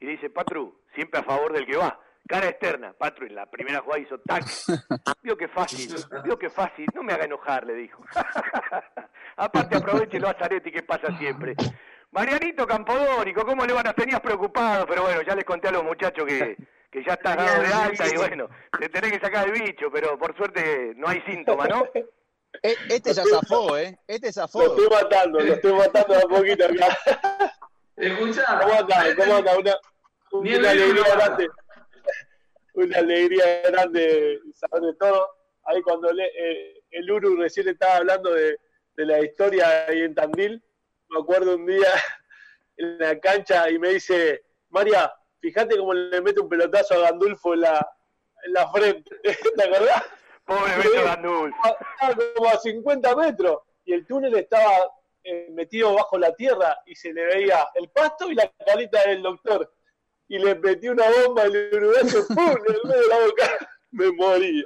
y 0.00 0.06
le 0.06 0.12
dice, 0.12 0.30
Patru, 0.30 0.80
siempre 0.94 1.20
a 1.20 1.24
favor 1.24 1.52
del 1.52 1.66
que 1.66 1.76
va. 1.76 2.00
Cara 2.28 2.48
externa, 2.48 2.92
Patru 2.92 3.26
en 3.26 3.34
la 3.34 3.46
primera 3.46 3.80
jugada 3.80 4.02
hizo 4.02 4.18
tac. 4.18 4.44
Vio 5.22 5.36
que 5.36 5.48
fácil, 5.48 5.94
vio 6.24 6.38
que 6.38 6.50
fácil, 6.50 6.86
no 6.94 7.02
me 7.02 7.12
haga 7.12 7.24
enojar, 7.24 7.66
le 7.66 7.74
dijo. 7.74 8.04
Aparte 9.36 9.76
aprovechelo 9.76 10.28
a 10.28 10.34
Zaretti 10.34 10.70
que 10.70 10.82
pasa 10.82 11.16
siempre. 11.18 11.54
Marianito 12.10 12.66
Campodónico, 12.66 13.44
¿cómo 13.44 13.64
le 13.64 13.72
van 13.72 13.86
a 13.86 13.92
tenías 13.92 14.20
preocupado? 14.20 14.86
Pero 14.86 15.02
bueno, 15.02 15.22
ya 15.22 15.34
les 15.34 15.44
conté 15.44 15.68
a 15.68 15.72
los 15.72 15.84
muchachos 15.84 16.24
que, 16.26 16.56
que 16.90 17.04
ya 17.04 17.14
estás 17.14 17.36
dado 17.36 17.62
de 17.62 17.72
alta 17.72 18.06
y 18.06 18.16
bueno, 18.16 18.48
te 18.78 18.88
tenés 18.88 19.12
que 19.12 19.20
sacar 19.20 19.46
el 19.46 19.52
bicho, 19.52 19.90
pero 19.90 20.18
por 20.18 20.36
suerte 20.36 20.92
no 20.96 21.08
hay 21.08 21.22
síntomas, 21.22 21.68
¿no? 21.68 21.84
E- 22.62 22.76
Este 22.88 23.14
ya 23.14 23.22
zafó, 23.24 23.76
¿eh? 23.76 23.98
Este 24.06 24.32
zafó. 24.32 24.62
Lo 24.62 24.66
estoy 24.76 24.88
matando, 24.88 25.40
lo 25.40 25.54
estoy 25.54 25.72
matando 25.72 26.14
de 26.14 26.20
a 26.22 26.26
poquito 26.26 26.64
acá. 26.64 26.98
Escuchá. 27.96 28.60
¿Cómo 28.62 28.74
anda? 28.74 29.16
¿Cómo 29.16 29.36
anda? 29.36 29.80
Una, 30.32 30.70
alegría 30.70 31.14
grande. 31.14 31.48
Una 32.74 32.98
alegría 32.98 33.62
grande 33.70 34.40
saber 34.54 34.82
de 34.82 34.94
todo. 34.94 35.28
Ahí 35.64 35.82
cuando 35.82 36.12
le, 36.12 36.24
eh, 36.24 36.82
el 36.90 37.10
Uru 37.10 37.36
recién 37.36 37.68
estaba 37.68 37.96
hablando 37.96 38.32
de, 38.32 38.58
de 38.96 39.06
la 39.06 39.20
historia 39.20 39.86
ahí 39.86 40.00
en 40.00 40.14
Tandil, 40.14 40.62
me 41.10 41.20
acuerdo 41.20 41.56
un 41.56 41.66
día 41.66 41.88
en 42.76 42.98
la 42.98 43.18
cancha 43.20 43.70
y 43.70 43.78
me 43.78 43.90
dice, 43.90 44.42
María, 44.70 45.12
fíjate 45.40 45.76
cómo 45.76 45.92
le 45.94 46.20
mete 46.20 46.40
un 46.40 46.48
pelotazo 46.48 46.94
a 46.94 47.10
Gandulfo 47.10 47.54
en 47.54 47.60
la, 47.60 47.88
en 48.44 48.52
la 48.52 48.68
frente. 48.70 49.16
¿Te 49.56 49.62
acordás? 49.62 50.02
Pobre 50.48 50.76
Beto 50.78 51.04
Gandul. 51.04 51.54
Estaba 51.62 52.16
como 52.34 52.48
a 52.48 52.58
50 52.58 53.16
metros 53.16 53.58
y 53.84 53.92
el 53.92 54.06
túnel 54.06 54.34
estaba 54.34 54.72
eh, 55.22 55.48
metido 55.50 55.94
bajo 55.94 56.18
la 56.18 56.34
tierra 56.34 56.74
y 56.86 56.94
se 56.94 57.12
le 57.12 57.26
veía 57.26 57.68
el 57.74 57.90
pasto 57.90 58.30
y 58.30 58.34
la 58.34 58.50
carita 58.64 59.02
del 59.06 59.22
doctor. 59.22 59.70
Y 60.26 60.38
le 60.38 60.54
metí 60.54 60.88
una 60.88 61.04
bomba 61.10 61.44
en 61.44 61.54
el 61.54 61.74
uruguayo, 61.74 62.26
¡pum! 62.28 62.48
en 62.48 62.74
el 62.74 62.80
medio 62.84 63.02
de 63.02 63.08
la 63.08 63.18
boca. 63.26 63.70
Me 63.90 64.10
moría. 64.12 64.64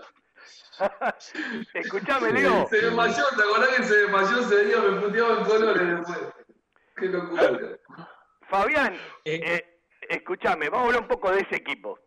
Escuchame, 1.74 2.32
Leo. 2.32 2.66
Se 2.68 2.80
desmayó, 2.80 3.24
¿te 3.36 3.42
acordás 3.42 3.68
que 3.76 3.84
se 3.84 3.96
desmayó? 3.96 4.42
Se 4.48 4.54
veía, 4.54 4.80
me 4.80 5.00
puteaba 5.00 5.38
en 5.38 5.44
colores 5.44 5.88
después. 5.88 6.18
Qué 6.96 7.06
locura. 7.06 7.78
Fabián, 8.48 8.96
eh, 9.24 9.80
escúchame, 10.08 10.68
vamos 10.68 10.84
a 10.84 10.86
hablar 10.86 11.02
un 11.02 11.08
poco 11.08 11.30
de 11.30 11.40
ese 11.40 11.56
equipo. 11.56 11.98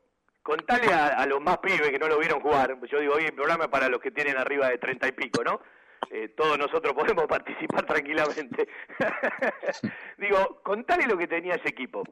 Contale 0.45 0.93
a, 0.93 1.07
a 1.07 1.25
los 1.25 1.41
más 1.41 1.57
pibes 1.57 1.89
que 1.89 1.97
no 1.97 2.07
lo 2.07 2.19
vieron 2.19 2.39
jugar, 2.39 2.77
yo 2.87 2.99
digo 2.99 3.15
hoy 3.15 3.25
el 3.25 3.33
programa 3.33 3.63
es 3.63 3.69
para 3.71 3.89
los 3.89 3.99
que 3.99 4.11
tienen 4.11 4.37
arriba 4.37 4.69
de 4.69 4.77
treinta 4.77 5.07
y 5.07 5.11
pico, 5.11 5.43
¿no? 5.43 5.59
eh, 6.11 6.29
todos 6.37 6.55
nosotros 6.59 6.93
podemos 6.97 7.25
participar 7.25 7.83
tranquilamente. 7.87 8.67
digo, 10.19 10.61
contale 10.63 11.07
lo 11.07 11.17
que 11.17 11.27
tenía 11.27 11.55
ese 11.55 11.69
equipo. 11.69 12.03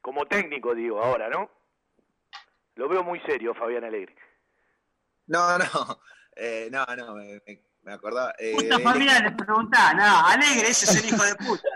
Como 0.00 0.26
técnico, 0.26 0.74
digo, 0.74 1.00
ahora, 1.00 1.28
¿no? 1.28 1.48
Lo 2.74 2.88
veo 2.88 3.04
muy 3.04 3.20
serio, 3.20 3.54
Fabián 3.54 3.84
Alegre. 3.84 4.16
No, 5.28 5.56
no, 5.58 5.64
eh, 6.34 6.68
no, 6.72 6.84
no, 6.96 7.14
me, 7.14 7.40
me- 7.46 7.62
me 7.82 7.92
acordaba. 7.92 8.34
eh, 8.36 8.52
Puta 8.56 8.76
el- 8.78 8.82
familia 8.82 9.20
le 9.20 9.30
preguntá, 9.30 9.94
no, 9.94 10.26
alegre, 10.26 10.70
ese 10.70 10.86
es 10.86 10.96
el 11.04 11.08
hijo 11.14 11.22
de 11.24 11.34
puta. 11.36 11.68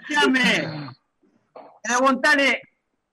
Dígame, 0.08 0.90
preguntale, 1.86 2.62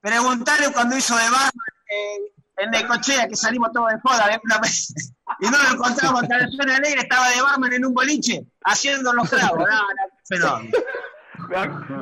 preguntale 0.01 0.71
cuando 0.74 0.97
hizo 0.97 1.15
de 1.15 1.24
barman 1.24 1.51
eh, 1.89 2.32
en 2.57 2.71
Necochea, 2.71 3.28
que 3.28 3.36
salimos 3.36 3.71
todos 3.71 3.89
de 3.91 3.99
joda 4.01 4.34
¿eh? 4.34 4.39
una 4.43 4.59
vez, 4.59 4.93
y 5.39 5.45
no 5.49 5.57
lo 5.63 5.69
encontramos, 5.76 6.21
Cabezón 6.28 6.69
Alegre 6.69 7.01
estaba 7.01 7.30
de 7.30 7.41
barman 7.41 7.74
en 7.74 7.86
un 7.86 7.93
boliche, 7.93 8.41
haciendo 8.63 9.11
los 9.13 9.30
clavos, 9.30 9.59
no, 9.59 9.65
no, 9.65 9.88
fenómeno. 10.28 10.71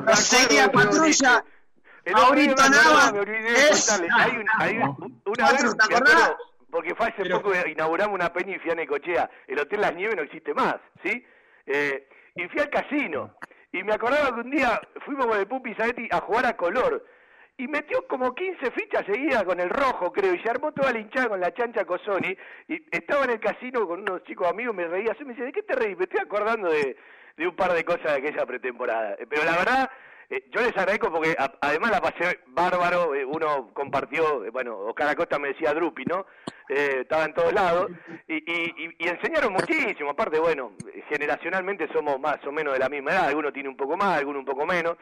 Me 0.06 0.16
Seguía 0.16 0.70
patrulla, 0.70 1.44
Maurito 2.12 2.68
Nava. 2.68 3.12
Hay, 3.12 4.36
un- 4.36 4.46
hay 4.58 4.76
un- 4.78 5.22
una 5.26 5.52
vez, 5.52 5.76
¿te 5.76 5.94
acordás? 5.94 6.32
porque 6.70 6.94
fue 6.94 7.08
hace 7.08 7.28
poco 7.28 7.50
que 7.52 7.70
inauguramos 7.70 8.14
una 8.14 8.32
peña 8.32 8.56
y 8.56 8.58
fui 8.58 8.70
a 8.70 8.74
Necochea. 8.74 9.30
El 9.46 9.58
Hotel 9.58 9.80
Las 9.82 9.94
Nieves 9.94 10.16
no 10.16 10.22
existe 10.22 10.54
más, 10.54 10.76
¿sí? 11.04 11.22
Eh, 11.66 12.08
y 12.34 12.48
fui 12.48 12.60
al 12.60 12.70
casino. 12.70 13.34
Y 13.72 13.82
me 13.82 13.94
acordaba 13.94 14.34
que 14.34 14.40
un 14.42 14.50
día 14.50 14.80
fuimos 15.04 15.26
con 15.26 15.38
el 15.38 15.46
Pupi 15.46 15.74
Zanetti 15.74 16.06
a 16.10 16.20
jugar 16.20 16.46
a 16.46 16.56
color. 16.56 17.04
Y 17.56 17.68
metió 17.68 18.06
como 18.06 18.34
15 18.34 18.70
fichas 18.70 19.04
seguidas 19.06 19.44
con 19.44 19.60
el 19.60 19.70
rojo, 19.70 20.12
creo, 20.12 20.34
y 20.34 20.38
se 20.40 20.50
armó 20.50 20.72
toda 20.72 20.92
la 20.92 20.98
hinchada 20.98 21.28
con 21.28 21.40
la 21.40 21.52
chancha 21.52 21.84
Cosoni. 21.84 22.36
Y 22.68 22.82
estaba 22.90 23.24
en 23.24 23.30
el 23.30 23.40
casino 23.40 23.86
con 23.86 24.00
unos 24.00 24.24
chicos 24.24 24.48
amigos, 24.48 24.74
me 24.74 24.86
reía 24.86 25.12
así, 25.12 25.24
me 25.24 25.30
decía, 25.30 25.46
¿de 25.46 25.52
qué 25.52 25.62
te 25.62 25.74
reís? 25.74 25.96
Me 25.96 26.04
estoy 26.04 26.20
acordando 26.20 26.70
de, 26.70 26.96
de 27.36 27.46
un 27.46 27.56
par 27.56 27.72
de 27.72 27.84
cosas 27.84 28.04
de 28.04 28.12
aquella 28.28 28.46
pretemporada. 28.46 29.16
Pero 29.28 29.44
la 29.44 29.56
verdad, 29.56 29.90
eh, 30.34 30.44
yo 30.50 30.60
les 30.60 30.76
agradezco 30.76 31.10
porque 31.12 31.34
a- 31.38 31.52
además 31.60 31.90
la 31.90 32.00
pasé 32.00 32.40
bárbaro, 32.46 33.14
eh, 33.14 33.24
uno 33.24 33.70
compartió, 33.74 34.44
eh, 34.44 34.50
bueno, 34.50 34.76
Oscar 34.78 35.08
Acosta 35.08 35.38
me 35.38 35.48
decía 35.48 35.74
Drupi, 35.74 36.04
¿no? 36.06 36.26
Eh, 36.68 36.98
estaba 37.02 37.24
en 37.24 37.34
todos 37.34 37.52
lados 37.52 37.90
y, 38.26 38.34
y- 38.36 38.96
enseñaron 39.08 39.52
muchísimo, 39.52 40.10
aparte, 40.10 40.38
bueno, 40.38 40.72
generacionalmente 41.08 41.88
somos 41.92 42.18
más 42.18 42.38
o 42.46 42.52
menos 42.52 42.72
de 42.72 42.78
la 42.80 42.88
misma 42.88 43.10
edad, 43.12 43.26
alguno 43.28 43.52
tiene 43.52 43.68
un 43.68 43.76
poco 43.76 43.96
más, 43.96 44.18
alguno 44.18 44.38
un 44.38 44.44
poco 44.44 44.64
menos. 44.66 44.96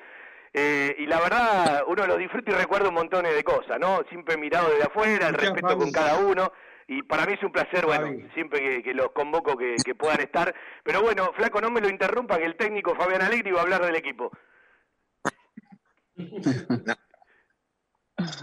Eh, 0.52 0.96
y 0.98 1.06
la 1.06 1.20
verdad, 1.20 1.84
uno 1.86 2.06
lo 2.08 2.16
disfruta 2.16 2.50
y 2.50 2.54
recuerda 2.54 2.88
un 2.88 2.94
montón 2.94 3.22
de 3.24 3.44
cosas, 3.44 3.78
¿no? 3.78 4.02
Siempre 4.08 4.36
mirado 4.36 4.68
desde 4.70 4.82
afuera, 4.84 5.28
el 5.28 5.34
respeto 5.34 5.68
con 5.78 5.92
cada 5.92 6.18
uno. 6.18 6.52
Y 6.88 7.04
para 7.04 7.24
mí 7.24 7.34
es 7.34 7.42
un 7.44 7.52
placer, 7.52 7.86
bueno, 7.86 8.06
siempre 8.34 8.58
que, 8.58 8.82
que 8.82 8.92
los 8.94 9.12
convoco 9.12 9.56
que, 9.56 9.76
que 9.84 9.94
puedan 9.94 10.20
estar. 10.20 10.52
Pero 10.82 11.02
bueno, 11.02 11.30
Flaco, 11.36 11.60
no 11.60 11.70
me 11.70 11.80
lo 11.80 11.88
interrumpa, 11.88 12.36
que 12.36 12.46
el 12.46 12.56
técnico 12.56 12.96
Fabián 12.96 13.22
Alegre 13.22 13.50
iba 13.50 13.60
a 13.60 13.62
hablar 13.62 13.82
del 13.86 13.94
equipo. 13.94 14.32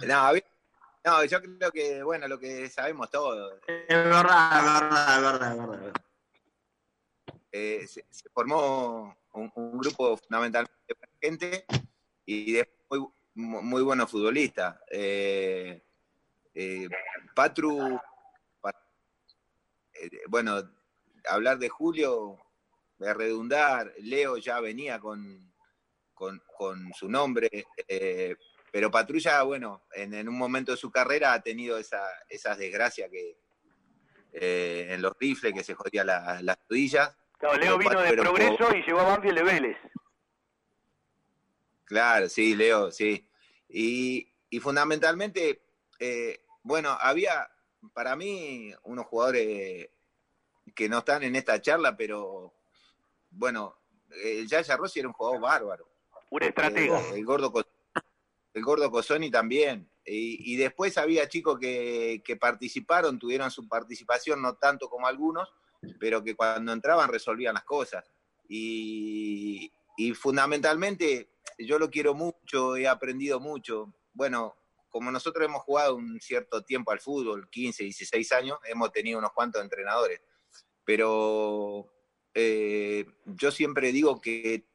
No, 0.08 0.32
no, 1.06 1.24
yo 1.26 1.42
creo 1.42 1.72
que, 1.72 2.04
bueno, 2.04 2.28
lo 2.28 2.40
que 2.40 2.70
sabemos 2.70 3.10
todos. 3.10 3.60
Es 3.68 3.88
verdad, 3.90 4.58
es 4.60 4.64
verdad, 4.82 5.18
es 5.18 5.22
verdad, 5.24 5.52
es 5.52 5.68
verdad. 5.68 5.94
eh, 7.52 7.88
se, 7.88 8.06
se 8.10 8.30
formó 8.30 9.16
un, 9.34 9.52
un 9.56 9.78
grupo 9.78 10.18
fundamentalmente 10.18 10.76
de 10.88 11.08
gente 11.22 11.66
y 12.26 12.54
de 12.54 12.70
muy, 12.90 13.08
muy 13.36 13.82
buenos 13.84 14.10
futbolistas. 14.12 14.78
Eh, 14.90 15.82
eh, 16.54 16.90
Patru, 17.36 18.00
pa- 18.60 18.76
eh, 19.94 20.10
bueno, 20.28 20.62
hablar 21.30 21.58
de 21.60 21.70
Julio, 21.70 22.38
de 22.98 23.14
redundar, 23.14 23.94
Leo 24.00 24.38
ya 24.38 24.60
venía 24.60 25.00
con, 25.00 25.54
con, 26.18 26.42
con 26.58 26.92
su 26.94 27.08
nombre, 27.08 27.50
eh, 27.88 28.36
pero 28.72 28.90
Patrulla, 28.90 29.44
bueno, 29.44 29.84
en, 29.94 30.14
en 30.16 30.28
un 30.28 30.38
momento 30.38 30.72
de 30.72 30.78
su 30.78 30.90
carrera 30.92 31.34
ha 31.34 31.42
tenido 31.42 31.78
esa, 31.78 32.04
esas 32.28 32.58
desgracias 32.58 33.10
que 33.12 33.38
eh, 34.34 34.88
en 34.90 35.02
los 35.02 35.14
rifles 35.20 35.54
que 35.54 35.64
se 35.64 35.74
jodía 35.76 36.04
la- 36.04 36.42
las 36.42 36.58
rodillas. 36.70 37.16
Claro, 37.40 37.58
Leo 37.58 37.78
vino 37.78 38.02
de 38.02 38.14
Progreso 38.14 38.76
y 38.76 38.82
llegó 38.84 39.00
a 39.00 39.04
Banfield 39.04 39.38
de 39.38 39.44
Vélez. 39.44 39.78
Claro, 41.86 42.28
sí, 42.30 42.56
Leo, 42.56 42.92
sí. 42.92 43.28
Y, 43.70 44.28
y 44.50 44.60
fundamentalmente, 44.60 45.62
eh, 46.00 46.42
bueno, 46.64 46.90
había 47.00 47.48
para 47.94 48.16
mí 48.16 48.74
unos 48.84 49.06
jugadores 49.06 49.90
que 50.76 50.90
no 50.90 51.00
están 51.00 51.24
en 51.24 51.36
esta 51.36 51.62
charla, 51.62 51.96
pero 51.96 52.54
bueno, 53.30 53.78
el 54.24 54.48
Yaya 54.48 54.76
Rossi 54.78 55.00
era 55.00 55.08
un 55.08 55.14
jugador 55.14 55.40
bárbaro. 55.42 55.90
Un 56.30 56.44
estratega. 56.44 57.00
Eh, 57.00 57.16
el 57.16 57.26
gordo 57.26 57.54
el 58.54 58.64
gordo 58.64 58.92
Cosoni 58.92 59.30
también. 59.30 59.90
Y, 60.06 60.54
y 60.54 60.56
después 60.56 60.98
había 60.98 61.28
chicos 61.28 61.60
que, 61.60 62.22
que 62.26 62.38
participaron, 62.38 63.20
tuvieron 63.20 63.52
su 63.52 63.68
participación, 63.68 64.42
no 64.42 64.56
tanto 64.56 64.90
como 64.90 65.06
algunos, 65.06 65.50
pero 66.00 66.24
que 66.24 66.36
cuando 66.36 66.72
entraban 66.72 67.10
resolvían 67.10 67.54
las 67.54 67.66
cosas. 67.66 68.10
Y, 68.50 69.72
y 69.98 70.14
fundamentalmente 70.14 71.30
yo 71.60 71.78
lo 71.78 71.90
quiero 71.90 72.14
mucho, 72.14 72.78
he 72.78 72.88
aprendido 72.88 73.40
mucho. 73.40 73.94
Bueno, 74.14 74.56
como 74.90 75.12
nosotros 75.12 75.46
hemos 75.46 75.62
jugado 75.64 75.96
un 75.96 76.20
cierto 76.22 76.64
tiempo 76.64 76.92
al 76.92 77.00
fútbol, 77.00 77.50
15, 77.50 77.84
16 77.84 78.32
años, 78.32 78.60
hemos 78.66 78.92
tenido 78.92 79.20
unos 79.20 79.34
cuantos 79.34 79.62
entrenadores. 79.62 80.22
Pero 80.86 81.92
eh, 82.34 83.06
yo 83.26 83.52
siempre 83.52 83.92
digo 83.92 84.22
que 84.22 84.66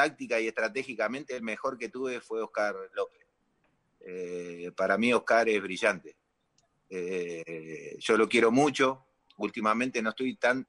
táctica 0.00 0.38
y 0.38 0.46
estratégicamente 0.46 1.34
el 1.34 1.42
mejor 1.42 1.78
que 1.78 1.88
tuve 1.88 2.20
fue 2.20 2.42
Oscar 2.42 2.74
López. 2.92 3.26
Eh, 4.00 4.70
para 4.76 4.98
mí 4.98 5.10
Oscar 5.14 5.48
es 5.48 5.62
brillante. 5.62 6.18
Eh, 6.90 7.96
yo 7.98 8.18
lo 8.18 8.28
quiero 8.28 8.50
mucho. 8.50 9.06
Últimamente 9.38 10.02
no 10.02 10.10
estoy 10.10 10.36
tan 10.36 10.66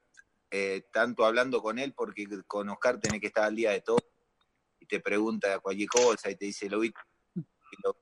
eh, 0.50 0.84
tanto 0.94 1.26
hablando 1.26 1.62
con 1.62 1.78
él 1.78 1.94
porque 1.94 2.26
con 2.48 2.70
Oscar 2.70 3.02
tenés 3.02 3.20
que 3.20 3.28
estar 3.28 3.44
al 3.44 3.56
día 3.56 3.72
de 3.72 3.82
todo 3.82 4.00
y 4.80 4.86
te 4.86 5.02
pregunta 5.02 5.60
cualquier 5.60 5.90
cosa 5.90 6.32
y 6.32 6.36
te 6.38 6.46
dice 6.46 6.70
lo 6.70 6.80
vi. 6.80 6.94
lo- 7.84 7.98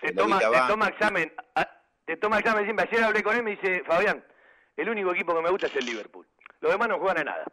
Te 0.00 0.12
lo 0.14 0.22
toma, 0.22 0.38
te 0.38 0.44
toma 0.68 0.86
examen. 0.88 1.32
ah, 1.56 1.68
Te 2.06 2.16
toma 2.18 2.38
examen 2.38 2.64
siempre. 2.64 2.88
Ayer 2.88 3.02
hablé 3.04 3.22
con 3.24 3.34
él 3.34 3.40
y 3.40 3.44
me 3.44 3.50
dice, 3.56 3.82
Fabián, 3.84 4.24
el 4.76 4.88
único 4.88 5.12
equipo 5.12 5.34
que 5.34 5.42
me 5.42 5.50
gusta 5.50 5.66
es 5.66 5.74
el 5.74 5.86
Liverpool. 5.86 6.26
Los 6.60 6.70
demás 6.70 6.88
no 6.88 6.98
juegan 7.00 7.18
a 7.18 7.24
nada. 7.24 7.44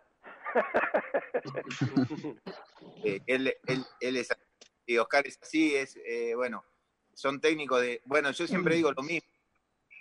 Eh, 3.03 3.22
él, 3.28 3.53
es 3.99 4.30
y 4.88 4.97
Oscar 4.97 5.28
es 5.28 5.38
así, 5.39 5.76
es 5.76 5.95
eh, 6.06 6.34
bueno, 6.36 6.64
son 7.14 7.39
técnicos 7.39 7.82
de, 7.82 8.01
bueno, 8.06 8.32
yo 8.32 8.47
siempre 8.47 8.76
digo 8.76 8.91
lo 8.91 9.03
mismo. 9.03 9.30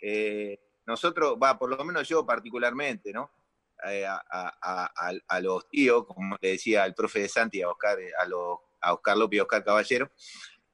Eh, 0.01 0.59
nosotros, 0.87 1.37
va, 1.43 1.59
por 1.59 1.71
lo 1.71 1.83
menos 1.85 2.09
yo 2.09 2.25
particularmente, 2.27 3.13
¿no? 3.13 3.31
Eh, 3.87 4.07
a, 4.07 5.41
los 5.43 5.69
tíos, 5.69 6.07
como 6.07 6.37
le 6.41 6.51
decía 6.51 6.85
el 6.87 6.95
profe 6.95 7.21
de 7.21 7.29
Santi 7.29 7.63
a 7.63 7.69
Oscar, 7.69 7.99
a, 8.19 8.27
los, 8.27 8.59
Oscar 8.83 9.17
López 9.17 9.37
y 9.37 9.41
Oscar 9.41 9.65
Caballero, 9.65 10.11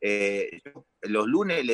eh, 0.01 0.62
los 1.03 1.26
lunes, 1.26 1.64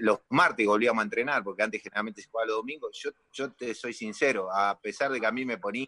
los 0.00 0.20
martes 0.28 0.66
volvíamos 0.66 1.00
a 1.00 1.04
entrenar, 1.04 1.42
porque 1.42 1.62
antes 1.62 1.82
generalmente 1.82 2.22
se 2.22 2.28
jugaba 2.28 2.46
los 2.46 2.56
domingos. 2.56 2.98
Yo, 3.02 3.10
yo 3.32 3.52
te 3.52 3.74
soy 3.74 3.92
sincero, 3.92 4.48
a 4.52 4.78
pesar 4.80 5.10
de 5.10 5.20
que 5.20 5.26
a 5.26 5.32
mí 5.32 5.44
me 5.44 5.58
ponía 5.58 5.86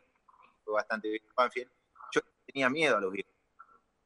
fue 0.71 0.79
bastante 0.79 1.09
bien 1.09 1.23
en 1.25 1.35
Banfield, 1.35 1.71
yo 2.13 2.21
tenía 2.47 2.71
miedo 2.71 2.97
a 2.97 3.01
los 3.01 3.13
viejos, 3.13 3.33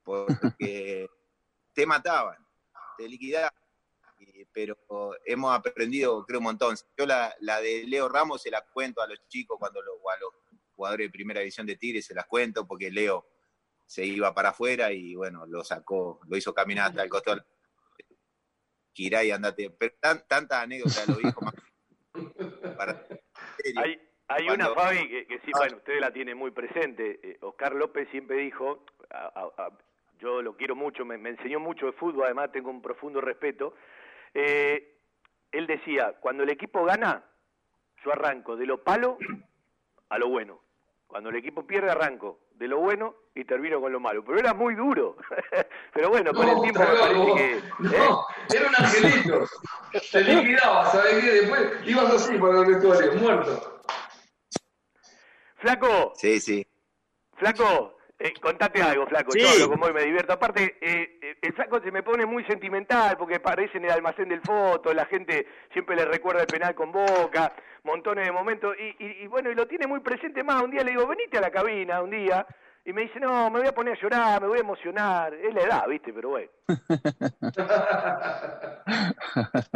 porque 0.03 1.09
te 1.75 1.87
mataban, 1.87 2.37
te 2.97 3.09
liquidaban, 3.09 3.51
pero 4.53 4.77
hemos 5.27 5.55
aprendido, 5.55 6.25
creo, 6.25 6.39
un 6.39 6.45
montón. 6.45 6.77
Yo 6.97 7.05
la, 7.07 7.35
la 7.41 7.61
de 7.61 7.85
Leo 7.87 8.09
Ramos 8.09 8.41
se 8.43 8.51
la 8.51 8.65
cuento 8.65 9.03
a 9.03 9.07
los 9.07 9.19
chicos, 9.29 9.59
cuando 9.59 9.83
lo- 9.83 9.95
o 9.97 10.11
a 10.11 10.17
los 10.19 10.31
jugadores 10.75 11.07
de 11.09 11.11
primera 11.13 11.41
división 11.41 11.67
de 11.67 11.77
Tigre 11.77 12.01
se 12.01 12.15
las 12.15 12.27
cuento, 12.27 12.67
porque 12.67 12.91
Leo 12.91 13.27
se 13.87 14.05
iba 14.07 14.33
para 14.35 14.51
afuera 14.51 14.93
y 14.93 15.15
bueno, 15.15 15.45
lo 15.47 15.63
sacó, 15.65 16.21
lo 16.27 16.37
hizo 16.37 16.55
caminar 16.55 16.89
hasta 16.89 17.03
el 17.03 17.11
costado. 17.11 17.45
Kiray, 18.93 19.31
andate. 19.33 19.71
Pero 19.71 19.95
tan, 20.01 20.27
tanta 20.27 20.63
anécdota 20.63 21.01
de 21.03 21.07
los 21.09 21.19
viejos 21.19 21.43
más. 21.45 21.55
Para, 22.77 23.07
Hay, 23.77 24.01
hay 24.29 24.47
Cuando- 24.47 24.73
una, 24.73 24.81
Fabi, 24.83 25.09
que, 25.09 25.27
que 25.27 25.39
sí, 25.41 25.51
bueno, 25.57 25.77
usted 25.77 26.01
la 26.01 26.13
tiene 26.13 26.35
muy 26.35 26.51
presente. 26.51 27.21
Eh, 27.23 27.39
Oscar 27.41 27.75
López 27.75 28.09
siempre 28.11 28.37
dijo, 28.39 28.85
a- 29.11 29.33
a- 29.57 29.63
a- 29.65 29.71
yo 30.21 30.41
lo 30.43 30.57
quiero 30.57 30.75
mucho, 30.75 31.05
me, 31.05 31.19
me 31.19 31.31
enseñó 31.31 31.61
mucho 31.61 31.87
de 31.87 31.93
fútbol, 31.93 32.25
además 32.25 32.51
tengo 32.53 32.71
un 32.71 32.81
profundo 32.81 33.21
respeto. 33.21 33.75
Eh, 34.33 34.97
él 35.53 35.67
decía, 35.67 36.15
cuando 36.21 36.43
el 36.43 36.51
equipo 36.51 36.85
gana, 36.85 37.23
yo 38.05 38.13
arranco 38.13 38.57
de 38.57 38.67
lo 38.67 38.83
palo 38.83 39.19
a 40.09 40.19
lo 40.19 40.29
bueno. 40.29 40.61
Cuando 41.07 41.31
el 41.31 41.37
equipo 41.37 41.67
pierde, 41.67 41.91
arranco 41.91 42.41
de 42.55 42.67
lo 42.67 42.79
bueno 42.79 43.15
y 43.35 43.45
termino 43.45 43.81
con 43.81 43.93
lo 43.93 44.01
malo. 44.01 44.25
Pero 44.25 44.39
era 44.39 44.55
muy 44.55 44.75
duro. 44.75 45.17
Pero 45.93 46.09
bueno, 46.09 46.33
con 46.33 46.47
No, 46.47 46.53
el 46.55 46.61
tiempo 46.63 46.81
me 46.81 46.99
parece 46.99 47.35
que... 47.35 47.53
¿eh? 47.57 47.63
No, 47.79 48.27
era 48.53 48.69
un 48.69 48.75
angelito. 48.77 49.45
Te 50.11 50.21
liquidaba, 50.25 50.87
¿sabes 50.87 51.23
qué? 51.25 51.31
Después 51.31 51.87
ibas 51.87 52.15
así 52.15 52.37
para 52.39 52.61
el 52.61 52.67
vestuario, 52.67 53.13
muerto. 53.15 53.74
Flaco, 55.65 56.13
Sí, 56.15 56.41
sí. 56.41 56.67
Flaco, 57.37 57.97
eh, 58.19 58.33
contate 58.41 58.83
algo, 58.83 59.07
Flaco. 59.07 59.33
Sí. 59.33 59.41
Yo 59.41 59.49
hablo 59.49 59.69
con 59.71 59.81
vos 59.81 59.91
y 59.91 59.95
me 59.95 60.03
divierto. 60.05 60.33
Aparte, 60.35 60.77
eh, 60.81 61.37
el 61.41 61.53
Flaco 61.55 61.81
se 61.83 61.91
me 61.91 62.03
pone 62.03 62.27
muy 62.27 62.45
sentimental 62.45 63.17
porque 63.17 63.37
aparece 63.37 63.79
en 63.79 63.87
el 63.87 63.91
almacén 63.91 64.29
del 64.29 64.41
foto, 64.43 64.93
la 64.93 65.07
gente 65.07 65.47
siempre 65.73 65.97
le 65.97 66.05
recuerda 66.05 66.43
el 66.43 66.47
penal 66.47 66.75
con 66.75 66.93
Boca, 66.93 67.53
montones 67.83 68.27
de 68.27 68.33
momentos. 68.33 68.77
Y, 68.79 68.95
y- 69.05 69.23
y 69.25 69.27
bueno, 69.27 69.51
y 69.51 69.55
lo 69.55 69.67
tiene 69.67 69.87
muy 69.87 70.01
presente 70.01 70.45
más. 70.45 70.63
Un 70.63 70.71
día 70.71 70.85
le 70.85 70.91
digo, 70.93 71.07
venite 71.07 71.39
a 71.39 71.41
la 71.41 71.51
cabina 71.51 72.03
un 72.03 72.11
día. 72.11 72.47
Y 72.87 72.93
me 72.93 73.01
dice, 73.01 73.19
no, 73.19 73.49
me 73.51 73.61
voy 73.61 73.69
a 73.69 73.73
poner 73.75 73.97
a 73.97 74.01
llorar, 74.03 74.43
me 74.43 74.49
voy 74.49 74.59
a 74.59 74.61
emocionar. 74.61 75.33
Es 75.33 75.55
la 75.55 75.63
edad, 75.63 75.89
¿viste? 75.89 76.13
Pero 76.13 76.29
bueno. 76.29 76.51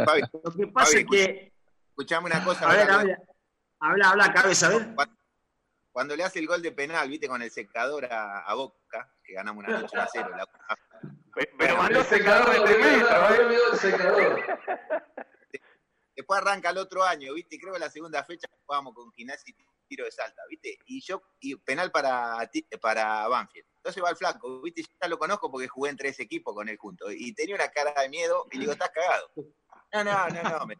Fabi, 0.05 0.21
Lo 0.43 0.51
que 0.51 0.67
pasa 0.67 0.91
Fabi, 0.91 0.99
es 1.01 1.05
que. 1.09 1.51
escuchame 1.89 2.27
una 2.27 2.43
cosa. 2.43 2.69
A 2.69 2.73
ver, 2.75 2.81
ahora, 2.81 2.95
habla, 3.01 3.17
habla, 3.79 4.09
habla, 4.11 4.33
cabeza, 4.33 4.67
a 4.67 4.69
ver. 4.69 4.87
Cuando, 5.91 6.15
le 6.15 6.23
hace 6.23 6.39
el 6.39 6.47
gol 6.47 6.61
de 6.61 6.71
penal, 6.71 7.09
viste, 7.09 7.27
con 7.27 7.41
el 7.41 7.51
secador 7.51 8.05
a, 8.05 8.39
a 8.45 8.53
Boca, 8.53 9.13
que 9.23 9.33
ganamos 9.33 9.63
una 9.65 9.79
noche 9.79 9.97
a 9.97 10.07
cero. 10.11 10.29
La, 10.35 10.47
Pero 11.57 11.77
mandó 11.77 11.99
El 11.99 12.05
secador 12.05 12.67
de 12.67 12.73
¿eh? 12.73 13.57
el 13.73 13.77
secador. 13.79 14.43
Después 16.15 16.41
arranca 16.41 16.69
el 16.71 16.77
otro 16.77 17.03
año, 17.03 17.33
¿viste? 17.33 17.57
Creo 17.59 17.73
que 17.73 17.79
la 17.79 17.89
segunda 17.89 18.23
fecha 18.23 18.47
jugábamos 18.65 18.93
con 18.93 19.11
Gimnasia 19.13 19.53
y 19.57 19.65
tiro 19.87 20.05
de 20.05 20.11
salta, 20.11 20.41
¿viste? 20.49 20.77
Y 20.85 21.01
yo, 21.01 21.21
y 21.39 21.55
penal 21.55 21.91
para, 21.91 22.45
ti- 22.51 22.67
para 22.81 23.27
Banfield. 23.27 23.65
Entonces 23.77 24.03
va 24.03 24.09
el 24.09 24.17
flaco, 24.17 24.61
¿viste? 24.61 24.81
Yo 24.83 24.89
ya 25.01 25.07
lo 25.07 25.17
conozco 25.17 25.49
porque 25.49 25.67
jugué 25.69 25.89
en 25.91 25.97
tres 25.97 26.19
equipos 26.19 26.53
con 26.53 26.67
él 26.69 26.77
juntos. 26.77 27.11
Y 27.15 27.33
tenía 27.33 27.55
una 27.55 27.69
cara 27.69 27.93
de 28.01 28.09
miedo 28.09 28.45
y 28.51 28.55
le 28.55 28.59
digo, 28.61 28.73
¿estás 28.73 28.89
cagado? 28.91 29.31
No, 29.93 30.03
no, 30.03 30.27
no, 30.27 30.43
no. 30.59 30.65
me- 30.67 30.77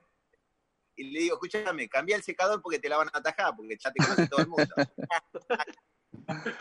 Y 0.99 1.11
le 1.11 1.19
digo, 1.21 1.35
escúchame, 1.35 1.87
cambia 1.87 2.17
el 2.17 2.23
secador 2.23 2.61
porque 2.61 2.77
te 2.77 2.89
la 2.89 2.97
van 2.97 3.07
a 3.13 3.17
atajar, 3.17 3.55
porque 3.55 3.77
ya 3.79 3.89
te 3.89 4.03
conoce 4.03 4.27
todo 4.27 4.41
el 4.41 4.47
mundo. 4.47 4.75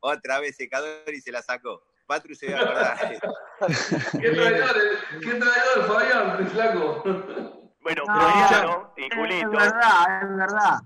Otra 0.00 0.38
vez 0.38 0.54
secador 0.56 1.12
y 1.12 1.20
se 1.20 1.32
la 1.32 1.42
sacó. 1.42 1.82
Patru 2.06 2.32
se 2.36 2.52
va 2.52 2.60
a 2.60 2.62
acordar. 2.62 3.18
¿Qué 4.20 4.30
traidor, 4.30 4.76
eh? 4.76 5.18
¿Qué 5.20 5.34
traidor, 5.34 5.86
Fabián, 5.86 6.48
flaco? 6.48 7.02
Bueno, 7.80 8.02
No, 8.06 8.14
Floriano 8.20 8.92
y 8.98 9.04
Es 9.04 9.14
Julito. 9.14 9.50
verdad, 9.50 10.22
es 10.22 10.36
verdad. 10.36 10.78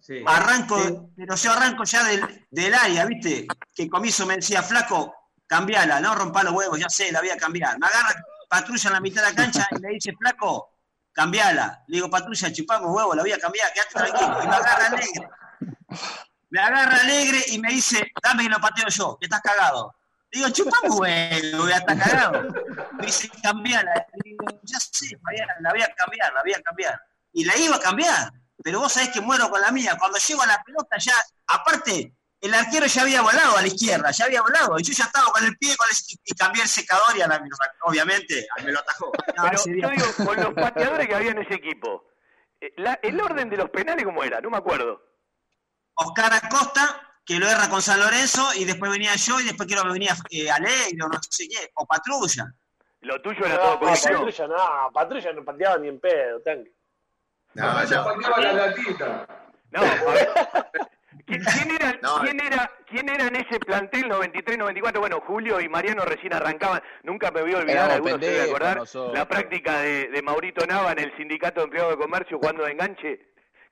Sí. 0.00 0.24
Arranco, 0.26 1.10
pero 1.14 1.36
yo 1.36 1.52
arranco 1.52 1.84
ya 1.84 2.02
del, 2.04 2.46
del 2.50 2.74
área, 2.74 3.06
¿viste? 3.06 3.46
Que 3.74 3.88
comienzo 3.88 4.26
me 4.26 4.34
decía, 4.36 4.60
flaco, 4.62 5.14
cambiala, 5.46 6.00
no 6.00 6.14
rompa 6.16 6.42
los 6.42 6.52
huevos, 6.54 6.80
ya 6.80 6.88
sé, 6.88 7.12
la 7.12 7.20
voy 7.20 7.30
a 7.30 7.36
cambiar. 7.36 7.78
Me 7.78 7.86
agarra 7.86 8.24
patrulla 8.48 8.88
en 8.88 8.94
la 8.94 9.00
mitad 9.00 9.22
de 9.22 9.30
la 9.30 9.36
cancha 9.36 9.68
y 9.70 9.80
me 9.80 9.90
dice, 9.90 10.12
flaco, 10.18 10.79
cambiala. 11.12 11.82
Le 11.86 11.96
digo, 11.96 12.10
patrulla, 12.10 12.52
chupamos 12.52 12.94
huevos, 12.94 13.16
la 13.16 13.22
voy 13.22 13.32
a 13.32 13.38
cambiar, 13.38 13.72
quédate 13.72 13.94
tranquilo. 13.94 14.42
Y 14.42 14.48
me 14.48 14.56
agarra 14.56 14.86
alegre. 14.86 15.30
Me 16.50 16.60
agarra 16.60 17.00
alegre 17.00 17.44
y 17.48 17.58
me 17.58 17.72
dice, 17.72 18.10
dame 18.22 18.44
que 18.44 18.48
lo 18.48 18.60
pateo 18.60 18.88
yo, 18.88 19.16
que 19.18 19.26
estás 19.26 19.40
cagado. 19.40 19.94
Digo, 20.32 20.48
chupamos 20.50 20.98
huevos, 20.98 21.68
ya 21.68 21.76
está 21.76 21.98
cagado. 21.98 22.48
Me 22.98 23.06
dice, 23.06 23.30
cambiala. 23.42 23.92
Le 23.94 24.30
digo, 24.30 24.44
ya 24.62 24.78
sé, 24.78 25.16
la 25.60 25.70
voy 25.70 25.82
a 25.82 25.94
cambiar, 25.94 26.32
la 26.32 26.42
voy 26.42 26.54
a 26.54 26.62
cambiar. 26.62 27.00
Y 27.32 27.44
la 27.44 27.56
iba 27.56 27.76
a 27.76 27.80
cambiar, 27.80 28.32
pero 28.62 28.80
vos 28.80 28.92
sabés 28.92 29.10
que 29.10 29.20
muero 29.20 29.50
con 29.50 29.60
la 29.60 29.70
mía. 29.70 29.96
Cuando 29.98 30.18
llego 30.18 30.42
a 30.42 30.46
la 30.46 30.62
pelota 30.62 30.96
ya, 30.98 31.14
aparte, 31.46 32.14
el 32.40 32.54
arquero 32.54 32.86
ya 32.86 33.02
había 33.02 33.22
volado 33.22 33.56
a 33.56 33.60
la 33.62 33.66
izquierda, 33.66 34.10
ya 34.10 34.24
había 34.24 34.40
volado. 34.42 34.78
Y 34.78 34.82
yo 34.82 34.92
ya 34.92 35.04
estaba 35.04 35.26
con 35.32 35.44
el 35.44 35.56
pie 35.58 35.76
con 35.76 35.86
el- 35.88 36.18
y, 36.24 36.34
cambié 36.34 36.62
el 36.62 36.68
secador 36.68 37.16
y 37.16 37.20
a 37.22 37.28
la, 37.28 37.42
obviamente 37.82 38.46
me 38.64 38.72
lo 38.72 38.78
atajó. 38.80 39.12
No, 39.36 39.44
Pero 39.44 39.62
yo 39.66 39.88
digo, 39.90 40.26
con 40.26 40.36
los 40.42 40.54
pateadores 40.54 41.06
que 41.08 41.14
había 41.14 41.30
en 41.32 41.38
ese 41.38 41.54
equipo, 41.54 42.08
eh, 42.60 42.72
la- 42.76 42.98
el 43.02 43.20
orden 43.20 43.48
de 43.50 43.56
los 43.56 43.70
penales, 43.70 44.04
¿cómo 44.04 44.22
era? 44.24 44.40
No 44.40 44.50
me 44.50 44.56
acuerdo. 44.58 45.02
Oscar 45.94 46.32
Acosta, 46.32 47.00
que 47.26 47.38
lo 47.38 47.48
erra 47.48 47.68
con 47.68 47.82
San 47.82 48.00
Lorenzo, 48.00 48.52
y 48.54 48.64
después 48.64 48.90
venía 48.90 49.14
yo, 49.16 49.38
y 49.40 49.44
después 49.44 49.68
creo 49.70 49.82
que 49.84 49.90
venía 49.90 50.16
eh, 50.30 50.50
Alegre 50.50 50.96
o 51.04 51.08
no 51.08 51.18
sé 51.28 51.46
qué, 51.48 51.70
o 51.74 51.86
Patrulla. 51.86 52.52
Lo 53.02 53.20
tuyo 53.22 53.44
era 53.46 53.54
No, 53.56 53.60
todo 53.62 53.78
colectivo. 53.80 54.24
patrulla 54.26 54.46
no, 54.48 54.92
patrulla 54.92 55.32
no 55.32 55.44
pateaba 55.44 55.78
ni 55.78 55.88
en 55.88 56.00
pedo, 56.00 56.40
tanque. 56.42 56.72
No, 57.54 57.84
Ya 57.84 57.96
no. 57.96 58.04
pateaba 58.04 58.40
la 58.40 58.52
latita. 58.52 59.26
No, 59.70 59.80
a 59.80 60.12
ver. 60.12 60.28
¿Qui- 61.30 61.52
¿Quién 61.52 61.70
era, 61.76 61.98
No. 62.02 62.20
quién, 62.22 62.40
era, 62.40 62.70
¿Quién 62.88 63.08
era 63.08 63.26
en 63.28 63.36
ese 63.36 63.58
plantel 63.60 64.04
93-94? 64.10 64.98
Bueno, 64.98 65.20
Julio 65.26 65.60
y 65.60 65.68
Mariano 65.68 66.04
recién 66.04 66.34
arrancaban. 66.34 66.82
Nunca 67.04 67.30
me 67.30 67.42
voy 67.42 67.52
a 67.54 67.58
olvidar, 67.58 67.90
algunos 67.90 68.20
se 68.20 68.42
acordar, 68.42 68.76
nosotros. 68.78 69.16
la 69.16 69.26
práctica 69.28 69.80
de, 69.80 70.08
de 70.08 70.22
Maurito 70.22 70.66
Nava 70.66 70.92
en 70.92 70.98
el 70.98 71.16
Sindicato 71.16 71.60
de 71.60 71.64
Empleados 71.64 71.92
de 71.92 71.98
Comercio 72.02 72.38
jugando 72.38 72.64
de 72.64 72.72
enganche, 72.72 73.20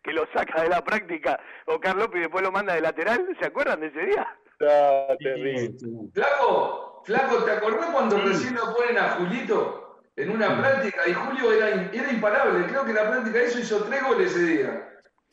que 0.02 0.12
lo 0.12 0.26
saca 0.34 0.62
de 0.62 0.68
la 0.68 0.82
práctica 0.84 1.38
Oscar 1.66 1.96
López 1.96 2.18
y 2.18 2.20
después 2.22 2.42
lo 2.44 2.52
manda 2.52 2.74
de 2.74 2.80
lateral. 2.80 3.26
¿Se 3.40 3.46
acuerdan 3.46 3.80
de 3.80 3.88
ese 3.88 4.00
día? 4.06 4.26
No, 4.60 5.16
terrible. 5.18 5.70
Flaco, 6.14 7.02
Flaco, 7.04 7.44
¿te 7.44 7.52
acordás 7.52 7.90
cuando 7.90 8.18
recién 8.18 8.54
lo 8.54 8.74
ponen 8.74 8.98
a 8.98 9.10
Julito 9.10 10.00
en 10.16 10.30
una 10.30 10.58
práctica 10.60 11.02
y 11.08 11.12
Julio 11.14 11.52
era, 11.52 11.68
era 11.92 12.10
imparable? 12.12 12.66
Creo 12.66 12.84
que 12.84 12.92
la 12.92 13.08
práctica 13.10 13.42
hizo, 13.44 13.58
hizo 13.60 13.84
tres 13.84 14.02
goles 14.02 14.32
ese 14.34 14.44
día. 14.44 14.88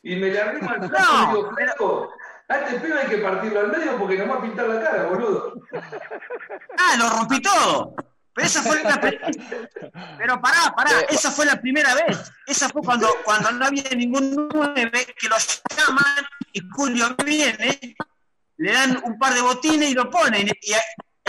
Y 0.05 0.15
me 0.17 0.29
le 0.29 0.39
arrimo 0.39 0.69
al 0.69 0.87
flaco 0.87 0.97
y 1.13 1.17
No, 1.17 1.35
digo, 1.35 1.51
Flaco, 1.55 2.13
a 2.47 2.57
este 2.59 2.79
pibe 2.79 2.99
hay 3.01 3.07
que 3.07 3.17
partirlo 3.17 3.59
al 3.59 3.71
medio 3.71 3.97
porque 3.97 4.17
nos 4.19 4.29
va 4.29 4.35
a 4.39 4.41
pintar 4.41 4.67
la 4.67 4.81
cara, 4.81 5.03
boludo. 5.07 5.53
Ah, 6.77 6.95
lo 6.97 7.09
rompí 7.09 7.41
todo. 7.41 7.95
Pero 8.35 8.47
esa 8.47 8.61
fue 8.61 8.83
la 8.83 8.99
Pero 9.01 10.41
pará, 10.41 10.73
pará, 10.75 10.91
esa 11.09 11.31
fue 11.31 11.45
la 11.45 11.59
primera 11.59 11.95
vez. 11.95 12.31
Esa 12.45 12.69
fue 12.69 12.83
cuando, 12.83 13.07
cuando 13.23 13.51
no 13.53 13.65
había 13.65 13.89
ningún 13.95 14.47
nueve 14.53 15.07
que 15.17 15.27
lo 15.27 15.37
llaman 15.75 16.23
y 16.53 16.61
Julio 16.75 17.15
viene, 17.25 17.95
le 18.57 18.73
dan 18.73 19.01
un 19.05 19.17
par 19.17 19.33
de 19.33 19.41
botines 19.41 19.89
y 19.89 19.93
lo 19.95 20.09
ponen 20.11 20.47
y 20.47 20.73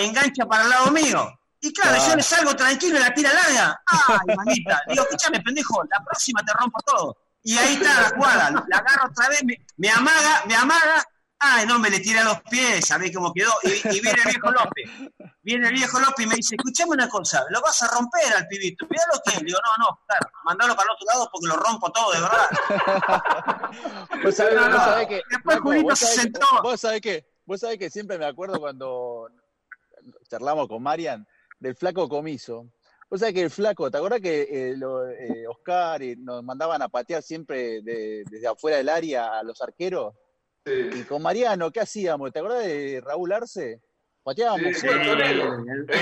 engancha 0.02 0.44
para 0.44 0.64
el 0.64 0.68
lado 0.70 0.90
mío. 0.90 1.32
Y 1.60 1.72
claro, 1.72 1.96
Ah. 1.98 2.08
yo 2.10 2.16
le 2.16 2.22
salgo 2.22 2.54
tranquilo 2.54 2.98
y 2.98 3.00
la 3.00 3.14
tira 3.14 3.32
larga. 3.32 3.80
Ay, 3.86 4.36
mamita. 4.36 4.82
Digo, 4.88 5.02
escúchame, 5.04 5.40
pendejo, 5.40 5.82
la 5.84 6.04
próxima 6.04 6.42
te 6.44 6.52
rompo 6.52 6.78
todo. 6.84 7.16
Y 7.46 7.56
ahí 7.56 7.74
está 7.74 8.00
la 8.02 8.08
jugada. 8.16 8.50
La 8.68 8.76
agarro 8.78 9.08
otra 9.08 9.28
vez, 9.28 9.44
me, 9.44 9.56
me 9.76 9.88
amaga, 9.88 10.42
me 10.46 10.54
amaga. 10.56 11.04
Ay, 11.38 11.64
no, 11.66 11.78
me 11.78 11.90
le 11.90 12.00
tiré 12.00 12.18
a 12.18 12.24
los 12.24 12.40
pies, 12.50 12.86
¿sabés 12.86 13.14
cómo 13.14 13.32
quedó? 13.32 13.52
Y, 13.62 13.68
y 13.96 14.00
viene 14.00 14.18
el 14.24 14.30
viejo 14.30 14.50
López. 14.50 14.90
Viene 15.42 15.68
el 15.68 15.74
viejo 15.74 16.00
López 16.00 16.24
y 16.24 16.28
me 16.28 16.34
dice, 16.34 16.56
escuchame 16.56 16.92
una 16.92 17.08
cosa, 17.08 17.44
lo 17.50 17.60
vas 17.60 17.80
a 17.82 17.88
romper 17.88 18.32
al 18.34 18.48
pibito. 18.48 18.86
Mirá 18.90 19.02
lo 19.12 19.20
que 19.22 19.30
es. 19.36 19.42
Le 19.42 19.46
digo, 19.46 19.58
no, 19.64 19.84
no, 19.84 20.00
claro, 20.08 20.28
mandalo 20.44 20.74
para 20.74 20.88
el 20.88 20.94
otro 20.94 21.06
lado 21.12 21.30
porque 21.30 21.46
lo 21.46 21.56
rompo 21.56 21.92
todo, 21.92 22.12
de 22.12 22.20
verdad. 22.22 22.48
Vos 24.24 24.34
sabés, 24.34 24.54
No, 24.54 24.62
vos 24.62 24.70
no. 24.70 24.76
sabés 24.78 25.06
que, 25.08 25.22
Después 25.30 25.58
Julito 25.60 25.96
se 25.96 26.06
sentó. 26.06 26.46
Vos 26.62 26.80
sabés 26.80 27.00
que, 27.00 27.26
vos 27.44 27.60
sabés 27.60 27.78
que 27.78 27.90
siempre 27.90 28.18
me 28.18 28.24
acuerdo 28.26 28.58
cuando 28.58 29.28
charlamos 30.28 30.66
con 30.68 30.82
Marian 30.82 31.24
del 31.60 31.76
flaco 31.76 32.08
comiso. 32.08 32.66
Vos 33.16 33.20
sabés 33.20 33.34
que 33.34 33.42
el 33.44 33.50
flaco, 33.50 33.90
¿te 33.90 33.96
acordás 33.96 34.20
que 34.20 34.42
eh, 34.42 34.74
lo- 34.76 35.08
eh, 35.08 35.46
Oscar 35.48 36.02
y 36.02 36.16
nos 36.16 36.44
mandaban 36.44 36.82
a 36.82 36.88
patear 36.90 37.22
siempre 37.22 37.80
de- 37.80 38.24
desde 38.30 38.46
afuera 38.46 38.76
del 38.76 38.90
área 38.90 39.38
a 39.38 39.42
los 39.42 39.62
arqueros? 39.62 40.14
Y 40.66 41.02
con 41.04 41.22
Mariano, 41.22 41.70
¿qué 41.70 41.80
hacíamos? 41.80 42.30
¿Te 42.30 42.40
acordás 42.40 42.64
de 42.66 43.00
Raúl 43.02 43.32
Arce? 43.32 43.80
Pateábamos. 44.22 44.76
Sí, 44.76 44.86
el- 44.86 44.98
el 44.98 45.86
de. 45.86 45.96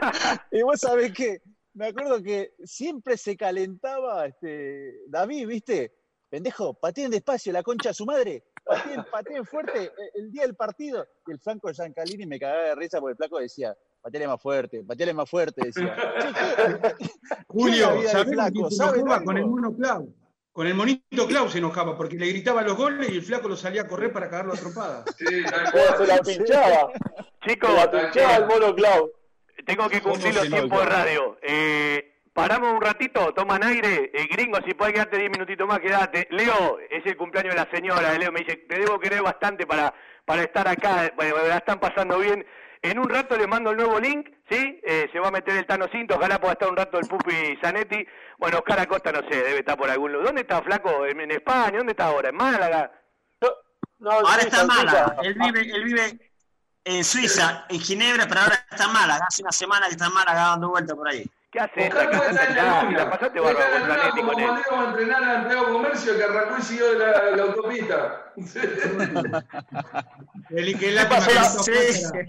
Y 0.50 0.62
vos 0.62 0.80
sabés 0.80 1.12
que, 1.12 1.40
me 1.74 1.86
acuerdo 1.86 2.20
que 2.20 2.52
siempre 2.64 3.16
se 3.16 3.36
calentaba 3.36 4.26
este, 4.26 5.02
David, 5.06 5.46
¿viste? 5.46 5.94
Pendejo, 6.28 6.74
pateen 6.74 7.12
despacio, 7.12 7.52
la 7.52 7.62
concha 7.62 7.90
de 7.90 7.94
su 7.94 8.06
madre. 8.06 8.42
Pateen, 8.64 9.04
pateen 9.08 9.46
fuerte 9.46 9.84
eh, 9.84 9.92
el 10.14 10.32
día 10.32 10.42
del 10.42 10.56
partido. 10.56 11.06
Y 11.28 11.30
el 11.30 11.38
Franco 11.38 11.70
Giancalini 11.70 12.26
me 12.26 12.40
cagaba 12.40 12.62
de 12.64 12.74
risa 12.74 12.98
porque 12.98 13.12
el 13.12 13.16
flaco 13.18 13.38
decía, 13.38 13.76
pateale 14.00 14.26
más 14.28 14.40
fuerte, 14.40 14.82
pateale 14.84 15.14
más 15.14 15.28
fuerte, 15.30 15.62
decía. 15.66 15.94
Che, 15.94 16.26
¿qué- 16.32 16.94
qué 16.98 17.04
es 17.04 17.10
la 17.30 17.44
Julio, 17.48 17.88
vida 17.92 18.00
del 18.00 18.08
¿sabés 18.08 18.32
flaco? 18.32 18.52
quién 18.52 18.70
se 18.70 18.76
¿Saben 18.76 19.00
enojaba 19.00 19.14
algo? 19.16 19.26
con 19.26 19.36
el 19.38 19.46
mono 19.46 19.76
Clau? 19.76 20.14
Con 20.52 20.66
el 20.66 20.74
monito 20.74 21.26
Clau 21.28 21.48
se 21.48 21.58
enojaba 21.58 21.96
porque 21.96 22.16
le 22.16 22.26
gritaba 22.28 22.62
los 22.62 22.76
goles 22.76 23.08
y 23.10 23.16
el 23.16 23.22
flaco 23.22 23.48
lo 23.48 23.56
salía 23.56 23.82
a 23.82 23.86
correr 23.86 24.12
para 24.12 24.28
cagarlo 24.28 24.52
a 24.52 24.56
trompadas. 24.56 25.04
Sí, 25.16 25.24
se 25.26 26.06
la 26.06 26.18
pinchaba. 26.18 26.88
Chicos, 27.46 27.70
Se 27.70 27.76
la 27.76 27.90
pinchaba 27.90 28.36
el 28.36 28.46
mono 28.46 28.74
Clau. 28.74 29.10
tengo 29.64 29.88
que 29.88 30.00
cumplir 30.02 30.34
los 30.34 30.48
tiempos 30.48 30.80
de 30.80 30.86
radio. 30.86 31.38
Eh, 31.42 32.22
paramos 32.32 32.72
un 32.74 32.80
ratito, 32.80 33.32
toman 33.32 33.62
aire. 33.62 34.10
Eh, 34.12 34.26
gringo, 34.30 34.58
si 34.66 34.74
podés 34.74 34.94
quedarte 34.94 35.18
10 35.18 35.30
minutitos 35.30 35.66
más, 35.68 35.78
quedate. 35.78 36.26
Leo, 36.30 36.78
es 36.90 37.06
el 37.06 37.16
cumpleaños 37.16 37.54
de 37.54 37.60
la 37.60 37.70
señora. 37.70 38.18
Leo 38.18 38.32
me 38.32 38.40
dice, 38.40 38.56
te 38.56 38.78
debo 38.78 38.98
querer 38.98 39.22
bastante 39.22 39.66
para, 39.66 39.94
para 40.24 40.42
estar 40.42 40.66
acá. 40.66 41.12
Bueno, 41.16 41.36
me 41.42 41.48
la 41.48 41.58
están 41.58 41.78
pasando 41.78 42.18
bien. 42.18 42.44
En 42.82 42.98
un 42.98 43.08
rato 43.10 43.36
le 43.36 43.46
mando 43.46 43.70
el 43.72 43.76
nuevo 43.76 44.00
link, 44.00 44.28
¿sí? 44.48 44.80
Eh, 44.82 45.08
se 45.12 45.18
va 45.20 45.28
a 45.28 45.30
meter 45.30 45.54
el 45.54 45.66
Tano 45.66 45.86
Cinto, 45.92 46.14
ojalá 46.16 46.40
pueda 46.40 46.54
estar 46.54 46.68
un 46.68 46.76
rato 46.76 46.98
el 46.98 47.06
Pupi 47.08 47.58
Zanetti. 47.60 48.06
Bueno, 48.38 48.58
Oscar 48.58 48.80
Acosta, 48.80 49.12
no 49.12 49.20
sé, 49.28 49.36
debe 49.36 49.58
estar 49.58 49.76
por 49.76 49.90
algún 49.90 50.12
lugar. 50.12 50.28
¿Dónde 50.28 50.40
está, 50.42 50.62
Flaco? 50.62 51.04
¿En, 51.04 51.20
en 51.20 51.30
España? 51.30 51.76
¿Dónde 51.76 51.92
está 51.92 52.06
ahora? 52.06 52.30
¿En 52.30 52.36
Málaga? 52.36 52.90
No, 53.98 54.10
ahora 54.10 54.38
está 54.42 54.62
en. 54.62 54.66
Málaga. 54.66 55.16
Él 55.22 55.34
vive, 55.34 55.60
él 55.60 55.84
vive 55.84 56.32
en 56.84 57.04
Suiza, 57.04 57.66
en 57.68 57.80
Ginebra, 57.80 58.26
pero 58.26 58.40
ahora 58.40 58.64
está 58.70 58.84
en 58.84 58.92
Málaga. 58.94 59.26
Hace 59.28 59.42
una 59.42 59.52
semana 59.52 59.84
que 59.86 59.92
está 59.92 60.06
en 60.06 60.14
Málaga 60.14 60.40
dando 60.40 60.70
vueltas 60.70 60.96
por 60.96 61.06
ahí. 61.06 61.30
¿Qué 61.52 61.58
haces 61.60 61.92
Oscar 61.92 62.06
acá? 62.14 62.46
en 62.46 62.94
la 62.94 63.04
la 63.04 63.10
pasaste 63.10 63.40
bárbaro 63.40 63.66
con 63.80 63.88
la 63.88 64.10
como 64.10 64.32
con 64.32 64.40
él. 64.40 64.48
a 64.70 64.84
entrenar 64.88 65.34
empleado 65.40 65.66
de 65.66 65.72
comercio 65.72 66.16
que 66.16 66.22
arrancó 66.24 66.58
y 66.58 66.62
siguió 66.62 66.94
la, 66.94 67.30
la 67.32 67.42
autopista. 67.42 68.32
El 70.50 70.72
que 70.72 70.78
¿Qué 70.78 70.90
lástima 70.92 71.16
pasó 71.16 71.30
la- 71.32 72.24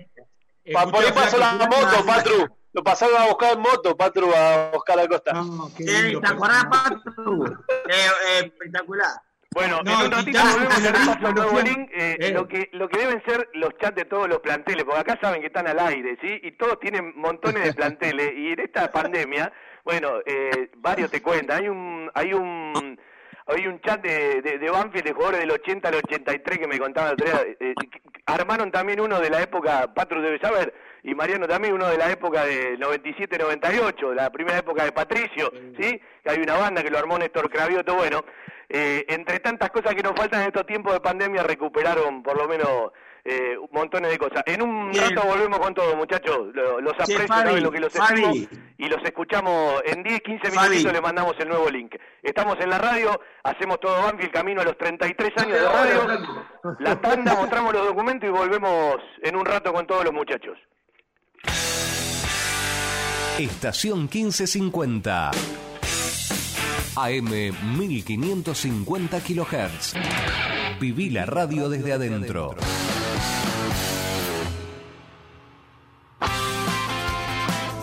por 0.91 1.03
ahí 1.03 1.11
pasó 1.13 1.37
la 1.37 1.53
moto, 1.53 2.05
Patru. 2.05 2.57
Lo 2.73 2.83
pasaron 2.83 3.21
a 3.21 3.25
buscar 3.27 3.53
en 3.53 3.59
moto, 3.61 3.97
Patru, 3.97 4.31
a 4.33 4.71
Oscar 4.73 4.99
Acosta. 4.99 5.33
No, 5.33 5.69
qué 5.75 5.83
Sí, 5.83 6.01
lindo, 6.03 6.21
¿Te 6.21 6.27
acordás, 6.27 6.65
Patu? 6.65 7.45
Eh, 7.45 7.89
eh, 7.89 8.39
espectacular. 8.45 9.09
Bueno, 9.53 9.81
No, 9.83 9.99
en 9.99 10.05
un 10.05 10.11
ratito 10.11 10.39
volvemos 10.39 10.77
a 10.77 11.69
eh, 11.93 12.17
Eh. 12.21 12.31
lo, 12.31 12.47
que, 12.47 12.69
lo 12.71 12.87
que 12.87 12.99
deben 12.99 13.21
ser 13.25 13.49
los 13.53 13.77
chats 13.77 13.97
de 13.97 14.05
todos 14.05 14.29
los 14.29 14.39
planteles, 14.39 14.85
porque 14.85 15.01
acá 15.01 15.19
saben 15.21 15.41
que 15.41 15.47
están 15.47 15.67
al 15.67 15.77
aire, 15.79 16.17
¿sí? 16.21 16.39
Y 16.43 16.53
todos 16.53 16.79
tienen 16.79 17.11
montones 17.17 17.63
de 17.65 17.73
planteles, 17.73 18.31
y 18.33 18.53
en 18.53 18.61
esta 18.61 18.89
pandemia, 18.89 19.51
bueno, 19.83 20.19
eh, 20.25 20.71
varios 20.77 21.11
te 21.11 21.21
cuentan, 21.21 21.59
hay 21.63 21.67
un, 21.67 22.09
hay 22.13 22.33
un, 22.33 22.97
hay 23.51 23.67
un 23.67 23.79
chat 23.81 24.01
de, 24.01 24.41
de, 24.41 24.57
de 24.57 24.69
Banfield 24.69 25.05
de 25.05 25.13
jugadores 25.13 25.39
del 25.41 25.51
80 25.51 25.87
al 25.87 25.95
83 25.95 26.57
que 26.57 26.67
me 26.67 26.79
contaban 26.79 27.09
el 27.09 27.13
otro 27.13 27.27
eh, 27.43 27.57
eh, 27.59 27.73
armaron 28.25 28.71
también 28.71 28.99
uno 28.99 29.19
de 29.19 29.29
la 29.29 29.41
época, 29.41 29.93
Patru 29.93 30.21
debe 30.21 30.39
saber, 30.39 30.73
y 31.03 31.15
Mariano 31.15 31.47
también 31.47 31.73
uno 31.73 31.87
de 31.87 31.97
la 31.97 32.11
época 32.11 32.45
de 32.45 32.77
97-98, 32.77 34.13
la 34.13 34.29
primera 34.29 34.59
época 34.59 34.83
de 34.83 34.91
Patricio, 34.91 35.51
¿sí? 35.79 35.99
Que 36.23 36.29
hay 36.29 36.39
una 36.39 36.57
banda 36.57 36.83
que 36.83 36.91
lo 36.91 36.99
armó 36.99 37.17
Néstor 37.17 37.49
Cravioto, 37.49 37.95
bueno, 37.95 38.23
eh, 38.69 39.05
entre 39.09 39.39
tantas 39.39 39.69
cosas 39.71 39.95
que 39.95 40.03
nos 40.03 40.13
faltan 40.13 40.41
en 40.41 40.47
estos 40.47 40.65
tiempos 40.65 40.93
de 40.93 41.01
pandemia, 41.01 41.43
recuperaron 41.43 42.23
por 42.23 42.37
lo 42.37 42.47
menos 42.47 42.91
eh, 43.25 43.55
montones 43.71 44.11
de 44.11 44.17
cosas. 44.17 44.43
En 44.45 44.61
un 44.61 44.91
Bien. 44.91 45.15
rato 45.15 45.27
volvemos 45.27 45.59
con 45.59 45.73
todo, 45.73 45.95
muchachos. 45.95 46.49
Lo- 46.53 46.81
Los 46.81 46.93
aprecio, 46.93 47.27
saben 47.27 47.63
lo 47.63 47.71
que 47.71 47.79
los 47.79 47.93
y 48.77 48.87
los 48.87 49.03
escuchamos 49.03 49.81
en 49.85 50.01
10, 50.03 50.21
15 50.21 50.49
Fabi. 50.51 50.69
minutitos. 50.69 50.93
Le 50.93 51.01
mandamos 51.01 51.35
el 51.39 51.47
nuevo 51.49 51.69
link. 51.69 51.95
Estamos 52.23 52.57
en 52.59 52.69
la 52.69 52.77
radio, 52.79 53.19
hacemos 53.43 53.79
todo 53.79 54.01
Banfield 54.01 54.31
camino 54.31 54.61
a 54.61 54.63
los 54.63 54.77
33 54.77 55.31
años 55.37 55.53
de 55.59 55.65
radio. 55.67 56.07
La 56.79 56.99
tanda, 56.99 57.35
mostramos 57.35 57.73
los 57.73 57.85
documentos 57.85 58.27
y 58.27 58.31
volvemos 58.31 58.97
en 59.21 59.35
un 59.35 59.45
rato 59.45 59.71
con 59.71 59.85
todos 59.85 60.03
los 60.05 60.13
muchachos. 60.13 60.57
Estación 63.39 64.01
1550. 64.11 65.31
AM 66.97 67.29
1550 67.77 69.19
kHz. 69.21 69.93
Viví 70.79 71.09
la 71.09 71.25
radio 71.25 71.69
desde 71.69 71.93
adentro. 71.93 72.55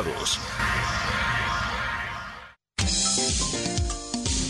invitados. 0.00 0.40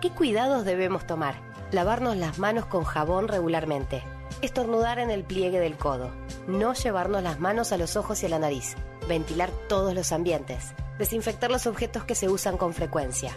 ¿Qué 0.00 0.08
cuidados 0.08 0.64
debemos 0.64 1.06
tomar? 1.06 1.34
Lavarnos 1.72 2.16
las 2.16 2.38
manos 2.38 2.64
con 2.64 2.84
jabón 2.84 3.28
regularmente. 3.28 4.02
Estornudar 4.40 4.98
en 4.98 5.10
el 5.10 5.24
pliegue 5.24 5.60
del 5.60 5.76
codo. 5.76 6.10
No 6.48 6.72
llevarnos 6.72 7.22
las 7.22 7.38
manos 7.38 7.70
a 7.70 7.76
los 7.76 7.96
ojos 7.96 8.22
y 8.22 8.26
a 8.26 8.30
la 8.30 8.38
nariz. 8.38 8.76
Ventilar 9.08 9.50
todos 9.68 9.94
los 9.94 10.10
ambientes. 10.12 10.72
Desinfectar 10.98 11.50
los 11.50 11.66
objetos 11.66 12.04
que 12.04 12.14
se 12.14 12.30
usan 12.30 12.56
con 12.56 12.72
frecuencia. 12.72 13.36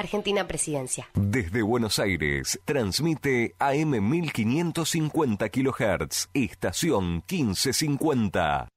Argentina 0.00 0.46
Presidencia. 0.46 1.08
Desde 1.14 1.62
Buenos 1.62 1.98
Aires, 1.98 2.60
transmite 2.64 3.54
AM 3.58 4.00
1550 4.10 5.48
kHz, 5.48 6.28
estación 6.34 7.22
1550. 7.30 8.68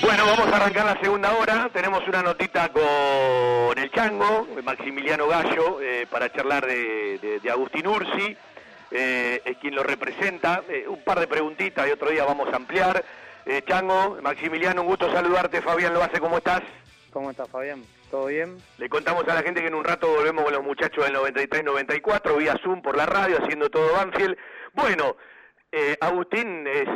Bueno, 0.00 0.24
vamos 0.26 0.52
a 0.52 0.56
arrancar 0.56 0.84
la 0.86 1.00
segunda 1.00 1.32
hora. 1.36 1.68
Tenemos 1.72 2.06
una 2.06 2.22
notita 2.22 2.70
con 2.72 3.76
el 3.78 3.90
Chango, 3.90 4.46
Maximiliano 4.64 5.26
Gallo, 5.26 5.80
eh, 5.82 6.06
para 6.10 6.32
charlar 6.32 6.66
de, 6.66 7.18
de- 7.18 7.40
de 7.40 7.50
Agustín 7.50 7.86
Ursi, 7.86 8.36
eh, 8.90 9.42
es 9.44 9.56
quien 9.58 9.74
lo 9.74 9.82
representa. 9.82 10.62
Eh, 10.68 10.86
un 10.88 11.02
par 11.02 11.18
de 11.20 11.26
preguntitas 11.26 11.86
y 11.88 11.90
otro 11.90 12.10
día 12.10 12.24
vamos 12.24 12.48
a 12.52 12.56
ampliar. 12.56 13.04
Eh, 13.44 13.62
Chango, 13.66 14.18
Maximiliano, 14.22 14.82
un 14.82 14.88
gusto 14.88 15.12
saludarte. 15.12 15.60
Fabián 15.62 15.92
lo 15.94 16.02
hace, 16.02 16.20
¿cómo 16.20 16.38
estás? 16.38 16.62
¿Cómo 17.12 17.30
estás, 17.30 17.48
Fabián? 17.48 17.82
¿Todo 18.10 18.26
bien? 18.26 18.56
Le 18.78 18.88
contamos 18.88 19.28
a 19.28 19.34
la 19.34 19.42
gente 19.42 19.60
que 19.60 19.66
en 19.66 19.74
un 19.74 19.84
rato 19.84 20.08
volvemos 20.08 20.44
con 20.44 20.54
los 20.54 20.64
muchachos 20.64 21.04
del 21.04 21.14
93-94, 21.16 22.38
vía 22.38 22.54
Zoom 22.62 22.80
por 22.80 22.96
la 22.96 23.04
radio, 23.04 23.36
haciendo 23.36 23.68
todo 23.68 23.92
Banfield. 23.92 24.36
Bueno, 24.72 25.16
eh, 25.70 25.94
Agustín 26.00 26.66
es 26.66 26.88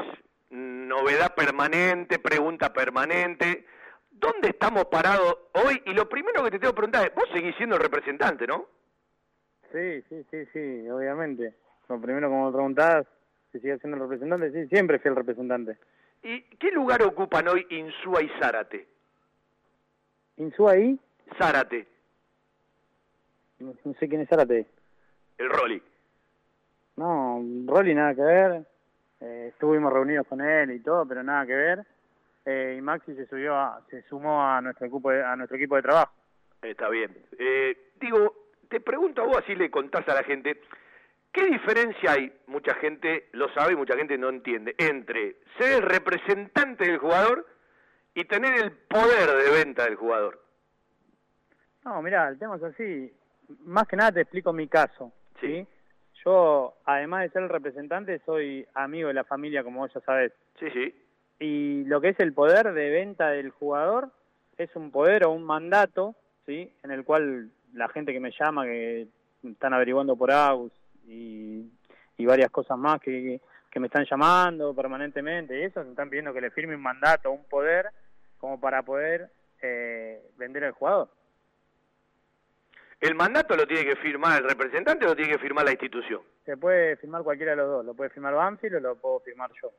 novedad 0.50 1.34
permanente, 1.34 2.18
pregunta 2.18 2.72
permanente. 2.72 3.66
¿Dónde 4.10 4.48
estamos 4.48 4.86
parados 4.86 5.36
hoy? 5.52 5.82
Y 5.84 5.92
lo 5.92 6.08
primero 6.08 6.42
que 6.44 6.52
te 6.52 6.58
tengo 6.58 6.72
que 6.72 6.76
preguntar 6.76 7.06
es, 7.06 7.14
vos 7.14 7.28
seguís 7.34 7.56
siendo 7.56 7.76
el 7.76 7.82
representante, 7.82 8.46
¿no? 8.46 8.66
Sí, 9.70 10.02
sí, 10.08 10.24
sí, 10.30 10.46
sí, 10.52 10.88
obviamente. 10.88 11.54
Lo 11.88 12.00
primero, 12.00 12.28
como 12.28 12.46
me 12.46 12.52
preguntás, 12.52 13.06
si 13.50 13.60
sigue 13.60 13.78
siendo 13.78 13.96
el 13.96 14.02
representante, 14.02 14.50
sí, 14.50 14.68
siempre 14.68 14.98
fui 14.98 15.10
el 15.10 15.16
representante. 15.16 15.76
¿Y 16.22 16.40
qué 16.56 16.70
lugar 16.70 17.02
ocupan 17.02 17.48
hoy 17.48 17.66
Insúa 17.68 18.22
y 18.22 18.30
Zárate? 18.40 18.91
¿Insúa 20.37 20.72
ahí? 20.72 20.99
Zárate, 21.39 21.87
No, 23.59 23.74
no 23.85 23.95
sé 23.95 24.09
quién 24.09 24.22
es 24.22 24.28
Zárate. 24.28 24.66
el 25.39 25.49
Rolly. 25.51 25.83
No, 26.97 27.41
Rolly 27.66 27.95
nada 27.95 28.14
que 28.14 28.22
ver. 28.22 28.66
Eh, 29.20 29.49
estuvimos 29.53 29.93
reunidos 29.93 30.26
con 30.26 30.41
él 30.41 30.72
y 30.72 30.80
todo, 30.80 31.07
pero 31.07 31.22
nada 31.22 31.47
que 31.47 31.55
ver. 31.55 31.87
Eh, 32.45 32.74
y 32.78 32.80
Maxi 32.83 33.14
se 33.14 33.26
subió, 33.26 33.55
a- 33.55 33.80
se 33.89 34.03
sumó 34.03 34.43
a 34.45 34.61
nuestro 34.61 34.87
equipo, 34.87 35.11
de, 35.11 35.22
a 35.24 35.37
nuestro 35.37 35.57
equipo 35.57 35.76
de 35.76 35.83
trabajo. 35.83 36.12
Está 36.61 36.89
bien. 36.89 37.16
Eh, 37.39 37.93
digo, 38.01 38.35
te 38.68 38.80
pregunto 38.80 39.22
a 39.22 39.26
vos, 39.26 39.39
así 39.39 39.55
le 39.55 39.70
contás 39.70 40.07
a 40.09 40.14
la 40.14 40.24
gente, 40.24 40.61
¿qué 41.33 41.47
diferencia 41.47 42.12
hay, 42.12 42.33
mucha 42.49 42.74
gente 42.74 43.28
lo 43.33 43.49
sabe 43.55 43.72
y 43.74 43.76
mucha 43.76 43.97
gente 43.97 44.18
no 44.18 44.28
entiende, 44.28 44.74
entre 44.78 45.37
ser 45.59 45.74
el 45.74 45.83
representante 45.83 46.85
del 46.85 46.99
jugador 46.99 47.47
y 48.14 48.24
tener 48.24 48.54
el 48.62 48.72
poder 48.72 49.30
de 49.30 49.50
venta 49.50 49.84
del 49.84 49.96
jugador? 49.96 50.42
No, 51.84 52.00
mira, 52.02 52.28
el 52.28 52.38
tema 52.38 52.56
es 52.56 52.62
así. 52.62 53.12
Más 53.64 53.86
que 53.86 53.96
nada 53.96 54.12
te 54.12 54.20
explico 54.20 54.52
mi 54.52 54.68
caso. 54.68 55.12
¿sí? 55.40 55.66
Yo, 56.24 56.74
además 56.84 57.22
de 57.22 57.30
ser 57.30 57.42
el 57.42 57.48
representante, 57.48 58.20
soy 58.24 58.66
amigo 58.74 59.08
de 59.08 59.14
la 59.14 59.24
familia, 59.24 59.64
como 59.64 59.80
vos 59.80 59.92
ya 59.92 60.00
sabés. 60.00 60.32
Sí, 60.58 60.66
sí. 60.70 60.94
Y 61.40 61.84
lo 61.84 62.00
que 62.00 62.10
es 62.10 62.20
el 62.20 62.32
poder 62.32 62.72
de 62.72 62.90
venta 62.90 63.30
del 63.30 63.50
jugador 63.50 64.10
es 64.56 64.74
un 64.76 64.90
poder 64.90 65.24
o 65.24 65.30
un 65.30 65.42
mandato, 65.42 66.14
¿sí? 66.46 66.72
En 66.84 66.92
el 66.92 67.04
cual 67.04 67.50
la 67.72 67.88
gente 67.88 68.12
que 68.12 68.20
me 68.20 68.32
llama, 68.38 68.64
que 68.64 69.08
están 69.42 69.74
averiguando 69.74 70.14
por 70.14 70.30
Agus 70.30 70.72
y, 71.06 71.66
y 72.16 72.26
varias 72.26 72.50
cosas 72.50 72.78
más 72.78 73.00
que, 73.00 73.40
que 73.72 73.80
me 73.80 73.86
están 73.86 74.04
llamando 74.04 74.74
permanentemente, 74.74 75.58
y 75.58 75.64
eso, 75.64 75.82
me 75.82 75.90
están 75.90 76.10
pidiendo 76.10 76.32
que 76.32 76.42
le 76.42 76.50
firme 76.50 76.76
un 76.76 76.82
mandato, 76.82 77.32
un 77.32 77.44
poder, 77.44 77.90
como 78.43 78.59
para 78.59 78.82
poder 78.82 79.30
eh, 79.62 80.20
vender 80.36 80.64
al 80.64 80.72
jugador. 80.72 81.09
¿El 83.01 83.14
mandato 83.14 83.55
lo 83.55 83.68
tiene 83.68 83.84
que 83.84 83.95
firmar 83.95 84.43
el 84.43 84.49
representante 84.49 85.05
o 85.05 85.11
lo 85.11 85.16
tiene 85.16 85.30
que 85.30 85.38
firmar 85.38 85.64
la 85.64 85.70
institución? 85.70 86.22
Se 86.45 86.57
puede 86.57 86.97
firmar 86.97 87.22
cualquiera 87.22 87.53
de 87.53 87.59
los 87.59 87.68
dos, 87.68 87.84
lo 87.84 87.95
puede 87.95 88.11
firmar 88.11 88.34
Banfield 88.34 88.74
o 88.74 88.80
lo 88.80 88.97
puedo 88.97 89.20
firmar 89.20 89.53
yo. 89.62 89.70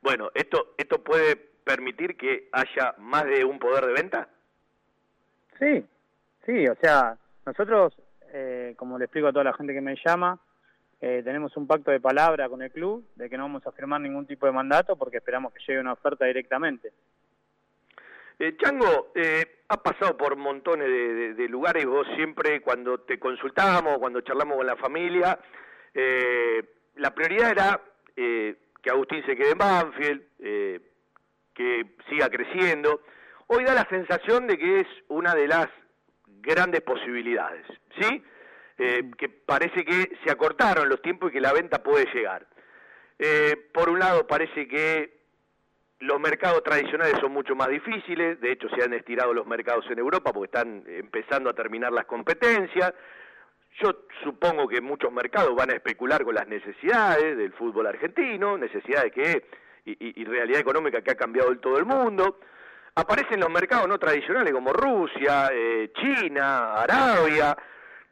Bueno, 0.00 0.30
¿esto, 0.32 0.74
esto 0.78 1.02
puede 1.02 1.34
permitir 1.34 2.16
que 2.16 2.48
haya 2.52 2.94
más 2.98 3.24
de 3.24 3.44
un 3.44 3.58
poder 3.58 3.84
de 3.86 3.92
venta? 3.94 4.28
Sí, 5.58 5.84
sí, 6.46 6.68
o 6.68 6.76
sea, 6.76 7.18
nosotros, 7.44 7.96
eh, 8.32 8.74
como 8.76 8.96
le 8.96 9.06
explico 9.06 9.26
a 9.26 9.32
toda 9.32 9.46
la 9.46 9.54
gente 9.54 9.74
que 9.74 9.80
me 9.80 9.96
llama, 10.06 10.38
eh, 11.04 11.20
tenemos 11.24 11.56
un 11.56 11.66
pacto 11.66 11.90
de 11.90 11.98
palabra 11.98 12.48
con 12.48 12.62
el 12.62 12.70
club 12.70 13.04
de 13.16 13.28
que 13.28 13.36
no 13.36 13.42
vamos 13.42 13.66
a 13.66 13.72
firmar 13.72 14.00
ningún 14.00 14.24
tipo 14.24 14.46
de 14.46 14.52
mandato 14.52 14.94
porque 14.94 15.16
esperamos 15.16 15.52
que 15.52 15.58
llegue 15.66 15.80
una 15.80 15.94
oferta 15.94 16.26
directamente. 16.26 16.92
Eh, 18.38 18.56
Chango, 18.56 19.10
eh, 19.16 19.62
ha 19.66 19.82
pasado 19.82 20.16
por 20.16 20.36
montones 20.36 20.88
de, 21.36 21.48
lugares, 21.48 21.86
vos 21.86 22.06
siempre 22.14 22.60
cuando 22.60 22.98
te 22.98 23.18
consultamos, 23.18 23.98
cuando 23.98 24.20
charlamos 24.20 24.58
con 24.58 24.66
la 24.66 24.76
familia, 24.76 25.40
eh, 25.92 26.62
la 26.96 27.12
prioridad 27.12 27.50
era 27.50 27.80
que 28.14 28.90
Agustín 28.90 29.24
se 29.26 29.34
quede 29.34 29.52
en 29.52 29.58
Banfield, 29.58 30.22
que 31.54 31.86
siga 32.08 32.28
creciendo. 32.28 33.00
Hoy 33.48 33.64
da 33.64 33.74
la 33.74 33.88
sensación 33.88 34.46
de 34.46 34.56
que 34.56 34.80
es 34.80 34.88
una 35.08 35.34
de 35.34 35.48
las 35.48 35.68
grandes 36.26 36.82
posibilidades, 36.82 37.66
¿sí? 38.00 38.22
Eh, 38.78 39.10
que 39.16 39.28
parece 39.28 39.84
que 39.84 40.16
se 40.24 40.30
acortaron 40.30 40.88
los 40.88 41.02
tiempos 41.02 41.30
y 41.30 41.34
que 41.34 41.40
la 41.40 41.52
venta 41.52 41.82
puede 41.82 42.06
llegar. 42.12 42.46
Eh, 43.18 43.68
por 43.72 43.88
un 43.88 43.98
lado, 43.98 44.26
parece 44.26 44.66
que 44.66 45.22
los 46.00 46.18
mercados 46.18 46.62
tradicionales 46.64 47.14
son 47.20 47.32
mucho 47.32 47.54
más 47.54 47.68
difíciles, 47.68 48.40
de 48.40 48.52
hecho 48.52 48.68
se 48.70 48.82
han 48.82 48.92
estirado 48.92 49.32
los 49.32 49.46
mercados 49.46 49.84
en 49.90 49.98
Europa 49.98 50.32
porque 50.32 50.46
están 50.46 50.82
empezando 50.86 51.48
a 51.48 51.54
terminar 51.54 51.92
las 51.92 52.06
competencias. 52.06 52.92
Yo 53.80 54.04
supongo 54.24 54.68
que 54.68 54.80
muchos 54.80 55.12
mercados 55.12 55.54
van 55.54 55.70
a 55.70 55.74
especular 55.74 56.24
con 56.24 56.34
las 56.34 56.48
necesidades 56.48 57.36
del 57.36 57.52
fútbol 57.52 57.86
argentino, 57.86 58.58
necesidades 58.58 59.12
que 59.12 59.44
y, 59.84 60.20
y 60.20 60.24
realidad 60.24 60.60
económica 60.60 61.02
que 61.02 61.12
ha 61.12 61.16
cambiado 61.16 61.52
en 61.52 61.60
todo 61.60 61.78
el 61.78 61.84
mundo. 61.84 62.38
Aparecen 62.94 63.40
los 63.40 63.50
mercados 63.50 63.88
no 63.88 63.98
tradicionales 63.98 64.52
como 64.52 64.72
Rusia, 64.72 65.50
eh, 65.52 65.92
China, 65.94 66.74
Arabia. 66.74 67.56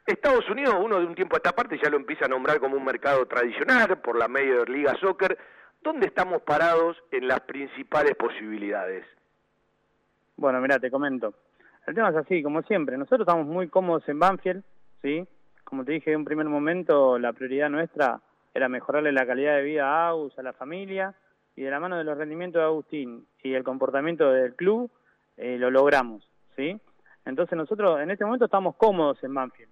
Estados 0.05 0.49
Unidos, 0.49 0.75
uno 0.79 0.99
de 0.99 1.05
un 1.05 1.15
tiempo 1.15 1.35
a 1.35 1.37
esta 1.37 1.53
parte 1.53 1.79
ya 1.81 1.89
lo 1.89 1.97
empieza 1.97 2.25
a 2.25 2.27
nombrar 2.29 2.59
como 2.59 2.75
un 2.75 2.83
mercado 2.83 3.25
tradicional 3.27 4.01
por 4.01 4.17
la 4.17 4.27
Major 4.27 4.69
Liga 4.69 4.95
Soccer. 4.99 5.37
¿Dónde 5.81 6.07
estamos 6.07 6.41
parados 6.41 6.97
en 7.11 7.27
las 7.27 7.41
principales 7.41 8.15
posibilidades? 8.15 9.05
Bueno, 10.37 10.59
mira, 10.59 10.79
te 10.79 10.91
comento. 10.91 11.33
El 11.87 11.95
tema 11.95 12.09
es 12.09 12.15
así, 12.15 12.43
como 12.43 12.61
siempre. 12.63 12.97
Nosotros 12.97 13.21
estamos 13.21 13.47
muy 13.47 13.67
cómodos 13.67 14.07
en 14.09 14.19
Banfield, 14.19 14.63
¿sí? 15.01 15.27
Como 15.63 15.85
te 15.85 15.93
dije 15.93 16.11
en 16.11 16.17
un 16.17 16.25
primer 16.25 16.47
momento, 16.47 17.17
la 17.17 17.33
prioridad 17.33 17.69
nuestra 17.69 18.21
era 18.53 18.69
mejorarle 18.69 19.11
la 19.11 19.25
calidad 19.25 19.55
de 19.55 19.63
vida 19.63 19.87
a 19.87 20.09
Agus, 20.09 20.37
a 20.37 20.43
la 20.43 20.53
familia, 20.53 21.15
y 21.55 21.63
de 21.63 21.71
la 21.71 21.79
mano 21.79 21.97
de 21.97 22.03
los 22.03 22.17
rendimientos 22.17 22.59
de 22.59 22.65
Agustín 22.65 23.27
y 23.43 23.53
el 23.53 23.63
comportamiento 23.63 24.31
del 24.31 24.55
club, 24.55 24.91
eh, 25.37 25.57
lo 25.57 25.71
logramos, 25.71 26.27
¿sí? 26.55 26.79
Entonces 27.25 27.57
nosotros 27.57 27.99
en 27.99 28.11
este 28.11 28.25
momento 28.25 28.45
estamos 28.45 28.75
cómodos 28.75 29.23
en 29.23 29.33
Banfield. 29.33 29.70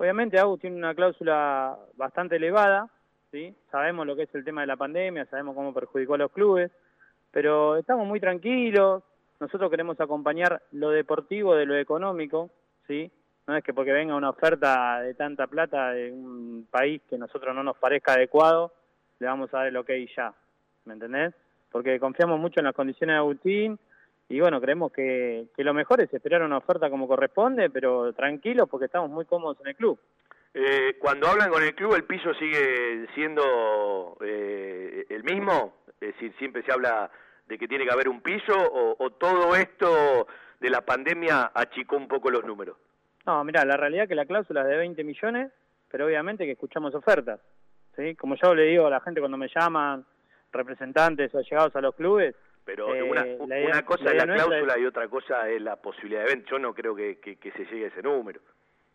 Obviamente 0.00 0.38
Agus 0.38 0.58
tiene 0.58 0.76
una 0.76 0.94
cláusula 0.94 1.76
bastante 1.94 2.36
elevada, 2.36 2.88
¿sí? 3.30 3.54
Sabemos 3.70 4.06
lo 4.06 4.16
que 4.16 4.22
es 4.22 4.34
el 4.34 4.46
tema 4.46 4.62
de 4.62 4.66
la 4.66 4.78
pandemia, 4.78 5.26
sabemos 5.26 5.54
cómo 5.54 5.74
perjudicó 5.74 6.14
a 6.14 6.18
los 6.18 6.32
clubes, 6.32 6.70
pero 7.30 7.76
estamos 7.76 8.06
muy 8.06 8.18
tranquilos, 8.18 9.02
nosotros 9.40 9.70
queremos 9.70 10.00
acompañar 10.00 10.62
lo 10.72 10.88
deportivo 10.88 11.54
de 11.54 11.66
lo 11.66 11.76
económico, 11.76 12.48
¿sí? 12.86 13.12
No 13.46 13.54
es 13.54 13.62
que 13.62 13.74
porque 13.74 13.92
venga 13.92 14.16
una 14.16 14.30
oferta 14.30 15.02
de 15.02 15.12
tanta 15.12 15.46
plata 15.48 15.90
de 15.90 16.10
un 16.10 16.66
país 16.70 17.02
que 17.06 17.16
a 17.16 17.18
nosotros 17.18 17.54
no 17.54 17.62
nos 17.62 17.76
parezca 17.76 18.14
adecuado, 18.14 18.72
le 19.18 19.26
vamos 19.26 19.52
a 19.52 19.58
dar 19.58 19.66
el 19.66 19.76
ok 19.76 19.90
ya. 20.16 20.32
¿me 20.86 20.94
entendés? 20.94 21.34
Porque 21.70 22.00
confiamos 22.00 22.40
mucho 22.40 22.60
en 22.60 22.64
las 22.64 22.74
condiciones 22.74 23.12
de 23.12 23.18
Agustín 23.18 23.78
y 24.30 24.40
bueno, 24.40 24.60
creemos 24.60 24.92
que, 24.92 25.48
que 25.56 25.64
lo 25.64 25.74
mejor 25.74 26.00
es 26.00 26.14
esperar 26.14 26.42
una 26.42 26.58
oferta 26.58 26.88
como 26.88 27.08
corresponde, 27.08 27.68
pero 27.68 28.12
tranquilos 28.12 28.68
porque 28.68 28.86
estamos 28.86 29.10
muy 29.10 29.24
cómodos 29.24 29.58
en 29.60 29.66
el 29.66 29.76
club. 29.76 29.98
Eh, 30.54 30.96
cuando 31.00 31.26
hablan 31.26 31.50
con 31.50 31.62
el 31.62 31.74
club, 31.74 31.94
¿el 31.94 32.04
piso 32.04 32.32
sigue 32.34 33.08
siendo 33.14 34.16
eh, 34.20 35.04
el 35.08 35.24
mismo? 35.24 35.74
Es 36.00 36.14
decir, 36.14 36.32
siempre 36.38 36.62
se 36.62 36.72
habla 36.72 37.10
de 37.48 37.58
que 37.58 37.66
tiene 37.66 37.84
que 37.84 37.92
haber 37.92 38.08
un 38.08 38.20
piso 38.20 38.54
o, 38.56 38.96
o 39.04 39.10
todo 39.10 39.56
esto 39.56 40.28
de 40.60 40.70
la 40.70 40.82
pandemia 40.82 41.50
achicó 41.52 41.96
un 41.96 42.06
poco 42.06 42.30
los 42.30 42.44
números. 42.44 42.76
No, 43.26 43.42
mira, 43.42 43.64
la 43.64 43.76
realidad 43.76 44.04
es 44.04 44.08
que 44.08 44.14
la 44.14 44.26
cláusula 44.26 44.62
es 44.62 44.68
de 44.68 44.76
20 44.76 45.02
millones, 45.02 45.50
pero 45.90 46.06
obviamente 46.06 46.44
que 46.44 46.52
escuchamos 46.52 46.94
ofertas. 46.94 47.40
¿sí? 47.96 48.14
Como 48.14 48.36
yo 48.36 48.54
le 48.54 48.62
digo 48.62 48.86
a 48.86 48.90
la 48.90 49.00
gente 49.00 49.18
cuando 49.18 49.36
me 49.36 49.48
llaman, 49.52 50.04
representantes 50.52 51.34
o 51.34 51.40
llegados 51.40 51.74
a 51.76 51.80
los 51.80 51.94
clubes. 51.94 52.34
Pero 52.70 52.94
eh, 52.94 53.02
una, 53.02 53.24
la 53.24 53.58
idea- 53.58 53.70
una 53.72 53.84
cosa 53.84 54.04
la 54.04 54.10
es 54.10 54.16
la 54.18 54.26
nuestra 54.26 54.46
cláusula 54.46 54.78
y 54.78 54.86
otra 54.86 55.08
cosa 55.08 55.48
es 55.50 55.60
la 55.60 55.76
posibilidad 55.76 56.20
de 56.24 56.26
venta. 56.34 56.50
Yo 56.50 56.58
no 56.58 56.72
creo 56.74 56.94
que, 56.94 57.18
que- 57.18 57.36
que 57.36 57.50
se 57.52 57.64
llegue 57.64 57.86
a 57.86 57.88
ese 57.88 58.02
número. 58.02 58.40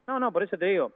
No, 0.07 0.19
no, 0.19 0.31
por 0.31 0.43
eso 0.43 0.57
te 0.57 0.65
digo. 0.67 0.93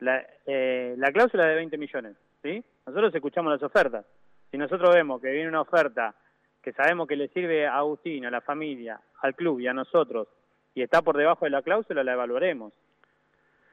La, 0.00 0.24
eh, 0.46 0.94
la 0.96 1.12
cláusula 1.12 1.44
es 1.44 1.48
de 1.50 1.54
20 1.56 1.78
millones, 1.78 2.16
¿sí? 2.42 2.64
Nosotros 2.86 3.14
escuchamos 3.14 3.52
las 3.52 3.62
ofertas. 3.62 4.04
Si 4.50 4.56
nosotros 4.58 4.94
vemos 4.94 5.20
que 5.20 5.30
viene 5.30 5.48
una 5.48 5.60
oferta 5.60 6.14
que 6.62 6.72
sabemos 6.72 7.06
que 7.08 7.16
le 7.16 7.28
sirve 7.28 7.66
a 7.66 7.76
Agustín, 7.76 8.24
a 8.26 8.30
la 8.30 8.40
familia, 8.40 9.00
al 9.20 9.34
club 9.34 9.60
y 9.60 9.66
a 9.68 9.72
nosotros, 9.74 10.28
y 10.74 10.82
está 10.82 11.02
por 11.02 11.16
debajo 11.16 11.44
de 11.44 11.50
la 11.50 11.62
cláusula, 11.62 12.02
la 12.04 12.12
evaluaremos. 12.14 12.72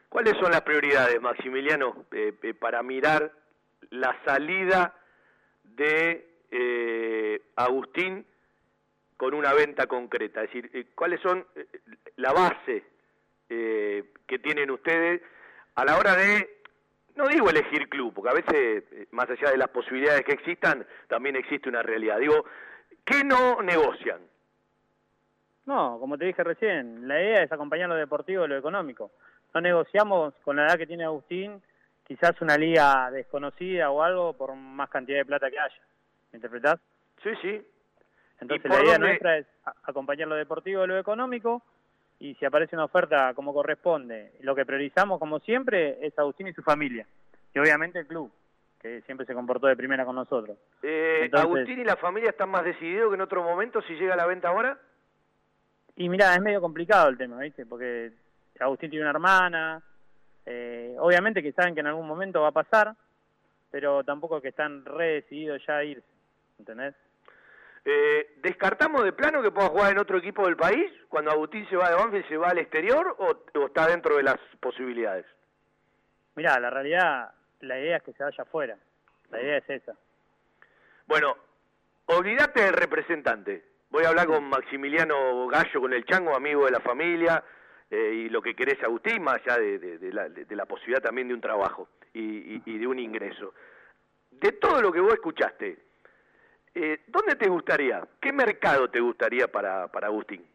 ¿Cuáles 0.10 0.34
son 0.38 0.52
las 0.52 0.62
prioridades, 0.62 1.22
Maximiliano, 1.22 2.06
eh, 2.12 2.34
eh, 2.42 2.54
para 2.56 2.82
mirar 2.84 3.32
la 3.92 4.16
salida 4.26 4.94
de 5.64 6.28
eh, 6.52 7.42
Agustín 7.56 8.26
con 9.20 9.34
una 9.34 9.54
venta 9.54 9.86
concreta? 9.86 10.42
Es 10.42 10.48
decir, 10.48 10.72
eh, 10.74 10.86
¿cuáles 10.96 11.20
son 11.20 11.46
eh, 11.54 11.68
la 12.16 12.32
base 12.32 12.86
eh, 13.50 14.14
que 14.26 14.40
tienen 14.40 14.72
ustedes 14.72 15.22
a 15.76 15.84
la 15.84 15.98
hora 15.98 16.16
de, 16.16 16.62
no 17.18 17.28
digo 17.28 17.50
elegir 17.50 17.90
club, 17.90 18.14
porque 18.14 18.30
a 18.30 18.34
veces, 18.34 18.86
eh, 18.94 19.08
más 19.12 19.30
allá 19.30 19.52
de 19.52 19.58
las 19.58 19.68
posibilidades 19.68 20.24
que 20.24 20.32
existan, 20.32 20.88
también 21.10 21.36
existe 21.36 21.68
una 21.68 21.84
realidad. 21.84 22.18
Digo, 22.18 22.46
¿qué 23.04 23.26
no 23.26 23.62
negocian? 23.62 24.22
No, 25.66 25.98
como 26.00 26.18
te 26.18 26.24
dije 26.24 26.42
recién, 26.42 27.06
la 27.06 27.22
idea 27.22 27.44
es 27.44 27.52
acompañar 27.52 27.90
lo 27.90 27.96
deportivo 27.96 28.44
de 28.44 28.48
lo 28.48 28.58
económico. 28.58 29.12
No 29.54 29.60
negociamos 29.60 30.34
con 30.46 30.56
la 30.56 30.66
edad 30.66 30.78
que 30.78 30.88
tiene 30.88 31.04
Agustín 31.04 31.62
quizás 32.08 32.40
una 32.40 32.58
liga 32.58 33.12
desconocida 33.12 33.92
o 33.92 34.02
algo 34.02 34.32
por 34.32 34.56
más 34.56 34.90
cantidad 34.90 35.18
de 35.18 35.26
plata 35.26 35.52
que 35.52 35.60
haya. 35.60 35.82
¿Me 36.32 36.38
interpretás? 36.38 36.80
Sí, 37.22 37.32
sí. 37.42 37.62
Entonces 38.42 38.66
¿Y 38.66 38.70
la 38.70 38.82
idea 38.82 38.94
dónde- 38.94 39.08
nuestra 39.08 39.38
es 39.38 39.46
acompañar 39.84 40.28
lo 40.28 40.36
deportivo 40.36 40.82
de 40.82 40.88
lo 40.88 40.98
económico 40.98 41.62
y 42.20 42.36
si 42.36 42.46
aparece 42.46 42.76
una 42.76 42.86
oferta 42.86 43.34
como 43.34 43.54
corresponde, 43.54 44.34
lo 44.42 44.56
que 44.56 44.66
priorizamos 44.66 45.20
como 45.20 45.40
siempre 45.40 45.98
es 46.06 46.18
Agustín 46.20 46.48
y 46.48 46.54
su 46.54 46.62
familia. 46.64 47.06
Y 47.54 47.60
obviamente 47.60 48.00
el 48.00 48.08
club, 48.08 48.32
que 48.82 49.02
siempre 49.02 49.26
se 49.26 49.34
comportó 49.34 49.68
de 49.68 49.76
primera 49.76 50.06
con 50.06 50.16
nosotros. 50.16 50.58
Eh, 50.84 51.22
Entonces- 51.26 51.46
¿Agustín 51.50 51.80
y 51.80 51.84
la 51.84 51.96
familia 51.98 52.30
están 52.30 52.50
más 52.50 52.64
decididos 52.64 53.10
que 53.10 53.16
en 53.16 53.22
otro 53.22 53.44
momento 53.44 53.82
si 53.82 53.94
llega 53.96 54.14
a 54.14 54.18
la 54.18 54.26
venta 54.26 54.50
ahora? 54.50 54.78
Y 55.96 56.08
mira, 56.08 56.34
es 56.34 56.42
medio 56.42 56.62
complicado 56.62 57.10
el 57.10 57.18
tema, 57.18 57.40
¿viste? 57.40 57.66
Porque 57.66 58.12
Agustín 58.60 58.90
tiene 58.90 59.04
una 59.04 59.12
hermana, 59.12 59.82
eh, 60.46 60.96
obviamente 61.00 61.44
que 61.44 61.52
saben 61.52 61.74
que 61.74 61.82
en 61.82 61.88
algún 61.88 62.08
momento 62.08 62.42
va 62.42 62.50
a 62.50 62.52
pasar, 62.54 62.96
pero 63.72 64.04
tampoco 64.04 64.42
que 64.42 64.48
están 64.50 64.86
re 64.86 65.14
decididos 65.16 65.62
ya 65.68 65.78
a 65.78 65.84
irse, 65.84 66.08
¿entendés? 66.58 66.96
Eh, 67.86 68.36
¿Descartamos 68.42 69.04
de 69.04 69.14
plano 69.14 69.42
que 69.42 69.52
pueda 69.52 69.70
jugar 69.70 69.92
en 69.92 70.00
otro 70.00 70.18
equipo 70.18 70.46
del 70.46 70.56
país? 70.58 70.92
Cuando 71.08 71.32
Agustín 71.32 71.68
se 71.70 71.76
va 71.76 71.90
de 71.90 71.96
Banfield, 71.96 72.28
¿se 72.28 72.38
va 72.38 72.50
al 72.50 72.58
exterior 72.60 73.16
o, 73.20 73.60
o 73.60 73.66
está 73.66 73.88
dentro 73.88 74.18
de 74.18 74.24
las 74.24 74.38
posibilidades? 74.60 75.26
Mirá, 76.36 76.60
la 76.60 76.70
realidad, 76.70 77.32
la 77.62 77.80
idea 77.80 77.98
es 77.98 78.04
que 78.04 78.14
se 78.14 78.24
vaya 78.24 78.44
afuera, 78.44 78.78
la 79.32 79.42
idea 79.42 79.58
es 79.58 79.70
esa. 79.70 79.94
Bueno, 81.08 81.36
olvídate 82.06 82.62
del 82.64 82.74
representante. 82.74 83.64
Voy 83.90 84.04
a 84.06 84.10
hablar 84.10 84.28
con 84.28 84.44
Maximiliano 84.44 85.48
Gallo, 85.48 85.82
con 85.82 85.94
el 85.94 86.06
Chango, 86.06 86.36
amigo 86.36 86.66
de 86.66 86.72
la 86.72 86.80
familia, 86.80 87.44
eh, 87.90 88.12
y 88.26 88.30
lo 88.30 88.42
que 88.42 88.56
querés, 88.56 88.82
Agustín, 88.84 89.24
más 89.24 89.36
allá 89.42 89.58
de, 89.58 89.80
de- 89.80 89.98
de 89.98 90.14
la, 90.14 90.30
de- 90.30 90.56
la 90.56 90.66
posibilidad 90.66 91.02
también 91.02 91.28
de 91.28 91.34
un 91.34 91.42
trabajo 91.42 91.90
y, 92.14 92.56
y- 92.58 92.62
y 92.66 92.78
de 92.78 92.86
un 92.86 93.00
ingreso. 93.00 93.54
De 94.30 94.52
todo 94.54 94.80
lo 94.82 94.92
que 94.92 95.00
vos 95.00 95.14
escuchaste, 95.14 95.80
eh, 96.76 97.02
¿dónde 97.08 97.36
te 97.36 97.50
gustaría? 97.50 98.06
¿Qué 98.20 98.32
mercado 98.32 98.90
te 98.90 99.00
gustaría 99.00 99.48
para, 99.48 99.88
para 99.88 100.08
Agustín? 100.08 100.46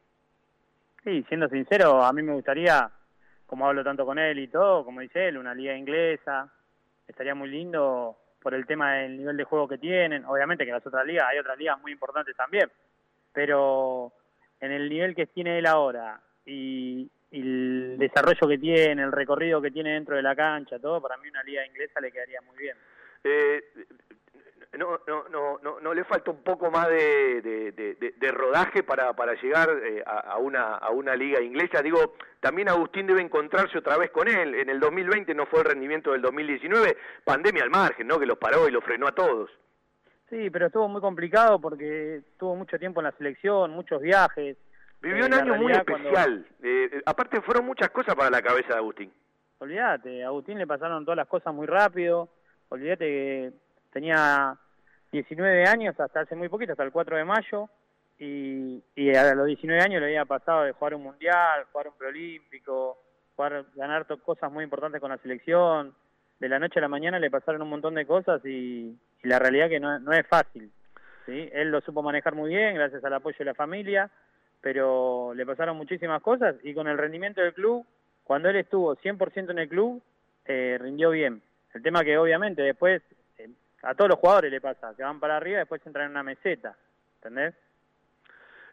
Sí, 1.03 1.24
siendo 1.28 1.49
sincero, 1.49 2.03
a 2.03 2.12
mí 2.12 2.23
me 2.23 2.32
gustaría, 2.32 2.91
como 3.47 3.66
hablo 3.66 3.85
tanto 3.85 4.07
con 4.07 4.19
él 4.19 4.39
y 4.39 4.49
todo, 4.49 4.85
como 4.85 5.01
dice 5.01 5.28
él, 5.28 5.36
una 5.36 5.55
liga 5.55 5.77
inglesa. 5.77 6.51
Estaría 7.07 7.35
muy 7.35 7.51
lindo 7.51 8.16
por 8.41 8.55
el 8.55 8.66
tema 8.66 8.95
del 8.95 9.19
nivel 9.19 9.36
de 9.36 9.45
juego 9.45 9.69
que 9.69 9.78
tienen. 9.78 10.24
Obviamente 10.24 10.65
que 10.65 10.73
las 10.73 10.86
otras 10.86 11.05
ligas, 11.05 11.27
hay 11.28 11.39
otras 11.39 11.59
ligas 11.59 11.81
muy 11.81 11.93
importantes 11.93 12.35
también. 12.36 12.70
Pero 13.32 14.12
en 14.61 14.73
el 14.73 14.89
nivel 14.89 15.15
que 15.15 15.27
tiene 15.27 15.59
él 15.59 15.66
ahora 15.66 16.20
y, 16.47 17.11
y 17.31 17.41
el 17.41 17.97
desarrollo 17.99 18.49
que 18.49 18.59
tiene, 18.59 19.03
el 19.03 19.12
recorrido 19.12 19.61
que 19.61 19.70
tiene 19.70 19.95
dentro 19.95 20.16
de 20.16 20.23
la 20.23 20.36
cancha, 20.36 20.78
todo, 20.78 21.03
para 21.03 21.16
mí 21.19 21.28
una 21.28 21.43
liga 21.43 21.66
inglesa 21.66 22.01
le 22.01 22.12
quedaría 22.12 22.41
muy 22.43 22.57
bien. 22.57 22.77
Eh, 23.24 23.62
no, 24.79 25.01
no, 25.07 25.25
no, 25.31 25.59
no, 25.63 25.81
no 25.81 25.95
le 25.95 26.05
falta 26.05 26.31
un 26.31 26.43
poco 26.43 26.71
más 26.71 26.89
de, 26.89 27.41
de- 27.43 27.73
de- 27.73 27.95
de- 27.95 28.13
de 28.17 28.33
rodaje 28.33 28.83
para, 28.83 29.13
para 29.15 29.35
llegar 29.35 29.71
eh, 29.85 30.03
a, 30.07 30.19
a 30.33 30.39
una, 30.39 30.77
a 30.77 30.91
una 30.91 31.15
liga 31.17 31.41
inglesa. 31.41 31.83
Digo, 31.83 32.15
también 32.41 32.69
Agustín 32.69 33.07
debe 33.07 33.21
encontrarse 33.23 33.79
otra 33.79 33.97
vez 33.97 34.11
con 34.11 34.29
él. 34.29 34.55
En 34.55 34.69
el 34.69 34.81
2020 34.81 35.35
no 35.35 35.47
fue 35.47 35.61
el 35.61 35.67
rendimiento 35.67 36.13
del 36.13 36.23
2019, 36.23 36.97
pandemia 37.25 37.63
al 37.63 37.71
margen, 37.71 38.07
¿no? 38.07 38.19
Que 38.19 38.27
los 38.27 38.39
paró 38.39 38.69
y 38.69 38.73
los 38.73 38.85
frenó 38.85 39.07
a 39.07 39.13
todos. 39.15 39.51
Sí, 40.31 40.51
pero 40.51 40.67
estuvo 40.67 40.89
muy 40.89 41.01
complicado 41.01 41.61
porque 41.61 42.23
tuvo 42.39 42.57
mucho 42.57 42.79
tiempo 42.79 43.01
en 43.01 43.05
la 43.05 43.13
selección, 43.13 43.71
muchos 43.73 44.01
viajes. 44.01 44.57
Vivió 45.01 45.25
Eh, 45.25 45.27
un 45.27 45.35
año 45.35 45.55
muy 45.57 45.73
cuando- 45.73 45.93
especial. 45.93 46.47
Eh, 46.63 47.03
aparte 47.05 47.41
fueron 47.43 47.67
muchas 47.67 47.91
cosas 47.91 48.15
para 48.15 48.31
la 48.31 48.41
cabeza 48.43 48.69
de 48.69 48.77
Agustín. 48.77 49.13
Olvídate, 49.59 50.25
a 50.25 50.29
Agustín 50.29 50.59
le 50.59 50.67
pasaron 50.67 51.05
todas 51.05 51.17
las 51.19 51.29
cosas 51.29 51.55
muy 51.55 51.67
rápido. 51.67 52.29
Olvídate 52.71 53.05
que 53.07 53.53
tenía 53.93 54.57
19 55.15 55.65
años 55.66 55.99
hasta 56.01 56.20
hace 56.20 56.35
muy 56.35 56.49
poquito, 56.49 56.73
hasta 56.73 56.82
el 56.82 56.91
4 56.91 57.16
de 57.16 57.24
mayo. 57.24 57.69
Y, 58.19 58.82
a 59.15 59.35
los 59.35 59.47
19 59.47 59.81
años 59.81 60.01
le 60.01 60.07
había 60.07 60.24
pasado 60.24 60.65
de 60.65 60.73
jugar 60.73 60.95
un 60.95 61.05
mundial, 61.05 61.65
jugar 61.70 61.89
un 61.89 61.95
preolímpico, 61.95 62.99
jugar, 63.36 63.65
ganar 63.77 64.07
cosas 64.23 64.51
muy 64.51 64.65
importantes 64.65 65.01
con 65.01 65.11
la 65.11 65.19
selección. 65.19 65.95
De 66.41 66.49
la 66.49 66.59
noche 66.59 66.81
a 66.81 66.82
la 66.82 66.89
mañana 66.89 67.20
le 67.20 67.31
pasaron 67.31 67.62
un 67.62 67.70
montón 67.70 67.95
de 67.95 68.07
cosas 68.07 68.45
y, 68.45 68.99
y 69.23 69.28
la 69.28 69.39
realidad 69.39 69.69
que 69.69 69.78
no, 69.78 70.01
no 70.01 70.12
es 70.12 70.27
fácil. 70.27 70.70
¿sí? 71.27 71.49
Él 71.53 71.70
lo 71.70 71.81
supo 71.81 72.03
manejar 72.03 72.35
muy 72.35 72.51
bien 72.51 72.74
gracias 72.74 73.05
al 73.05 73.15
apoyo 73.15 73.36
de 73.39 73.45
la 73.45 73.55
familia, 73.55 74.11
pero 74.61 75.32
le 75.35 75.47
pasaron 75.47 75.77
muchísimas 75.77 76.23
cosas 76.23 76.57
y 76.65 76.74
con 76.74 76.89
el 76.89 76.99
rendimiento 76.99 77.41
del 77.41 77.55
club, 77.55 77.86
cuando 78.24 78.49
él 78.49 78.57
estuvo 78.57 78.97
100% 78.97 79.51
en 79.51 79.59
el 79.61 79.69
club, 79.69 80.03
eh, 80.45 80.77
rindió 80.81 81.11
bien. 81.11 81.41
El 81.73 81.82
tema 81.82 82.03
que 82.05 82.19
obviamente 82.19 82.62
después 82.62 83.03
a 83.85 83.94
todos 83.94 84.11
los 84.11 84.19
jugadores 84.19 84.51
le 84.51 84.61
pasa, 84.61 84.94
que 84.97 85.02
van 85.02 85.20
para 85.20 85.36
arriba 85.36 85.56
y 85.59 85.61
después 85.61 85.81
entran 85.86 86.06
en 86.06 86.11
una 86.12 86.23
meseta, 86.23 86.77
¿entendés? 87.16 87.55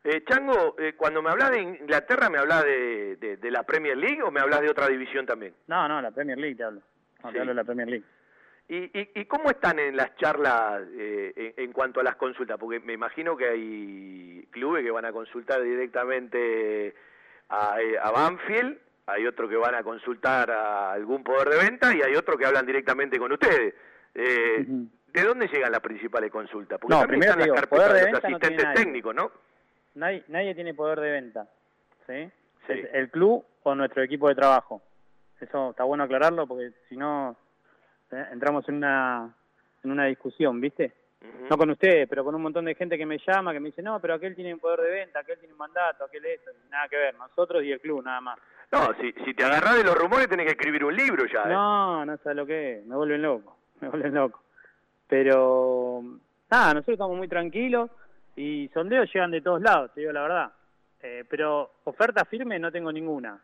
Eh, 0.04 0.24
Chango, 0.28 0.76
eh, 0.80 0.94
cuando 0.98 1.22
me 1.22 1.30
hablas 1.30 1.52
de 1.52 1.62
Inglaterra, 1.62 2.30
¿me 2.30 2.40
hablas 2.40 2.64
de, 2.64 3.18
de- 3.18 3.38
de 3.38 3.52
la 3.52 3.64
Premier 3.64 3.96
League 3.96 4.24
o 4.24 4.32
me 4.32 4.40
hablas 4.40 4.62
de 4.62 4.70
otra 4.70 4.88
división 4.88 5.26
también? 5.28 5.54
No, 5.68 5.88
no, 5.88 6.02
la 6.02 6.10
Premier 6.12 6.38
League 6.40 6.56
te 6.56 6.64
hablo. 6.64 6.82
No, 7.24 7.30
Sí. 7.30 7.34
te 7.34 7.40
hablo 7.40 7.52
de 7.52 7.56
la 7.56 7.64
Premier 7.64 7.88
League. 7.88 8.06
¿Y, 8.68 8.78
y, 9.00 9.12
y 9.16 9.26
cómo 9.26 9.50
están 9.52 9.78
en 9.80 9.96
las 9.98 10.16
charlas 10.16 10.82
eh, 10.94 11.54
en, 11.58 11.66
en 11.66 11.72
cuanto 11.74 12.00
a 12.00 12.04
las 12.04 12.16
consultas? 12.16 12.58
Porque 12.58 12.80
me 12.80 12.94
imagino 12.94 13.36
que 13.38 13.48
hay 13.50 14.48
clubes 14.50 14.84
que 14.84 14.90
van 14.92 15.06
a 15.06 15.12
consultar 15.12 15.62
directamente 15.62 16.96
a, 17.50 17.80
eh, 17.82 17.98
a 18.02 18.10
Banfield, 18.12 18.78
hay 19.08 19.28
otros 19.28 19.50
que 19.50 19.58
van 19.58 19.76
a 19.76 19.84
consultar 19.84 20.50
a 20.50 20.94
algún 20.94 21.24
poder 21.24 21.50
de 21.50 21.58
venta 21.70 21.94
y 21.94 22.02
hay 22.02 22.16
otros 22.16 22.38
que 22.38 22.46
hablan 22.46 22.66
directamente 22.66 23.20
con 23.20 23.32
ustedes. 23.34 23.76
Eh, 24.16 24.66
¿De 25.14 25.24
dónde 25.24 25.48
llegan 25.48 25.72
las 25.72 25.82
principales 25.82 26.32
consultas? 26.32 26.80
Porque 26.80 26.96
No, 26.96 27.02
primero 27.08 27.32
están 27.32 27.40
las 27.40 27.46
digo, 27.46 27.56
carpetas 27.56 27.80
poder 27.80 27.94
de 27.94 28.06
de 28.06 28.12
los 28.12 28.22
venta 28.22 28.30
no 28.30 28.36
asistentes 28.38 28.66
nadie. 28.66 28.84
técnicos, 28.84 29.16
¿no? 29.16 29.32
Nadie, 29.96 30.24
nadie 30.30 30.56
tiene 30.56 30.74
poder 30.74 31.00
de 31.02 31.12
venta, 31.12 31.48
¿sí? 32.08 32.32
Es 32.70 32.90
el 32.94 33.10
club 33.10 33.44
o 33.64 33.76
nuestro 33.76 34.02
equipo 34.04 34.30
de 34.30 34.36
trabajo. 34.36 34.82
Eso 35.40 35.72
está 35.72 35.84
bueno 35.84 36.04
aclararlo 36.04 36.48
porque 36.48 36.72
si 36.88 36.96
no 36.96 37.36
eh, 38.12 38.26
entramos 38.32 38.68
en 38.70 38.76
una 38.76 39.34
en 39.84 39.92
una 39.92 40.06
discusión, 40.06 40.62
¿viste? 40.62 40.94
No 41.50 41.58
con 41.58 41.70
ustedes, 41.72 42.08
pero 42.08 42.24
con 42.24 42.34
un 42.34 42.42
montón 42.42 42.66
de 42.66 42.74
gente 42.76 42.98
que 42.98 43.06
me 43.06 43.18
llama, 43.20 43.52
que 43.54 43.60
me 43.60 43.70
dice, 43.70 43.82
no, 43.84 44.00
pero 44.00 44.14
aquel 44.16 44.36
tiene 44.36 44.54
un 44.54 44.60
poder 44.60 44.82
de 44.82 44.90
venta, 44.92 45.20
aquel 45.20 45.38
tiene 45.40 45.54
un 45.54 45.58
mandato, 45.60 46.06
aquel 46.06 46.26
eso, 46.26 46.50
nada 46.70 46.88
que 46.88 46.98
ver, 46.98 47.16
nosotros 47.16 47.64
y 47.64 47.72
el 47.72 47.80
club, 47.80 48.04
nada 48.04 48.22
más. 48.22 48.40
No, 48.72 48.94
si, 49.00 49.12
si 49.26 49.34
te 49.34 49.44
agarrás 49.44 49.78
de 49.78 49.84
los 49.84 49.96
rumores 49.96 50.28
tenés 50.30 50.46
que 50.46 50.54
escribir 50.54 50.84
un 50.86 50.96
libro 50.96 51.26
ya. 51.26 51.44
¿eh? 51.44 51.50
No, 51.54 52.06
no 52.06 52.18
sabes 52.18 52.38
lo 52.38 52.46
que 52.46 52.80
es, 52.80 52.86
me 52.86 52.96
vuelven 52.96 53.22
loco, 53.22 53.58
me 53.82 53.90
vuelven 53.90 54.14
loco. 54.16 54.42
Pero, 55.12 56.02
nada, 56.50 56.74
nosotros 56.74 56.94
estamos 56.94 57.18
muy 57.18 57.28
tranquilos 57.28 57.92
y 58.38 58.70
sondeos 58.74 59.14
llegan 59.14 59.32
de 59.32 59.42
todos 59.42 59.62
lados, 59.62 59.92
te 59.94 60.00
digo 60.00 60.14
la 60.14 60.22
verdad. 60.22 60.52
Eh, 61.02 61.26
pero 61.30 61.70
oferta 61.84 62.24
firme 62.24 62.58
no 62.58 62.72
tengo 62.72 62.94
ninguna. 62.94 63.38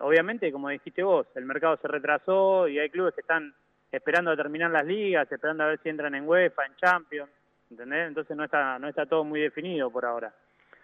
Obviamente, 0.00 0.52
como 0.52 0.68
dijiste 0.68 1.02
vos, 1.02 1.26
el 1.34 1.46
mercado 1.46 1.78
se 1.78 1.88
retrasó 1.88 2.68
y 2.68 2.78
hay 2.78 2.90
clubes 2.90 3.14
que 3.14 3.22
están 3.22 3.54
esperando 3.90 4.32
a 4.32 4.36
terminar 4.36 4.70
las 4.70 4.84
ligas, 4.84 5.32
esperando 5.32 5.64
a 5.64 5.68
ver 5.68 5.80
si 5.82 5.88
entran 5.88 6.14
en 6.14 6.28
UEFA, 6.28 6.66
en 6.66 6.76
Champions, 6.76 7.30
¿entendés? 7.70 8.08
Entonces 8.08 8.36
no 8.36 8.44
está, 8.44 8.78
no 8.78 8.86
está 8.86 9.06
todo 9.06 9.24
muy 9.24 9.40
definido 9.40 9.90
por 9.90 10.04
ahora. 10.04 10.30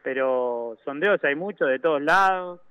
Pero 0.02 0.78
sondeos 0.86 1.22
hay 1.22 1.34
muchos 1.34 1.68
de 1.68 1.80
todos 1.80 2.00
lados 2.00 2.62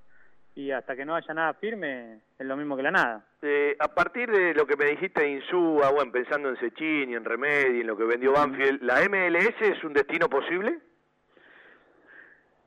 y 0.56 0.72
hasta 0.72 0.96
que 0.96 1.06
no 1.06 1.16
haya 1.16 1.34
nada 1.34 1.54
firme 1.56 2.20
es 2.38 2.46
lo 2.46 2.56
mismo 2.56 2.76
que 2.76 2.84
la 2.84 2.92
nada. 2.92 3.26
Eh, 3.42 3.76
a 3.80 3.88
partir 3.88 4.30
de 4.32 4.54
lo 4.54 4.66
que 4.66 4.76
me 4.76 4.86
dijiste 4.86 5.22
de 5.22 5.32
Insúa, 5.32 5.90
bueno, 5.90 6.12
pensando 6.12 6.50
en 6.50 6.58
Sechín 6.58 7.10
y 7.10 7.16
en 7.16 7.26
Remedi, 7.26 7.82
en 7.82 7.88
lo 7.88 7.98
que 7.98 8.04
vendió 8.04 8.34
Banfield, 8.34 8.82
¿la 8.84 9.02
MLS 9.10 9.62
es 9.62 9.84
un 9.84 9.94
destino 9.94 10.30
posible? 10.30 10.80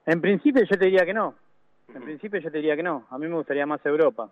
En 0.06 0.20
principio 0.20 0.64
yo 0.64 0.76
te 0.76 0.84
diría 0.84 1.04
que 1.04 1.14
no. 1.14 1.34
En 1.94 2.02
principio 2.02 2.40
yo 2.40 2.50
te 2.50 2.58
diría 2.58 2.76
que 2.76 2.82
no. 2.82 3.06
A 3.10 3.18
mí 3.18 3.28
me 3.28 3.36
gustaría 3.36 3.66
más 3.66 3.84
Europa. 3.86 4.30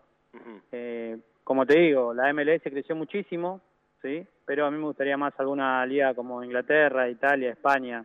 Eh, 0.72 1.16
como 1.44 1.64
te 1.64 1.78
digo, 1.78 2.12
la 2.12 2.32
MLS 2.32 2.62
creció 2.62 2.96
muchísimo, 2.96 3.60
¿sí? 4.02 4.26
Pero 4.44 4.66
a 4.66 4.70
mí 4.70 4.78
me 4.78 4.84
gustaría 4.84 5.16
más 5.16 5.38
alguna 5.38 5.84
liga 5.86 6.14
como 6.14 6.42
Inglaterra, 6.42 7.08
Italia, 7.08 7.50
España. 7.50 8.04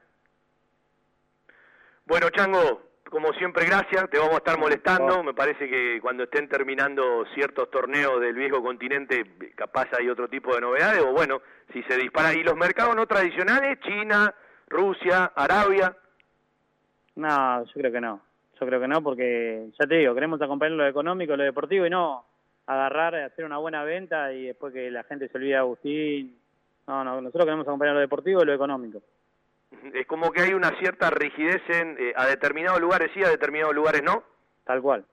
Bueno, 2.05 2.29
Chango, 2.29 2.88
como 3.09 3.33
siempre, 3.33 3.65
gracias. 3.65 4.09
Te 4.09 4.17
vamos 4.17 4.35
a 4.35 4.37
estar 4.37 4.57
molestando. 4.59 5.23
Me 5.23 5.33
parece 5.33 5.69
que 5.69 5.99
cuando 6.01 6.23
estén 6.23 6.47
terminando 6.47 7.25
ciertos 7.33 7.69
torneos 7.69 8.19
del 8.21 8.35
viejo 8.35 8.61
continente, 8.61 9.23
capaz 9.55 9.87
hay 9.97 10.09
otro 10.09 10.27
tipo 10.27 10.53
de 10.53 10.61
novedades. 10.61 11.01
O 11.01 11.11
bueno, 11.11 11.41
si 11.73 11.83
se 11.83 11.97
dispara. 11.97 12.33
¿Y 12.33 12.43
los 12.43 12.55
mercados 12.55 12.95
no 12.95 13.05
tradicionales? 13.05 13.79
China, 13.81 14.33
Rusia, 14.67 15.31
Arabia. 15.35 15.95
No, 17.15 17.65
yo 17.65 17.73
creo 17.73 17.91
que 17.91 18.01
no. 18.01 18.21
Yo 18.59 18.67
creo 18.67 18.79
que 18.79 18.87
no 18.87 19.01
porque, 19.01 19.69
ya 19.79 19.87
te 19.87 19.95
digo, 19.95 20.13
queremos 20.13 20.41
acompañar 20.41 20.75
lo 20.75 20.87
económico, 20.87 21.35
lo 21.35 21.43
deportivo 21.43 21.85
y 21.85 21.89
no 21.89 22.25
agarrar, 22.65 23.15
hacer 23.15 23.45
una 23.45 23.57
buena 23.57 23.83
venta 23.83 24.31
y 24.33 24.47
después 24.47 24.73
que 24.73 24.91
la 24.91 25.03
gente 25.03 25.27
se 25.29 25.37
olvide 25.37 25.51
de 25.51 25.57
Agustín. 25.57 26.37
No, 26.87 27.03
no, 27.03 27.21
nosotros 27.21 27.45
queremos 27.45 27.67
acompañar 27.67 27.95
lo 27.95 28.01
deportivo 28.01 28.41
y 28.41 28.45
lo 28.45 28.53
económico. 28.53 29.01
Es 29.93 30.07
como 30.07 30.31
que 30.31 30.41
hay 30.41 30.53
una 30.53 30.71
cierta 30.79 31.09
rigidez 31.09 31.61
en 31.69 31.95
eh, 31.99 32.13
a 32.15 32.25
determinados 32.25 32.79
lugares 32.79 33.11
sí, 33.13 33.23
a 33.23 33.29
determinados 33.29 33.75
lugares 33.75 34.01
no. 34.03 34.23
Tal 34.65 34.81
cual, 34.81 35.05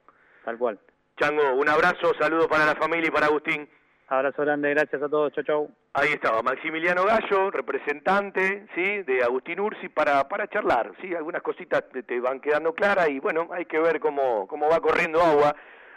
tal 0.45 0.59
cual. 0.59 0.79
Chango, 1.19 1.55
un 1.55 1.69
abrazo, 1.69 2.13
saludos 2.19 2.47
para 2.47 2.67
la 2.67 2.75
familia 2.75 3.09
y 3.09 3.11
para 3.11 3.27
Agustín. 3.27 3.69
Abrazo 4.09 4.43
grande, 4.43 4.71
gracias 4.71 5.03
a 5.03 5.09
todos, 5.09 5.33
chau 5.33 5.45
chau. 5.45 5.71
Ahí 5.93 6.11
estaba, 6.11 6.43
Maximiliano 6.43 7.05
Gallo, 7.05 7.51
representante, 7.51 8.67
¿sí? 8.75 9.03
De 9.03 9.25
Agustín 9.25 9.59
Ursi 9.59 9.89
para, 9.89 10.29
para 10.29 10.47
charlar, 10.47 10.93
¿sí? 11.01 11.15
Algunas 11.15 11.43
cositas 11.43 11.89
te, 11.91 12.03
te 12.03 12.21
van 12.21 12.41
quedando 12.41 12.73
claras 12.75 13.09
y 13.09 13.19
bueno, 13.19 13.49
hay 13.51 13.65
que 13.65 13.81
ver 13.81 13.99
cómo, 13.99 14.47
cómo 14.47 14.69
va 14.69 14.81
corriendo 14.81 15.21
agua 15.21 15.57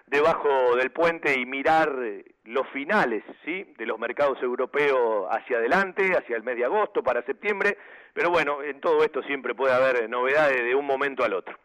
debajo 0.09 0.75
del 0.75 0.91
puente 0.91 1.39
y 1.39 1.45
mirar 1.45 1.93
eh, 2.01 2.25
los 2.45 2.67
finales, 2.69 3.23
¿sí? 3.45 3.73
De 3.77 3.85
los 3.85 3.99
mercados 3.99 4.41
europeos 4.41 5.27
hacia 5.29 5.57
adelante, 5.57 6.11
hacia 6.17 6.35
el 6.35 6.43
mes 6.43 6.57
de 6.57 6.65
agosto, 6.65 7.03
para 7.03 7.23
septiembre, 7.23 7.77
pero 8.13 8.31
bueno, 8.31 8.63
en 8.63 8.81
todo 8.81 9.03
esto 9.03 9.21
siempre 9.23 9.53
puede 9.53 9.73
haber 9.73 10.03
eh, 10.03 10.07
novedades 10.07 10.63
de 10.63 10.75
un 10.75 10.85
momento 10.85 11.23
al 11.23 11.33
otro. 11.33 11.55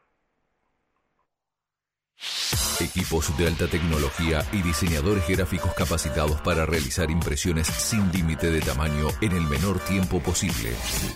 Equipos 2.81 3.37
de 3.39 3.47
alta 3.47 3.67
tecnología 3.69 4.41
y 4.53 4.63
diseñadores 4.63 5.27
gráficos 5.29 5.73
capacitados 5.75 6.41
para 6.43 6.67
realizar 6.67 7.11
impresiones 7.11 7.67
sin 7.67 8.11
límite 8.13 8.51
de 8.51 8.61
tamaño 8.61 9.09
en 9.21 9.33
el 9.33 9.43
menor 9.43 9.79
tiempo 9.81 10.21
posible 10.21 10.71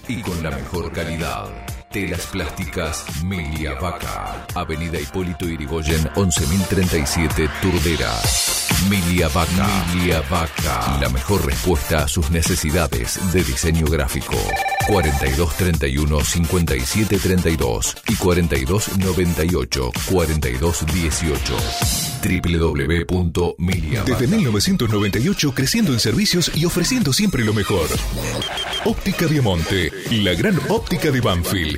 y 0.09 0.23
con 0.23 0.43
la 0.43 0.51
mejor 0.51 0.93
calidad. 0.93 1.78
Telas 1.91 2.27
plásticas 2.27 3.05
Milia 3.25 3.75
Vaca. 3.75 4.47
Avenida 4.55 5.01
Hipólito 5.01 5.47
Irigoyen 5.47 6.07
11037 6.15 7.49
Turdera. 7.63 8.13
Milia 8.91 9.29
Vaca. 9.29 9.67
Milia 9.95 10.21
Vaca. 10.29 10.99
La 11.01 11.09
mejor 11.09 11.47
respuesta 11.47 12.05
a 12.05 12.09
sus 12.09 12.31
necesidades 12.31 13.19
de 13.33 13.43
diseño 13.43 13.87
gráfico. 13.87 14.37
4231 14.87 16.21
5732 16.25 17.97
y 18.09 18.17
4298 18.17 19.93
4218 20.11 21.57
www.milia 22.19 24.03
Desde 24.05 24.27
1998 24.27 25.55
creciendo 25.55 25.93
en 25.93 26.01
servicios 26.01 26.51
y 26.55 26.65
ofreciendo 26.65 27.13
siempre 27.13 27.45
lo 27.45 27.53
mejor. 27.53 27.87
Óptica 28.85 29.27
Diamante, 29.27 29.93
la 30.11 30.35
gran 30.35 30.59
óptica 30.69 31.11
de 31.11 31.21
Banfield. 31.21 31.78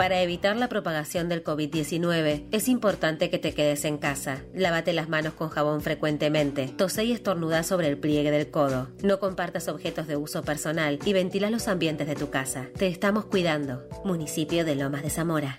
Para 0.00 0.22
evitar 0.22 0.56
la 0.56 0.70
propagación 0.70 1.28
del 1.28 1.44
COVID-19, 1.44 2.46
es 2.52 2.68
importante 2.68 3.28
que 3.28 3.38
te 3.38 3.52
quedes 3.52 3.84
en 3.84 3.98
casa. 3.98 4.42
Lávate 4.54 4.94
las 4.94 5.10
manos 5.10 5.34
con 5.34 5.50
jabón 5.50 5.82
frecuentemente. 5.82 6.68
Tose 6.68 7.04
y 7.04 7.12
estornuda 7.12 7.62
sobre 7.64 7.88
el 7.88 7.98
pliegue 7.98 8.30
del 8.30 8.50
codo. 8.50 8.88
No 9.02 9.20
compartas 9.20 9.68
objetos 9.68 10.06
de 10.06 10.16
uso 10.16 10.42
personal 10.42 10.98
y 11.04 11.12
ventila 11.12 11.50
los 11.50 11.68
ambientes 11.68 12.06
de 12.08 12.14
tu 12.14 12.30
casa. 12.30 12.68
Te 12.78 12.86
estamos 12.86 13.26
cuidando. 13.26 13.86
Municipio 14.02 14.64
de 14.64 14.74
Lomas 14.74 15.02
de 15.02 15.10
Zamora. 15.10 15.58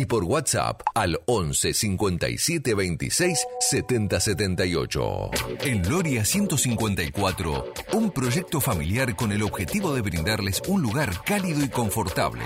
y 0.00 0.06
por 0.06 0.24
WhatsApp 0.24 0.80
al 0.94 1.20
11 1.26 1.74
57 1.74 2.74
26 2.74 3.46
70 3.60 4.20
78. 4.20 5.30
En 5.60 5.88
Loria 5.88 6.24
154, 6.24 7.72
un 7.92 8.10
proyecto 8.10 8.60
familiar 8.60 9.14
con 9.14 9.32
el 9.32 9.42
objetivo 9.42 9.94
de 9.94 10.00
brindarles 10.00 10.62
un 10.68 10.82
lugar 10.82 11.22
cálido 11.24 11.62
y 11.62 11.68
confortable 11.68 12.42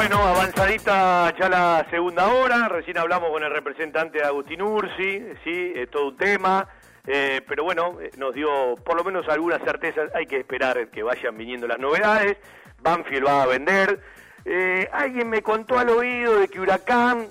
Bueno, 0.00 0.16
avanzadita 0.26 1.36
ya 1.38 1.50
la 1.50 1.86
segunda 1.90 2.28
hora, 2.28 2.68
recién 2.68 2.96
hablamos 2.96 3.28
con 3.28 3.42
el 3.42 3.50
representante 3.50 4.16
de 4.16 4.24
Agustín 4.24 4.62
Ursi, 4.62 5.22
sí, 5.44 5.74
es 5.76 5.90
todo 5.90 6.08
un 6.08 6.16
tema, 6.16 6.66
eh, 7.06 7.42
pero 7.46 7.64
bueno, 7.64 7.98
eh, 8.00 8.10
nos 8.16 8.32
dio 8.34 8.76
por 8.76 8.96
lo 8.96 9.04
menos 9.04 9.28
algunas 9.28 9.60
certezas, 9.62 10.10
hay 10.14 10.24
que 10.24 10.38
esperar 10.38 10.88
que 10.88 11.02
vayan 11.02 11.36
viniendo 11.36 11.68
las 11.68 11.78
novedades, 11.78 12.38
Banfield 12.80 13.26
va 13.26 13.42
a 13.42 13.46
vender, 13.46 14.00
Eh, 14.46 14.88
alguien 14.90 15.28
me 15.28 15.42
contó 15.42 15.78
al 15.78 15.90
oído 15.90 16.40
de 16.40 16.48
que 16.48 16.60
Huracán, 16.60 17.28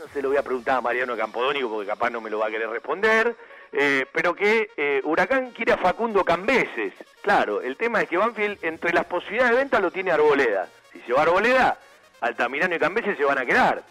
no 0.00 0.08
se 0.12 0.20
lo 0.20 0.30
voy 0.30 0.36
a 0.36 0.42
preguntar 0.42 0.78
a 0.78 0.80
Mariano 0.80 1.16
Campodónico 1.16 1.70
porque 1.70 1.86
capaz 1.86 2.10
no 2.10 2.20
me 2.20 2.28
lo 2.28 2.40
va 2.40 2.48
a 2.48 2.50
querer 2.50 2.68
responder, 2.68 3.36
eh, 3.70 4.04
pero 4.12 4.34
que 4.34 4.68
eh, 4.76 5.00
Huracán 5.04 5.52
quiere 5.52 5.74
a 5.74 5.76
Facundo 5.76 6.24
Cambeses, 6.24 6.92
claro, 7.22 7.60
el 7.60 7.76
tema 7.76 8.02
es 8.02 8.08
que 8.08 8.16
Banfield 8.16 8.58
entre 8.62 8.92
las 8.92 9.04
posibilidades 9.04 9.52
de 9.52 9.58
venta 9.58 9.78
lo 9.78 9.92
tiene 9.92 10.10
Arboleda, 10.10 10.68
si 11.00 11.06
se 11.06 11.12
va 11.12 11.22
Arboleda, 11.22 11.78
Altamirano 12.20 12.74
y 12.74 12.78
Cambeses 12.78 13.16
se 13.16 13.24
van 13.24 13.38
a 13.38 13.46
quedar. 13.46 13.82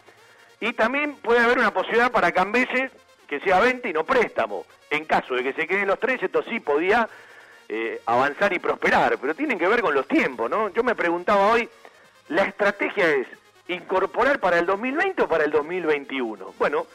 Y 0.60 0.74
también 0.74 1.16
puede 1.16 1.40
haber 1.40 1.60
una 1.60 1.74
posibilidad 1.74 2.12
para 2.12 2.32
Cambeses 2.32 2.92
que 3.28 3.40
sea 3.42 3.60
venta 3.60 3.88
y 3.88 3.94
no 3.94 4.04
préstamo. 4.04 4.66
En 4.90 5.06
caso 5.06 5.36
de 5.36 5.44
que 5.44 5.54
se 5.54 5.68
queden 5.68 5.88
los 5.88 6.00
tres, 6.00 6.22
esto 6.24 6.44
sí 6.44 6.60
podía 6.60 7.08
eh, 7.70 8.02
avanzar 8.06 8.54
y 8.54 8.60
prosperar, 8.60 9.18
pero 9.20 9.36
tienen 9.36 9.60
que 9.60 9.68
ver 9.68 9.82
con 9.82 9.94
los 9.94 10.08
tiempos, 10.08 10.50
¿no? 10.50 10.70
Yo 10.70 10.84
me 10.84 10.96
preguntaba 10.96 11.52
hoy, 11.52 11.70
la 12.30 12.44
estrategia 12.44 13.10
es 13.10 13.28
incorporar 13.68 14.40
para 14.40 14.60
el 14.60 14.66
2020 14.66 15.24
o 15.24 15.28
para 15.28 15.44
el 15.44 15.52
2021. 15.52 16.54
Bueno, 16.58 16.88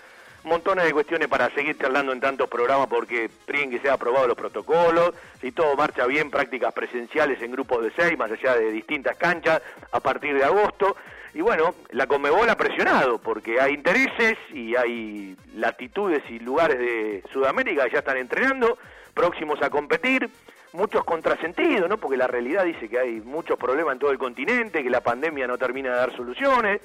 montones 0.44 0.84
de 0.84 0.92
cuestiones 0.92 1.28
para 1.28 1.50
seguir 1.50 1.78
charlando 1.78 2.12
en 2.12 2.20
tantos 2.20 2.48
programas 2.48 2.88
porque 2.88 3.30
tienen 3.46 3.70
que 3.70 3.78
ser 3.78 3.90
aprobados 3.90 4.28
los 4.28 4.36
protocolos, 4.36 5.12
si 5.40 5.52
todo 5.52 5.76
marcha 5.76 6.06
bien, 6.06 6.30
prácticas 6.30 6.72
presenciales 6.72 7.40
en 7.42 7.52
grupos 7.52 7.82
de 7.82 7.92
seis, 7.96 8.18
más 8.18 8.30
allá 8.30 8.56
de 8.56 8.70
distintas 8.70 9.16
canchas, 9.16 9.62
a 9.90 10.00
partir 10.00 10.34
de 10.34 10.44
agosto. 10.44 10.96
Y 11.34 11.40
bueno, 11.40 11.74
la 11.90 12.06
Conmebol 12.06 12.48
ha 12.50 12.56
presionado 12.56 13.18
porque 13.18 13.60
hay 13.60 13.74
intereses 13.74 14.36
y 14.52 14.76
hay 14.76 15.36
latitudes 15.54 16.22
y 16.28 16.38
lugares 16.38 16.78
de 16.78 17.22
Sudamérica 17.32 17.84
que 17.84 17.92
ya 17.92 17.98
están 18.00 18.18
entrenando, 18.18 18.78
próximos 19.14 19.62
a 19.62 19.70
competir, 19.70 20.28
muchos 20.72 21.04
contrasentidos, 21.04 21.88
¿no? 21.88 21.98
Porque 21.98 22.16
la 22.16 22.26
realidad 22.26 22.64
dice 22.64 22.88
que 22.88 22.98
hay 22.98 23.20
muchos 23.20 23.58
problemas 23.58 23.94
en 23.94 23.98
todo 23.98 24.10
el 24.10 24.18
continente, 24.18 24.82
que 24.82 24.90
la 24.90 25.00
pandemia 25.00 25.46
no 25.46 25.58
termina 25.58 25.90
de 25.90 25.96
dar 25.96 26.16
soluciones, 26.16 26.80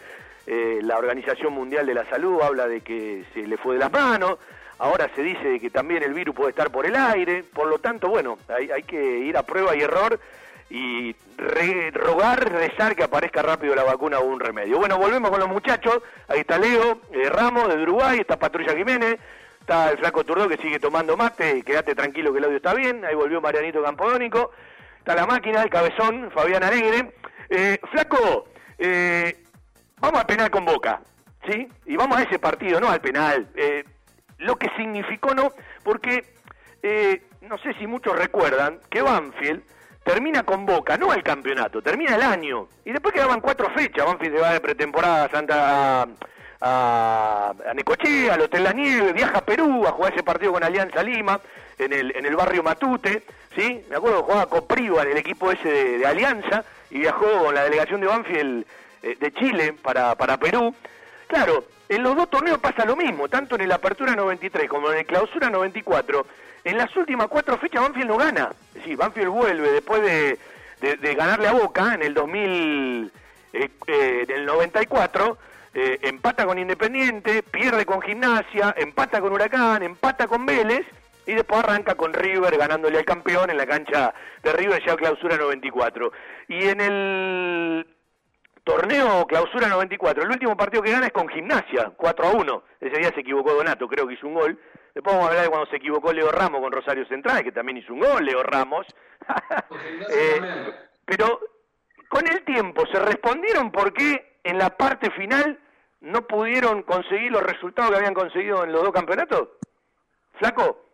eh, 0.48 0.80
la 0.82 0.98
Organización 0.98 1.54
Mundial 1.54 1.86
de 1.86 1.94
la 1.94 2.06
Salud 2.06 2.42
habla 2.42 2.68
de 2.68 2.82
que 2.82 3.26
se 3.34 3.46
le 3.46 3.58
fue 3.58 3.76
de 3.76 3.80
las 3.82 3.92
manos, 3.92 4.38
ahora 4.80 5.10
se 5.16 5.22
dice 5.22 5.48
de 5.48 5.60
que 5.60 5.70
también 5.70 6.04
el 6.04 6.14
virus 6.14 6.34
puede 6.34 6.52
estar 6.52 6.72
por 6.72 6.86
el 6.86 6.96
aire, 6.96 7.44
por 7.44 7.68
lo 7.68 7.80
tanto, 7.80 8.08
bueno, 8.08 8.40
hay, 8.48 8.72
hay 8.72 8.84
que 8.84 9.20
ir 9.20 9.38
a 9.38 9.44
prueba 9.44 9.76
y 9.76 9.82
error 9.82 10.20
y 10.70 11.16
rogar, 11.92 12.52
rezar 12.52 12.96
que 12.96 13.04
aparezca 13.04 13.42
rápido 13.42 13.76
la 13.76 13.84
vacuna 13.84 14.20
o 14.20 14.26
un 14.26 14.40
remedio. 14.40 14.78
Bueno, 14.78 14.98
volvemos 14.98 15.30
con 15.30 15.40
los 15.40 15.50
muchachos, 15.50 16.02
ahí 16.28 16.40
está 16.40 16.58
Leo 16.58 17.02
eh, 17.12 17.30
Ramos 17.30 17.68
de 17.70 17.82
Uruguay, 17.82 18.20
está 18.20 18.38
Patrulla 18.38 18.76
Jiménez, 18.76 19.18
está 19.62 19.92
el 19.92 19.98
flaco 19.98 20.24
Turdó 20.24 20.48
que 20.48 20.58
sigue 20.58 20.80
tomando 20.80 21.16
mate, 21.16 21.62
quédate 21.64 21.96
tranquilo 21.96 22.32
que 22.32 22.40
el 22.40 22.46
audio 22.46 22.58
está 22.58 22.74
bien, 22.74 23.06
ahí 23.06 23.16
volvió 23.16 23.40
Marianito 23.42 23.84
Campodónico, 23.84 24.52
está 25.00 25.16
la 25.16 25.26
máquina, 25.26 25.64
el 25.64 25.70
cabezón, 25.70 26.32
Fabián 26.32 26.64
Alegre. 26.64 27.12
Eh, 27.50 27.80
flaco, 27.92 28.50
eh, 28.78 29.38
vamos 30.00 30.20
al 30.20 30.26
penal 30.26 30.50
con 30.50 30.66
Boca, 30.66 31.02
¿sí? 31.48 31.68
Y 31.86 31.96
vamos 31.96 32.18
a 32.18 32.24
ese 32.24 32.40
partido, 32.40 32.80
no 32.80 32.90
al 32.90 33.02
penal. 33.02 33.48
Eh, 33.56 33.84
lo 34.40 34.56
que 34.56 34.70
significó, 34.78 35.34
¿no? 35.34 35.52
Porque 35.84 36.26
eh, 36.84 37.24
no 37.42 37.58
sé 37.58 37.74
si 37.76 37.88
muchos 37.88 38.18
recuerdan 38.18 38.80
que 38.90 39.02
Banfield 39.02 39.64
termina 40.04 40.44
con 40.44 40.66
Boca, 40.66 40.98
no 40.98 41.14
el 41.14 41.24
campeonato, 41.24 41.82
termina 41.82 42.16
el 42.16 42.22
año. 42.22 42.68
Y 42.86 42.92
después 42.92 43.14
quedaban 43.14 43.42
cuatro 43.42 43.70
fechas. 43.72 44.06
Banfield 44.06 44.36
se 44.36 44.42
va 44.42 44.54
de 44.54 44.62
pretemporada 44.62 45.26
a 45.26 45.30
Santa 45.30 46.02
a, 46.02 46.08
a, 46.62 47.54
a 47.70 47.74
Necochea, 47.74 48.36
al 48.36 48.42
Hotel 48.42 48.64
La 48.64 48.74
Nieve, 48.74 49.12
viaja 49.14 49.40
a 49.40 49.46
Perú 49.46 49.86
a 49.86 49.92
jugar 49.92 50.14
ese 50.14 50.24
partido 50.24 50.54
con 50.54 50.64
Alianza 50.64 51.04
Lima, 51.04 51.40
en 51.78 51.94
el, 51.94 52.16
en 52.16 52.26
el 52.26 52.36
barrio 52.36 52.64
Matute, 52.64 53.24
¿sí? 53.56 53.86
Me 53.90 53.98
acuerdo 53.98 54.20
que 54.20 54.24
jugaba 54.24 54.46
Copriva 54.48 55.04
en 55.04 55.12
el 55.12 55.18
equipo 55.18 55.52
ese 55.52 55.70
de, 55.70 55.98
de 56.00 56.06
Alianza 56.06 56.64
y 56.90 57.00
viajó 57.00 57.44
con 57.44 57.54
la 57.54 57.64
delegación 57.64 58.02
de 58.02 58.08
Banfield 58.08 58.66
de 59.16 59.32
Chile 59.34 59.74
para, 59.82 60.16
para 60.16 60.38
Perú. 60.38 60.74
Claro, 61.28 61.66
en 61.90 62.04
los 62.04 62.16
dos 62.16 62.30
torneos 62.30 62.60
pasa 62.60 62.86
lo 62.86 62.96
mismo, 62.96 63.28
tanto 63.30 63.56
en 63.56 63.62
el 63.62 63.72
Apertura 63.72 64.16
93 64.16 64.70
como 64.70 64.92
en 64.92 65.00
el 65.00 65.06
Clausura 65.06 65.50
94. 65.50 66.26
En 66.64 66.78
las 66.78 66.94
últimas 66.98 67.28
cuatro 67.28 67.58
fechas 67.58 67.82
Banfield 67.82 68.08
no 68.10 68.18
gana. 68.18 68.52
Decir, 68.74 68.98
Banfield 68.98 69.30
vuelve 69.30 69.72
después 69.72 70.02
de, 70.02 70.38
de- 70.98 71.16
ganarle 71.16 71.48
a 71.48 71.54
Boca 71.54 71.94
en 71.94 72.02
el 72.04 72.14
2000, 72.14 73.12
eh, 73.54 73.70
eh, 73.88 74.26
en 74.28 74.36
el 74.36 74.46
94, 74.46 75.38
eh, 75.74 76.00
empata 76.02 76.46
con 76.46 76.58
Independiente, 76.60 77.42
pierde 77.44 77.86
con 77.86 78.02
Gimnasia, 78.02 78.74
empata 78.78 79.22
con 79.22 79.32
Huracán, 79.32 79.84
empata 79.84 80.28
con 80.28 80.46
Vélez 80.46 80.86
y 81.26 81.34
después 81.34 81.60
arranca 81.64 81.96
con 81.96 82.14
River 82.14 82.58
ganándole 82.58 82.98
al 82.98 83.06
campeón 83.06 83.50
en 83.50 83.58
la 83.58 83.66
cancha 83.66 84.14
de 84.44 84.54
River 84.54 84.82
ya 84.86 84.96
Clausura 84.96 85.38
94. 85.38 86.12
Y 86.50 86.68
en 86.68 86.82
el 86.82 87.88
torneo 88.68 89.26
clausura 89.26 89.70
94. 89.70 90.24
El 90.24 90.30
último 90.30 90.58
partido 90.58 90.84
que 90.84 90.92
gana 90.92 91.08
es 91.08 91.14
con 91.14 91.30
Gimnasia, 91.30 91.94
4 91.96 92.28
a 92.28 92.32
1. 92.32 92.64
Ese 92.82 93.00
día 93.00 93.12
se 93.14 93.22
equivocó 93.22 93.54
Donato, 93.54 93.88
creo 93.88 94.06
que 94.06 94.16
hizo 94.16 94.28
un 94.28 94.34
gol. 94.34 94.60
Después 94.94 95.16
vamos 95.16 95.28
a 95.28 95.30
hablar 95.30 95.46
de 95.46 95.50
cuando 95.50 95.70
se 95.70 95.78
equivocó 95.78 96.12
Leo 96.12 96.30
Ramos 96.32 96.60
con 96.60 96.72
Rosario 96.72 97.08
Central, 97.08 97.44
que 97.46 97.54
también 97.54 97.78
hizo 97.78 97.94
un 97.94 98.02
gol, 98.02 98.26
Leo 98.26 98.44
Ramos. 98.44 98.86
Eh, 100.10 100.42
pero 101.06 101.40
con 102.10 102.26
el 102.28 102.44
tiempo 102.46 102.84
se 102.92 103.00
respondieron 103.00 103.72
por 103.72 103.94
qué 103.94 104.40
en 104.44 104.58
la 104.58 104.76
parte 104.76 105.12
final 105.12 105.60
no 106.02 106.26
pudieron 106.26 106.84
conseguir 106.84 107.32
los 107.32 107.44
resultados 107.44 107.92
que 107.92 107.98
habían 107.98 108.14
conseguido 108.14 108.64
en 108.64 108.72
los 108.72 108.84
dos 108.84 108.92
campeonatos. 108.92 109.50
Flaco, 110.40 110.88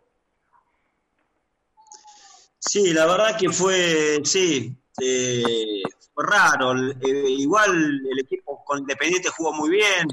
Sí, 2.58 2.92
la 2.92 3.06
verdad 3.06 3.36
que 3.38 3.50
fue, 3.50 4.20
sí, 4.24 4.74
eh, 5.00 5.82
fue 6.14 6.24
raro. 6.24 6.74
Eh, 7.00 7.30
igual 7.30 7.72
el 7.74 8.18
equipo 8.20 8.64
con 8.64 8.78
Independiente 8.78 9.28
jugó 9.30 9.52
muy 9.52 9.70
bien. 9.70 10.06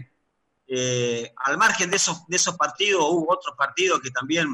Eh, 0.68 1.32
al 1.38 1.58
margen 1.58 1.90
de 1.90 1.98
esos, 1.98 2.26
de 2.28 2.38
esos 2.38 2.56
partidos, 2.58 3.04
hubo 3.10 3.34
otros 3.34 3.56
partidos 3.58 4.00
que 4.02 4.10
también 4.12 4.48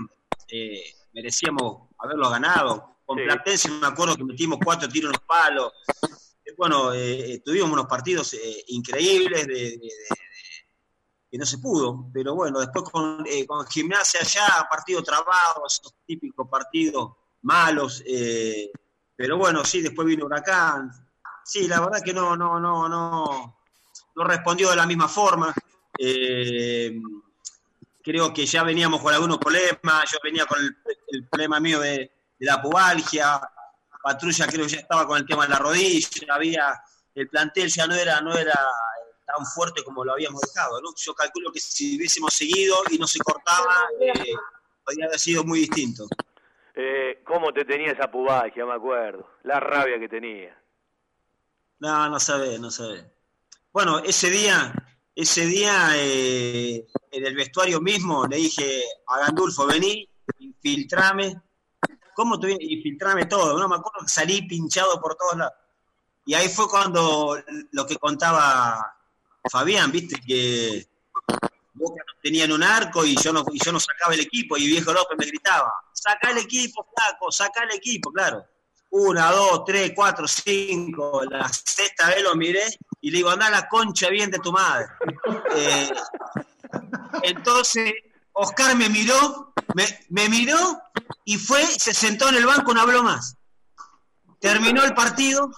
eh, 0.49 0.84
merecíamos 1.14 1.90
haberlo 1.99 2.30
ganado. 2.30 2.98
Con 3.06 3.18
Platense 3.18 3.69
me 3.69 3.88
acuerdo 3.88 4.15
que 4.18 4.24
metimos 4.24 4.60
cuatro 4.64 4.90
tiros 4.90 5.10
en 5.10 5.14
los 5.14 5.22
palos. 5.28 5.72
Bueno, 6.57 6.91
tuvimos 7.45 7.72
unos 7.72 7.86
partidos 7.86 8.36
increíbles 8.68 9.45
de, 9.48 9.53
de- 9.53 9.61
de- 9.72 9.78
de- 9.78 9.90
que 11.30 11.38
no 11.38 11.45
se 11.45 11.57
pudo, 11.60 12.10
pero 12.14 12.34
bueno, 12.36 12.60
después 12.60 12.86
con, 12.90 13.24
eh, 13.28 13.45
con 13.45 13.65
Gimnasia 13.68 14.22
allá, 14.22 14.65
partido 14.69 15.03
trabado, 15.03 15.61
esos 15.68 15.94
típicos 16.06 16.48
partidos 16.49 17.11
malos, 17.41 18.02
eh, 18.07 18.72
pero 19.15 19.38
bueno, 19.38 19.64
sí, 19.65 19.82
después 19.82 20.07
vino 20.07 20.26
Huracán. 20.26 20.90
Sí, 21.48 21.65
la 21.65 21.80
verdad 21.80 22.02
que 22.03 22.14
no, 22.14 22.36
no, 22.36 22.60
no, 22.60 22.90
no, 22.90 23.57
no 24.15 24.24
respondió 24.26 24.69
de 24.69 24.76
la 24.76 24.86
misma 24.86 25.07
forma. 25.07 25.53
Eh, 25.98 26.99
creo 28.03 28.34
que 28.34 28.45
ya 28.45 28.64
veníamos 28.64 29.02
con 29.02 29.14
algunos 29.14 29.38
problemas, 29.38 30.11
yo 30.11 30.18
venía 30.22 30.45
con 30.45 30.60
el, 30.60 30.76
el 31.07 31.28
problema 31.30 31.61
mío 31.61 31.80
de, 31.80 32.11
la 32.40 32.61
pubalgia, 32.61 33.40
Patrulla 34.03 34.45
creo 34.48 34.65
que 34.65 34.74
ya 34.74 34.80
estaba 34.80 35.07
con 35.07 35.18
el 35.18 35.26
tema 35.26 35.44
de 35.45 35.53
la 35.53 35.60
rodilla, 35.60 36.36
había, 36.36 36.82
el 37.15 37.30
plantel 37.30 37.69
ya 37.69 37.88
no 37.88 37.95
era, 37.95 38.22
no 38.22 38.38
era 38.38 38.60
tan 39.26 39.45
fuerte 39.45 39.84
como 39.84 40.03
lo 40.03 40.14
habíamos 40.14 40.41
dejado, 40.41 40.82
¿no? 40.82 40.90
Yo 40.98 41.14
calculo 41.14 41.52
que 41.52 41.61
si 41.61 41.98
hubiésemos 41.98 42.34
seguido 42.34 42.76
y 42.91 42.98
no 42.98 43.07
se 43.07 43.19
cortaba, 43.19 43.88
eh, 43.99 44.34
podría 44.84 45.06
haber 45.06 45.19
sido 45.19 45.44
muy 45.44 45.60
distinto. 45.60 46.07
Eh, 46.76 47.22
¿Cómo 47.26 47.52
te 47.52 47.65
tenía 47.65 47.91
esa 47.91 48.11
pubalgia? 48.11 48.65
Me 48.65 48.74
acuerdo. 48.74 49.28
La 49.44 49.60
rabia 49.60 49.99
que 49.99 50.07
tenía. 50.07 50.56
No, 51.79 52.09
no 52.09 52.19
sabe, 52.19 52.57
no 52.59 52.71
sabe. 52.71 53.11
Bueno, 53.71 53.99
ese 53.99 54.29
día, 54.29 54.73
ese 55.15 55.45
día 55.45 55.91
eh, 55.95 56.87
en 57.11 57.25
el 57.25 57.35
vestuario 57.35 57.79
mismo 57.79 58.25
le 58.25 58.37
dije 58.37 58.83
a 59.07 59.19
Gandulfo, 59.19 59.67
vení, 59.67 60.07
infiltrame. 60.39 61.35
¿Cómo 62.15 62.39
tuve? 62.39 62.57
Infiltrame 62.59 63.25
todo. 63.25 63.59
No 63.59 63.69
me 63.69 63.75
acuerdo 63.75 64.05
que 64.05 64.09
salí 64.09 64.41
pinchado 64.47 64.99
por 64.99 65.15
todos 65.15 65.37
lados. 65.37 65.53
Y 66.25 66.33
ahí 66.33 66.49
fue 66.49 66.67
cuando 66.67 67.37
lo 67.71 67.85
que 67.85 67.95
contaba 67.97 68.97
Fabián, 69.49 69.91
viste, 69.91 70.19
que 70.19 70.87
Boca 71.73 72.03
tenían 72.21 72.51
un 72.51 72.63
arco 72.63 73.05
y 73.05 73.15
yo 73.15 73.31
no, 73.31 73.45
y 73.51 73.63
yo 73.63 73.71
no 73.71 73.79
sacaba 73.79 74.13
el 74.13 74.21
equipo, 74.21 74.57
y 74.57 74.67
Viejo 74.67 74.91
López 74.91 75.17
me 75.17 75.25
gritaba, 75.25 75.71
saca 75.93 76.31
el 76.31 76.39
equipo, 76.39 76.85
flaco, 76.93 77.31
saca 77.31 77.63
el 77.63 77.71
equipo, 77.71 78.11
claro. 78.11 78.45
Una, 78.89 79.31
dos, 79.31 79.65
tres, 79.65 79.91
cuatro, 79.95 80.27
cinco, 80.27 81.23
la 81.30 81.47
sexta 81.49 82.07
vez 82.07 82.23
lo 82.23 82.35
miré 82.35 82.64
y 83.01 83.11
le 83.11 83.18
digo, 83.18 83.30
anda 83.30 83.49
la 83.49 83.68
concha 83.68 84.09
bien 84.09 84.31
de 84.31 84.39
tu 84.39 84.51
madre. 84.51 84.88
Eh, 85.55 85.89
entonces, 87.23 87.93
Oscar 88.34 88.76
me 88.76 88.89
miró, 88.89 89.53
me, 89.73 89.85
me 90.09 90.30
miró 90.30 90.80
y 91.26 91.38
fue, 91.38 91.64
se 91.65 91.93
sentó 91.93 92.30
en 92.30 92.35
el 92.35 92.45
banco, 92.45 92.73
no 92.73 92.81
habló 92.81 93.01
más. 93.01 93.35
Terminó 94.39 94.84
el 94.84 94.93
partido, 94.93 95.49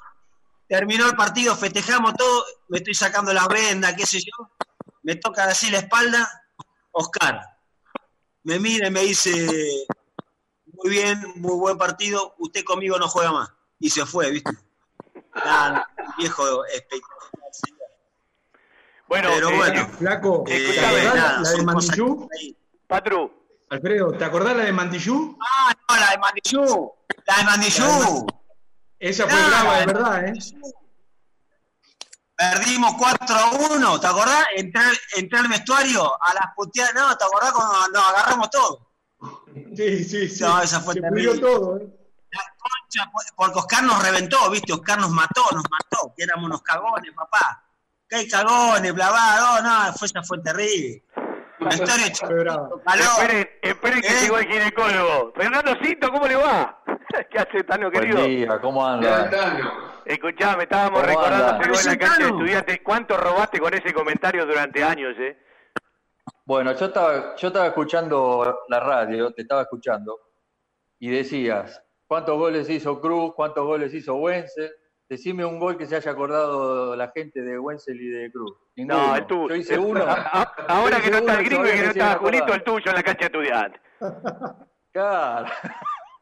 terminó 0.67 1.07
el 1.07 1.15
partido, 1.15 1.55
festejamos 1.55 2.13
todo, 2.13 2.45
me 2.69 2.77
estoy 2.77 2.93
sacando 2.93 3.33
la 3.33 3.47
venda, 3.47 3.95
qué 3.95 4.05
sé 4.05 4.19
yo, 4.19 4.49
me 5.03 5.15
toca 5.15 5.45
así 5.45 5.69
la 5.69 5.79
espalda, 5.79 6.29
Oscar, 6.91 7.41
me 8.43 8.59
mira 8.59 8.87
y 8.87 8.91
me 8.91 9.01
dice, 9.01 9.85
muy 10.81 10.91
bien, 10.91 11.33
muy 11.35 11.55
buen 11.57 11.77
partido, 11.77 12.35
usted 12.37 12.63
conmigo 12.63 12.97
no 12.97 13.07
juega 13.07 13.31
más. 13.31 13.53
Y 13.79 13.89
se 13.89 14.05
fue, 14.05 14.31
¿viste? 14.31 14.51
Nada, 15.35 15.87
viejo 16.17 16.65
espectacular. 16.65 17.29
Bueno, 19.07 19.29
Pero 19.33 19.65
eh, 19.65 19.85
Flaco, 19.97 20.43
eh, 20.47 20.71
¿te 20.73 20.85
acordás 20.85 21.15
nada, 21.15 21.41
la 21.41 21.51
de 21.51 21.63
Mandillú? 21.63 22.29
Patru. 22.87 23.31
Alfredo, 23.69 24.11
¿te 24.11 24.23
acordás 24.23 24.55
la 24.55 24.63
de 24.65 24.71
Mandillú? 24.71 25.37
Ah, 25.41 25.73
no, 25.89 25.97
la 25.97 26.11
de 26.11 26.17
Mandillú. 26.17 26.91
La 27.25 27.37
de 27.37 27.43
Mandillú. 27.43 28.27
Esa 28.99 29.27
fue 29.27 29.39
No, 29.39 29.47
brava, 29.47 29.79
de 29.79 29.85
verdad, 29.85 30.27
¿eh? 30.27 30.33
Perdimos 32.35 32.93
4 32.97 33.35
a 33.35 33.51
1, 33.51 33.99
¿te 33.99 34.07
acordás? 34.07 34.45
Entré, 34.55 34.81
entré 35.17 35.39
al 35.39 35.47
vestuario 35.47 36.23
a 36.23 36.33
las 36.33 36.53
puteadas, 36.55 36.93
no, 36.93 37.17
¿te 37.17 37.25
acordás 37.25 37.51
cuando 37.51 37.87
nos 37.89 38.07
agarramos 38.07 38.49
todo? 38.49 38.88
Sí, 39.75 40.03
sí, 40.03 40.29
sí. 40.29 40.43
No, 40.43 40.61
esa 40.61 40.79
fue 40.79 40.93
Se 40.93 41.01
terrible. 41.01 41.39
todo, 41.39 41.77
¿eh? 41.77 41.87
Concha, 42.57 43.11
Porque 43.35 43.59
Oscar 43.59 43.83
nos 43.83 44.03
reventó, 44.03 44.49
¿viste? 44.51 44.73
Oscar 44.73 44.99
nos 44.99 45.09
mató, 45.09 45.41
nos 45.53 45.63
mató, 45.69 46.13
que 46.15 46.23
éramos 46.23 46.45
unos 46.45 46.61
cagones, 46.61 47.11
papá. 47.15 47.63
Que 48.07 48.17
hay 48.17 48.27
cagones, 48.27 48.93
bla, 48.93 49.09
bla, 49.09 49.37
no, 49.39 49.61
no, 49.87 49.93
fue, 49.93 50.07
esa 50.07 50.23
fue 50.23 50.39
terrible. 50.39 51.03
La 51.59 51.73
historia. 51.75 52.05
Esperen, 52.07 53.49
esperen 53.61 54.01
que 54.01 54.07
¿Eh? 54.07 54.21
llegó 54.21 54.37
el 54.37 54.47
ginecólogo. 54.47 55.33
Fernando 55.35 55.73
Cinto, 55.83 56.09
¿cómo 56.11 56.27
le 56.27 56.35
va? 56.35 56.81
¿Qué 57.31 57.37
hace, 57.39 57.63
Tano, 57.63 57.91
Buen 57.91 58.03
querido? 58.03 58.23
día, 58.23 58.59
¿cómo 58.61 58.85
andan? 58.85 59.29
Escuchame, 60.05 60.63
estábamos 60.63 61.01
¿Cómo 61.01 61.05
recordando 61.11 61.59
que 61.59 61.65
en 61.65 61.85
la 61.85 61.97
cancha 61.97 62.17
de 62.23 62.29
estudiantes. 62.29 62.79
¿Cuánto 62.83 63.17
robaste 63.17 63.59
con 63.59 63.73
ese 63.73 63.93
comentario 63.93 64.45
durante 64.45 64.83
años, 64.83 65.13
eh? 65.19 65.37
Bueno, 66.49 66.73
yo 66.73 66.87
estaba, 66.87 67.35
yo 67.35 67.49
estaba 67.49 67.67
escuchando 67.67 68.65
la 68.69 68.79
radio, 68.79 69.31
te 69.31 69.43
estaba 69.43 69.61
escuchando, 69.61 70.19
y 70.97 71.11
decías, 71.11 71.79
¿cuántos 72.07 72.39
goles 72.39 72.67
hizo 72.71 72.99
Cruz? 72.99 73.35
¿Cuántos 73.35 73.67
goles 73.67 73.93
hizo 73.93 74.15
Wenzel? 74.15 74.71
Decime 75.07 75.45
un 75.45 75.59
gol 75.59 75.77
que 75.77 75.85
se 75.85 75.95
haya 75.95 76.09
acordado 76.09 76.95
la 76.95 77.09
gente 77.09 77.43
de 77.43 77.59
Wenzel 77.59 78.01
y 78.01 78.07
de 78.07 78.31
Cruz. 78.31 78.57
Ninguno. 78.75 79.09
No, 79.09 79.15
el 79.15 79.27
tuyo. 79.27 79.49
Yo 79.49 79.55
hice 79.57 79.77
uno. 79.77 80.03
Ahora 80.67 80.99
que 80.99 81.11
no 81.11 81.17
está 81.17 81.37
el 81.37 81.45
gringo 81.45 81.67
y 81.67 81.69
que 81.69 81.83
no 81.83 81.91
está 81.91 82.15
Julito, 82.15 82.51
el 82.51 82.63
tuyo 82.63 82.89
en 82.89 82.95
la 82.95 83.03
cancha 83.03 83.19
de 83.19 83.25
estudiantes. 83.25 83.81
Claro. 84.91 85.51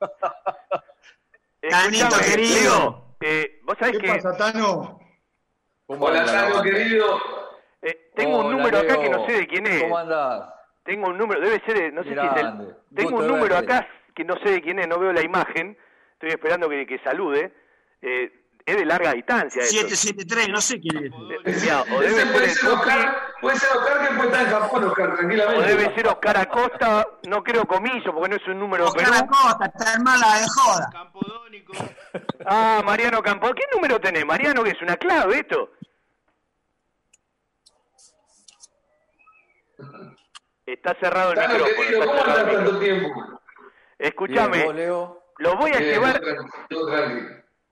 Tanito, 1.70 2.18
querido. 2.20 3.16
Eh, 3.22 3.62
vos 3.64 3.78
sabés 3.80 3.98
¿Qué 3.98 4.06
que 4.06 4.14
pasa, 4.16 4.36
Tano? 4.36 5.00
¿Cómo 5.86 6.06
Hola, 6.06 6.26
Tano, 6.26 6.62
querido. 6.64 7.47
Eh, 7.82 8.12
tengo 8.16 8.40
un 8.46 8.52
número 8.58 8.80
acá 8.80 8.94
Leo. 8.94 9.02
que 9.02 9.10
no 9.10 9.26
sé 9.28 9.34
de 9.34 9.48
quién 9.48 9.68
es. 9.68 9.84
¿Cómo 9.84 9.98
andás? 9.98 10.50
Tengo 10.84 11.08
un 11.10 11.18
número, 11.18 11.42
debe 11.42 11.62
ser, 11.66 11.78
de- 11.78 11.92
no 11.92 12.04
sé 12.04 12.10
si 12.10 12.16
es 12.16 12.22
el... 12.38 12.76
Tengo 12.96 13.12
Gusto 13.12 13.16
un 13.18 13.28
número 13.28 13.56
verte. 13.56 13.74
acá 13.74 13.88
que 14.16 14.24
no 14.24 14.36
sé 14.38 14.52
de 14.52 14.62
quién 14.62 14.80
es, 14.80 14.88
no 14.88 14.98
veo 15.00 15.12
la 15.14 15.22
imagen. 15.22 15.78
Estoy 16.14 16.30
esperando 16.30 16.70
que, 16.70 16.88
que 16.88 16.98
salude. 17.00 17.54
Eh, 18.02 18.32
es 18.66 18.76
de 18.76 18.86
larga 18.86 19.14
distancia 19.14 19.62
esto. 19.62 19.76
773, 19.88 20.50
no 20.50 20.60
sé 20.60 20.80
quién 20.80 20.98
es. 20.98 21.12
Eh, 21.12 21.60
mirá, 21.62 21.82
o 21.84 22.00
debe 22.02 22.16
ser 22.16 22.32
puede 22.34 22.74
Oscar, 22.74 23.16
puede 23.40 23.56
ser 23.58 23.78
Oscar 23.78 24.00
que 24.08 24.16
puede 24.16 24.28
estar 24.30 24.42
en 24.46 24.52
Japón, 24.52 24.84
Oscar, 24.86 25.10
o 25.10 25.16
tranquilamente. 25.16 25.68
debe 25.76 25.96
ser 25.96 26.08
Oscar 26.08 26.38
Acosta, 26.38 27.08
no 27.30 27.44
creo 27.44 27.66
Comiso, 27.66 28.12
porque 28.14 28.30
no 28.30 28.36
es 28.36 28.48
un 28.48 28.60
número 28.60 28.84
de 28.86 28.90
Oscar 28.90 29.06
Perú. 29.06 29.24
Acosta, 29.24 29.66
está 29.68 29.94
en 29.94 30.04
mala 30.04 30.40
de 30.40 30.46
joda. 30.50 30.90
Ah, 32.46 32.82
Mariano 32.86 33.22
Campo. 33.22 33.48
¿Qué 33.54 33.64
número 33.74 34.00
tenés, 34.00 34.26
Mariano? 34.26 34.64
Que 34.64 34.72
es 34.72 34.82
una 34.82 34.96
clave 34.98 35.40
esto. 35.40 35.72
Está 40.66 40.96
cerrado 41.00 41.32
el 41.34 41.38
micrófono. 41.40 41.66
querido, 41.76 42.02
está 42.02 42.06
¿cómo 42.06 42.18
cerrado 42.20 42.40
andas 42.40 42.54
el 42.54 42.66
tanto 42.66 42.80
tiempo? 42.80 43.10
Escuchame, 44.00 44.58
Bien, 44.58 44.66
¿vos, 44.68 44.76
Leo? 44.76 45.24
lo 45.38 45.56
voy 45.56 45.72
a 45.74 45.78
Bien, 45.78 45.92
llevar, 45.94 46.22
todo 46.70 46.90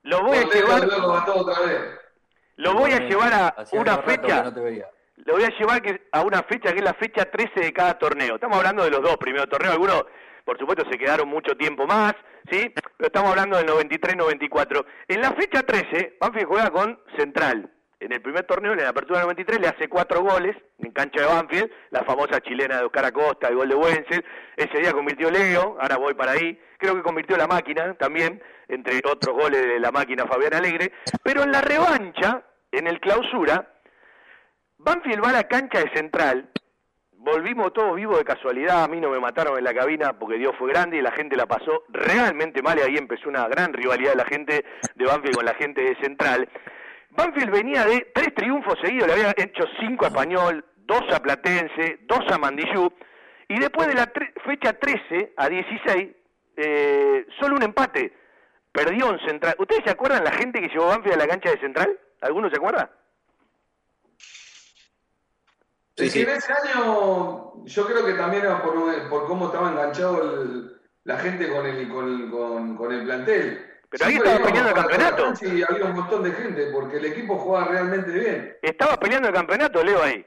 lo 0.03 0.21
voy 0.23 0.37
a 0.37 0.43
llevar, 0.43 0.87
lo 2.57 2.73
voy 2.73 2.91
a 2.93 2.99
llevar 2.99 3.33
a 3.33 3.55
una 3.73 3.97
fecha. 4.03 4.43
Lo 5.17 5.33
voy 5.33 5.43
a 5.43 5.49
llevar 5.57 5.81
que- 5.81 6.07
a 6.11 6.21
una 6.21 6.43
fecha 6.43 6.71
que 6.71 6.79
es 6.79 6.83
la 6.83 6.93
fecha 6.93 7.25
13 7.25 7.59
de 7.61 7.73
cada 7.73 7.97
torneo. 7.97 8.35
Estamos 8.35 8.57
hablando 8.57 8.83
de 8.83 8.91
los 8.91 9.01
dos 9.01 9.17
primeros 9.17 9.49
torneos. 9.49 9.73
Algunos, 9.73 10.03
por 10.43 10.57
supuesto, 10.59 10.83
se 10.91 10.97
quedaron 10.97 11.27
mucho 11.29 11.55
tiempo 11.57 11.87
más, 11.87 12.13
¿sí? 12.51 12.69
Pero 12.97 13.07
estamos 13.07 13.29
hablando 13.31 13.57
del 13.57 13.65
93-94. 13.65 14.85
En 15.07 15.21
la 15.21 15.31
fecha 15.33 15.63
13, 15.63 16.17
Banfield 16.19 16.47
juega 16.47 16.69
con 16.69 16.99
Central. 17.17 17.71
En 17.99 18.11
el 18.11 18.21
primer 18.21 18.43
torneo, 18.43 18.73
en 18.73 18.79
la 18.79 18.89
apertura 18.89 19.21
93, 19.21 19.59
le 19.59 19.67
hace 19.67 19.87
cuatro 19.87 20.21
goles 20.21 20.55
en 20.79 20.91
cancha 20.91 21.21
de 21.21 21.27
Banfield, 21.27 21.71
la 21.91 22.03
famosa 22.03 22.41
chilena 22.41 22.77
de 22.77 22.85
Oscar 22.85 23.05
Acosta, 23.05 23.47
el 23.47 23.55
gol 23.55 23.69
de 23.69 23.75
Wenzel. 23.75 24.25
Ese 24.57 24.79
día 24.79 24.91
convirtió 24.91 25.31
Leo, 25.31 25.77
ahora 25.79 25.97
voy 25.97 26.13
para 26.13 26.33
ahí. 26.33 26.59
Creo 26.77 26.95
que 26.95 27.03
convirtió 27.03 27.37
la 27.37 27.47
máquina 27.47 27.93
también, 27.93 28.41
entre 28.67 28.97
otros 28.97 29.35
goles 29.35 29.61
de 29.61 29.79
la 29.79 29.91
máquina 29.91 30.25
Fabián 30.25 30.53
Alegre. 30.53 30.91
Pero 31.23 31.43
en 31.43 31.51
la 31.51 31.61
revancha, 31.61 32.43
en 32.71 32.87
el 32.87 32.99
clausura, 32.99 33.75
Banfield 34.77 35.23
va 35.23 35.29
a 35.29 35.33
la 35.33 35.47
cancha 35.47 35.79
de 35.79 35.89
Central. 35.95 36.49
Volvimos 37.13 37.73
todos 37.73 37.95
vivos 37.95 38.19
de 38.19 38.25
casualidad. 38.25 38.83
A 38.83 38.87
mí 38.87 38.99
no 38.99 39.09
me 39.09 39.19
mataron 39.19 39.57
en 39.57 39.63
la 39.63 39.73
cabina 39.73 40.19
porque 40.19 40.37
Dios 40.37 40.53
fue 40.59 40.69
grande 40.69 40.97
y 40.97 41.01
la 41.01 41.11
gente 41.11 41.35
la 41.35 41.47
pasó 41.47 41.85
realmente 41.89 42.61
mal. 42.61 42.77
Y 42.77 42.81
ahí 42.81 42.97
empezó 42.97 43.29
una 43.29 43.47
gran 43.47 43.73
rivalidad 43.73 44.11
de 44.11 44.17
la 44.17 44.25
gente 44.25 44.65
de 44.93 45.05
Banfield 45.05 45.37
con 45.37 45.45
la 45.45 45.55
gente 45.55 45.81
de 45.81 45.95
Central. 45.95 46.47
Banfield 47.15 47.51
venía 47.51 47.85
de 47.85 48.11
tres 48.13 48.33
triunfos 48.35 48.77
seguidos. 48.83 49.07
Le 49.07 49.13
había 49.13 49.33
hecho 49.37 49.63
cinco 49.79 50.05
a 50.05 50.09
Español, 50.09 50.65
dos 50.77 51.01
a 51.13 51.19
Platense, 51.21 51.99
dos 52.03 52.21
a 52.31 52.37
Mandillú. 52.37 52.91
Y 53.47 53.59
después 53.59 53.87
de 53.87 53.93
la 53.95 54.11
tre- 54.11 54.33
fecha 54.43 54.73
13 54.73 55.33
a 55.37 55.47
16, 55.49 56.09
eh, 56.57 57.25
solo 57.39 57.55
un 57.55 57.63
empate. 57.63 58.13
perdió 58.71 59.09
en 59.11 59.19
Central. 59.25 59.55
¿Ustedes 59.57 59.83
se 59.85 59.91
acuerdan 59.91 60.21
la 60.25 60.33
gente 60.33 60.59
que 60.59 60.67
llevó 60.67 60.87
Banfield 60.87 61.13
a 61.15 61.17
la 61.19 61.27
cancha 61.29 61.49
de 61.49 61.59
Central? 61.61 61.97
¿Alguno 62.19 62.49
se 62.49 62.57
acuerda? 62.57 62.89
Es 65.95 66.11
que 66.13 66.23
en 66.23 66.29
ese 66.29 66.51
año 66.51 67.63
yo 67.63 67.85
creo 67.87 68.05
que 68.05 68.13
también 68.15 68.43
era 68.43 68.61
por, 68.61 68.73
por 69.09 69.27
cómo 69.27 69.45
estaba 69.45 69.69
enganchado 69.69 70.41
el- 70.41 70.71
la 71.05 71.17
gente 71.19 71.47
con 71.49 71.65
el, 71.65 71.87
con, 71.87 72.05
el- 72.21 72.29
con, 72.29 72.75
con 72.75 72.91
el 72.93 73.05
plantel. 73.05 73.65
Pero 73.97 74.09
ahí 74.09 74.15
estaba 74.15 74.37
peleando 74.45 74.69
el 74.69 74.75
campeonato. 74.75 75.33
Y 75.41 75.63
había 75.63 75.85
un 75.85 75.93
montón 75.93 76.23
de 76.23 76.31
gente 76.31 76.67
porque 76.73 76.97
el 76.97 77.05
equipo 77.05 77.37
jugaba 77.37 77.67
realmente 77.67 78.11
bien. 78.11 78.57
Estaba 78.61 78.97
peleando 78.99 79.29
el 79.29 79.33
campeonato, 79.33 79.83
Leo, 79.83 80.01
ahí. 80.03 80.25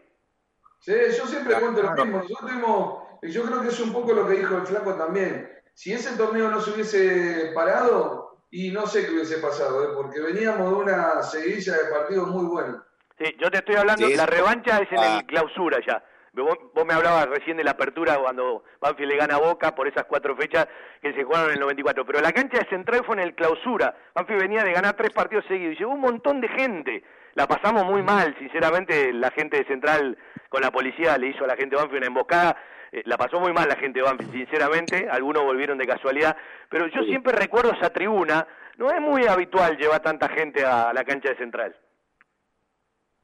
Sí, 0.80 0.92
yo 1.18 1.26
siempre 1.26 1.54
cuento 1.60 1.82
lo 1.82 1.92
mismo. 1.92 2.18
Nosotros 2.18 2.38
tuvimos, 2.40 3.02
y 3.22 3.30
yo 3.30 3.42
creo 3.44 3.60
que 3.62 3.68
es 3.68 3.80
un 3.80 3.92
poco 3.92 4.12
lo 4.12 4.26
que 4.26 4.34
dijo 4.34 4.56
el 4.56 4.66
flaco 4.66 4.94
también. 4.94 5.50
Si 5.74 5.92
ese 5.92 6.16
torneo 6.16 6.48
no 6.50 6.60
se 6.60 6.70
hubiese 6.70 7.52
parado, 7.54 8.44
y 8.50 8.70
no 8.70 8.86
sé 8.86 9.04
qué 9.04 9.12
hubiese 9.12 9.38
pasado, 9.38 9.84
¿eh? 9.84 9.88
porque 9.94 10.20
veníamos 10.20 10.70
de 10.70 10.74
una 10.76 11.22
seguidilla 11.22 11.74
de 11.74 11.84
partidos 11.90 12.28
muy 12.28 12.46
buenos. 12.46 12.82
Sí, 13.18 13.36
yo 13.38 13.50
te 13.50 13.58
estoy 13.58 13.74
hablando, 13.76 14.06
Sí, 14.06 14.14
la 14.14 14.26
revancha 14.26 14.78
es 14.78 14.90
en 14.92 14.98
Ah. 14.98 15.18
el 15.18 15.26
clausura 15.26 15.78
ya. 15.86 16.02
Vos, 16.44 16.58
vos 16.74 16.84
me 16.86 16.94
hablabas 16.94 17.26
recién 17.26 17.56
de 17.56 17.64
la 17.64 17.72
apertura 17.72 18.16
cuando 18.18 18.64
Banfield 18.80 19.12
le 19.12 19.16
gana 19.16 19.34
a 19.36 19.38
Boca 19.38 19.74
por 19.74 19.88
esas 19.88 20.04
cuatro 20.04 20.36
fechas 20.36 20.66
que 21.00 21.12
se 21.12 21.24
jugaron 21.24 21.48
en 21.48 21.54
el 21.54 21.60
94. 21.60 22.04
Pero 22.06 22.20
la 22.20 22.32
cancha 22.32 22.58
de 22.58 22.68
Central 22.68 23.02
fue 23.04 23.16
en 23.16 23.22
el 23.22 23.34
clausura. 23.34 23.94
Banfield 24.14 24.42
venía 24.42 24.64
de 24.64 24.72
ganar 24.72 24.96
tres 24.96 25.10
partidos 25.10 25.44
seguidos 25.46 25.74
y 25.74 25.78
llegó 25.78 25.92
un 25.92 26.00
montón 26.00 26.40
de 26.40 26.48
gente. 26.48 27.02
La 27.34 27.46
pasamos 27.46 27.84
muy 27.84 28.02
mal, 28.02 28.34
sinceramente, 28.38 29.12
la 29.12 29.30
gente 29.30 29.58
de 29.58 29.64
Central 29.64 30.18
con 30.48 30.62
la 30.62 30.70
policía 30.70 31.16
le 31.18 31.28
hizo 31.28 31.44
a 31.44 31.46
la 31.46 31.56
gente 31.56 31.76
de 31.76 31.82
Banfield 31.82 31.98
una 31.98 32.06
emboscada. 32.06 32.56
Eh, 32.90 33.02
la 33.04 33.16
pasó 33.16 33.38
muy 33.38 33.52
mal 33.52 33.68
la 33.68 33.76
gente 33.76 34.00
de 34.00 34.04
Banfield, 34.04 34.32
sinceramente. 34.32 35.08
Algunos 35.10 35.44
volvieron 35.44 35.78
de 35.78 35.86
casualidad. 35.86 36.36
Pero 36.70 36.86
yo 36.88 37.02
siempre 37.02 37.32
recuerdo 37.32 37.72
esa 37.72 37.90
tribuna. 37.90 38.46
No 38.76 38.90
es 38.90 39.00
muy 39.00 39.26
habitual 39.26 39.76
llevar 39.76 40.00
tanta 40.00 40.28
gente 40.28 40.64
a 40.64 40.92
la 40.92 41.04
cancha 41.04 41.30
de 41.30 41.36
Central. 41.36 41.76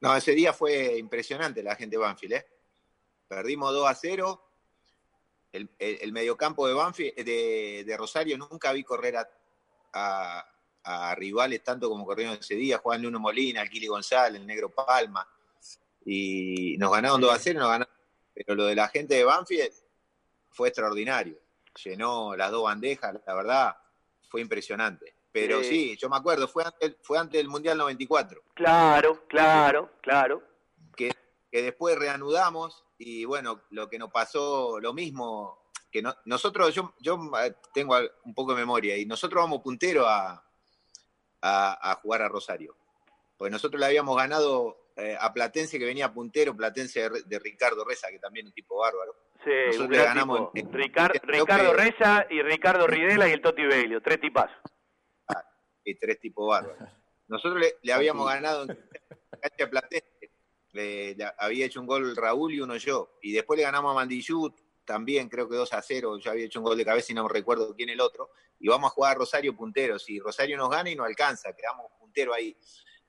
No, 0.01 0.15
ese 0.15 0.33
día 0.33 0.53
fue 0.53 0.97
impresionante 0.97 1.63
la 1.63 1.75
gente 1.75 1.95
de 1.95 2.01
Banfield, 2.01 2.33
¿eh? 2.33 2.45
Perdimos 3.27 3.73
2 3.73 3.87
a 3.89 3.95
0. 3.95 4.41
El, 5.51 5.69
el- 5.79 5.99
el 6.01 6.11
mediocampo 6.11 6.67
de 6.67 6.73
Banfield, 6.73 7.15
de, 7.15 7.83
de 7.85 7.97
Rosario, 7.97 8.37
nunca 8.37 8.71
vi 8.73 8.83
correr 8.83 9.17
a, 9.17 9.29
a- 9.93 10.45
a 10.83 11.15
rivales 11.15 11.63
tanto 11.63 11.89
como 11.89 12.05
corrieron 12.05 12.35
ese 12.35 12.55
día. 12.55 12.77
Juan 12.79 13.01
Luno 13.01 13.19
Molina, 13.19 13.61
el 13.61 13.69
Kili 13.69 13.87
González, 13.87 14.39
el 14.41 14.45
Negro 14.47 14.69
Palma. 14.69 15.27
Y 16.05 16.75
nos 16.77 16.91
ganaron 16.91 17.19
2 17.21 17.33
a 17.33 17.39
0, 17.39 17.59
nos 17.59 17.69
ganaron. 17.69 17.93
Pero 18.33 18.53
lo 18.55 18.65
de 18.65 18.75
la 18.75 18.87
gente 18.89 19.15
de 19.15 19.23
Banfield 19.23 19.71
fue 20.51 20.67
extraordinario. 20.67 21.37
Llenó 21.83 22.35
las 22.35 22.51
dos 22.51 22.63
bandejas, 22.63 23.15
la 23.25 23.33
verdad, 23.33 23.75
fue 24.29 24.41
impresionante. 24.41 25.13
Pero 25.31 25.61
Sí. 25.63 25.69
sí, 25.69 25.97
yo 25.97 26.07
me 26.09 26.15
acuerdo, 26.17 26.47
fue 26.47 26.63
antes, 26.63 26.95
fue 27.01 27.17
antes 27.17 27.37
del 27.39 27.49
Mundial 27.49 27.77
94 27.77 28.41
Claro, 28.53 29.25
claro, 29.27 29.91
claro. 30.01 30.41
que, 30.95 31.11
que 31.51 31.61
después 31.61 31.97
reanudamos 31.97 32.84
y 32.97 33.25
bueno, 33.25 33.63
lo 33.71 33.89
que 33.89 33.99
nos 33.99 34.11
pasó, 34.11 34.79
lo 34.79 34.93
mismo, 34.93 35.69
que 35.91 36.01
no- 36.01 36.15
nosotros, 36.25 36.73
yo, 36.73 36.93
yo 36.99 37.19
eh, 37.43 37.55
tengo 37.73 37.95
un 38.23 38.33
poco 38.33 38.53
de 38.53 38.59
memoria 38.61 38.97
y 38.97 39.05
nosotros 39.05 39.43
vamos 39.43 39.61
puntero 39.61 40.07
a, 40.07 40.43
a, 41.41 41.91
a 41.91 41.95
jugar 41.95 42.21
a 42.21 42.29
Rosario. 42.29 42.75
Pues 43.37 43.51
nosotros 43.51 43.79
le 43.79 43.85
habíamos 43.87 44.15
ganado 44.15 44.91
eh, 44.95 45.17
a 45.19 45.33
Platense 45.33 45.77
que 45.77 45.85
venía 45.85 46.13
puntero, 46.13 46.55
Platense 46.55 47.09
de, 47.25 47.39
Ricardo 47.39 47.83
Reza, 47.83 48.09
que 48.09 48.19
también 48.19 48.45
es 48.45 48.51
un 48.51 48.55
tipo 48.55 48.77
bárbaro. 48.79 49.13
Sí, 49.43 49.51
Nosotros 49.67 49.89
le 49.89 50.03
ganamos 50.03 50.49
en- 50.55 50.71
Ricardo 50.73 51.73
Reza 51.73 52.25
y 52.29 52.41
Ricardo 52.41 52.87
Ridela 52.87 53.27
y 53.27 53.33
el 53.33 53.41
Toti 53.41 53.63
Belio, 53.63 54.01
tres 54.01 54.19
tipazos. 54.21 54.55
y 55.83 55.93
tres 55.99 56.19
tipos 56.19 56.47
bárbaros. 56.47 56.89
Nosotros 57.27 57.59
le, 57.61 57.75
le 57.83 57.93
habíamos 57.93 58.27
ganado 58.27 58.63
en 58.63 58.77
cancha 59.41 59.69
Platense. 59.69 60.14
Había 61.37 61.65
hecho 61.65 61.79
un 61.79 61.87
gol 61.87 62.15
Raúl 62.15 62.53
y 62.53 62.61
uno 62.61 62.77
yo. 62.77 63.17
Y 63.21 63.31
después 63.31 63.57
le 63.57 63.63
ganamos 63.63 63.91
a 63.91 63.95
Mandillú, 63.95 64.53
también 64.85 65.29
creo 65.29 65.49
que 65.49 65.55
2 65.55 65.73
a 65.73 65.81
0. 65.81 66.17
Yo 66.19 66.31
había 66.31 66.45
hecho 66.45 66.59
un 66.59 66.65
gol 66.65 66.77
de 66.77 66.85
cabeza 66.85 67.11
y 67.11 67.15
no 67.15 67.27
recuerdo 67.27 67.75
quién 67.75 67.89
el 67.89 68.01
otro. 68.01 68.31
Y 68.59 68.67
vamos 68.67 68.91
a 68.91 68.93
jugar 68.93 69.11
a 69.11 69.19
Rosario 69.19 69.55
punteros. 69.55 70.09
Y 70.09 70.19
Rosario 70.19 70.57
nos 70.57 70.69
gana 70.69 70.89
y 70.89 70.95
nos 70.95 71.07
alcanza, 71.07 71.53
quedamos 71.53 71.91
puntero 71.99 72.33
ahí. 72.33 72.55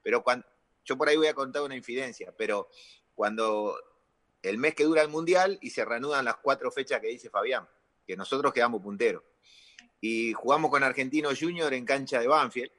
Pero 0.02 0.22
cuando, 0.22 0.46
yo 0.84 0.96
por 0.96 1.08
ahí 1.08 1.16
voy 1.16 1.26
a 1.26 1.34
contar 1.34 1.62
una 1.62 1.76
infidencia, 1.76 2.32
pero 2.36 2.68
cuando 3.14 3.76
el 4.42 4.58
mes 4.58 4.74
que 4.74 4.84
dura 4.84 5.02
el 5.02 5.08
Mundial 5.08 5.58
y 5.60 5.70
se 5.70 5.84
reanudan 5.84 6.24
las 6.24 6.36
cuatro 6.36 6.70
fechas 6.70 7.00
que 7.00 7.08
dice 7.08 7.30
Fabián, 7.30 7.68
que 8.06 8.16
nosotros 8.16 8.52
quedamos 8.52 8.82
punteros. 8.82 9.22
Y 10.00 10.32
jugamos 10.34 10.70
con 10.70 10.82
Argentino 10.82 11.30
Junior 11.38 11.72
en 11.74 11.84
cancha 11.84 12.20
de 12.20 12.28
Banfield. 12.28 12.70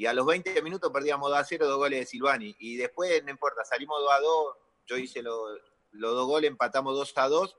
Y 0.00 0.06
a 0.06 0.14
los 0.14 0.24
20 0.24 0.62
minutos 0.62 0.90
perdíamos 0.90 1.28
2 1.28 1.38
a 1.38 1.44
0, 1.44 1.66
dos 1.68 1.76
goles 1.76 2.00
de 2.00 2.06
Silvani. 2.06 2.56
Y 2.58 2.76
después, 2.78 3.22
no 3.22 3.30
importa, 3.30 3.64
salimos 3.66 4.00
2 4.00 4.10
a 4.10 4.20
2. 4.20 4.56
Yo 4.86 4.96
hice 4.96 5.20
lo- 5.22 5.54
los 5.90 6.14
dos 6.14 6.26
goles, 6.26 6.48
empatamos 6.50 6.94
2 6.96 7.12
a 7.16 7.28
2. 7.28 7.54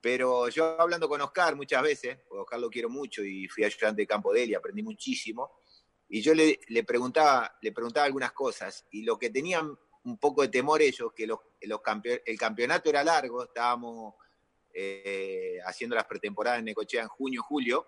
Pero 0.00 0.48
yo 0.48 0.80
hablando 0.80 1.08
con 1.08 1.20
Oscar 1.20 1.54
muchas 1.54 1.80
veces, 1.84 2.18
porque 2.28 2.40
Oscar 2.42 2.58
lo 2.58 2.68
quiero 2.68 2.88
mucho 2.90 3.22
y 3.22 3.46
fui 3.46 3.62
ayudante 3.62 4.02
de 4.02 4.06
campo 4.08 4.32
de 4.32 4.42
él 4.42 4.50
y 4.50 4.54
aprendí 4.54 4.82
muchísimo. 4.82 5.52
Y 6.08 6.20
yo 6.20 6.34
le, 6.34 6.58
le 6.66 6.82
preguntaba, 6.82 7.56
le 7.62 7.70
preguntaba 7.70 8.06
algunas 8.06 8.32
cosas. 8.32 8.84
Y 8.90 9.04
lo 9.04 9.16
que 9.16 9.30
tenían 9.30 9.78
un 10.02 10.18
poco 10.18 10.42
de 10.42 10.48
temor 10.48 10.82
ellos, 10.82 11.12
que 11.14 11.28
los, 11.28 11.38
los 11.60 11.80
campe- 11.80 12.22
el 12.26 12.36
campeonato 12.40 12.90
era 12.90 13.04
largo, 13.04 13.44
estábamos 13.44 14.14
eh, 14.74 15.58
haciendo 15.64 15.94
las 15.94 16.06
pretemporadas 16.06 16.58
en 16.58 16.64
Necochea 16.64 17.02
en 17.02 17.08
junio, 17.08 17.40
julio, 17.44 17.86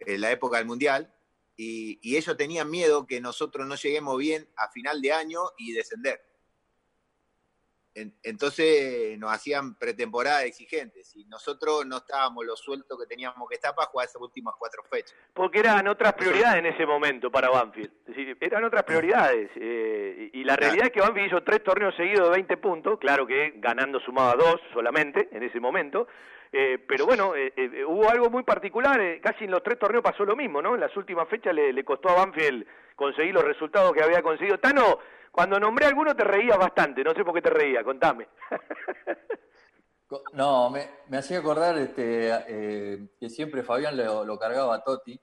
en 0.00 0.20
la 0.20 0.30
época 0.30 0.58
del 0.58 0.66
Mundial, 0.66 1.14
y, 1.62 1.98
y 2.00 2.16
ellos 2.16 2.38
tenían 2.38 2.70
miedo 2.70 3.06
que 3.06 3.20
nosotros 3.20 3.66
no 3.66 3.74
lleguemos 3.74 4.16
bien 4.16 4.48
a 4.56 4.70
final 4.70 5.02
de 5.02 5.12
año 5.12 5.40
y 5.58 5.72
descender. 5.72 6.29
En- 7.94 8.14
entonces 8.22 9.18
nos 9.18 9.32
hacían 9.32 9.74
pretemporada 9.74 10.44
exigentes 10.44 11.14
y 11.16 11.24
nosotros 11.24 11.84
no 11.86 11.96
estábamos 11.98 12.44
lo 12.46 12.54
sueltos 12.56 12.98
que 12.98 13.06
teníamos 13.06 13.48
que 13.48 13.56
estar 13.56 13.74
para 13.74 13.88
jugar 13.88 14.06
esas 14.06 14.22
últimas 14.22 14.54
cuatro 14.58 14.82
fechas. 14.84 15.14
Porque 15.34 15.58
eran 15.58 15.88
otras 15.88 16.12
prioridades 16.14 16.58
en 16.60 16.66
ese 16.66 16.86
momento 16.86 17.30
para 17.30 17.50
Banfield. 17.50 17.90
Es 18.06 18.16
decir, 18.16 18.36
eran 18.40 18.64
otras 18.64 18.84
prioridades. 18.84 19.50
eh, 19.56 20.30
y 20.32 20.40
y 20.40 20.44
la 20.44 20.56
realidad 20.56 20.86
es 20.86 20.92
que 20.92 21.00
Banfield 21.00 21.26
hizo 21.26 21.42
tres 21.42 21.62
torneos 21.64 21.94
seguidos 21.96 22.28
de 22.30 22.34
20 22.36 22.56
puntos, 22.58 22.98
claro 22.98 23.26
que 23.26 23.54
ganando 23.56 24.00
sumaba 24.00 24.34
dos 24.36 24.60
solamente 24.72 25.28
en 25.32 25.42
ese 25.42 25.58
momento. 25.60 26.06
eh, 26.52 26.78
pero 26.88 27.06
bueno, 27.06 27.36
eh, 27.36 27.52
eh, 27.56 27.84
hubo 27.84 28.08
algo 28.10 28.28
muy 28.30 28.42
particular, 28.42 29.00
eh, 29.00 29.20
casi 29.22 29.44
en 29.44 29.50
los 29.52 29.62
tres 29.62 29.78
torneos 29.78 30.02
pasó 30.02 30.24
lo 30.24 30.34
mismo, 30.34 30.60
¿no? 30.62 30.74
En 30.74 30.80
las 30.80 30.96
últimas 30.96 31.28
fechas 31.28 31.54
le, 31.54 31.72
le 31.72 31.84
costó 31.84 32.08
a 32.08 32.14
Banfield 32.14 32.66
conseguir 32.96 33.32
los 33.34 33.44
resultados 33.44 33.92
que 33.92 34.02
había 34.02 34.20
conseguido. 34.22 34.58
Tano, 34.58 34.98
cuando 35.30 35.58
nombré 35.60 35.86
a 35.86 35.88
alguno 35.88 36.14
te 36.14 36.24
reías 36.24 36.58
bastante, 36.58 37.02
no 37.04 37.14
sé 37.14 37.24
por 37.24 37.34
qué 37.34 37.42
te 37.42 37.50
reías, 37.50 37.84
contame. 37.84 38.28
Co- 40.06 40.24
No, 40.32 40.70
me, 40.70 40.88
me 41.08 41.18
hacía 41.18 41.38
acordar 41.38 41.78
este, 41.78 42.30
eh, 42.48 43.08
que 43.18 43.30
siempre 43.30 43.62
Fabián 43.62 43.96
lo, 43.96 44.24
lo 44.24 44.38
cargaba 44.38 44.74
a 44.74 44.82
Totti. 44.82 45.16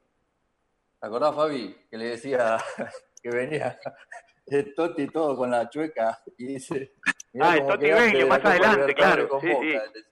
¿Te 0.99 1.07
acordás, 1.07 1.35
Fabi? 1.35 1.75
Que 1.89 1.97
le 1.97 2.05
decía 2.09 2.57
que 3.21 3.29
venía 3.29 3.77
el 4.47 4.73
Totti 4.73 5.07
todo 5.07 5.35
con 5.35 5.51
la 5.51 5.69
chueca 5.69 6.19
y 6.37 6.47
dice... 6.53 6.93
"Mirá 7.33 7.51
Ah, 7.51 7.57
el 7.57 7.67
Totti 7.67 7.87
la 7.89 8.25
más 8.27 8.45
adelante, 8.45 8.95
claro, 8.95 9.27
con 9.29 9.41
sí, 9.41 9.51
Boca", 9.53 9.83
decía. 9.93 10.11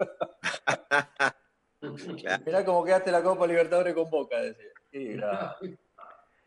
Mirá 2.46 2.64
cómo 2.64 2.84
quedaste 2.84 3.12
la 3.12 3.22
Copa 3.22 3.46
Libertadores 3.46 3.94
con 3.94 4.10
Boca, 4.10 4.38
decía. 4.38 4.70
Sí, 4.90 5.14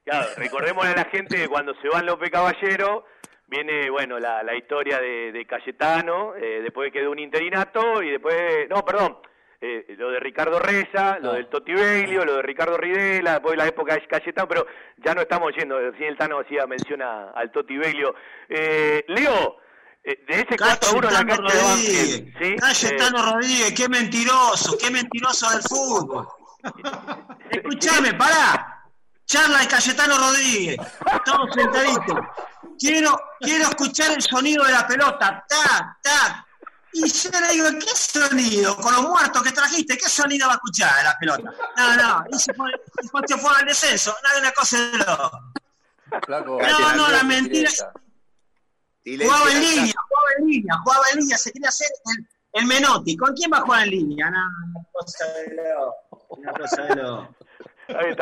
Claro, 0.05 0.27
recordémosle 0.38 0.91
a 0.91 0.95
la 0.95 1.05
gente 1.05 1.38
que 1.38 1.47
cuando 1.47 1.73
se 1.81 1.88
van 1.88 2.05
López 2.05 2.30
Caballero, 2.30 3.05
viene, 3.47 3.89
bueno, 3.89 4.19
la, 4.19 4.43
la 4.43 4.55
historia 4.55 4.99
de, 4.99 5.31
de 5.31 5.45
Cayetano, 5.45 6.35
eh, 6.35 6.59
después 6.61 6.91
quedó 6.91 7.11
un 7.11 7.19
interinato 7.19 8.01
y 8.03 8.09
después, 8.11 8.67
no, 8.69 8.84
perdón, 8.84 9.17
eh, 9.61 9.85
lo 9.97 10.11
de 10.11 10.19
Ricardo 10.19 10.59
Reza, 10.59 11.19
lo 11.19 11.34
del 11.34 11.47
Toti 11.47 11.73
Beglio, 11.73 12.25
lo 12.25 12.35
de 12.35 12.41
Ricardo 12.41 12.77
Ridela, 12.77 13.34
después 13.34 13.55
la 13.57 13.65
época 13.67 13.93
de 13.93 14.05
Cayetano, 14.05 14.47
pero 14.47 14.67
ya 14.97 15.13
no 15.15 15.21
estamos 15.21 15.53
yendo, 15.57 15.80
recién 15.80 16.09
el 16.09 16.17
Tano 16.17 16.39
hacía 16.39 16.67
mención 16.67 17.01
a- 17.01 17.30
al 17.31 17.49
Toti 17.51 17.77
Beglio. 17.77 18.13
Eh, 18.49 19.05
Leo, 19.07 19.55
eh, 20.03 20.21
de 20.27 20.34
ese 20.34 20.57
4 20.57 20.89
a 20.89 20.97
1 20.97 21.07
en 21.07 21.13
la 21.13 21.19
Cayetano 21.21 21.47
cancha 21.47 21.55
de 21.55 21.61
Rodríguez, 21.63 22.23
Banfield, 22.34 22.43
¿sí? 22.43 22.55
Cayetano 22.59 23.19
Eh, 23.19 23.31
Rodríguez, 23.31 23.73
qué 23.77 23.88
mentiroso, 23.89 24.77
qué 24.77 24.91
mentiroso 24.91 25.49
del 25.49 25.61
fútbol. 25.61 26.27
Escúchame, 27.51 28.13
pará. 28.15 28.73
Charla 29.26 29.60
de 29.60 29.68
Cayetano 29.68 30.18
Rodríguez. 30.18 30.78
Estamos 31.14 31.50
sentaditos. 31.54 32.18
Quiero, 32.80 33.20
quiero 33.40 33.70
escuchar 33.70 34.12
el 34.12 34.22
sonido 34.22 34.66
de 34.66 34.72
la 34.72 34.88
pelota. 34.88 35.45
Tac, 35.48 36.02
tac. 36.02 36.45
Y 36.95 37.10
yo 37.10 37.30
le 37.40 37.48
digo, 37.54 37.68
¿qué 37.80 37.95
sonido? 37.95 38.76
Con 38.78 38.94
los 38.94 39.02
muertos 39.02 39.41
que 39.41 39.52
trajiste, 39.52 39.98
¿qué 39.98 40.08
sonido 40.08 40.48
va 40.48 40.54
a 40.54 40.56
escuchar 40.58 40.95
de 40.98 41.04
la 41.04 41.18
pelota? 41.18 41.52
No, 41.78 41.95
no. 41.95 42.26
Y 42.32 42.40
se 42.40 42.54
fue, 42.54 42.70
se 43.26 43.38
fue 43.38 43.52
al 43.58 43.66
descenso. 43.66 44.16
Nada, 44.24 44.40
una 44.40 44.52
cosa 44.52 44.78
de. 44.80 45.06
Flaco, 46.26 46.60
No, 46.62 46.95
no, 46.95 47.10
la 47.10 47.24
mentira. 47.24 47.72
Jugaba 49.06 49.52
en 49.52 49.60
línea, 49.60 49.94
jugaba 50.08 50.30
en 50.38 50.48
línea, 50.48 50.78
jugaba 50.84 51.04
en 51.14 51.20
línea, 51.20 51.38
se 51.38 51.52
quería 51.52 51.70
hacer 51.70 51.88
el, 52.06 52.28
el 52.54 52.66
Menotti. 52.68 53.18
¿Con 53.18 53.34
quién 53.34 53.52
va 53.52 53.58
a 53.58 53.62
jugar 53.62 53.84
en 53.84 53.90
línea? 53.90 54.30
No, 54.30 54.40
una 54.70 54.86
cosa 54.94 55.26
de 55.34 55.56
loco. 55.56 56.26
Una 56.30 56.54
cosa 56.54 56.82
de 56.84 56.95
loco. 56.95 57.36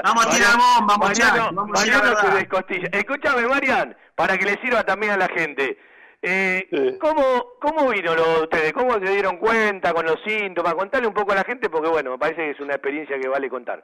Vamos 0.04 0.26
a 0.26 0.30
tirar 0.30 0.58
bomba, 0.58 0.98
Mariano, 0.98 1.52
vamos 1.54 1.80
a 1.80 1.86
Mariano 1.86 2.02
tirar 2.16 2.26
se 2.32 2.38
descostilla. 2.38 2.90
Escúchame, 2.92 3.48
Marian, 3.48 3.98
para 4.16 4.38
que 4.38 4.46
le 4.46 4.62
sirva 4.62 4.84
también 4.84 5.14
a 5.14 5.18
la 5.18 5.28
gente. 5.28 5.78
Eh, 6.22 6.98
¿cómo, 7.00 7.24
¿Cómo 7.60 7.90
vino 7.90 8.14
lo 8.16 8.24
de 8.36 8.42
ustedes? 8.44 8.74
¿Cómo 8.74 8.94
se 8.94 9.10
dieron 9.12 9.38
cuenta 9.38 9.94
con 9.94 10.06
los 10.06 10.20
síntomas? 10.24 10.76
Contale 10.76 11.08
un 11.08 11.14
poco 11.14 11.32
a 11.32 11.36
la 11.36 11.44
gente 11.44 11.70
porque, 11.70 11.90
bueno, 11.90 12.12
me 12.12 12.18
parece 12.20 12.42
que 12.44 12.52
es 12.52 12.60
una 12.60 12.74
experiencia 12.76 13.20
que 13.20 13.28
vale 13.28 13.50
contar. 13.50 13.84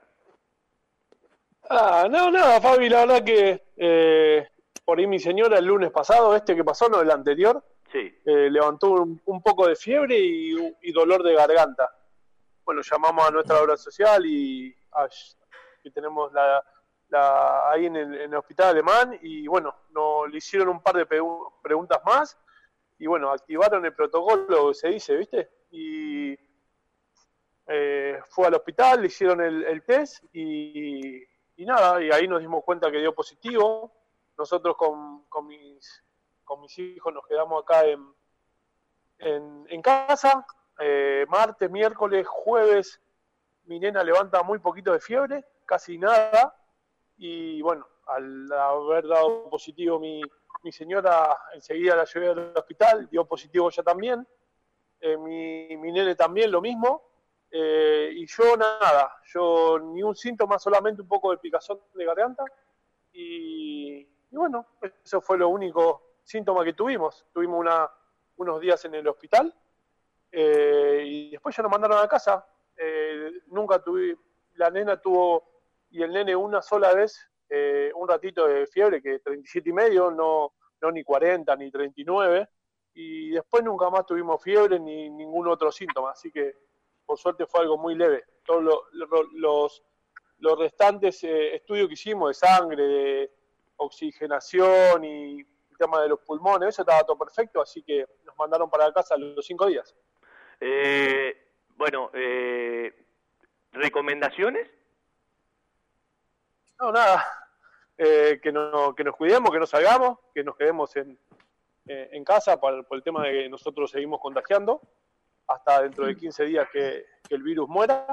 Ah, 1.70 2.08
no, 2.10 2.32
nada, 2.32 2.62
Fabi, 2.62 2.88
la 2.90 3.00
verdad 3.06 3.24
que 3.24 3.64
eh, 3.76 4.48
por 4.86 5.00
ahí 5.00 5.08
mi 5.08 5.20
señora 5.20 5.58
el 5.58 5.66
lunes 5.66 5.92
pasado, 5.92 6.36
este 6.36 6.56
que 6.56 6.64
pasó, 6.64 6.88
no 6.90 7.02
el 7.02 7.12
anterior, 7.12 7.64
Sí. 7.92 8.14
eh, 8.26 8.50
levantó 8.50 8.92
un, 8.92 9.22
un 9.26 9.42
poco 9.42 9.68
de 9.68 9.76
fiebre 9.76 10.18
y, 10.20 10.56
y 10.82 10.92
dolor 10.92 11.24
de 11.24 11.34
garganta. 11.34 11.90
Bueno, 12.64 12.82
llamamos 12.82 13.28
a 13.28 13.32
nuestra 13.32 13.62
obra 13.62 13.78
social 13.78 14.26
y 14.26 14.76
a- 14.92 15.08
tenemos 15.92 16.32
la, 16.34 16.64
la- 17.10 17.70
ahí 17.72 17.86
en 17.86 17.96
el, 17.96 18.14
en 18.16 18.32
el 18.32 18.36
hospital 18.36 18.70
alemán 18.70 19.18
y 19.22 19.48
bueno, 19.48 19.74
nos 19.92 20.30
le 20.30 20.38
hicieron 20.38 20.70
un 20.70 20.82
par 20.82 20.96
de 20.96 21.08
pregu- 21.08 21.54
preguntas 21.62 22.00
más 22.06 22.38
y 23.00 23.06
bueno, 23.08 23.32
activaron 23.32 23.86
el 23.86 23.94
protocolo, 23.94 24.74
se 24.74 24.90
dice, 24.90 25.16
¿viste? 25.16 25.50
Y 25.72 26.38
eh, 27.68 28.20
fue 28.30 28.48
al 28.48 28.56
hospital, 28.56 29.02
le 29.02 29.08
hicieron 29.08 29.42
el, 29.42 29.64
el 29.66 29.84
test 29.84 30.24
y, 30.34 31.22
y 31.58 31.66
nada, 31.66 32.02
y 32.02 32.10
ahí 32.12 32.28
nos 32.28 32.40
dimos 32.40 32.64
cuenta 32.64 32.90
que 32.92 33.00
dio 33.00 33.14
positivo. 33.14 33.94
Nosotros 34.38 34.78
con, 34.78 35.26
con 35.26 35.48
mis, 35.48 36.04
con 36.44 36.62
mis 36.62 36.78
hijos 36.80 37.14
nos 37.14 37.26
quedamos 37.28 37.64
acá 37.64 37.84
en, 37.86 38.14
en, 39.20 39.66
en 39.70 39.82
casa, 39.82 40.46
eh, 40.80 41.26
martes, 41.28 41.70
miércoles, 41.70 42.26
jueves, 42.28 43.02
mi 43.66 43.80
nena 43.80 44.04
levanta 44.04 44.44
muy 44.44 44.60
poquito 44.60 44.94
de 44.94 45.00
fiebre, 45.00 45.44
casi 45.68 45.98
nada, 46.00 46.56
y 47.18 47.62
bueno, 47.62 47.86
al 48.08 48.52
haber 48.52 49.08
dado 49.08 49.50
positivo 49.50 50.00
mi, 50.00 50.22
mi 50.64 50.72
señora, 50.72 51.38
enseguida 51.54 51.96
la 51.96 52.06
llevé 52.06 52.30
al 52.30 52.54
hospital, 52.56 53.08
dio 53.12 53.26
positivo 53.26 53.70
ella 53.70 53.84
también, 53.84 54.28
eh, 55.00 55.18
mi, 55.18 55.78
mi 55.78 55.92
nene 55.92 56.16
también 56.16 56.50
lo 56.50 56.62
mismo, 56.62 57.04
eh, 57.52 58.10
y 58.14 58.26
yo 58.26 58.58
nada, 58.58 59.22
yo 59.26 59.78
ni 59.80 60.02
un 60.02 60.16
síntoma, 60.16 60.58
solamente 60.58 61.04
un 61.04 61.08
poco 61.08 61.32
de 61.32 61.38
picazón 61.38 61.80
de 61.94 62.06
garganta, 62.06 62.44
y, 63.12 64.00
y 64.00 64.36
bueno, 64.36 64.66
eso 65.04 65.22
fue 65.22 65.38
lo 65.38 65.50
único 65.50 66.18
síntoma 66.24 66.64
que 66.64 66.74
tuvimos. 66.74 67.26
Tuvimos 67.34 67.60
una, 67.60 67.90
unos 68.36 68.60
días 68.60 68.84
en 68.86 68.96
el 68.96 69.08
hospital 69.08 69.54
eh, 70.32 71.04
y 71.06 71.32
después 71.32 71.56
ya 71.56 71.64
nos 71.64 71.72
mandaron 71.72 71.98
a 71.98 72.08
casa. 72.08 72.46
Eh, 72.76 73.32
nunca 73.48 73.82
tuve, 73.82 74.18
la 74.56 74.70
nena 74.70 75.00
tuvo 75.02 75.57
y 75.90 76.04
el 76.04 76.12
nene 76.12 76.36
una 76.36 76.62
sola 76.62 76.94
vez 76.94 77.30
eh, 77.50 77.92
un 77.96 78.08
ratito 78.08 78.48
de 78.48 78.68
fiebre, 78.68 79.02
que 79.02 79.20
37 79.20 79.70
y 79.70 79.74
medio, 79.74 80.12
no, 80.12 80.54
no 80.82 80.92
ni 80.92 81.04
40 81.04 81.56
ni 81.56 81.72
39, 81.72 82.48
y 82.94 83.30
después 83.32 83.64
nunca 83.64 83.90
más 83.90 84.06
tuvimos 84.06 84.42
fiebre 84.44 84.80
ni 84.80 85.10
ningún 85.10 85.48
otro 85.48 85.72
síntoma, 85.72 86.12
así 86.12 86.32
que 86.32 86.56
por 87.06 87.18
suerte 87.18 87.46
fue 87.46 87.62
algo 87.62 87.78
muy 87.78 87.96
leve. 87.96 88.24
Todos 88.44 88.64
lo- 88.64 88.84
lo- 88.92 89.24
los, 89.34 89.84
los 90.40 90.60
restantes 90.60 91.24
eh, 91.24 91.56
estudios 91.56 91.88
que 91.88 91.94
hicimos 91.94 92.30
de 92.30 92.34
sangre, 92.48 92.84
de 92.84 93.32
oxigenación 93.78 95.04
y 95.06 95.40
el 95.40 95.78
tema 95.78 96.02
de 96.02 96.10
los 96.10 96.20
pulmones, 96.22 96.70
eso 96.70 96.82
estaba 96.82 97.04
todo 97.06 97.18
perfecto, 97.18 97.62
así 97.62 97.82
que 97.84 98.06
nos 98.26 98.36
mandaron 98.38 98.70
para 98.70 98.92
casa 98.92 99.16
los 99.18 99.46
cinco 99.46 99.68
días. 99.68 99.96
Eh, 100.60 101.36
bueno, 101.76 102.10
eh, 102.14 102.94
¿recomendaciones? 103.72 104.70
No, 106.80 106.92
nada, 106.92 107.26
eh, 107.98 108.40
que, 108.42 108.52
no, 108.52 108.94
que 108.94 109.04
nos 109.04 109.16
cuidemos, 109.16 109.52
que 109.52 109.60
no 109.60 109.66
salgamos, 109.66 110.20
que 110.34 110.44
nos 110.44 110.56
quedemos 110.56 110.96
en, 110.96 111.18
eh, 111.88 112.10
en 112.12 112.24
casa 112.24 112.60
por, 112.60 112.86
por 112.86 112.98
el 112.98 113.04
tema 113.04 113.24
de 113.24 113.32
que 113.32 113.50
nosotros 113.50 113.90
seguimos 113.90 114.20
contagiando 114.20 114.82
hasta 115.48 115.82
dentro 115.82 116.06
de 116.06 116.16
15 116.16 116.46
días 116.46 116.68
que, 116.72 117.06
el 117.30 117.44
virus 117.44 117.68
muera. 117.68 118.08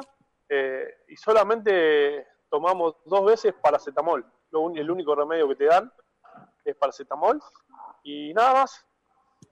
Eh, 0.48 1.04
y 1.08 1.16
solamente 1.16 2.26
tomamos 2.48 2.96
dos 3.04 3.24
veces 3.24 3.54
paracetamol, 3.54 4.24
Lo 4.50 4.70
el 4.74 4.90
único 4.90 5.14
remedio 5.14 5.48
que 5.48 5.56
te 5.56 5.64
dan 5.66 5.92
es 6.64 6.74
paracetamol 6.76 7.40
y 8.02 8.32
nada 8.34 8.52
más. 8.54 8.86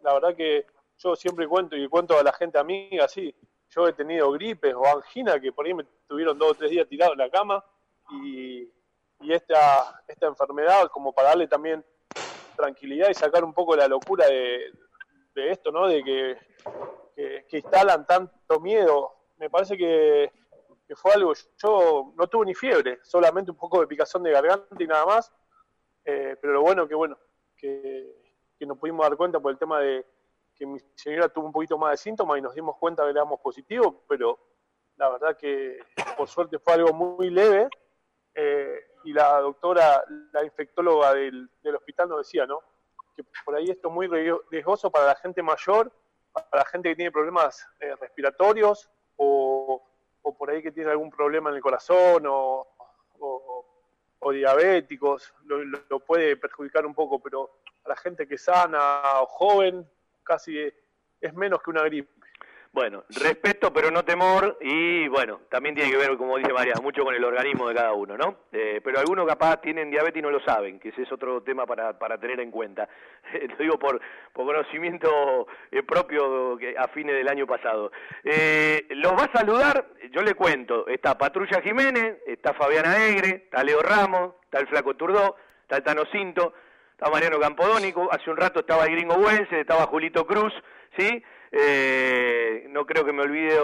La 0.02 0.14
verdad 0.14 0.34
que 0.34 0.66
yo 0.98 1.14
siempre 1.14 1.46
cuento 1.46 1.76
y 1.76 1.88
cuento 1.88 2.18
a 2.18 2.22
la 2.22 2.32
gente 2.32 2.58
amiga, 2.58 3.06
sí, 3.08 3.34
yo 3.70 3.86
he 3.86 3.92
tenido 3.92 4.30
gripes 4.32 4.74
o 4.74 4.86
angina 4.86 5.40
que 5.40 5.52
por 5.52 5.66
ahí 5.66 5.74
me 5.74 5.84
tuvieron 6.06 6.38
dos 6.38 6.52
o 6.52 6.54
tres 6.54 6.70
días 6.70 6.88
tirado 6.88 7.12
en 7.12 7.18
la 7.18 7.30
cama 7.30 7.64
y, 8.10 8.68
y 9.22 9.32
esta, 9.32 10.02
esta 10.06 10.26
enfermedad 10.26 10.88
como 10.88 11.12
para 11.12 11.28
darle 11.28 11.48
también 11.48 11.84
tranquilidad 12.56 13.08
y 13.10 13.14
sacar 13.14 13.44
un 13.44 13.54
poco 13.54 13.76
la 13.76 13.88
locura 13.88 14.26
de, 14.26 14.72
esto, 15.34 15.72
¿no? 15.72 15.86
De 15.86 16.02
que, 16.04 16.38
que, 17.48 17.56
instalan 17.56 18.06
tanto 18.06 18.60
miedo. 18.60 19.12
Me 19.38 19.48
parece 19.48 19.76
que, 19.76 20.30
fue 20.94 21.12
algo, 21.14 21.32
yo 21.56 22.12
no 22.16 22.26
tuve 22.26 22.46
ni 22.46 22.54
fiebre, 22.54 22.98
solamente 23.02 23.50
un 23.50 23.56
poco 23.56 23.80
de 23.80 23.86
picazón 23.86 24.22
de 24.22 24.30
garganta 24.30 24.76
y 24.78 24.86
nada 24.86 25.06
más. 25.06 25.32
Eh, 26.04 26.36
pero 26.40 26.52
lo 26.52 26.62
bueno 26.62 26.86
que 26.86 26.94
bueno, 26.94 27.16
que, 27.56 28.12
que 28.58 28.66
nos 28.66 28.76
pudimos 28.76 29.08
dar 29.08 29.16
cuenta 29.16 29.40
por 29.40 29.52
el 29.52 29.58
tema 29.58 29.80
de 29.80 30.04
que 30.54 30.66
mi 30.66 30.78
señora 30.94 31.28
tuvo 31.28 31.46
un 31.46 31.52
poquito 31.52 31.78
más 31.78 31.92
de 31.92 31.96
síntomas 31.96 32.38
y 32.38 32.42
nos 32.42 32.54
dimos 32.54 32.76
cuenta 32.76 33.04
que 33.04 33.10
éramos 33.10 33.40
positivos, 33.40 33.94
pero 34.08 34.38
la 34.96 35.08
verdad 35.08 35.36
que 35.36 35.78
por 36.16 36.28
suerte 36.28 36.58
fue 36.58 36.74
algo 36.74 36.92
muy 36.92 37.30
leve. 37.30 37.68
eh, 38.34 38.91
y 39.04 39.12
la 39.12 39.40
doctora, 39.40 40.04
la 40.32 40.44
infectóloga 40.44 41.14
del, 41.14 41.48
hospital 41.74 42.08
nos 42.08 42.18
decía, 42.18 42.46
¿no? 42.46 42.60
Que 43.14 43.24
por 43.44 43.54
ahí 43.54 43.70
esto 43.70 43.88
es 43.88 43.94
muy 43.94 44.08
riesgoso 44.50 44.90
para 44.90 45.06
la 45.06 45.14
gente 45.16 45.42
mayor, 45.42 45.92
para 46.32 46.46
la 46.52 46.64
gente 46.64 46.88
que 46.90 46.96
tiene 46.96 47.10
problemas 47.12 47.66
eh, 47.80 47.94
respiratorios 48.00 48.88
o, 49.16 49.82
por 50.38 50.50
ahí 50.50 50.62
que 50.62 50.72
tiene 50.72 50.90
algún 50.90 51.10
problema 51.10 51.50
en 51.50 51.56
el 51.56 51.62
corazón 51.62 52.24
o, 52.26 52.68
diabéticos, 54.32 55.34
lo, 55.44 55.62
lo- 55.64 56.00
puede 56.00 56.36
perjudicar 56.36 56.86
un 56.86 56.94
poco, 56.94 57.18
pero 57.20 57.50
a 57.84 57.88
la 57.90 57.96
gente 57.96 58.26
que 58.26 58.38
sana 58.38 59.20
o 59.20 59.26
joven, 59.26 59.86
casi 60.22 60.72
es 61.20 61.34
menos 61.34 61.60
que 61.62 61.70
una 61.70 61.82
gripe. 61.82 62.21
Bueno, 62.74 63.04
respeto 63.10 63.70
pero 63.70 63.90
no 63.90 64.02
temor 64.02 64.56
y 64.62 65.06
bueno, 65.08 65.40
también 65.50 65.74
tiene 65.74 65.90
que 65.90 65.98
ver, 65.98 66.16
como 66.16 66.38
dice 66.38 66.54
María, 66.54 66.72
mucho 66.82 67.04
con 67.04 67.14
el 67.14 67.22
organismo 67.22 67.68
de 67.68 67.74
cada 67.74 67.92
uno, 67.92 68.16
¿no? 68.16 68.36
Eh, 68.50 68.80
pero 68.82 68.98
algunos 68.98 69.26
capaz 69.26 69.60
tienen 69.60 69.90
diabetes 69.90 70.20
y 70.20 70.22
no 70.22 70.30
lo 70.30 70.40
saben, 70.40 70.80
que 70.80 70.88
ese 70.88 71.02
es 71.02 71.12
otro 71.12 71.42
tema 71.42 71.66
para, 71.66 71.98
para 71.98 72.16
tener 72.16 72.40
en 72.40 72.50
cuenta. 72.50 72.88
lo 73.46 73.56
digo 73.58 73.78
por, 73.78 74.00
por 74.32 74.46
conocimiento 74.46 75.46
eh, 75.70 75.82
propio 75.82 76.56
que 76.56 76.74
a 76.78 76.88
fines 76.88 77.14
del 77.14 77.28
año 77.28 77.46
pasado. 77.46 77.92
Eh, 78.24 78.86
los 78.88 79.12
va 79.12 79.24
a 79.24 79.38
saludar, 79.38 79.88
yo 80.10 80.22
le 80.22 80.32
cuento, 80.32 80.86
está 80.86 81.18
Patrulla 81.18 81.60
Jiménez, 81.60 82.22
está 82.26 82.54
Fabiana 82.54 83.04
Egre, 83.04 83.42
está 83.44 83.62
Leo 83.62 83.82
Ramos, 83.82 84.36
está 84.44 84.60
el 84.60 84.68
Flaco 84.68 84.96
Turdó, 84.96 85.36
está 85.60 85.76
el 85.76 85.82
Tano 85.82 86.04
Cinto, 86.10 86.54
está 86.92 87.10
Mariano 87.10 87.38
Campodónico, 87.38 88.08
hace 88.10 88.30
un 88.30 88.38
rato 88.38 88.60
estaba 88.60 88.86
el 88.86 88.92
Gringo 88.92 89.16
Güense, 89.16 89.60
estaba 89.60 89.84
Julito 89.88 90.26
Cruz, 90.26 90.54
¿sí? 90.96 91.22
Eh, 91.52 92.66
no 92.70 92.86
creo 92.86 93.04
que 93.04 93.12
me 93.12 93.22
olvide 93.22 93.58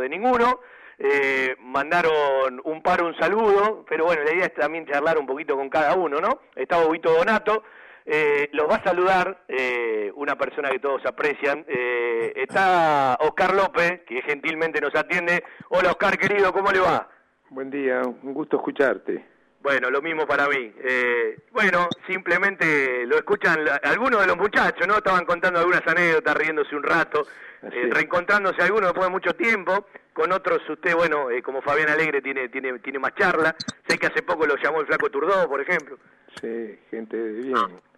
de 0.00 0.08
ninguno. 0.08 0.60
Eh, 0.98 1.56
mandaron 1.60 2.60
un 2.64 2.82
paro, 2.82 3.06
un 3.06 3.16
saludo, 3.16 3.84
pero 3.88 4.06
bueno, 4.06 4.22
la 4.22 4.32
idea 4.32 4.46
es 4.46 4.54
también 4.54 4.86
charlar 4.86 5.18
un 5.18 5.26
poquito 5.26 5.56
con 5.56 5.68
cada 5.68 5.94
uno, 5.94 6.20
¿no? 6.20 6.40
Está 6.54 6.78
Bobito 6.78 7.12
Donato, 7.12 7.64
eh, 8.06 8.50
los 8.52 8.68
va 8.68 8.76
a 8.76 8.84
saludar 8.84 9.44
eh, 9.48 10.12
una 10.14 10.36
persona 10.36 10.70
que 10.70 10.78
todos 10.78 11.04
aprecian. 11.06 11.64
Eh, 11.66 12.32
está 12.36 13.16
Oscar 13.20 13.54
López, 13.54 14.02
que 14.06 14.22
gentilmente 14.22 14.80
nos 14.80 14.94
atiende. 14.94 15.42
Hola 15.70 15.90
Oscar, 15.90 16.18
querido, 16.18 16.52
¿cómo 16.52 16.70
le 16.70 16.80
va? 16.80 17.08
Buen 17.50 17.70
día, 17.70 18.02
un 18.02 18.34
gusto 18.34 18.56
escucharte. 18.56 19.33
Bueno, 19.64 19.88
lo 19.90 20.02
mismo 20.02 20.26
para 20.26 20.46
mí. 20.46 20.70
Eh, 20.84 21.38
bueno, 21.50 21.88
simplemente 22.06 23.06
lo 23.06 23.16
escuchan 23.16 23.64
la- 23.64 23.76
algunos 23.76 24.20
de 24.20 24.26
los 24.26 24.36
muchachos, 24.36 24.86
¿no? 24.86 24.96
Estaban 24.98 25.24
contando 25.24 25.58
algunas 25.58 25.80
anécdotas, 25.86 26.36
riéndose 26.36 26.76
un 26.76 26.82
rato, 26.82 27.26
eh, 27.62 27.88
reencontrándose 27.90 28.60
algunos 28.60 28.90
después 28.90 29.06
de 29.06 29.10
mucho 29.10 29.34
tiempo, 29.34 29.86
con 30.12 30.32
otros 30.32 30.60
usted, 30.68 30.94
bueno, 30.94 31.30
eh, 31.30 31.40
como 31.42 31.62
Fabián 31.62 31.88
Alegre 31.88 32.20
tiene, 32.20 32.50
tiene, 32.50 32.78
tiene 32.80 32.98
más 32.98 33.14
charla. 33.14 33.56
Sé 33.88 33.96
que 33.96 34.06
hace 34.06 34.22
poco 34.22 34.46
lo 34.46 34.54
llamó 34.56 34.80
el 34.82 34.86
Flaco 34.86 35.08
Turdó, 35.08 35.48
por 35.48 35.62
ejemplo. 35.62 35.96
Sí, 36.42 36.78
gente 36.90 37.16
de 37.16 37.32
bien, 37.40 37.54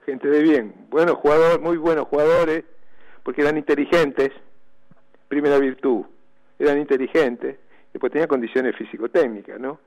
gente 0.06 0.28
de 0.28 0.43
bien. 0.44 0.72
Buenos 0.88 1.16
jugadores, 1.16 1.59
muy 1.60 1.78
buenos 1.78 2.06
jugadores, 2.06 2.62
porque 3.24 3.43
eran 3.43 3.56
inteligentes, 3.59 4.30
primera 5.26 5.59
virtud, 5.59 6.05
eran 6.60 6.78
inteligentes, 6.78 7.56
después 7.93 8.12
tenían 8.12 8.28
condiciones 8.28 8.76
físico-técnicas, 8.76 9.59
¿no? 9.59 9.80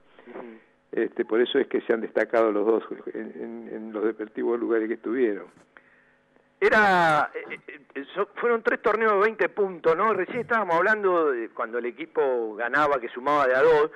Este, 0.92 1.24
por 1.26 1.40
eso 1.40 1.60
es 1.60 1.68
que 1.68 1.82
se 1.82 1.94
han 1.94 2.02
destacado 2.02 2.52
los 2.52 2.66
dos 2.66 2.84
en, 3.14 3.32
en- 3.36 3.70
en 3.76 3.94
los 3.94 4.04
respectivos 4.04 4.60
lugares 4.60 4.88
que 4.88 4.96
estuvieron. 4.96 5.46
Era, 6.60 7.32
eh, 7.34 7.60
eh, 7.96 8.06
so- 8.16 8.28
fueron 8.36 8.62
tres 8.64 8.82
torneos 8.82 9.14
de 9.14 9.20
20 9.20 9.50
puntos, 9.50 9.96
¿no? 9.96 10.14
Recién 10.14 10.40
estábamos 10.40 10.76
hablando 10.76 11.32
de 11.32 11.50
cuando 11.50 11.78
el 11.78 11.86
equipo 11.86 12.56
ganaba, 12.56 13.00
que 13.00 13.08
sumaba 13.10 13.48
de 13.48 13.56
a 13.56 13.62
dos. 13.62 13.92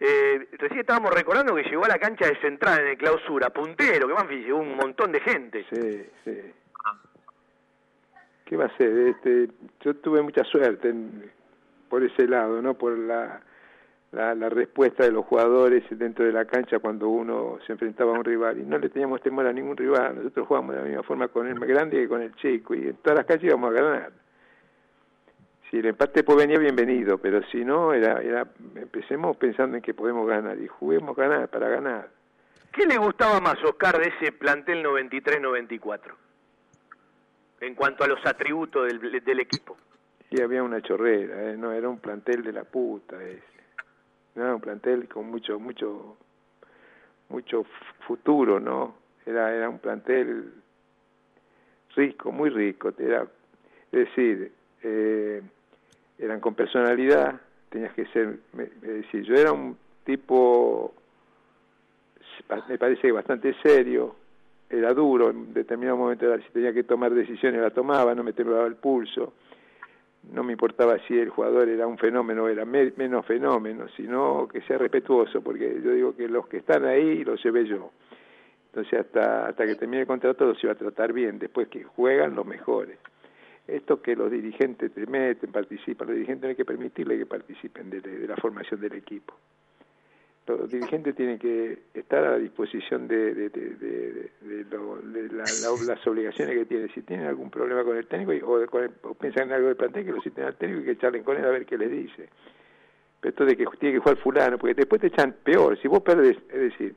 Eh, 0.00 0.48
recién 0.58 0.80
estábamos 0.80 1.12
recordando 1.14 1.54
que 1.54 1.62
llegó 1.62 1.84
a 1.84 1.88
la 1.88 1.98
cancha 1.98 2.26
de 2.26 2.40
Central 2.40 2.80
en 2.80 2.86
el 2.88 2.96
clausura, 2.98 3.50
puntero, 3.50 4.08
que 4.08 4.14
Banfield 4.14 4.44
llegó 4.46 4.58
un 4.58 4.74
montón 4.76 5.12
de 5.12 5.20
gente. 5.20 5.66
Sí, 5.70 6.06
sí. 6.24 6.52
¿Qué 8.46 8.56
va 8.56 8.64
a 8.64 8.76
ser? 8.76 8.90
Este, 9.08 9.48
yo 9.80 9.94
tuve 9.96 10.22
mucha 10.22 10.42
suerte 10.44 10.88
en- 10.88 11.30
por 11.88 12.02
ese 12.02 12.26
lado, 12.26 12.60
¿no? 12.62 12.74
Por 12.74 12.98
la, 12.98 13.40
la, 14.12 14.34
la 14.34 14.48
respuesta 14.48 15.04
de 15.04 15.12
los 15.12 15.24
jugadores 15.24 15.84
dentro 15.90 16.24
de 16.24 16.32
la 16.32 16.44
cancha 16.44 16.80
cuando 16.80 17.08
uno 17.08 17.58
se 17.66 17.72
enfrentaba 17.72 18.14
a 18.14 18.18
un 18.18 18.24
rival. 18.24 18.58
Y 18.58 18.64
no 18.64 18.78
le 18.78 18.88
teníamos 18.88 19.20
temor 19.22 19.46
a 19.46 19.52
ningún 19.52 19.76
rival. 19.76 20.16
Nosotros 20.16 20.48
jugábamos 20.48 20.74
de 20.74 20.82
la 20.82 20.88
misma 20.88 21.02
forma 21.02 21.28
con 21.28 21.46
el 21.46 21.54
más 21.54 21.68
grande 21.68 21.98
que 21.98 22.08
con 22.08 22.22
el 22.22 22.34
chico. 22.36 22.74
Y 22.74 22.88
en 22.88 22.96
todas 22.96 23.18
las 23.18 23.26
canchas 23.26 23.44
íbamos 23.44 23.70
a 23.70 23.74
ganar. 23.74 24.12
Si 25.70 25.78
el 25.78 25.86
empate 25.86 26.24
pues 26.24 26.38
venía, 26.38 26.58
bienvenido. 26.58 27.18
Pero 27.18 27.42
si 27.52 27.64
no, 27.64 27.92
era, 27.92 28.20
era 28.20 28.46
empecemos 28.74 29.36
pensando 29.36 29.76
en 29.76 29.82
que 29.82 29.94
podemos 29.94 30.26
ganar. 30.26 30.58
Y 30.58 30.66
juguemos 30.66 31.16
ganar 31.16 31.48
para 31.48 31.68
ganar. 31.68 32.08
¿Qué 32.72 32.86
le 32.86 32.98
gustaba 32.98 33.40
más, 33.40 33.62
Oscar, 33.64 33.98
de 33.98 34.12
ese 34.16 34.32
plantel 34.32 34.84
93-94? 34.84 35.98
En 37.60 37.74
cuanto 37.74 38.04
a 38.04 38.08
los 38.08 38.24
atributos 38.24 38.86
del, 38.86 39.22
del 39.24 39.40
equipo. 39.40 39.76
Y 40.30 40.40
había 40.40 40.62
una 40.62 40.80
chorrera, 40.80 41.50
¿eh? 41.50 41.56
no 41.56 41.72
era 41.72 41.88
un 41.88 41.98
plantel 41.98 42.44
de 42.44 42.52
la 42.52 42.62
puta 42.62 43.20
ese. 43.22 43.59
No 44.34 44.54
un 44.54 44.60
plantel 44.60 45.08
con 45.08 45.30
mucho, 45.30 45.58
mucho, 45.58 46.16
mucho 47.28 47.64
futuro, 48.06 48.60
¿no? 48.60 48.94
Era, 49.26 49.54
era 49.54 49.68
un 49.68 49.78
plantel 49.78 50.52
rico, 51.96 52.32
muy 52.32 52.50
rico. 52.50 52.92
Era, 52.98 53.26
es 53.92 53.98
decir, 54.08 54.52
eh, 54.82 55.42
eran 56.18 56.40
con 56.40 56.54
personalidad, 56.54 57.40
tenías 57.68 57.92
que 57.94 58.06
ser, 58.06 58.38
es 58.82 59.26
yo 59.26 59.34
era 59.34 59.52
un 59.52 59.76
tipo, 60.04 60.94
me 62.68 62.78
parece 62.78 63.10
bastante 63.12 63.54
serio, 63.62 64.16
era 64.68 64.92
duro, 64.94 65.30
en 65.30 65.52
determinado 65.52 65.96
momento 65.96 66.36
si 66.38 66.50
tenía 66.52 66.72
que 66.72 66.84
tomar 66.84 67.12
decisiones 67.12 67.60
la 67.60 67.70
tomaba, 67.70 68.14
no 68.14 68.22
me 68.22 68.32
temblaba 68.32 68.66
el 68.66 68.76
pulso, 68.76 69.34
no 70.32 70.42
me 70.44 70.52
importaba 70.52 70.98
si 71.08 71.18
el 71.18 71.30
jugador 71.30 71.68
era 71.68 71.86
un 71.86 71.98
fenómeno 71.98 72.44
o 72.44 72.48
era 72.48 72.64
me- 72.64 72.92
menos 72.96 73.24
fenómeno, 73.26 73.86
sino 73.96 74.46
que 74.48 74.60
sea 74.62 74.78
respetuoso, 74.78 75.40
porque 75.42 75.80
yo 75.82 75.92
digo 75.92 76.16
que 76.16 76.28
los 76.28 76.46
que 76.46 76.58
están 76.58 76.84
ahí 76.84 77.24
los 77.24 77.42
llevé 77.42 77.66
yo. 77.66 77.90
Entonces 78.66 79.00
hasta, 79.00 79.46
hasta 79.48 79.66
que 79.66 79.74
termine 79.74 80.02
el 80.02 80.06
contrato 80.06 80.44
los 80.44 80.62
iba 80.62 80.72
a 80.72 80.76
tratar 80.76 81.12
bien, 81.12 81.38
después 81.38 81.68
que 81.68 81.82
juegan 81.84 82.34
los 82.34 82.46
mejores. 82.46 82.98
Esto 83.66 84.00
que 84.02 84.14
los 84.16 84.30
dirigentes 84.30 84.92
te 84.92 85.06
meten, 85.06 85.52
participan, 85.52 86.08
los 86.08 86.16
dirigentes 86.16 86.42
no 86.42 86.48
hay 86.50 86.56
que 86.56 86.64
permitirle 86.64 87.18
que 87.18 87.26
participen 87.26 87.90
de 87.90 88.26
la 88.26 88.36
formación 88.36 88.80
del 88.80 88.94
equipo. 88.94 89.34
Los 90.56 90.70
dirigentes 90.70 91.14
tienen 91.14 91.38
que 91.38 91.78
estar 91.94 92.24
a 92.24 92.38
disposición 92.38 93.06
de, 93.08 93.34
de, 93.34 93.48
de, 93.50 93.60
de- 93.70 94.30
de 94.42 94.64
de 94.64 95.32
la- 95.34 95.52
la- 95.52 95.70
las 95.84 96.06
obligaciones 96.06 96.54
que 96.56 96.64
tienen. 96.66 96.88
Si 96.94 97.02
tienen 97.02 97.26
algún 97.26 97.50
problema 97.50 97.84
con 97.84 97.96
el 97.96 98.06
técnico 98.06 98.32
y- 98.32 98.40
o, 98.42 98.66
con 98.66 98.84
el- 98.84 98.90
o 99.02 99.14
piensan 99.14 99.48
en 99.48 99.52
algo 99.54 99.68
del 99.68 99.76
plantel, 99.76 100.04
que 100.04 100.12
lo 100.12 100.22
citen 100.22 100.44
al 100.44 100.56
técnico 100.56 100.82
y 100.82 100.84
que 100.84 100.98
charlen 100.98 101.22
con 101.24 101.36
él 101.36 101.44
a 101.44 101.50
ver 101.50 101.66
qué 101.66 101.76
les 101.78 101.90
dice. 101.90 102.28
Pero 103.20 103.30
esto 103.30 103.44
de 103.44 103.56
que 103.56 103.64
tiene 103.78 103.94
que 103.96 104.00
jugar 104.00 104.16
fulano, 104.18 104.58
porque 104.58 104.74
después 104.74 105.00
te 105.00 105.08
echan 105.08 105.34
peor. 105.44 105.76
Si 105.80 105.88
vos 105.88 106.00
perdés, 106.02 106.36
es 106.48 106.60
decir, 106.60 106.94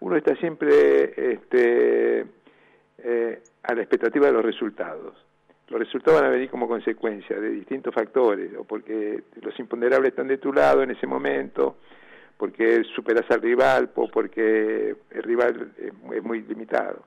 uno 0.00 0.16
está 0.16 0.34
siempre 0.36 1.32
este, 1.32 2.24
eh, 2.98 3.42
a 3.62 3.74
la 3.74 3.80
expectativa 3.82 4.26
de 4.26 4.32
los 4.32 4.44
resultados. 4.44 5.14
Los 5.68 5.78
resultados 5.78 6.20
van 6.20 6.28
a 6.28 6.32
venir 6.32 6.50
como 6.50 6.66
consecuencia 6.66 7.38
de 7.38 7.50
distintos 7.50 7.94
factores, 7.94 8.50
o 8.58 8.64
porque 8.64 9.22
los 9.40 9.56
imponderables 9.60 10.10
están 10.10 10.26
de 10.26 10.38
tu 10.38 10.52
lado 10.52 10.82
en 10.82 10.90
ese 10.90 11.06
momento, 11.06 11.76
porque 12.40 12.82
superas 12.96 13.30
al 13.30 13.42
rival, 13.42 13.90
o 13.96 14.08
porque 14.10 14.96
el 15.10 15.22
rival 15.22 15.72
es, 15.76 16.22
muy 16.24 16.40
limitado. 16.40 17.04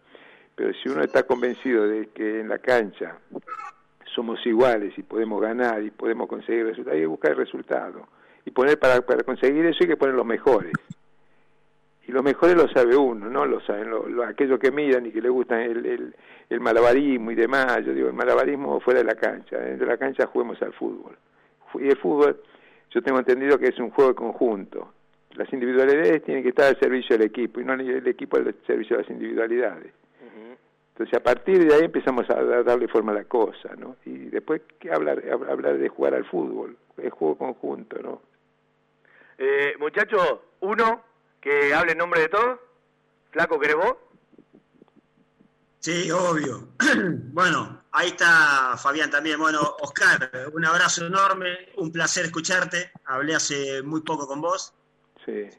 Pero 0.54 0.72
si 0.76 0.90
uno 0.90 1.02
está 1.02 1.24
convencido 1.24 1.88
de 1.88 2.10
que 2.10 2.42
en 2.42 2.50
la 2.50 2.60
cancha 2.60 3.18
somos 4.14 4.46
iguales 4.46 4.96
y 4.96 5.02
podemos 5.02 5.42
ganar 5.42 5.82
y 5.82 5.90
podemos 5.90 6.28
conseguir 6.28 6.68
resultados, 6.68 6.94
hay 6.94 7.02
que 7.02 7.08
buscar 7.08 7.32
el 7.32 7.38
resultado. 7.38 8.08
Y 8.46 8.52
poner 8.52 8.78
para, 8.78 9.02
para 9.02 9.24
conseguir 9.24 9.66
eso 9.66 9.80
hay 9.82 9.88
que 9.88 9.98
poner 9.98 10.14
los 10.14 10.26
mejores. 10.26 10.78
Y 12.08 12.12
los 12.12 12.24
mejores 12.24 12.56
lo 12.56 12.68
sabe 12.68 12.96
uno, 12.96 13.28
¿no? 13.28 13.48
Lo 13.48 13.60
saben 13.62 13.90
lo- 13.90 14.08
lo- 14.08 14.24
aquellos 14.26 14.60
que 14.60 14.70
miran 14.70 15.08
y 15.08 15.12
que 15.12 15.22
les 15.22 15.32
gustan 15.32 15.62
el, 15.62 15.84
el, 15.84 16.16
el 16.48 16.60
malabarismo 16.60 17.32
y 17.32 17.36
demás. 17.36 17.84
Yo 17.84 17.92
digo, 17.92 18.08
el 18.08 18.14
malabarismo 18.14 18.80
fuera 18.82 19.00
de 19.00 19.06
la 19.08 19.16
cancha. 19.16 19.58
Dentro 19.58 19.88
de 19.88 19.94
la 19.94 19.98
cancha 19.98 20.28
juguemos 20.28 20.62
al 20.62 20.74
fútbol. 20.74 21.18
Y 21.80 21.88
el 21.88 21.98
fútbol, 21.98 22.40
yo 22.92 23.02
tengo 23.02 23.18
entendido 23.18 23.58
que 23.58 23.70
es 23.70 23.80
un 23.80 23.90
juego 23.90 24.12
de 24.12 24.16
conjunto. 24.16 24.94
Las 25.36 25.52
individualidades 25.52 26.24
tienen 26.24 26.44
que 26.44 26.50
estar 26.50 26.66
al 26.66 26.80
servicio 26.80 27.18
del 27.18 27.28
equipo 27.28 27.60
y 27.60 27.66
no 27.66 27.74
el 27.74 28.08
equipo 28.08 28.38
al 28.38 28.56
servicio 28.68 28.98
de 28.98 29.04
las 29.04 29.12
individualidades. 29.12 29.94
Entonces, 30.96 31.18
a 31.18 31.24
partir 31.24 31.68
de 31.68 31.74
ahí 31.74 31.86
empezamos 31.86 32.30
a 32.30 32.36
da- 32.44 32.62
darle 32.62 32.88
forma 32.88 33.12
a 33.14 33.16
la 33.16 33.24
cosa, 33.24 33.76
¿no? 33.76 33.96
Y 34.06 34.30
después, 34.30 34.62
¿qué 34.80 34.92
hablar? 34.92 35.24
Hab- 35.24 35.50
Hablar 35.50 35.80
de 35.80 35.90
jugar 35.90 36.14
al 36.14 36.24
fútbol, 36.26 36.78
es 36.98 37.12
juego 37.12 37.36
conjunto, 37.36 37.98
¿no? 38.00 38.22
Eh, 39.40 39.74
muchachos, 39.80 40.40
uno 40.60 41.04
que 41.42 41.74
hable 41.74 41.94
en 41.94 41.98
nombre 41.98 42.22
de 42.22 42.30
todos. 42.30 42.60
Flaco, 43.32 43.60
¿querés 43.60 43.76
vos? 43.76 43.96
Sí, 45.80 46.10
obvio. 46.12 46.68
Bueno, 47.34 47.82
ahí 47.92 48.10
está 48.10 48.78
Fabián 48.78 49.10
también. 49.10 49.40
Bueno, 49.40 49.60
Oscar, 49.82 50.30
un 50.54 50.64
abrazo 50.64 51.08
enorme, 51.08 51.70
un 51.78 51.92
placer 51.92 52.26
escucharte. 52.26 52.92
Hablé 53.06 53.34
hace 53.34 53.82
muy 53.82 54.02
poco 54.02 54.28
con 54.28 54.40
vos. 54.40 54.72
Sí. 55.26 55.50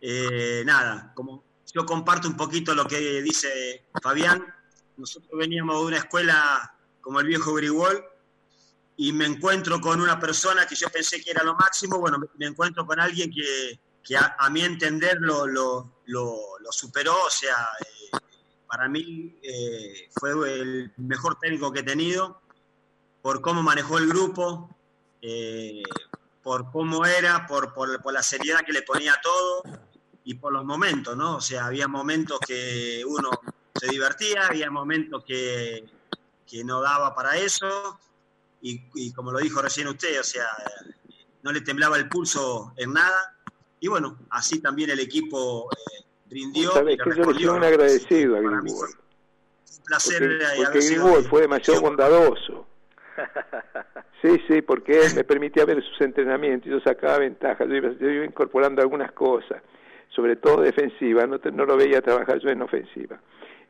Eh, 0.00 0.62
nada, 0.64 1.12
como 1.14 1.44
yo 1.72 1.86
comparto 1.86 2.28
un 2.28 2.36
poquito 2.36 2.74
lo 2.74 2.86
que 2.86 3.22
dice 3.22 3.86
Fabián. 4.02 4.44
Nosotros 4.96 5.30
veníamos 5.38 5.80
de 5.80 5.86
una 5.86 5.96
escuela 5.98 6.74
como 7.00 7.20
el 7.20 7.26
viejo 7.26 7.54
Grigol 7.54 8.04
y 8.96 9.12
me 9.12 9.24
encuentro 9.24 9.80
con 9.80 10.00
una 10.00 10.20
persona 10.20 10.66
que 10.66 10.74
yo 10.74 10.88
pensé 10.88 11.22
que 11.22 11.30
era 11.30 11.42
lo 11.42 11.54
máximo. 11.54 11.98
Bueno, 11.98 12.18
me, 12.36 12.46
encuentro 12.46 12.86
con 12.86 13.00
alguien 13.00 13.30
que, 13.30 13.80
que 14.02 14.16
a, 14.16 14.48
mi 14.50 14.62
entender 14.62 15.18
lo, 15.20 15.46
superó. 16.70 17.14
O 17.24 17.30
sea, 17.30 17.56
eh, 17.80 18.18
para 18.66 18.88
mí 18.88 19.38
eh, 19.42 20.10
fue 20.14 20.32
el 20.60 20.92
mejor 20.98 21.38
técnico 21.38 21.72
que 21.72 21.80
he 21.80 21.84
tenido 21.84 22.42
por 23.22 23.40
cómo 23.40 23.62
manejó 23.62 23.98
el 23.98 24.08
grupo, 24.08 24.76
por 26.42 26.70
cómo 26.70 27.06
era, 27.06 27.46
por, 27.46 27.72
por, 27.72 28.02
por 28.02 28.12
la 28.12 28.22
seriedad 28.22 28.60
que 28.64 28.72
le 28.72 28.82
ponía 28.82 29.14
a 29.14 29.20
todo 29.20 29.62
y 30.24 30.34
por 30.34 30.52
los 30.52 30.64
momentos, 30.64 31.16
¿no? 31.16 31.36
O 31.36 31.40
sea, 31.40 31.66
había 31.66 31.88
momentos 31.88 32.38
que 32.40 33.02
uno 33.06 33.30
se 33.74 33.86
divertía, 33.88 34.46
había 34.46 34.70
momentos 34.70 35.24
que, 35.24 35.84
que 36.46 36.64
no 36.64 36.80
daba 36.80 37.14
para 37.14 37.36
eso 37.36 37.98
y, 38.60 38.82
y 38.94 39.12
como 39.12 39.32
lo 39.32 39.38
dijo 39.38 39.62
recién 39.62 39.88
usted, 39.88 40.20
o 40.20 40.24
sea, 40.24 40.46
no 41.42 41.52
le 41.52 41.60
temblaba 41.60 41.96
el 41.96 42.08
pulso 42.08 42.72
en 42.76 42.92
nada 42.92 43.36
y 43.82 43.88
bueno, 43.88 44.16
así 44.30 44.60
también 44.60 44.90
el 44.90 45.00
equipo 45.00 45.68
eh, 45.72 46.04
rindió. 46.30 46.70
Sabes 46.70 46.98
que 47.02 47.16
yo 47.16 47.24
soy 47.24 47.46
un 47.46 47.64
agradecido 47.64 48.36
a 48.36 48.40
Grigol. 48.40 48.90
Un 48.90 49.84
placer 49.84 50.38
Porque, 50.56 50.78
eh, 50.78 51.00
porque 51.00 51.28
fue 51.28 51.40
demasiado 51.40 51.80
bondadoso. 51.80 52.66
Sí, 54.22 54.40
sí, 54.46 54.62
porque 54.62 54.92
él 54.92 55.14
me 55.16 55.24
permitía 55.24 55.64
ver 55.64 55.82
sus 55.82 56.00
entrenamientos 56.00 56.68
y 56.68 56.70
yo 56.70 56.80
sacaba 56.80 57.18
ventaja. 57.18 57.64
Yo 57.64 57.74
iba, 57.74 57.90
yo 58.00 58.08
iba 58.08 58.24
incorporando 58.24 58.80
algunas 58.80 59.10
cosas, 59.12 59.60
sobre 60.10 60.36
todo 60.36 60.62
defensiva, 60.62 61.26
no, 61.26 61.40
te- 61.40 61.50
no 61.50 61.64
lo 61.64 61.76
veía 61.76 62.00
trabajar 62.00 62.38
yo 62.38 62.48
en 62.50 62.62
ofensiva. 62.62 63.18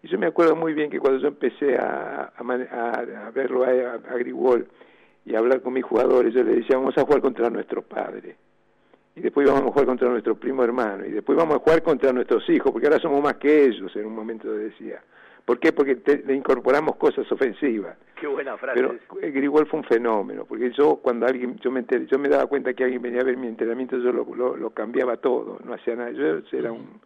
Y 0.03 0.09
yo 0.09 0.19
me 0.19 0.27
acuerdo 0.27 0.55
muy 0.55 0.75
bien 0.75 0.91
que 0.91 0.99
cuando 0.99 1.21
yo 1.21 1.29
empecé 1.29 1.77
a, 1.79 2.33
a, 2.37 2.43
a- 2.43 3.31
verlo 3.31 3.65
a, 3.65 3.69
a 3.95 4.17
Grigol 4.19 4.67
y 5.25 5.35
a 5.35 5.39
hablar 5.39 5.63
con 5.63 5.73
mis 5.73 5.85
jugadores, 5.85 6.35
yo 6.35 6.43
le 6.43 6.57
decía, 6.57 6.77
vamos 6.77 6.99
a 6.99 7.03
jugar 7.05 7.23
contra 7.23 7.49
nuestro 7.49 7.81
padre. 7.83 8.37
Y 9.15 9.21
después 9.21 9.47
vamos 9.47 9.63
a 9.63 9.73
jugar 9.73 9.87
contra 9.87 10.09
nuestro 10.09 10.35
primo 10.35 10.65
hermano. 10.65 11.07
Y 11.07 11.13
después 11.13 11.39
vamos 11.39 11.57
a 11.57 11.59
jugar 11.61 11.83
contra 11.83 12.13
nuestros 12.13 12.47
hijos, 12.51 12.73
porque 12.73 12.89
ahora 12.89 12.99
somos 12.99 13.23
más 13.23 13.35
que 13.37 13.67
ellos, 13.67 13.95
en 13.97 14.05
un 14.07 14.15
momento 14.15 14.53
decía. 14.53 15.01
¿Por 15.45 15.59
qué? 15.59 15.73
Porque 15.73 15.97
te- 15.97 16.23
le 16.25 16.35
incorporamos 16.35 16.97
cosas 16.97 17.31
ofensivas. 17.33 17.97
Qué 18.15 18.27
buena 18.29 18.57
frase. 18.57 18.75
Pero 18.81 18.95
el 19.21 19.33
Grigol 19.33 19.67
fue 19.67 19.81
un 19.81 19.85
fenómeno, 19.87 20.45
porque 20.45 20.71
yo 20.71 20.97
cuando 21.03 21.27
alguien, 21.27 21.57
yo 21.59 21.71
me 21.73 21.81
enteré, 21.81 22.07
yo 22.07 22.19
me 22.19 22.29
daba 22.29 22.47
cuenta 22.47 22.73
que 22.75 22.85
alguien 22.85 23.03
venía 23.03 23.21
a 23.23 23.25
ver 23.25 23.37
mi 23.37 23.49
entrenamiento, 23.49 23.99
yo 23.99 24.13
lo, 24.13 24.25
lo, 24.35 24.57
lo 24.57 24.71
cambiaba 24.71 25.17
todo, 25.17 25.59
no 25.65 25.75
hacía 25.75 25.97
nada. 25.97 26.11
Yo 26.13 26.41
era 26.53 26.71
un, 26.71 27.01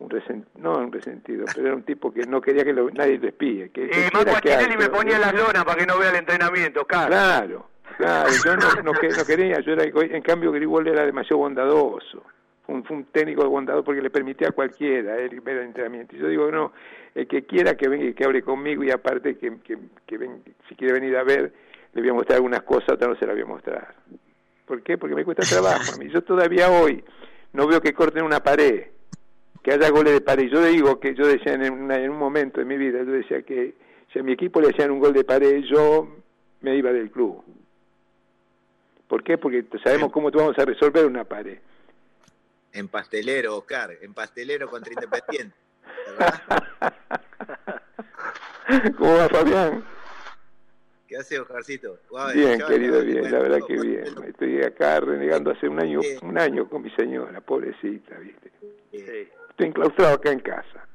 un 0.00 0.10
resen- 0.10 0.44
no 0.56 0.72
un 0.72 0.90
resentido, 0.90 1.44
pero 1.54 1.68
era 1.68 1.76
un 1.76 1.84
tipo 1.84 2.12
que 2.12 2.22
no 2.26 2.40
quería 2.40 2.64
que 2.64 2.72
lo- 2.72 2.90
nadie 2.90 3.18
lo 3.18 3.28
espíe. 3.28 3.70
Que, 3.70 3.88
que 3.88 3.98
Y 4.00 4.10
Marco 4.12 4.32
quiera 4.42 4.66
que 4.66 4.76
me 4.76 4.88
ponía 4.90 5.18
las 5.20 5.32
lonas 5.32 5.64
para 5.64 5.76
que 5.78 5.86
no 5.86 5.98
vea 5.98 6.10
el 6.10 6.16
entrenamiento, 6.16 6.80
Oscar. 6.80 7.06
Claro, 7.08 7.66
claro, 7.96 8.30
yo 8.44 8.56
no, 8.56 8.82
no, 8.82 8.92
que- 8.98 9.08
no 9.10 9.24
quería, 9.24 9.60
yo 9.60 9.72
era, 9.74 9.84
en 9.84 10.22
cambio 10.22 10.50
Grigol 10.50 10.88
era 10.88 11.06
demasiado 11.06 11.38
bondadoso, 11.38 12.24
un, 12.68 12.84
fue 12.84 12.96
un 12.96 13.04
técnico 13.06 13.48
bondadoso 13.48 13.84
porque 13.84 14.00
le 14.02 14.10
permitía 14.10 14.48
a 14.48 14.52
cualquiera 14.52 15.16
ver 15.16 15.32
el 15.34 15.58
entrenamiento. 15.64 16.14
Y 16.14 16.18
yo 16.20 16.28
digo, 16.28 16.50
no, 16.50 16.72
el 17.14 17.26
que 17.26 17.42
quiera 17.44 17.74
que 17.76 17.88
venga 17.88 18.04
y 18.04 18.14
que 18.14 18.24
hable 18.24 18.42
conmigo 18.42 18.84
y 18.84 18.90
aparte 18.90 19.36
que, 19.36 19.58
que, 19.64 19.76
que 20.06 20.18
ven- 20.18 20.42
si 20.68 20.74
quiere 20.74 20.92
venir 20.94 21.16
a 21.16 21.24
ver, 21.24 21.52
le 21.94 22.00
voy 22.02 22.10
a 22.10 22.14
mostrar 22.14 22.36
algunas 22.36 22.62
cosas, 22.62 22.90
otras 22.90 23.10
no 23.10 23.16
se 23.16 23.26
las 23.26 23.34
voy 23.34 23.42
a 23.42 23.46
mostrar. 23.46 23.94
¿Por 24.66 24.82
qué? 24.82 24.98
Porque 24.98 25.14
me 25.14 25.24
cuesta 25.24 25.42
trabajo 25.48 25.92
a 25.94 25.96
mí. 25.96 26.10
Yo 26.10 26.22
todavía 26.22 26.70
hoy 26.70 27.02
no 27.54 27.66
veo 27.66 27.80
que 27.80 27.94
corten 27.94 28.22
una 28.22 28.40
pared, 28.40 28.84
que 29.62 29.72
haya 29.72 29.88
goles 29.90 30.12
de 30.12 30.20
pared. 30.20 30.48
Yo 30.48 30.62
digo 30.62 31.00
que 31.00 31.14
yo 31.14 31.26
decía 31.26 31.54
en, 31.54 31.72
una- 31.72 31.98
en 31.98 32.10
un 32.10 32.18
momento 32.18 32.60
de 32.60 32.66
mi 32.66 32.76
vida, 32.76 32.98
yo 33.02 33.12
decía 33.12 33.42
que 33.42 33.74
si 34.12 34.18
a 34.18 34.22
mi 34.22 34.32
equipo 34.32 34.60
le 34.60 34.68
hacían 34.68 34.90
un 34.90 34.98
gol 35.00 35.14
de 35.14 35.24
pared, 35.24 35.62
yo 35.62 36.06
me 36.60 36.76
iba 36.76 36.92
del 36.92 37.10
club. 37.10 37.42
¿Por 39.06 39.22
qué? 39.22 39.38
Porque 39.38 39.64
sabemos 39.82 40.12
cómo 40.12 40.30
vamos 40.30 40.58
a 40.58 40.64
resolver 40.66 41.06
una 41.06 41.24
pared. 41.24 41.58
En 42.72 42.88
pastelero, 42.88 43.56
Oscar, 43.56 43.96
en 44.00 44.14
pastelero 44.14 44.68
contra 44.68 44.92
Independiente. 44.92 45.56
¿Cómo 48.98 49.16
va 49.16 49.28
Fabián? 49.28 49.84
¿Qué 51.06 51.16
hace 51.16 51.40
Oscarcito? 51.40 51.98
Bien, 52.34 52.60
querido, 52.60 53.02
bien, 53.02 53.20
bueno, 53.20 53.38
la 53.38 53.42
verdad 53.42 53.58
que 53.66 53.80
bien. 53.80 54.04
Estoy 54.26 54.62
acá 54.62 55.00
renegando 55.00 55.50
hace 55.50 55.66
un 55.66 55.80
año, 55.80 56.00
un 56.20 56.38
año 56.38 56.68
con 56.68 56.82
mi 56.82 56.90
señora, 56.90 57.40
pobrecita, 57.40 58.18
¿viste? 58.18 58.52
Estoy 58.92 59.66
enclaustrado 59.66 60.14
acá 60.14 60.30
en 60.30 60.40
casa 60.40 60.86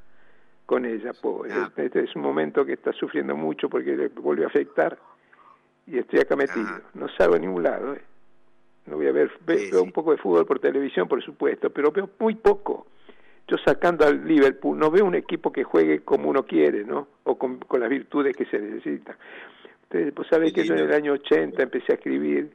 con 0.68 0.86
ella, 0.86 1.14
pobre. 1.14 1.52
Este 1.78 2.04
es 2.04 2.16
un 2.16 2.22
momento 2.22 2.64
que 2.64 2.74
está 2.74 2.94
sufriendo 2.94 3.36
mucho 3.36 3.70
porque 3.70 3.95
le 3.95 4.10
vuelve 4.10 4.44
a 4.44 4.48
afectar 4.48 5.00
y 5.88 5.98
estoy 5.98 6.20
acá 6.20 6.36
metido. 6.36 6.70
No 6.94 7.08
salgo 7.18 7.36
a 7.36 7.40
ningún 7.40 7.64
lado, 7.64 7.95
¿eh? 7.95 8.04
No 8.85 8.97
voy 8.97 9.07
a 9.07 9.11
ver, 9.11 9.31
ve- 9.45 9.55
veo 9.72 9.84
un 9.84 9.91
poco 9.91 10.11
de 10.11 10.18
fútbol 10.18 10.45
por 10.45 10.60
televisión, 10.60 11.07
por 11.07 11.23
supuesto, 11.23 11.69
pero 11.69 11.91
veo 11.91 12.10
muy 12.19 12.35
poco. 12.35 12.88
Yo 13.47 13.57
sacando 13.57 14.05
al 14.05 14.26
Liverpool, 14.27 14.77
no 14.77 14.89
veo 14.91 15.05
un 15.05 15.15
equipo 15.15 15.51
que 15.51 15.64
juegue 15.64 15.99
como 16.01 16.30
uno 16.30 16.43
quiere, 16.45 16.84
¿no? 16.84 17.07
O 17.23 17.38
con, 17.38 17.60
con 17.60 17.80
las 17.81 17.89
virtudes 17.89 18.35
que 18.35 18.45
se 18.45 18.60
necesitan. 18.60 19.15
Ustedes, 19.84 20.14
pues 20.14 20.27
sabéis 20.27 20.53
que 20.53 20.65
yo 20.65 20.73
en 20.76 20.80
el 20.89 20.93
año 20.93 21.14
80 21.14 21.61
empecé 21.64 21.91
a 21.93 21.95
escribir 21.95 22.49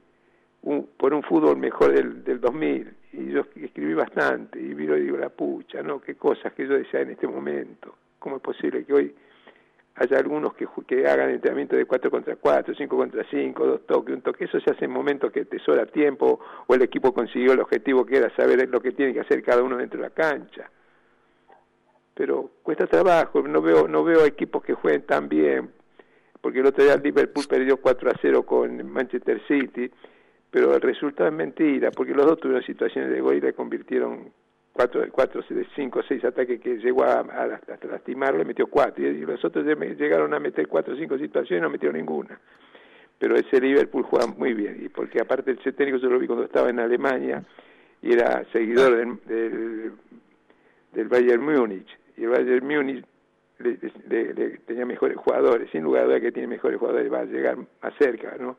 un- 0.63 0.89
por 0.97 1.15
un 1.15 1.23
fútbol 1.23 1.57
mejor 1.57 1.93
del, 1.93 2.25
del 2.25 2.41
2000 2.41 2.91
y 3.13 3.31
yo 3.31 3.43
escribí 3.57 3.95
bastante 3.95 4.59
y 4.61 4.75
miro 4.75 4.97
y 4.97 5.03
digo 5.03 5.17
la 5.19 5.29
pucha, 5.29 5.83
¿no? 5.83 6.01
Qué 6.01 6.15
cosas 6.17 6.53
que 6.53 6.67
yo 6.67 6.75
decía 6.75 7.01
en 7.01 7.11
este 7.11 7.27
momento. 7.27 7.95
¿Cómo 8.19 8.37
es 8.37 8.43
posible 8.43 8.85
que 8.85 8.93
hoy 8.93 9.15
haya 9.99 10.19
algunos 10.19 10.55
que, 10.55 10.67
que 10.87 11.07
hagan 11.07 11.31
entrenamiento 11.31 11.77
de 11.77 11.85
4 11.85 12.11
contra 12.11 12.37
4, 12.37 12.75
5 12.75 12.97
contra 12.97 13.25
5, 13.29 13.67
dos 13.67 13.87
toques, 13.87 14.15
un 14.15 14.23
toque? 14.23 14.45
Eso 14.45 14.61
se 14.61 14.71
hace 14.71 14.85
en 14.85 14.93
momentos 14.93 15.33
que 15.33 15.45
te 15.45 15.59
sobra 15.59 15.87
tiempo 15.87 16.41
o 16.67 16.75
el 16.75 16.83
equipo 16.83 17.13
consiguió 17.13 17.53
el 17.53 17.61
objetivo 17.61 18.05
que 18.07 18.19
era 18.19 18.35
saber 18.37 18.69
lo 18.69 18.81
que 18.81 18.93
tiene 18.93 19.13
que 19.13 19.21
hacer 19.21 19.43
cada 19.43 19.63
uno 19.63 19.77
dentro 19.77 20.01
de 20.01 20.09
la 20.09 20.15
cancha. 20.15 20.71
Pero 22.15 22.51
cuesta 22.63 22.87
trabajo, 22.87 23.43
no 23.43 23.61
veo, 23.61 23.89
no 23.89 24.05
veo 24.05 24.25
equipos 24.25 24.63
que 24.63 24.75
jueguen 24.75 25.03
tan 25.03 25.29
bien, 25.29 25.71
porque 26.41 26.61
el 26.61 26.67
otro 26.67 26.85
día 26.85 26.97
Liverpool 26.97 27.47
perdió 27.49 27.79
4 27.79 28.11
a 28.11 28.15
0 28.21 28.43
con 28.45 28.91
Manchester 28.91 29.41
City, 29.47 29.91
pero 30.51 30.75
el 30.75 30.81
resultado 30.81 31.29
es 31.29 31.35
mentira, 31.35 31.91
porque 31.91 32.15
los 32.15 32.27
dos 32.27 32.41
tuvieron 32.41 32.65
situaciones 32.65 33.11
de 33.11 33.21
gol 33.21 33.37
y 33.37 33.41
le 33.41 33.53
convirtieron 33.53 34.33
4, 34.79 35.07
4 35.11 35.43
5, 35.75 36.03
6 36.07 36.25
ataques 36.25 36.61
que 36.61 36.77
llegó 36.77 37.03
a, 37.03 37.15
a 37.23 37.45
hasta 37.73 37.89
lastimarlo, 37.89 38.45
metió 38.45 38.69
4, 38.69 39.05
y 39.09 39.27
los 39.27 39.45
otros 39.45 39.65
lleg- 39.67 39.97
llegaron 39.97 40.33
a 40.35 40.39
meter 40.39 40.69
4 40.69 40.95
o 40.95 40.97
5 40.97 41.19
situaciones 41.19 41.61
y 41.61 41.63
no 41.65 41.69
metieron 41.71 41.97
ninguna. 41.97 42.39
Pero 43.19 43.35
ese 43.35 43.61
Liverpool 43.61 44.05
juega 44.05 44.29
muy 44.29 44.55
bien, 44.55 44.79
y 44.81 44.89
porque 44.89 45.21
aparte 45.21 45.51
el 45.51 45.59
técnico 45.59 45.97
yo 45.99 46.09
lo 46.09 46.21
vi 46.21 46.29
cuando 46.29 46.45
estaba 46.45 46.71
en 46.71 46.79
Alemania, 46.79 47.43
y 48.03 48.13
era 48.13 48.45
seguidor 48.53 48.95
del, 49.27 49.93
del, 50.93 51.09
Bayern 51.09 51.43
Múnich, 51.43 51.89
y 52.17 52.23
el 52.23 52.29
Bayern 52.31 52.65
Múnich 52.65 53.05
le- 53.59 54.59
tenía 54.65 54.87
mejores 54.87 55.17
jugadores, 55.17 55.69
sin 55.73 55.83
lugar 55.83 56.05
a 56.05 56.07
duda 56.07 56.21
que 56.21 56.31
tiene 56.31 56.47
mejores 56.47 56.79
jugadores, 56.79 57.13
va 57.13 57.19
a 57.23 57.25
llegar 57.25 57.57
más 57.57 57.95
cerca, 57.99 58.37
¿no? 58.39 58.57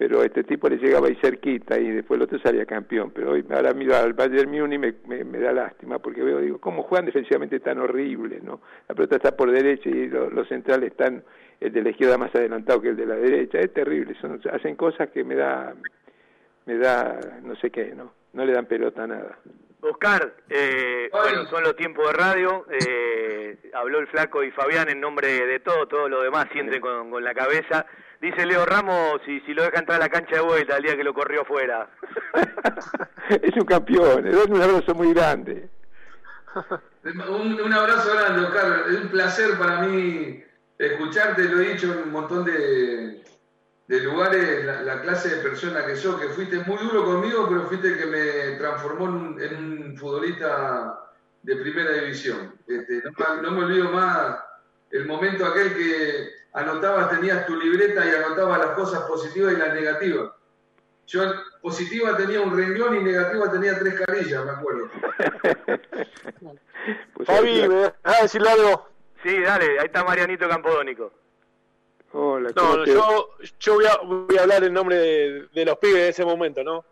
Pero 0.00 0.22
este 0.24 0.44
tipo 0.44 0.66
le 0.66 0.78
llegaba 0.78 1.08
ahí 1.08 1.14
cerquita 1.16 1.78
y 1.78 1.90
después 1.90 2.16
el 2.16 2.24
otro 2.24 2.38
salía 2.38 2.64
campeón. 2.64 3.10
Pero 3.10 3.32
hoy, 3.32 3.44
ahora 3.50 3.74
miro 3.74 3.94
al 3.94 4.14
Bayern 4.14 4.50
Múnich 4.50 4.72
y 4.76 4.78
me, 4.78 4.94
me, 5.06 5.24
me 5.24 5.38
da 5.38 5.52
lástima 5.52 5.98
porque 5.98 6.22
veo, 6.22 6.38
digo, 6.38 6.58
¿cómo 6.58 6.82
juegan 6.84 7.04
defensivamente 7.04 7.60
tan 7.60 7.78
horrible, 7.78 8.40
no? 8.42 8.62
La 8.88 8.94
pelota 8.94 9.16
está 9.16 9.36
por 9.36 9.50
derecha 9.50 9.90
y 9.90 10.08
lo- 10.08 10.30
los 10.30 10.48
centrales 10.48 10.92
están, 10.92 11.22
el 11.60 11.70
de 11.74 11.82
la 11.82 11.90
izquierda 11.90 12.16
más 12.16 12.34
adelantado 12.34 12.80
que 12.80 12.88
el 12.88 12.96
de 12.96 13.04
la 13.04 13.16
derecha. 13.16 13.58
Es 13.58 13.74
terrible, 13.74 14.14
son, 14.22 14.40
hacen 14.50 14.74
cosas 14.74 15.10
que 15.10 15.22
me 15.22 15.34
da, 15.34 15.74
me 16.64 16.78
da, 16.78 17.20
no 17.42 17.54
sé 17.56 17.68
qué, 17.68 17.92
¿no? 17.94 18.10
No 18.32 18.46
le 18.46 18.54
dan 18.54 18.64
pelota 18.64 19.04
a 19.04 19.06
nada. 19.06 19.38
Oscar, 19.82 20.32
eh, 20.48 21.10
bueno, 21.12 21.44
son 21.50 21.62
los 21.62 21.76
tiempos 21.76 22.06
de 22.06 22.12
radio. 22.14 22.64
eh, 22.70 23.58
habló 23.74 23.98
el 23.98 24.06
Flaco 24.06 24.42
y 24.42 24.50
Fabián 24.50 24.88
en 24.88 24.98
nombre 24.98 25.28
de 25.46 25.60
todo, 25.60 25.86
todo 25.88 26.08
lo 26.08 26.22
demás 26.22 26.46
sienten 26.52 26.80
con, 26.80 27.10
con 27.10 27.22
la 27.22 27.34
cabeza. 27.34 27.84
Dice 28.20 28.44
Leo 28.44 28.66
Ramos, 28.66 29.22
si, 29.24 29.40
si 29.40 29.54
lo 29.54 29.62
deja 29.62 29.78
entrar 29.78 29.96
a 29.96 30.04
la 30.04 30.10
cancha 30.10 30.36
de 30.36 30.42
vuelta 30.42 30.76
el 30.76 30.82
día 30.82 30.96
que 30.96 31.04
lo 31.04 31.14
corrió 31.14 31.42
fuera. 31.46 31.88
es 33.30 33.56
un 33.56 33.64
campeón, 33.64 34.24
le 34.24 34.32
doy 34.32 34.46
un 34.50 34.60
abrazo 34.60 34.94
muy 34.94 35.14
grande. 35.14 35.70
Un, 37.02 37.60
un 37.60 37.72
abrazo 37.72 38.12
grande, 38.12 38.42
Oscar. 38.42 38.84
Es 38.90 39.00
un 39.00 39.08
placer 39.08 39.58
para 39.58 39.80
mí 39.82 40.44
escucharte. 40.78 41.44
Lo 41.44 41.60
he 41.60 41.72
dicho 41.72 41.92
en 41.92 41.98
un 42.00 42.12
montón 42.12 42.44
de, 42.44 43.22
de 43.86 44.00
lugares. 44.00 44.66
La, 44.66 44.82
la 44.82 45.00
clase 45.00 45.36
de 45.36 45.42
persona 45.42 45.86
que 45.86 45.96
sos, 45.96 46.20
que 46.20 46.28
fuiste 46.28 46.58
muy 46.66 46.76
duro 46.76 47.04
conmigo, 47.04 47.46
pero 47.48 47.68
fuiste 47.68 47.88
el 47.88 47.98
que 47.98 48.06
me 48.06 48.58
transformó 48.58 49.06
en 49.06 49.14
un, 49.14 49.40
en 49.40 49.56
un 49.56 49.96
futbolista 49.96 51.10
de 51.42 51.56
primera 51.56 51.92
división. 51.92 52.54
Este, 52.66 53.02
no, 53.02 53.42
no 53.42 53.50
me 53.52 53.64
olvido 53.64 53.90
más 53.92 54.40
el 54.90 55.06
momento 55.06 55.46
aquel 55.46 55.74
que 55.74 56.39
anotabas, 56.52 57.10
tenías 57.10 57.46
tu 57.46 57.56
libreta 57.56 58.04
y 58.04 58.10
anotabas 58.10 58.58
las 58.58 58.70
cosas 58.70 59.02
positivas 59.02 59.52
y 59.52 59.56
las 59.56 59.74
negativas. 59.74 60.30
Yo 61.06 61.22
positiva 61.60 62.16
tenía 62.16 62.40
un 62.40 62.56
renglón 62.56 62.96
y 62.96 63.02
negativa 63.02 63.50
tenía 63.50 63.78
tres 63.78 64.00
carillas, 64.00 64.44
me 64.44 64.50
acuerdo. 64.52 64.88
Fabi, 67.24 67.68
¿me 67.68 67.74
dejás 67.74 68.22
decirle 68.22 68.50
algo? 68.50 68.86
Sí, 69.22 69.40
dale, 69.40 69.78
ahí 69.78 69.86
está 69.86 70.04
Marianito 70.04 70.48
Campodónico. 70.48 71.12
Hola, 72.12 72.50
No, 72.56 72.78
no, 72.78 72.84
yo, 72.84 73.30
yo 73.58 73.74
voy, 73.74 73.86
a, 73.86 73.96
voy 74.04 74.36
a 74.36 74.42
hablar 74.42 74.64
en 74.64 74.72
nombre 74.72 74.96
de, 74.96 75.46
de 75.52 75.64
los 75.64 75.78
pibes 75.78 75.96
de 75.96 76.08
ese 76.08 76.24
momento, 76.24 76.64
¿no? 76.64 76.84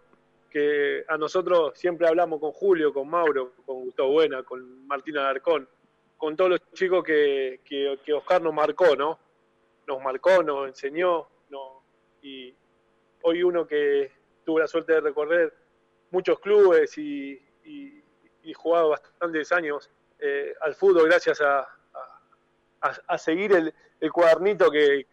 Que 0.51 1.05
a 1.09 1.16
nosotros 1.16 1.72
siempre 1.76 2.06
hablamos 2.06 2.40
con 2.40 2.52
Julio, 2.52 2.93
con 2.93 3.09
Mauro, 3.09 3.52
con 3.66 3.85
Gustavo 3.85 4.12
Buena, 4.12 4.43
con 4.43 4.86
Martín 4.86 5.16
Alarcón, 5.16 5.68
con 6.16 6.36
todos 6.36 6.51
los 6.51 6.72
chicos 6.72 7.02
que, 7.05 7.60
que, 7.64 7.98
que 8.05 8.12
Oscar 8.12 8.43
nos 8.43 8.55
marcó, 8.55 8.94
¿no? 8.97 9.18
Nos 9.89 10.02
marcó, 10.02 10.43
nos 10.43 10.69
enseñó, 10.69 11.27
no, 11.48 11.82
y 12.20 12.55
hoy 13.23 13.43
uno 13.43 13.66
que 13.66 14.12
tuvo 14.44 14.59
la 14.59 14.66
suerte 14.66 14.93
de 14.93 15.01
recorrer 15.01 15.55
muchos 16.10 16.39
clubes 16.40 16.98
y, 16.98 17.43
y, 17.65 18.05
jugado 18.52 18.90
bastantes 18.90 19.51
años 19.52 19.90
eh, 20.19 20.55
al 20.62 20.74
fútbol 20.74 21.06
gracias 21.09 21.40
a, 21.40 21.60
a, 22.81 22.89
a 23.06 23.19
seguir 23.19 23.52
el, 23.52 23.74
el 24.01 24.12
cuadernito 24.12 24.70
que, 24.70 25.06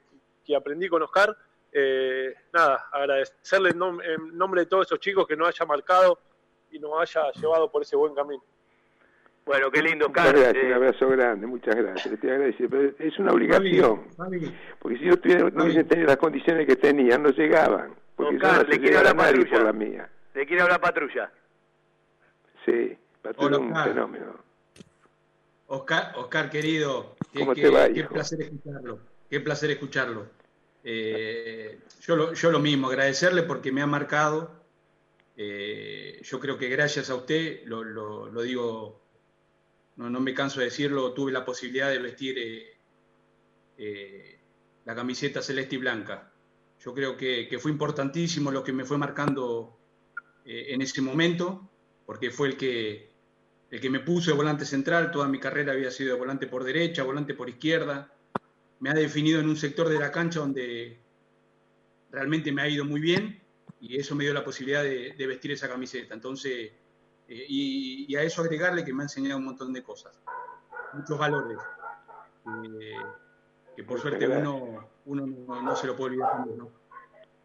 que 0.43 0.55
aprendí 0.55 0.89
con 0.89 1.03
Oscar. 1.03 1.35
Eh, 1.71 2.33
nada, 2.53 2.89
agradecerle 2.91 3.69
en, 3.69 3.81
en 3.81 4.37
nombre 4.37 4.61
de 4.61 4.67
todos 4.67 4.87
esos 4.87 4.99
chicos 4.99 5.25
que 5.25 5.37
nos 5.37 5.47
haya 5.49 5.65
marcado 5.65 6.19
y 6.71 6.79
nos 6.79 6.99
haya 7.01 7.31
llevado 7.31 7.71
por 7.71 7.81
ese 7.81 7.95
buen 7.95 8.13
camino. 8.13 8.43
Bueno, 9.45 9.69
qué 9.69 9.81
lindo, 9.83 10.07
Muchas 10.09 10.33
gracias, 10.33 10.55
eh, 10.55 10.67
un 10.67 10.73
abrazo 10.73 11.07
grande, 11.09 11.45
muchas 11.47 11.75
gracias, 11.75 12.07
le 12.07 12.13
estoy 12.15 12.29
agradecido. 12.31 12.69
Pero 12.69 12.93
es 12.97 13.19
una 13.19 13.31
obligación, 13.31 14.07
porque 14.79 14.97
si 14.97 15.05
yo 15.05 15.17
tuviera, 15.19 15.49
no 15.51 15.63
hubiesen 15.63 15.87
tenido 15.87 16.07
las 16.07 16.17
condiciones 16.17 16.65
que 16.65 16.75
tenían, 16.75 17.21
no 17.21 17.29
llegaban. 17.29 17.93
Porque 18.15 18.37
Oscar, 18.37 18.55
yo 18.57 18.63
no 18.63 18.69
le 18.69 18.79
quiere 18.79 18.97
hablar 18.97 19.15
Patrulla. 19.15 19.49
por 19.51 19.63
la 19.63 19.73
mía. 19.73 20.09
le 20.33 20.45
quiere 20.47 20.61
hablar 20.63 20.81
patrulla. 20.81 21.31
Sí, 22.65 22.97
Patrón 23.21 23.53
Hola, 23.53 23.55
es 23.57 23.61
un 23.87 23.93
fenómeno. 23.93 24.35
Oscar, 25.67 26.13
Oscar 26.15 26.49
querido, 26.49 27.15
qué, 27.31 27.39
¿Cómo 27.39 27.53
te 27.53 27.69
va, 27.69 27.87
qué 27.87 27.99
hijo? 27.99 28.13
placer 28.13 28.41
escucharlo. 28.41 28.99
Qué 29.29 29.39
placer 29.41 29.71
escucharlo. 29.71 30.25
Eh, 30.83 31.79
yo, 32.01 32.15
lo, 32.15 32.33
yo 32.33 32.49
lo 32.51 32.59
mismo, 32.59 32.87
agradecerle 32.89 33.43
porque 33.43 33.71
me 33.71 33.81
ha 33.83 33.87
marcado. 33.87 34.51
Eh, 35.37 36.19
yo 36.23 36.39
creo 36.39 36.57
que 36.57 36.67
gracias 36.69 37.09
a 37.11 37.15
usted, 37.15 37.61
lo, 37.65 37.83
lo- 37.83 38.27
lo 38.31 38.41
digo, 38.41 39.01
no, 39.97 40.09
no 40.09 40.19
me 40.19 40.33
canso 40.33 40.59
de 40.59 40.65
decirlo, 40.65 41.13
tuve 41.13 41.31
la 41.31 41.45
posibilidad 41.45 41.89
de 41.89 41.99
vestir 41.99 42.37
eh, 42.37 42.77
eh, 43.77 44.39
la 44.83 44.95
camiseta 44.95 45.41
celeste 45.41 45.75
y 45.75 45.79
blanca. 45.79 46.31
Yo 46.83 46.93
creo 46.93 47.17
que, 47.17 47.57
fue 47.59 47.71
importantísimo 47.71 48.51
lo 48.51 48.63
que 48.63 48.73
me 48.73 48.83
fue 48.83 48.97
marcando 48.97 49.77
eh, 50.45 50.67
en 50.69 50.81
ese 50.81 51.01
momento, 51.01 51.69
porque 52.05 52.29
fue 52.29 52.49
el 52.49 52.57
que, 52.57 53.09
el 53.71 53.79
que 53.79 53.89
me 53.89 54.01
puso 54.01 54.31
de 54.31 54.37
volante 54.37 54.65
central, 54.65 55.11
toda 55.11 55.27
mi 55.27 55.39
carrera 55.39 55.71
había 55.71 55.89
sido 55.89 56.13
de 56.13 56.19
volante 56.19 56.47
por 56.47 56.63
derecha, 56.63 57.03
volante 57.03 57.33
por 57.33 57.49
izquierda. 57.49 58.13
Me 58.79 58.89
ha 58.89 58.93
definido 58.93 59.39
en 59.39 59.49
un 59.49 59.55
sector 59.55 59.89
de 59.89 59.97
la 59.97 60.11
cancha 60.11 60.41
donde 60.41 60.99
realmente 62.11 62.51
me 62.51 62.61
ha 62.61 62.69
ido 62.69 62.85
muy 62.85 62.99
bien 62.99 63.41
y 63.79 63.97
eso 63.97 64.13
me 64.13 64.25
dio 64.25 64.33
la 64.33 64.43
posibilidad 64.43 64.83
de, 64.83 65.13
de 65.13 65.27
vestir 65.27 65.53
esa 65.53 65.69
camiseta. 65.69 66.13
Entonces, 66.13 66.71
eh, 67.27 67.45
y, 67.47 68.05
y 68.07 68.15
a 68.15 68.23
eso 68.23 68.41
agregarle 68.41 68.83
que 68.83 68.93
me 68.93 69.03
ha 69.03 69.05
enseñado 69.05 69.37
un 69.37 69.45
montón 69.45 69.73
de 69.73 69.83
cosas, 69.83 70.19
muchos 70.93 71.17
valores, 71.17 71.57
eh, 72.63 72.95
que 73.75 73.83
por 73.83 73.99
suerte 73.99 74.27
uno, 74.27 74.87
uno 75.05 75.25
no, 75.25 75.61
no 75.61 75.75
se 75.75 75.87
lo 75.87 75.95
puede 75.95 76.11
olvidar 76.11 76.31
jamás, 76.31 76.55
¿no? 76.55 76.85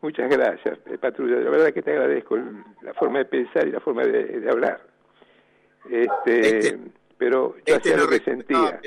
Muchas 0.02 0.30
gracias, 0.30 0.78
eh, 0.86 0.96
Patrulla. 0.96 1.36
La 1.40 1.50
verdad 1.50 1.74
que 1.74 1.82
te 1.82 1.90
agradezco 1.90 2.36
la 2.80 2.94
forma 2.94 3.18
de 3.18 3.26
pensar 3.26 3.68
y 3.68 3.72
la 3.72 3.80
forma 3.80 4.02
de, 4.02 4.40
de 4.40 4.50
hablar. 4.50 4.80
Este, 5.90 6.78
pero 7.18 7.54
yo 7.54 7.62
Este 7.66 7.74
hacía 7.74 7.96
lo 7.98 8.08
que 8.08 8.20
sentía. 8.20 8.80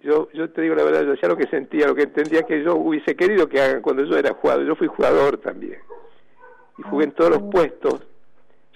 Yo, 0.00 0.30
yo 0.32 0.50
te 0.50 0.62
digo 0.62 0.74
la 0.74 0.84
verdad, 0.84 1.02
yo 1.02 1.12
hacía 1.12 1.28
lo 1.28 1.36
que 1.36 1.48
sentía, 1.48 1.86
lo 1.86 1.94
que 1.94 2.04
entendía 2.04 2.44
que 2.44 2.62
yo 2.62 2.76
hubiese 2.76 3.14
querido 3.14 3.48
que 3.48 3.60
hagan 3.60 3.82
cuando 3.82 4.04
yo 4.04 4.16
era 4.16 4.32
jugador. 4.32 4.64
Yo 4.64 4.74
fui 4.76 4.86
jugador 4.86 5.38
también. 5.38 5.80
Y 6.78 6.82
jugué 6.82 7.04
en 7.04 7.12
todos 7.12 7.30
los 7.30 7.42
puestos. 7.50 8.05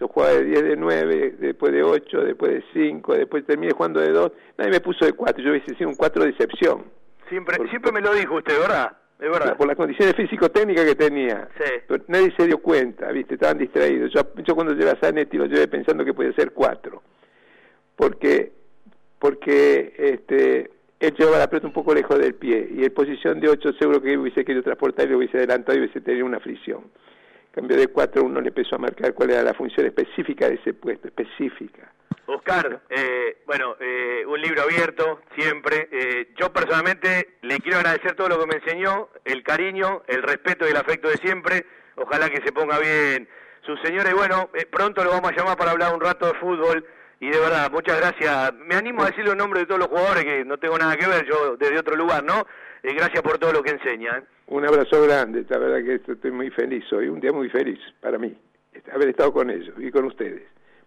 Yo 0.00 0.08
jugaba 0.08 0.32
de 0.32 0.44
10, 0.44 0.62
de 0.64 0.76
9, 0.76 1.34
después 1.38 1.72
de 1.72 1.82
8, 1.82 2.22
después 2.22 2.52
de 2.52 2.64
5, 2.72 3.14
después 3.16 3.44
terminé 3.44 3.72
jugando 3.72 4.00
de 4.00 4.10
2. 4.10 4.32
Nadie 4.56 4.70
me 4.70 4.80
puso 4.80 5.04
de 5.04 5.12
4, 5.12 5.44
yo 5.44 5.50
hubiese 5.50 5.74
sido 5.74 5.90
un 5.90 5.94
4 5.94 6.24
de 6.24 6.30
excepción. 6.30 6.84
Siempre, 7.28 7.58
siempre 7.68 7.92
me 7.92 8.00
lo 8.00 8.14
dijo 8.14 8.36
usted, 8.36 8.58
¿verdad? 8.58 8.96
Es 9.20 9.30
verdad. 9.30 9.58
Por 9.58 9.66
las 9.66 9.76
condiciones 9.76 10.16
físico-técnicas 10.16 10.86
que 10.86 10.94
tenía. 10.94 11.48
Sí. 11.58 11.70
Pero 11.86 12.02
nadie 12.08 12.32
se 12.34 12.46
dio 12.46 12.58
cuenta, 12.58 13.12
¿viste? 13.12 13.34
Estaban 13.34 13.58
distraídos. 13.58 14.10
Yo, 14.14 14.22
yo 14.42 14.54
cuando 14.54 14.72
llevé 14.72 14.90
a 14.90 14.96
Zanetti 14.96 15.36
lo 15.36 15.44
llevé 15.44 15.68
pensando 15.68 16.02
que 16.02 16.14
podía 16.14 16.32
ser 16.32 16.52
4. 16.52 17.02
Porque, 17.94 18.52
porque 19.18 19.92
este, 19.98 20.70
él 20.98 21.14
llevaba 21.14 21.36
la 21.36 21.50
pelota 21.50 21.66
un 21.66 21.74
poco 21.74 21.92
lejos 21.92 22.18
del 22.18 22.34
pie. 22.36 22.70
Y 22.74 22.84
en 22.84 22.94
posición 22.94 23.38
de 23.38 23.50
8 23.50 23.74
seguro 23.78 24.00
que 24.00 24.16
hubiese 24.16 24.46
querido 24.46 24.62
transportar 24.62 25.06
y 25.06 25.10
lo 25.10 25.18
hubiese 25.18 25.36
adelantado 25.36 25.76
y 25.76 25.82
hubiese 25.82 26.00
tenido 26.00 26.24
una 26.24 26.40
fricción. 26.40 26.84
En 27.50 27.62
cambio 27.62 27.76
de 27.78 27.88
4 27.88 28.22
uno 28.22 28.40
le 28.40 28.48
empezó 28.48 28.76
a 28.76 28.78
marcar 28.78 29.12
cuál 29.12 29.30
era 29.30 29.42
la 29.42 29.54
función 29.54 29.86
específica 29.86 30.48
de 30.48 30.54
ese 30.54 30.72
puesto, 30.72 31.08
específica. 31.08 31.90
Oscar, 32.26 32.80
eh, 32.88 33.38
bueno, 33.44 33.74
eh, 33.80 34.24
un 34.24 34.40
libro 34.40 34.62
abierto, 34.62 35.20
siempre. 35.36 35.88
Eh, 35.90 36.28
yo 36.38 36.52
personalmente 36.52 37.38
le 37.42 37.58
quiero 37.58 37.78
agradecer 37.78 38.14
todo 38.14 38.28
lo 38.28 38.38
que 38.38 38.46
me 38.46 38.62
enseñó, 38.62 39.08
el 39.24 39.42
cariño, 39.42 40.02
el 40.06 40.22
respeto 40.22 40.64
y 40.64 40.70
el 40.70 40.76
afecto 40.76 41.08
de 41.08 41.16
siempre. 41.16 41.66
Ojalá 41.96 42.30
que 42.30 42.40
se 42.44 42.52
ponga 42.52 42.78
bien 42.78 43.28
su 43.66 43.76
señora. 43.78 44.10
Y 44.10 44.14
bueno, 44.14 44.50
eh, 44.54 44.66
pronto 44.70 45.02
lo 45.02 45.10
vamos 45.10 45.32
a 45.32 45.36
llamar 45.36 45.56
para 45.56 45.72
hablar 45.72 45.92
un 45.92 46.00
rato 46.00 46.26
de 46.26 46.34
fútbol. 46.34 46.86
Y 47.18 47.30
de 47.30 47.38
verdad, 47.38 47.70
muchas 47.70 47.98
gracias. 47.98 48.54
Me 48.54 48.76
animo 48.76 49.02
a 49.02 49.06
decirle 49.06 49.32
el 49.32 49.36
nombre 49.36 49.60
de 49.60 49.66
todos 49.66 49.80
los 49.80 49.88
jugadores, 49.88 50.24
que 50.24 50.44
no 50.44 50.58
tengo 50.58 50.78
nada 50.78 50.96
que 50.96 51.06
ver, 51.06 51.26
yo 51.26 51.56
desde 51.56 51.78
otro 51.78 51.96
lugar, 51.96 52.22
¿no? 52.22 52.46
Eh, 52.82 52.94
gracias 52.94 53.22
por 53.22 53.38
todo 53.38 53.52
lo 53.52 53.62
que 53.62 53.70
enseña. 53.70 54.18
¿eh? 54.18 54.22
Un 54.48 54.66
abrazo 54.66 55.02
grande, 55.02 55.44
la 55.48 55.58
verdad 55.58 55.84
que 55.84 55.94
esto- 55.96 56.12
estoy 56.12 56.30
muy 56.30 56.50
feliz 56.50 56.84
hoy, 56.92 57.08
un 57.08 57.20
día 57.20 57.32
muy 57.32 57.48
feliz 57.50 57.78
para 58.00 58.18
mí, 58.18 58.36
haber 58.92 59.08
estado 59.10 59.32
con 59.32 59.50
ellos 59.50 59.74
y 59.78 59.90
con 59.90 60.04
ustedes. 60.06 60.42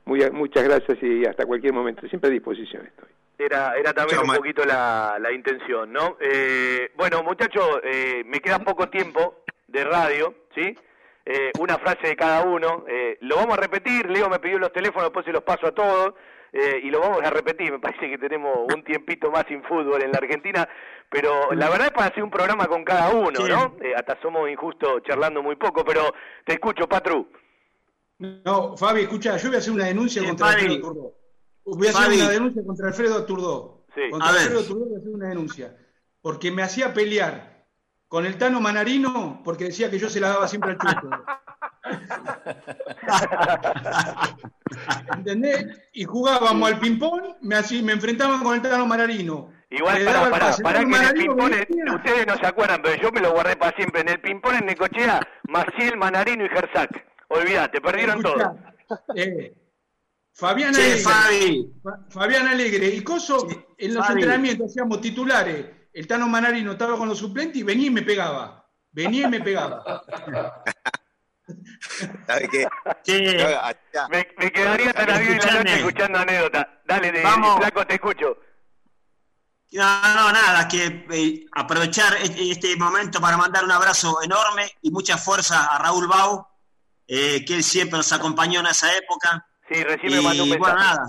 Muy, 0.06 0.20
muchas 0.32 0.64
gracias 0.66 0.98
y 1.02 1.26
hasta 1.26 1.46
cualquier 1.46 1.74
momento, 1.74 2.06
siempre 2.08 2.30
a 2.30 2.34
disposición 2.34 2.86
estoy. 2.86 3.08
Era, 3.38 3.76
era 3.78 3.94
también 3.94 4.20
un 4.20 4.36
poquito 4.36 4.64
la, 4.66 5.18
la 5.20 5.32
intención, 5.32 5.92
¿no? 5.94 6.18
Eh, 6.20 6.92
bueno, 6.96 7.24
muchachos, 7.24 7.80
eh, 7.84 8.24
me 8.26 8.40
queda 8.40 8.60
poco 8.60 8.90
tiempo 8.90 9.44
de 9.68 9.84
radio, 9.86 10.36
¿sí? 10.54 10.78
Eh, 11.26 11.52
una 11.60 11.78
frase 11.78 12.08
de 12.08 12.16
cada 12.18 12.44
uno. 12.44 12.84
eh, 12.88 13.18
lo 13.22 13.38
vamos 13.38 13.58
a 13.58 13.62
repetir, 13.62 14.10
Leo 14.10 14.30
me 14.30 14.40
pidió 14.40 14.60
los 14.60 14.74
teléfonos, 14.74 15.06
después 15.06 15.26
se 15.26 15.32
los 15.32 15.44
paso 15.44 15.68
a 15.68 15.72
todos. 15.72 16.14
Eh, 16.54 16.82
y 16.84 16.92
lo 16.92 17.00
vamos 17.00 17.24
a 17.24 17.32
repetir, 17.32 17.72
me 17.72 17.80
parece 17.80 18.08
que 18.08 18.18
tenemos 18.20 18.72
un 18.72 18.84
tiempito 18.84 19.32
más 19.32 19.44
sin 19.48 19.64
fútbol 19.64 20.04
en 20.04 20.12
la 20.12 20.20
Argentina, 20.20 20.70
pero 21.10 21.52
la 21.54 21.68
verdad 21.68 21.88
es 21.88 21.94
para 21.94 22.08
hacer 22.08 22.24
un 22.24 22.30
programa 22.30 22.68
con 22.68 22.84
cada 22.84 23.10
uno, 23.10 23.48
¿no? 23.48 23.76
Eh, 23.82 23.96
hasta 23.96 24.22
somos 24.22 24.48
injustos 24.48 25.02
charlando 25.02 25.42
muy 25.42 25.56
poco, 25.56 25.84
pero 25.84 26.14
te 26.46 26.54
escucho, 26.54 26.88
Patru. 26.88 27.28
No, 28.20 28.78
Fabi, 28.78 29.02
escucha, 29.02 29.36
yo 29.38 29.50
voy 29.50 29.56
a 29.56 29.60
hacer 29.60 29.74
una 29.74 29.86
denuncia 29.86 30.24
contra 30.24 30.48
Fabi. 30.48 30.62
Alfredo 30.62 30.82
Turdó. 30.82 31.16
Voy 31.66 31.88
a 31.88 31.90
hacer 31.90 32.04
Fabi. 32.04 32.22
una 32.22 32.30
denuncia 32.30 32.64
contra 32.64 32.88
Alfredo 32.88 33.26
Turdó. 33.26 33.86
Contra 34.12 34.30
A 34.30 34.32
ver. 34.32 34.42
Alfredo 34.42 34.64
Turdó 34.64 34.86
voy 34.86 34.96
a 34.96 34.98
hacer 35.00 35.12
una 35.12 35.30
denuncia. 35.30 35.78
Porque 36.22 36.52
me 36.52 36.62
hacía 36.62 36.94
pelear 36.94 37.66
con 38.08 38.28
el 38.28 38.38
Tano 38.38 38.62
Manarino 38.62 39.42
porque 39.44 39.66
decía 39.66 39.90
que 39.90 39.98
yo 39.98 40.08
se 40.08 40.20
la 40.20 40.30
daba 40.30 40.48
siempre 40.48 40.72
al 40.72 40.78
chupo. 40.78 41.10
¿Entendés? 45.16 45.66
Y 45.94 46.04
jugábamos 46.06 46.72
al 46.72 46.80
ping-pong, 46.80 47.22
me, 47.42 47.56
me 47.84 47.92
enfrentaban 47.94 48.44
con 48.44 48.56
el 48.56 48.62
Tano 48.62 48.86
Manarino. 48.86 49.52
Igual, 49.70 50.06
para, 50.06 50.30
para, 50.62 50.80
que 50.80 50.84
en 50.86 50.94
el 50.94 51.14
ping-pong, 51.14 51.54
ustedes 51.96 52.28
no 52.28 52.38
se 52.38 52.46
acuerdan, 52.46 52.82
pero 52.84 53.02
yo 53.02 53.12
me 53.12 53.22
lo 53.22 53.32
guardé 53.32 53.56
para 53.56 53.76
siempre. 53.76 54.02
En 54.02 54.10
el 54.10 54.22
ping-pong 54.22 54.56
en 54.60 54.66
Necochea, 54.68 55.20
Maciel, 55.50 55.98
Manarino 55.98 56.46
y 56.46 56.50
Gersac. 56.50 56.90
Olvídate, 57.30 57.82
perdieron 57.82 58.22
todo. 58.22 58.56
Eh, 59.16 59.54
Fabián 60.34 60.76
Alegre. 60.76 61.00
Fabi. 61.00 61.74
Fa- 61.84 62.00
Fabián 62.10 62.48
Alegre 62.48 62.88
y 62.88 63.04
Coso, 63.04 63.48
en 63.78 63.94
los 63.94 64.06
Fabi. 64.06 64.22
entrenamientos 64.22 64.70
hacíamos 64.72 65.02
titulares. 65.02 65.66
El 65.94 66.08
Tano 66.08 66.28
Manarino 66.28 66.72
estaba 66.74 66.98
con 66.98 67.08
los 67.10 67.18
suplentes 67.18 67.58
y 67.58 67.64
venía 67.64 67.88
y 67.88 67.92
me 67.92 68.02
pegaba. 68.02 68.68
Venía 68.92 69.28
y 69.28 69.30
me 69.30 69.42
pegaba. 69.42 69.84
Me, 74.10 74.28
me 74.38 74.52
quedaría 74.52 74.90
hasta 74.90 75.06
las 75.06 75.20
10 75.20 75.40
de 75.40 75.46
la 75.52 75.58
noche 75.58 75.76
escuchando 75.76 76.20
anécdotas. 76.20 76.68
Dale, 76.86 77.12
de, 77.12 77.22
Vamos. 77.22 77.58
Flaco, 77.58 77.86
te 77.86 77.94
escucho. 77.96 78.38
No, 79.74 80.16
no, 80.16 80.32
nada, 80.32 80.68
que 80.68 81.06
eh, 81.12 81.46
aprovechar 81.54 82.16
e- 82.18 82.52
este 82.52 82.76
momento 82.78 83.20
para 83.20 83.38
mandar 83.38 83.64
un 83.64 83.72
abrazo 83.72 84.22
enorme 84.22 84.72
y 84.82 84.92
mucha 84.92 85.18
fuerza 85.18 85.66
a 85.66 85.80
Raúl 85.80 86.08
Bau, 86.08 86.48
eh, 87.08 87.44
que 87.44 87.56
él 87.56 87.64
siempre 87.64 87.98
nos 87.98 88.12
acompañó 88.14 88.60
en 88.60 88.68
esa 88.68 88.96
época. 88.96 89.46
Sí, 89.68 89.84
recién 89.84 90.12
y 90.12 90.16
me 90.16 90.22
mandó 90.22 90.44
un 90.44 90.50
bueno, 90.50 90.66
mensaje. 90.66 90.96
nada. 90.96 91.08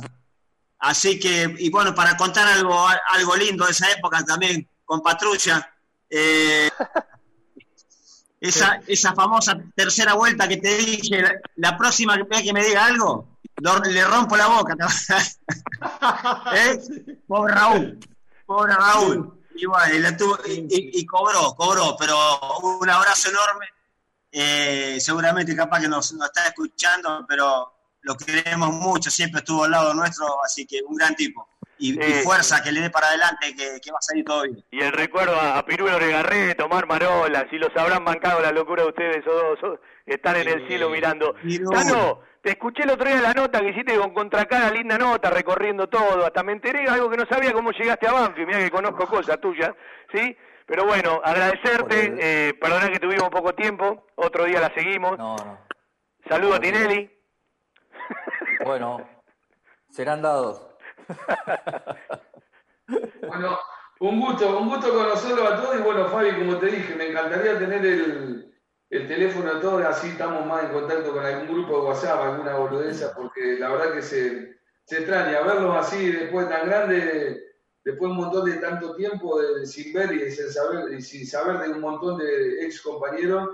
Así 0.78 1.20
que, 1.20 1.55
y 1.59 1.70
bueno, 1.70 1.94
para 1.94 2.16
contar 2.16 2.47
algo, 2.48 2.86
algo 3.09 3.36
lindo 3.36 3.66
de 3.66 3.73
esa 3.73 3.90
época 3.90 4.24
también 4.24 4.69
con 4.85 5.02
Patrulla, 5.02 5.70
eh, 6.09 6.70
esa, 8.49 8.81
esa 8.87 9.15
famosa 9.15 9.59
tercera 9.75 10.15
vuelta 10.15 10.47
que 10.49 10.57
te 10.59 10.77
dije, 10.77 11.23
la, 11.23 11.33
la 11.57 11.77
próxima 11.77 12.16
vez 12.16 12.43
que 12.43 12.53
me 12.53 12.65
diga 12.65 12.85
algo, 12.87 13.39
lo- 13.57 13.79
le 13.81 14.05
rompo 14.05 14.37
la 14.37 14.47
boca. 14.49 14.75
¿Eh? 16.55 16.79
Pobre 17.27 17.55
Raúl, 17.55 17.99
pobre 18.47 18.75
Raúl. 18.75 19.41
Y 19.57 19.66
bueno, 19.66 19.95
y, 19.95 19.99
la 20.01 20.16
tuvo- 20.16 20.39
y- 20.47 20.66
y- 20.69 21.01
y 21.01 21.07
cobró, 21.07 21.55
cobró, 21.55 21.97
pero 21.99 22.16
un 22.81 22.91
abrazo 22.91 23.29
enorme. 23.31 23.66
Eh, 24.33 24.99
seguramente 25.01 25.55
capaz 25.55 25.81
que 25.81 25.89
nos, 25.89 26.12
nos 26.15 26.27
está 26.27 26.49
escuchando, 26.49 27.25
pero 27.29 27.73
lo 28.03 28.16
queremos 28.16 28.73
mucho, 28.73 29.11
siempre 29.11 29.39
estuvo 29.39 29.62
al 29.65 29.71
lado 29.71 29.95
nuestro, 29.95 30.27
así 30.45 30.66
que 30.66 30.81
un 30.87 30.97
gran 30.97 31.15
tipo. 31.15 31.49
Y, 31.77 32.01
y 32.01 32.13
fuerza 32.23 32.63
que 32.63 32.71
le 32.71 32.83
dé 32.83 32.91
para 32.91 33.09
adelante, 33.09 33.55
que, 33.57 33.81
que 33.81 33.91
va 33.91 33.99
a 33.99 34.03
salir 34.03 34.25
todo 34.25 34.43
bien. 34.45 34.65
Y 34.71 34.81
el 34.81 34.93
recuerdo 34.93 35.35
a, 35.35 35.59
a 35.59 35.67
Pirulo 35.67 35.99
Regarré, 35.99 36.55
Tomar 36.55 36.87
Marola, 36.87 37.47
si 37.51 37.59
los 37.59 37.77
habrán 37.77 38.05
bancado 38.05 38.41
la 38.41 38.53
locura 38.53 38.83
de 38.85 38.89
ustedes, 38.91 39.17
esos 39.17 39.61
dos, 39.61 39.81
están 40.07 40.37
en 40.37 40.49
el 40.49 40.69
cielo 40.69 40.89
mirando. 40.91 41.35
Tano, 41.71 42.21
te 42.43 42.51
escuché 42.51 42.85
el 42.85 42.91
otro 42.91 43.09
día 43.09 43.21
la 43.21 43.33
nota 43.33 43.61
que 43.61 43.71
hiciste 43.71 43.97
con 43.97 44.15
Contracara, 44.15 44.71
linda 44.71 44.99
nota, 44.99 45.31
recorriendo 45.31 45.89
todo, 45.89 46.25
hasta 46.25 46.43
me 46.43 46.53
enteré 46.53 46.83
de 46.83 46.91
algo 46.91 47.11
que 47.11 47.17
no 47.17 47.27
sabía 47.27 47.53
cómo 47.53 47.73
llegaste 47.73 48.07
a 48.07 48.13
Banfield, 48.13 48.47
mira 48.47 48.61
que 48.61 48.71
conozco 48.71 49.07
cosas 49.07 49.41
tuyas, 49.41 49.73
¿sí? 50.13 50.37
Pero 50.67 50.85
bueno, 50.85 51.21
agradecerte, 51.25 52.15
eh, 52.19 52.55
perdona 52.55 52.91
que 52.91 52.99
tuvimos 53.01 53.29
poco 53.31 53.55
tiempo, 53.55 54.07
otro 54.15 54.45
día 54.45 54.61
la 54.61 54.73
seguimos. 54.75 55.19
No, 55.19 55.37
no. 55.37 55.59
Saludos 56.29 56.57
a 56.57 56.61
Tinelli. 56.61 57.11
Bueno, 58.65 59.07
serán 59.91 60.23
dados. 60.23 60.74
Bueno, 63.27 63.59
un 64.01 64.21
gusto, 64.21 64.59
un 64.59 64.69
gusto 64.69 64.93
conocerlo 64.93 65.47
a 65.49 65.61
todos 65.61 65.77
y 65.79 65.83
bueno, 65.83 66.09
Fabi, 66.09 66.33
como 66.37 66.59
te 66.59 66.67
dije, 66.67 66.95
me 66.95 67.09
encantaría 67.11 67.59
tener 67.59 67.85
el, 67.85 68.55
el 68.91 69.09
teléfono 69.09 69.55
de 69.55 69.61
todos, 69.61 69.85
así 69.85 70.09
estamos 70.09 70.47
más 70.47 70.65
en 70.65 70.73
contacto 70.73 71.13
con 71.13 71.25
algún 71.25 71.49
grupo 71.49 71.81
de 71.81 71.87
WhatsApp, 71.89 72.21
alguna 72.21 72.57
boludeza, 72.57 73.13
porque 73.15 73.59
la 73.59 73.71
verdad 73.71 73.95
que 73.95 74.03
se, 74.03 74.57
se 74.85 74.99
extraña 74.99 75.41
verlos 75.43 75.75
así 75.77 76.11
después 76.13 76.49
tan 76.49 76.67
grande, 76.69 77.43
después 77.85 78.09
de 78.11 78.13
un 78.13 78.17
montón 78.17 78.45
de 78.51 78.57
tanto 78.59 78.95
tiempo 78.95 79.41
de- 79.41 79.67
sin 79.67 79.93
ver 79.93 80.13
y 80.13 80.31
sin 80.31 80.49
saber, 80.51 80.93
y 80.93 81.01
sin 81.03 81.27
saber 81.27 81.59
de 81.61 81.71
un 81.73 81.81
montón 81.81 82.19
de 82.19 82.65
ex 82.65 82.83
compañeros, 82.83 83.49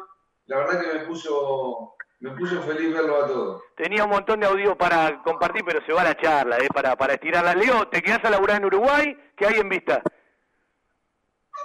la 0.47 0.59
verdad 0.59 0.81
que 0.81 0.99
me 0.99 1.05
puso, 1.07 1.95
me 2.21 2.31
puso 2.33 2.63
feliz 2.63 2.93
verlos 2.93 3.25
a 3.25 3.27
todos. 3.27 3.63
Tenía 3.77 4.05
un 4.05 4.11
montón 4.11 4.41
de 4.41 4.47
audio 4.47 4.77
para 4.77 5.23
compartir, 5.23 5.63
pero 5.65 5.85
se 5.85 5.93
va 5.93 6.05
la 6.05 6.17
charla, 6.17 6.59
¿eh? 6.59 6.69
para, 6.73 6.97
para 6.97 7.15
estirarla. 7.15 7.55
Leo, 7.55 7.89
¿te 7.89 8.03
quedás 8.03 8.25
a 8.25 8.31
laburar 8.31 8.59
en 8.59 8.67
Uruguay? 8.67 9.17
¿Qué 9.37 9.47
hay 9.47 9.55
en 9.61 9.69
vista? 9.69 10.03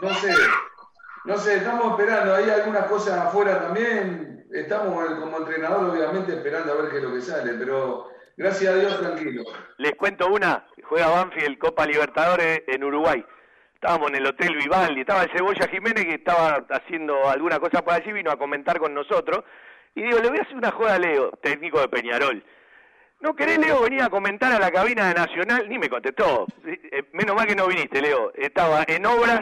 No 0.02 0.14
sé, 0.14 0.34
no 1.26 1.38
sé, 1.38 1.58
estamos 1.58 1.92
esperando, 1.92 2.36
hay 2.36 2.50
algunas 2.50 2.86
cosas 2.86 3.18
afuera 3.18 3.60
también, 3.62 4.46
estamos 4.52 4.94
como 5.20 5.38
entrenador 5.38 5.90
obviamente 5.90 6.34
esperando 6.34 6.74
a 6.74 6.82
ver 6.82 6.92
qué 6.92 6.98
es 6.98 7.04
lo 7.04 7.14
que 7.14 7.22
sale, 7.22 7.54
pero 7.54 8.10
gracias 8.38 8.74
a 8.74 8.78
Dios 8.78 9.00
tranquilo. 9.00 9.44
Les 9.78 9.96
cuento 9.96 10.28
una, 10.28 10.68
juega 10.84 11.08
Banfield 11.08 11.58
Copa 11.58 11.86
Libertadores 11.86 12.64
en 12.68 12.84
Uruguay. 12.84 13.26
Estábamos 13.74 14.10
en 14.10 14.16
el 14.16 14.28
Hotel 14.28 14.56
Vivaldi, 14.56 15.02
estaba 15.02 15.24
el 15.24 15.32
Cebolla 15.32 15.68
Jiménez 15.68 16.06
que 16.06 16.16
estaba 16.16 16.66
haciendo 16.70 17.28
alguna 17.30 17.60
cosa 17.60 17.82
por 17.84 17.94
allí, 17.94 18.12
vino 18.12 18.32
a 18.32 18.38
comentar 18.38 18.80
con 18.80 18.94
nosotros. 18.94 19.44
Y 19.96 20.04
digo, 20.04 20.20
le 20.20 20.30
voy 20.30 20.38
a 20.40 20.42
hacer 20.42 20.56
una 20.56 20.72
joda 20.72 20.96
a 20.96 21.00
Leo, 21.00 21.32
técnico 21.42 21.80
de 21.80 21.88
Peñarol. 21.88 22.44
¿No 23.22 23.36
querés, 23.36 23.58
Leo, 23.58 23.82
venir 23.82 24.02
a 24.02 24.10
comentar 24.10 24.52
a 24.52 24.60
la 24.60 24.70
cabina 24.70 25.08
de 25.08 25.14
Nacional? 25.14 25.68
Ni 25.70 25.80
me 25.80 25.90
contestó. 25.90 26.46
Eh, 26.66 27.06
Menos 27.14 27.36
mal 27.36 27.48
que 27.48 27.56
no 27.56 27.68
viniste, 27.68 28.02
Leo. 28.02 28.34
Estaba 28.36 28.84
en 28.88 29.06
obras, 29.06 29.42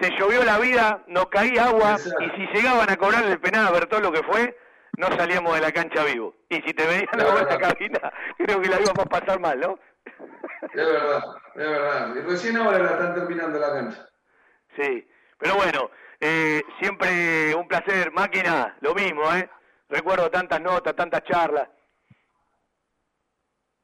se 0.00 0.10
llovió 0.18 0.42
la 0.42 0.58
vida, 0.58 1.04
nos 1.06 1.26
caía 1.26 1.66
agua, 1.66 1.96
y 1.98 2.30
si 2.30 2.46
llegaban 2.54 2.90
a 2.90 2.96
cobrarle 2.96 3.32
el 3.32 3.40
penal 3.40 3.66
a 3.66 3.72
ver 3.72 3.86
todo 3.86 4.00
lo 4.00 4.10
que 4.10 4.22
fue, 4.22 4.56
no 4.96 5.08
salíamos 5.08 5.54
de 5.54 5.60
la 5.60 5.70
cancha 5.70 6.02
vivo. 6.04 6.34
Y 6.48 6.56
si 6.62 6.72
te 6.72 6.86
veían 6.86 7.08
la 7.12 7.58
cabina, 7.58 8.12
creo 8.38 8.60
que 8.60 8.68
la 8.68 8.80
íbamos 8.80 9.04
a 9.04 9.08
pasar 9.08 9.38
mal, 9.38 9.60
¿no? 9.60 9.78
Es 10.62 10.74
verdad, 10.74 11.24
es 11.54 11.68
verdad. 11.68 12.16
Y 12.16 12.20
recién 12.20 12.56
ahora 12.56 12.78
la 12.78 12.90
están 12.90 13.14
terminando 13.14 13.58
la 13.58 13.72
cancha. 13.72 14.08
Sí, 14.76 15.06
pero 15.38 15.56
bueno, 15.56 15.90
eh, 16.20 16.62
siempre 16.80 17.54
un 17.54 17.68
placer, 17.68 18.10
máquina, 18.12 18.76
lo 18.80 18.94
mismo, 18.94 19.22
¿eh? 19.34 19.48
Recuerdo 19.88 20.30
tantas 20.30 20.60
notas, 20.60 20.96
tantas 20.96 21.24
charlas. 21.24 21.68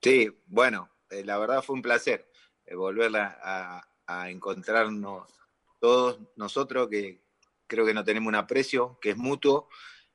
Sí, 0.03 0.31
bueno, 0.47 0.91
eh, 1.11 1.25
la 1.25 1.39
verdad 1.39 1.63
fue 1.63 1.77
un 1.77 1.83
placer 1.83 2.31
eh, 2.65 2.75
volver 2.75 3.13
a, 3.17 3.87
encontrarnos 4.27 5.29
todos 5.79 6.19
nosotros 6.35 6.89
que 6.89 7.23
creo 7.69 7.87
que 7.87 7.95
no 7.95 8.03
tenemos 8.03 8.27
un 8.27 8.35
aprecio, 8.35 8.99
que 9.01 9.11
es 9.11 9.17
mutuo 9.17 9.69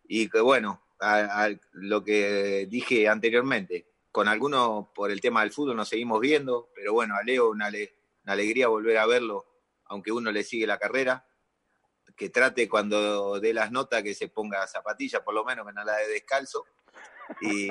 y 0.03 0.27
que 0.27 0.41
bueno, 0.41 0.81
a, 0.99 1.49
lo 1.71 2.03
que 2.03 2.67
dije 2.69 3.07
anteriormente, 3.07 3.87
con 4.11 4.27
algunos 4.27 4.87
por 4.93 5.11
el 5.11 5.21
tema 5.21 5.41
del 5.41 5.53
fútbol 5.53 5.77
nos 5.77 5.87
seguimos 5.87 6.19
viendo, 6.19 6.71
pero 6.75 6.91
bueno, 6.91 7.15
a 7.15 7.23
Leo 7.23 7.49
una, 7.49 7.69
una 7.69 8.33
alegría 8.33 8.67
volver 8.67 8.97
a 8.97 9.05
verlo, 9.05 9.45
aunque 9.85 10.11
uno 10.11 10.29
le 10.29 10.43
sigue 10.43 10.67
la 10.67 10.77
carrera, 10.77 11.25
que 12.15 12.29
trate 12.29 12.69
cuando 12.69 13.39
dé 13.39 13.53
las 13.53 13.71
notas 13.71 14.01
que 14.03 14.13
se 14.13 14.29
ponga 14.29 14.65
zapatillas, 14.67 15.21
por 15.21 15.33
lo 15.33 15.43
menos 15.43 15.65
que 15.65 15.73
no 15.73 15.83
la 15.83 15.97
dé 15.97 16.07
descalzo. 16.07 16.65
Y, 17.41 17.69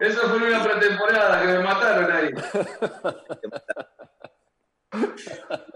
Eso 0.00 0.28
fue 0.28 0.48
una 0.48 0.62
pretemporada 0.64 1.40
que 1.42 1.46
me 1.48 1.58
mataron 1.60 2.12
ahí. 2.12 2.30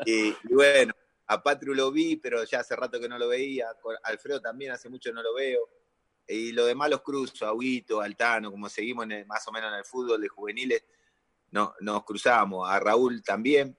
Y, 0.07 0.28
y 0.31 0.55
bueno, 0.55 0.93
a 1.28 1.43
Patru 1.43 1.73
lo 1.74 1.91
vi, 1.93 2.16
pero 2.16 2.43
ya 2.45 2.61
hace 2.61 2.74
rato 2.74 2.99
que 3.01 3.09
no 3.09 3.19
lo 3.19 3.28
veía. 3.28 3.69
Alfredo 4.03 4.41
también 4.41 4.73
hace 4.73 4.89
mucho 4.89 5.12
no 5.12 5.23
lo 5.23 5.35
veo. 5.35 5.69
Y 6.27 6.53
lo 6.53 6.66
demás 6.66 6.91
los 6.91 7.03
cruzo, 7.03 7.47
a 7.47 7.53
Huito, 7.53 8.01
Altano, 8.01 8.51
como 8.51 8.69
seguimos 8.69 9.05
en 9.05 9.12
el- 9.12 9.27
más 9.27 9.47
o 9.47 9.53
menos 9.53 9.70
en 9.73 9.78
el 9.78 9.85
fútbol 9.85 10.20
de 10.20 10.28
juveniles, 10.28 10.85
no, 11.51 11.74
nos 11.81 12.05
cruzamos. 12.05 12.69
A 12.69 12.81
Raúl 12.81 13.23
también. 13.23 13.77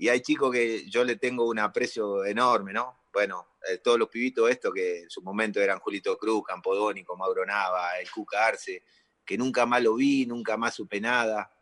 Y 0.00 0.08
hay 0.08 0.22
chicos 0.22 0.50
que 0.50 0.88
yo 0.88 1.04
le 1.04 1.16
tengo 1.16 1.46
un 1.46 1.58
aprecio 1.58 2.24
enorme, 2.24 2.72
¿no? 2.72 3.02
Bueno, 3.12 3.48
eh, 3.68 3.76
todos 3.84 3.98
los 3.98 4.08
pibitos 4.08 4.48
estos 4.48 4.72
que 4.72 5.00
en 5.00 5.10
su 5.10 5.20
momento 5.20 5.60
eran 5.60 5.78
Julito 5.78 6.16
Cruz, 6.16 6.42
Campodónico, 6.46 7.18
Mauro 7.18 7.44
Nava, 7.44 7.98
el 8.00 8.10
Cuca 8.10 8.46
Arce, 8.46 8.82
que 9.26 9.36
nunca 9.36 9.66
más 9.66 9.82
lo 9.82 9.96
vi, 9.96 10.24
nunca 10.24 10.56
más 10.56 10.76
supe 10.76 11.02
nada. 11.02 11.54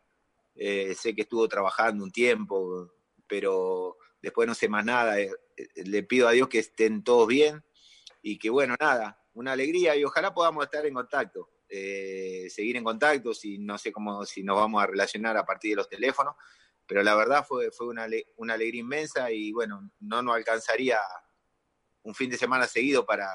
Eh, 0.55 0.95
sé 0.95 1.13
que 1.13 1.23
estuvo 1.23 1.49
trabajando 1.49 2.01
un 2.01 2.13
tiempo, 2.13 2.89
pero 3.27 3.97
después 4.21 4.47
no 4.47 4.55
sé 4.55 4.69
más 4.69 4.85
nada. 4.85 5.19
Eh, 5.19 5.29
le 5.75 6.03
pido 6.03 6.29
a 6.29 6.31
Dios 6.31 6.47
que 6.47 6.59
estén 6.59 7.03
todos 7.03 7.27
bien 7.27 7.61
y 8.21 8.39
que 8.39 8.49
bueno, 8.49 8.77
nada, 8.79 9.21
una 9.33 9.51
alegría 9.51 9.97
y 9.97 10.05
ojalá 10.05 10.33
podamos 10.33 10.63
estar 10.63 10.85
en 10.85 10.93
contacto, 10.93 11.49
seguir 11.67 12.77
en 12.77 12.85
contacto, 12.85 13.33
si 13.33 13.57
no 13.57 13.77
sé 13.77 13.91
cómo, 13.91 14.23
si 14.25 14.43
nos 14.43 14.55
vamos 14.55 14.81
a 14.81 14.87
relacionar 14.87 15.35
a 15.35 15.45
partir 15.45 15.71
de 15.71 15.75
los 15.75 15.89
teléfonos, 15.89 16.35
pero 16.89 17.03
la 17.03 17.15
verdad 17.15 17.45
fue, 17.47 17.69
fue 17.69 17.87
una, 17.87 18.07
una 18.37 18.55
alegría 18.55 18.81
inmensa 18.81 19.31
y 19.31 19.51
bueno, 19.51 19.91
no 19.99 20.23
nos 20.23 20.35
alcanzaría 20.35 20.97
un 22.01 22.15
fin 22.15 22.31
de 22.31 22.37
semana 22.37 22.65
seguido 22.65 23.05
para 23.05 23.27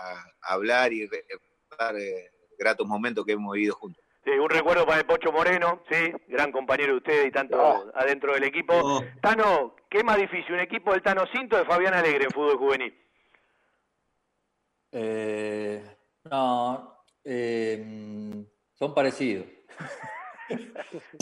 hablar 0.43 0.93
y 0.93 1.07
recordar 1.07 1.97
eh, 1.97 2.33
gratos 2.59 2.85
momentos 2.85 3.25
que 3.25 3.33
hemos 3.33 3.55
vivido 3.55 3.77
juntos. 3.77 4.05
Sí, 4.25 4.31
un 4.33 4.51
recuerdo 4.51 4.85
para 4.85 4.99
el 4.99 5.07
Pocho 5.07 5.31
Moreno, 5.31 5.85
sí, 5.89 6.13
gran 6.27 6.51
compañero 6.51 6.95
de 6.95 6.99
usted 6.99 7.27
y 7.27 7.31
tanto 7.31 7.93
adentro 7.95 8.33
del 8.35 8.43
equipo. 8.43 9.05
Tano, 9.23 9.77
¿qué 9.89 10.03
más 10.03 10.17
difícil, 10.17 10.55
un 10.55 10.61
equipo 10.61 10.91
del 10.91 11.03
Tano 11.03 11.23
Cinto 11.33 11.55
o 11.55 11.59
de 11.61 11.65
Fabián 11.65 11.95
Alegre 11.95 12.25
en 12.25 12.31
fútbol 12.33 12.57
juvenil? 12.57 12.93
Eh, 14.91 15.97
no, 16.25 17.05
eh, 17.23 18.45
son 18.73 18.95
parecidos. 18.95 19.47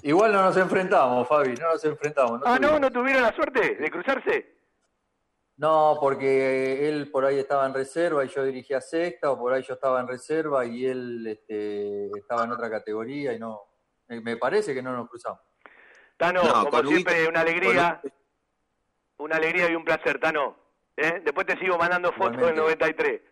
Igual 0.03 0.33
no 0.33 0.43
nos 0.43 0.57
enfrentamos, 0.57 1.29
Fabi, 1.29 1.55
no 1.55 1.73
nos 1.73 1.85
enfrentamos. 1.85 2.41
no 2.41 2.47
ah, 2.47 2.59
no, 2.59 2.69
tuvimos. 2.69 2.81
no 2.81 2.91
tuvieron 2.91 3.23
la 3.23 3.35
suerte 3.35 3.77
de 3.77 3.91
cruzarse. 3.91 4.63
No, 5.57 5.99
porque 6.01 6.89
él 6.89 7.11
por 7.11 7.25
ahí 7.25 7.39
estaba 7.39 7.67
en 7.67 7.75
reserva 7.75 8.25
y 8.25 8.29
yo 8.29 8.43
dirigía 8.43 8.81
sexta, 8.81 9.31
o 9.31 9.39
por 9.39 9.53
ahí 9.53 9.63
yo 9.63 9.75
estaba 9.75 10.01
en 10.01 10.09
reserva 10.09 10.65
y 10.65 10.87
él 10.87 11.27
este, 11.27 12.07
estaba 12.19 12.45
en 12.45 12.53
otra 12.53 12.71
categoría 12.71 13.33
y 13.33 13.39
no. 13.39 13.61
Me 14.09 14.37
parece 14.37 14.75
que 14.75 14.83
no 14.83 14.93
nos 14.93 15.09
cruzamos. 15.09 15.41
Tano, 16.17 16.43
No, 16.43 16.53
como 16.53 16.71
con 16.71 16.89
siempre, 16.89 17.27
una 17.29 17.41
alegría, 17.41 18.01
una 19.19 19.37
alegría 19.37 19.71
y 19.71 19.75
un 19.75 19.85
placer, 19.85 20.19
Tano. 20.19 20.57
¿Eh? 20.97 21.23
Después 21.25 21.47
te 21.47 21.57
sigo 21.59 21.79
mandando 21.79 22.13
fotos 22.13 22.41
del 22.41 22.57
93. 22.57 23.23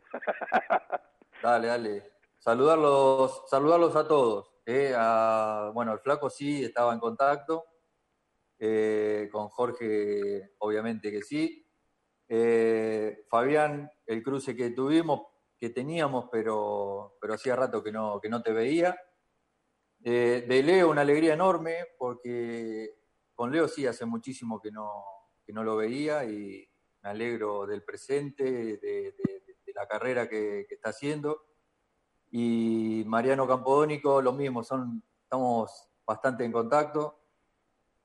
Dale, 1.42 1.68
dale. 1.68 2.12
Saludarlos, 2.38 3.44
saludarlos 3.48 3.96
a 3.96 4.06
todos. 4.06 4.49
Eh, 4.66 4.94
a- 4.96 5.70
bueno, 5.74 5.92
el 5.92 6.00
flaco 6.00 6.30
sí 6.30 6.64
estaba 6.64 6.92
en 6.94 7.00
contacto. 7.00 7.64
eh, 8.58 9.28
con 9.32 9.48
Jorge, 9.48 10.52
obviamente 10.58 11.10
que 11.10 11.22
sí. 11.22 11.66
Eh, 12.28 13.24
Fabián, 13.30 13.90
el 14.06 14.22
cruce 14.22 14.54
que 14.56 14.70
tuvimos, 14.70 15.22
que 15.58 15.70
teníamos, 15.70 16.28
pero, 16.30 17.16
pero 17.20 17.34
hacía 17.34 17.56
rato 17.56 17.82
que 17.82 17.92
no, 17.92 18.20
que 18.20 18.28
no 18.28 18.42
te 18.42 18.52
veía. 18.52 18.96
De 19.98 20.62
Leo, 20.64 20.90
una 20.90 21.02
alegría 21.02 21.34
enorme, 21.34 21.76
porque 21.98 22.90
con 23.34 23.52
Leo 23.52 23.68
sí 23.68 23.86
hace 23.86 24.06
muchísimo 24.06 24.60
que 24.60 24.70
no, 24.70 25.04
que 25.44 25.52
no 25.52 25.62
lo 25.64 25.76
veía 25.76 26.24
y 26.24 26.66
me 27.02 27.10
alegro 27.10 27.66
del 27.66 27.84
presente, 27.84 28.44
de, 28.78 29.14
la 29.74 29.86
carrera 29.86 30.28
que 30.28 30.66
está 30.70 30.90
haciendo. 30.90 31.49
Y 32.30 33.04
Mariano 33.06 33.46
Campodónico, 33.46 34.22
lo 34.22 34.32
mismo, 34.32 34.62
son, 34.62 35.02
estamos 35.22 35.88
bastante 36.06 36.44
en 36.44 36.52
contacto. 36.52 37.20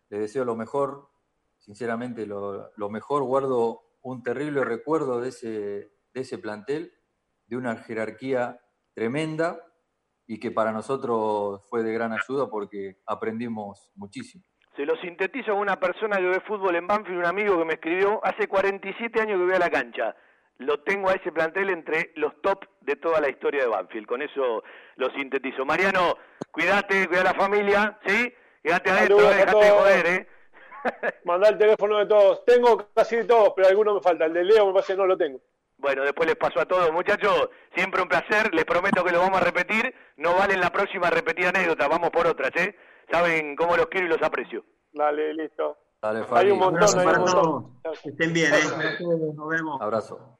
Le 0.09 0.19
deseo 0.19 0.45
lo 0.45 0.55
mejor, 0.55 1.09
sinceramente 1.59 2.25
lo, 2.25 2.71
lo 2.75 2.89
mejor. 2.89 3.23
Guardo 3.23 3.81
un 4.01 4.23
terrible 4.23 4.63
recuerdo 4.63 5.19
de 5.19 5.29
ese, 5.29 5.49
de 6.13 6.21
ese 6.21 6.37
plantel, 6.37 6.93
de 7.47 7.57
una 7.57 7.75
jerarquía 7.77 8.59
tremenda 8.93 9.59
y 10.27 10.39
que 10.39 10.51
para 10.51 10.71
nosotros 10.71 11.67
fue 11.69 11.83
de 11.83 11.93
gran 11.93 12.13
ayuda 12.13 12.49
porque 12.49 12.97
aprendimos 13.05 13.91
muchísimo. 13.95 14.43
Se 14.75 14.85
lo 14.85 14.95
sintetizo 14.97 15.51
a 15.51 15.55
una 15.55 15.79
persona 15.79 16.17
que 16.17 16.27
ve 16.27 16.39
fútbol 16.41 16.75
en 16.75 16.87
Banfield, 16.87 17.19
un 17.19 17.25
amigo 17.25 17.57
que 17.57 17.65
me 17.65 17.73
escribió, 17.73 18.19
hace 18.23 18.47
47 18.47 19.21
años 19.21 19.37
que 19.39 19.45
voy 19.45 19.55
a 19.55 19.59
la 19.59 19.69
cancha. 19.69 20.15
Lo 20.59 20.79
tengo 20.81 21.09
a 21.09 21.13
ese 21.13 21.31
plantel 21.31 21.69
entre 21.69 22.11
los 22.15 22.41
top 22.41 22.65
de 22.81 22.95
toda 22.95 23.19
la 23.19 23.29
historia 23.29 23.61
de 23.63 23.67
Banfield. 23.67 24.07
Con 24.07 24.21
eso 24.21 24.63
lo 24.95 25.09
sintetizo. 25.11 25.65
Mariano, 25.65 26.17
cuídate, 26.51 27.07
cuida 27.07 27.21
a 27.21 27.25
la 27.25 27.33
familia, 27.33 27.99
¿sí? 28.05 28.33
Quédate 28.63 28.89
adentro, 28.91 29.17
déjate 29.29 29.69
joder, 29.69 30.05
¿eh? 30.07 30.27
Mandá 31.25 31.49
el 31.49 31.57
teléfono 31.57 31.97
de 31.97 32.05
todos. 32.05 32.45
Tengo 32.45 32.87
casi 32.93 33.25
todos, 33.27 33.53
pero 33.55 33.67
alguno 33.67 33.95
me 33.95 34.01
falta. 34.01 34.25
El 34.25 34.33
de 34.33 34.43
Leo 34.43 34.67
me 34.67 34.73
parece 34.73 34.93
que 34.93 34.97
no 34.97 35.05
lo 35.05 35.17
tengo. 35.17 35.39
Bueno, 35.77 36.03
después 36.03 36.25
les 36.27 36.37
paso 36.37 36.61
a 36.61 36.65
todos, 36.65 36.89
muchachos. 36.91 37.49
Siempre 37.75 38.01
un 38.01 38.07
placer. 38.07 38.53
Les 38.53 38.63
prometo 38.65 39.03
que 39.03 39.11
lo 39.11 39.19
vamos 39.19 39.41
a 39.41 39.43
repetir. 39.43 39.93
No 40.15 40.35
vale 40.35 40.55
la 40.57 40.69
próxima 40.71 41.09
repetir 41.09 41.47
anécdota. 41.47 41.87
Vamos 41.89 42.11
por 42.11 42.25
otras, 42.27 42.51
¿eh? 42.55 42.75
Saben 43.11 43.55
cómo 43.57 43.75
los 43.75 43.87
quiero 43.87 44.07
y 44.07 44.09
los 44.09 44.21
aprecio. 44.21 44.63
Dale, 44.93 45.33
listo. 45.33 45.77
Dale, 46.01 46.19
Hay 46.19 46.25
Fabi. 46.25 46.51
un 46.51 46.59
montón, 46.59 46.99
hay 46.99 47.07
un 47.07 47.19
montón. 47.19 47.81
Estén 48.03 48.33
bien, 48.33 48.53
¿eh? 48.53 48.57
Nos 49.35 49.47
vemos. 49.49 49.81
Abrazo. 49.81 50.37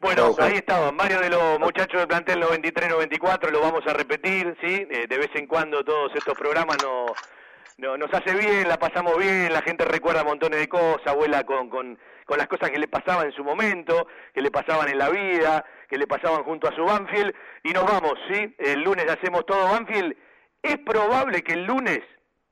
Bueno, 0.00 0.34
ahí 0.38 0.54
estaban 0.54 0.96
varios 0.96 1.20
de 1.20 1.28
los 1.30 1.58
muchachos 1.58 1.98
del 2.00 2.06
plantel 2.08 2.40
93-94, 2.40 3.50
lo 3.50 3.60
vamos 3.60 3.84
a 3.86 3.92
repetir, 3.94 4.56
¿sí? 4.60 4.86
Eh, 4.88 5.06
de 5.08 5.18
vez 5.18 5.30
en 5.34 5.46
cuando 5.48 5.82
todos 5.84 6.14
estos 6.14 6.38
programas 6.38 6.76
no, 6.84 7.06
no- 7.78 7.96
nos 7.96 8.12
hace 8.14 8.32
bien, 8.34 8.68
la 8.68 8.78
pasamos 8.78 9.18
bien, 9.18 9.52
la 9.52 9.60
gente 9.62 9.84
recuerda 9.84 10.22
montones 10.22 10.60
de 10.60 10.68
cosas, 10.68 11.16
vuela 11.16 11.42
con, 11.44 11.68
con, 11.68 11.98
con 12.26 12.38
las 12.38 12.46
cosas 12.46 12.70
que 12.70 12.78
le 12.78 12.86
pasaban 12.86 13.26
en 13.26 13.32
su 13.32 13.42
momento, 13.42 14.06
que 14.32 14.40
le 14.40 14.52
pasaban 14.52 14.88
en 14.88 14.98
la 14.98 15.08
vida, 15.10 15.64
que 15.90 15.98
le 15.98 16.06
pasaban 16.06 16.44
junto 16.44 16.68
a 16.68 16.74
su 16.76 16.84
Banfield, 16.84 17.34
y 17.64 17.70
nos 17.72 17.84
vamos, 17.84 18.14
¿sí? 18.30 18.54
El 18.58 18.82
lunes 18.82 19.10
hacemos 19.10 19.44
todo 19.46 19.64
Banfield. 19.64 20.14
Es 20.62 20.76
probable 20.78 21.42
que 21.42 21.54
el 21.54 21.64
lunes, 21.64 22.00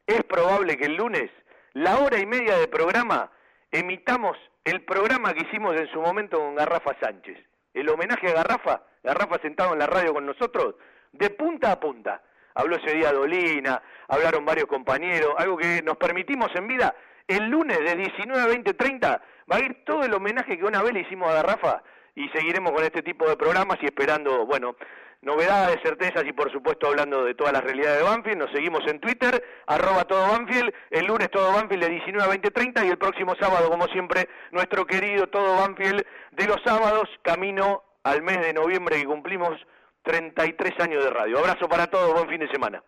es 0.09 0.25
probable 0.25 0.77
que 0.77 0.87
el 0.87 0.97
lunes, 0.97 1.31
la 1.75 1.99
hora 1.99 2.19
y 2.19 2.27
media 2.27 2.57
de 2.59 2.67
programa, 2.67 3.31
emitamos 3.71 4.37
el 4.67 4.83
programa 4.83 5.33
que 5.33 5.47
hicimos 5.47 5.77
en 5.77 5.87
su 5.93 6.01
momento 6.01 6.41
con 6.41 6.57
Garrafa 6.57 6.97
Sánchez. 7.01 7.39
El 7.73 7.89
homenaje 7.89 8.29
a 8.29 8.33
Garrafa, 8.33 8.83
Garrafa 9.03 9.39
sentado 9.39 9.73
en 9.73 9.79
la 9.79 9.87
radio 9.87 10.13
con 10.13 10.27
nosotros, 10.27 10.75
de 11.13 11.31
punta 11.31 11.71
a 11.71 11.79
punta. 11.79 12.21
Habló 12.53 12.75
ese 12.75 12.97
día 12.97 13.13
Dolina, 13.13 13.81
hablaron 14.09 14.45
varios 14.45 14.67
compañeros, 14.67 15.35
algo 15.39 15.57
que 15.57 15.83
nos 15.85 15.97
permitimos 15.99 16.51
en 16.57 16.67
vida. 16.67 16.97
El 17.29 17.49
lunes 17.49 17.79
de 17.79 17.95
19 17.95 18.43
a 18.43 18.47
20, 18.47 18.75
30 18.75 19.23
va 19.51 19.57
a 19.57 19.61
ir 19.61 19.85
todo 19.85 20.03
el 20.03 20.13
homenaje 20.13 20.59
que 20.59 20.65
una 20.65 20.83
vez 20.83 20.95
le 20.95 21.01
hicimos 21.01 21.31
a 21.31 21.35
Garrafa 21.35 21.85
y 22.17 22.29
seguiremos 22.31 22.73
con 22.73 22.83
este 22.83 23.03
tipo 23.03 23.29
de 23.29 23.37
programas 23.37 23.79
y 23.83 23.87
esperando, 23.87 24.47
bueno, 24.47 24.75
novedades, 25.23 25.79
certezas 25.83 26.25
y 26.27 26.33
por 26.33 26.51
supuesto 26.53 26.87
hablando 26.87 27.25
de 27.25 27.35
todas 27.35 27.53
las 27.53 27.65
realidades 27.65 27.99
de 27.99 28.05
Banfield. 28.05 28.39
Nos 28.39 28.51
seguimos 28.53 28.81
en 28.87 29.01
Twitter, 29.01 29.43
arroba 29.67 30.05
todo 30.05 30.29
Banfield, 30.29 30.73
el 30.91 31.07
lunes 31.07 31.31
todo 31.31 31.53
Banfield 31.53 31.85
de 31.85 31.91
19 31.91 32.25
a 32.25 32.29
20, 32.29 32.51
30 32.51 32.85
y 32.85 32.89
el 32.89 32.99
próximo 32.99 33.35
sábado, 33.39 33.71
como 33.71 33.87
siempre, 33.89 34.29
nuestro 34.51 34.87
querido 34.87 35.27
todo 35.29 35.57
Banfield 35.57 36.05
de 36.33 36.47
los 36.47 36.59
sábados, 36.65 37.09
camino 37.23 37.83
al 38.05 38.23
mes 38.23 38.41
de 38.41 38.53
noviembre 38.53 38.97
que 38.97 39.05
cumplimos 39.05 39.59
33 40.03 40.81
años 40.81 41.05
de 41.05 41.11
radio. 41.11 41.39
Abrazo 41.39 41.69
para 41.69 41.89
todos, 41.89 42.13
buen 42.13 42.29
fin 42.29 42.41
de 42.41 42.49
semana. 42.49 42.83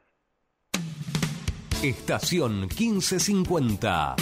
Estación 1.82 2.60
1550. 2.60 4.16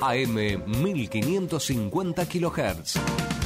AM 0.00 0.34
1550 0.82 2.28
kHz. 2.28 3.45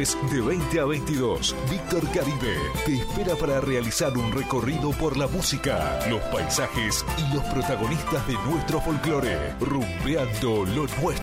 De 0.00 0.40
20 0.40 0.80
a 0.80 0.86
22, 0.86 1.54
Víctor 1.70 2.02
Caribe 2.10 2.56
te 2.86 2.94
espera 2.94 3.36
para 3.36 3.60
realizar 3.60 4.16
un 4.16 4.32
recorrido 4.32 4.92
por 4.92 5.18
la 5.18 5.26
música, 5.26 5.98
los 6.08 6.22
paisajes 6.32 7.04
y 7.18 7.34
los 7.34 7.44
protagonistas 7.44 8.26
de 8.26 8.32
nuestro 8.50 8.80
folclore, 8.80 9.52
rumbeando 9.60 10.64
lo 10.64 10.86
nuestro. 10.86 11.10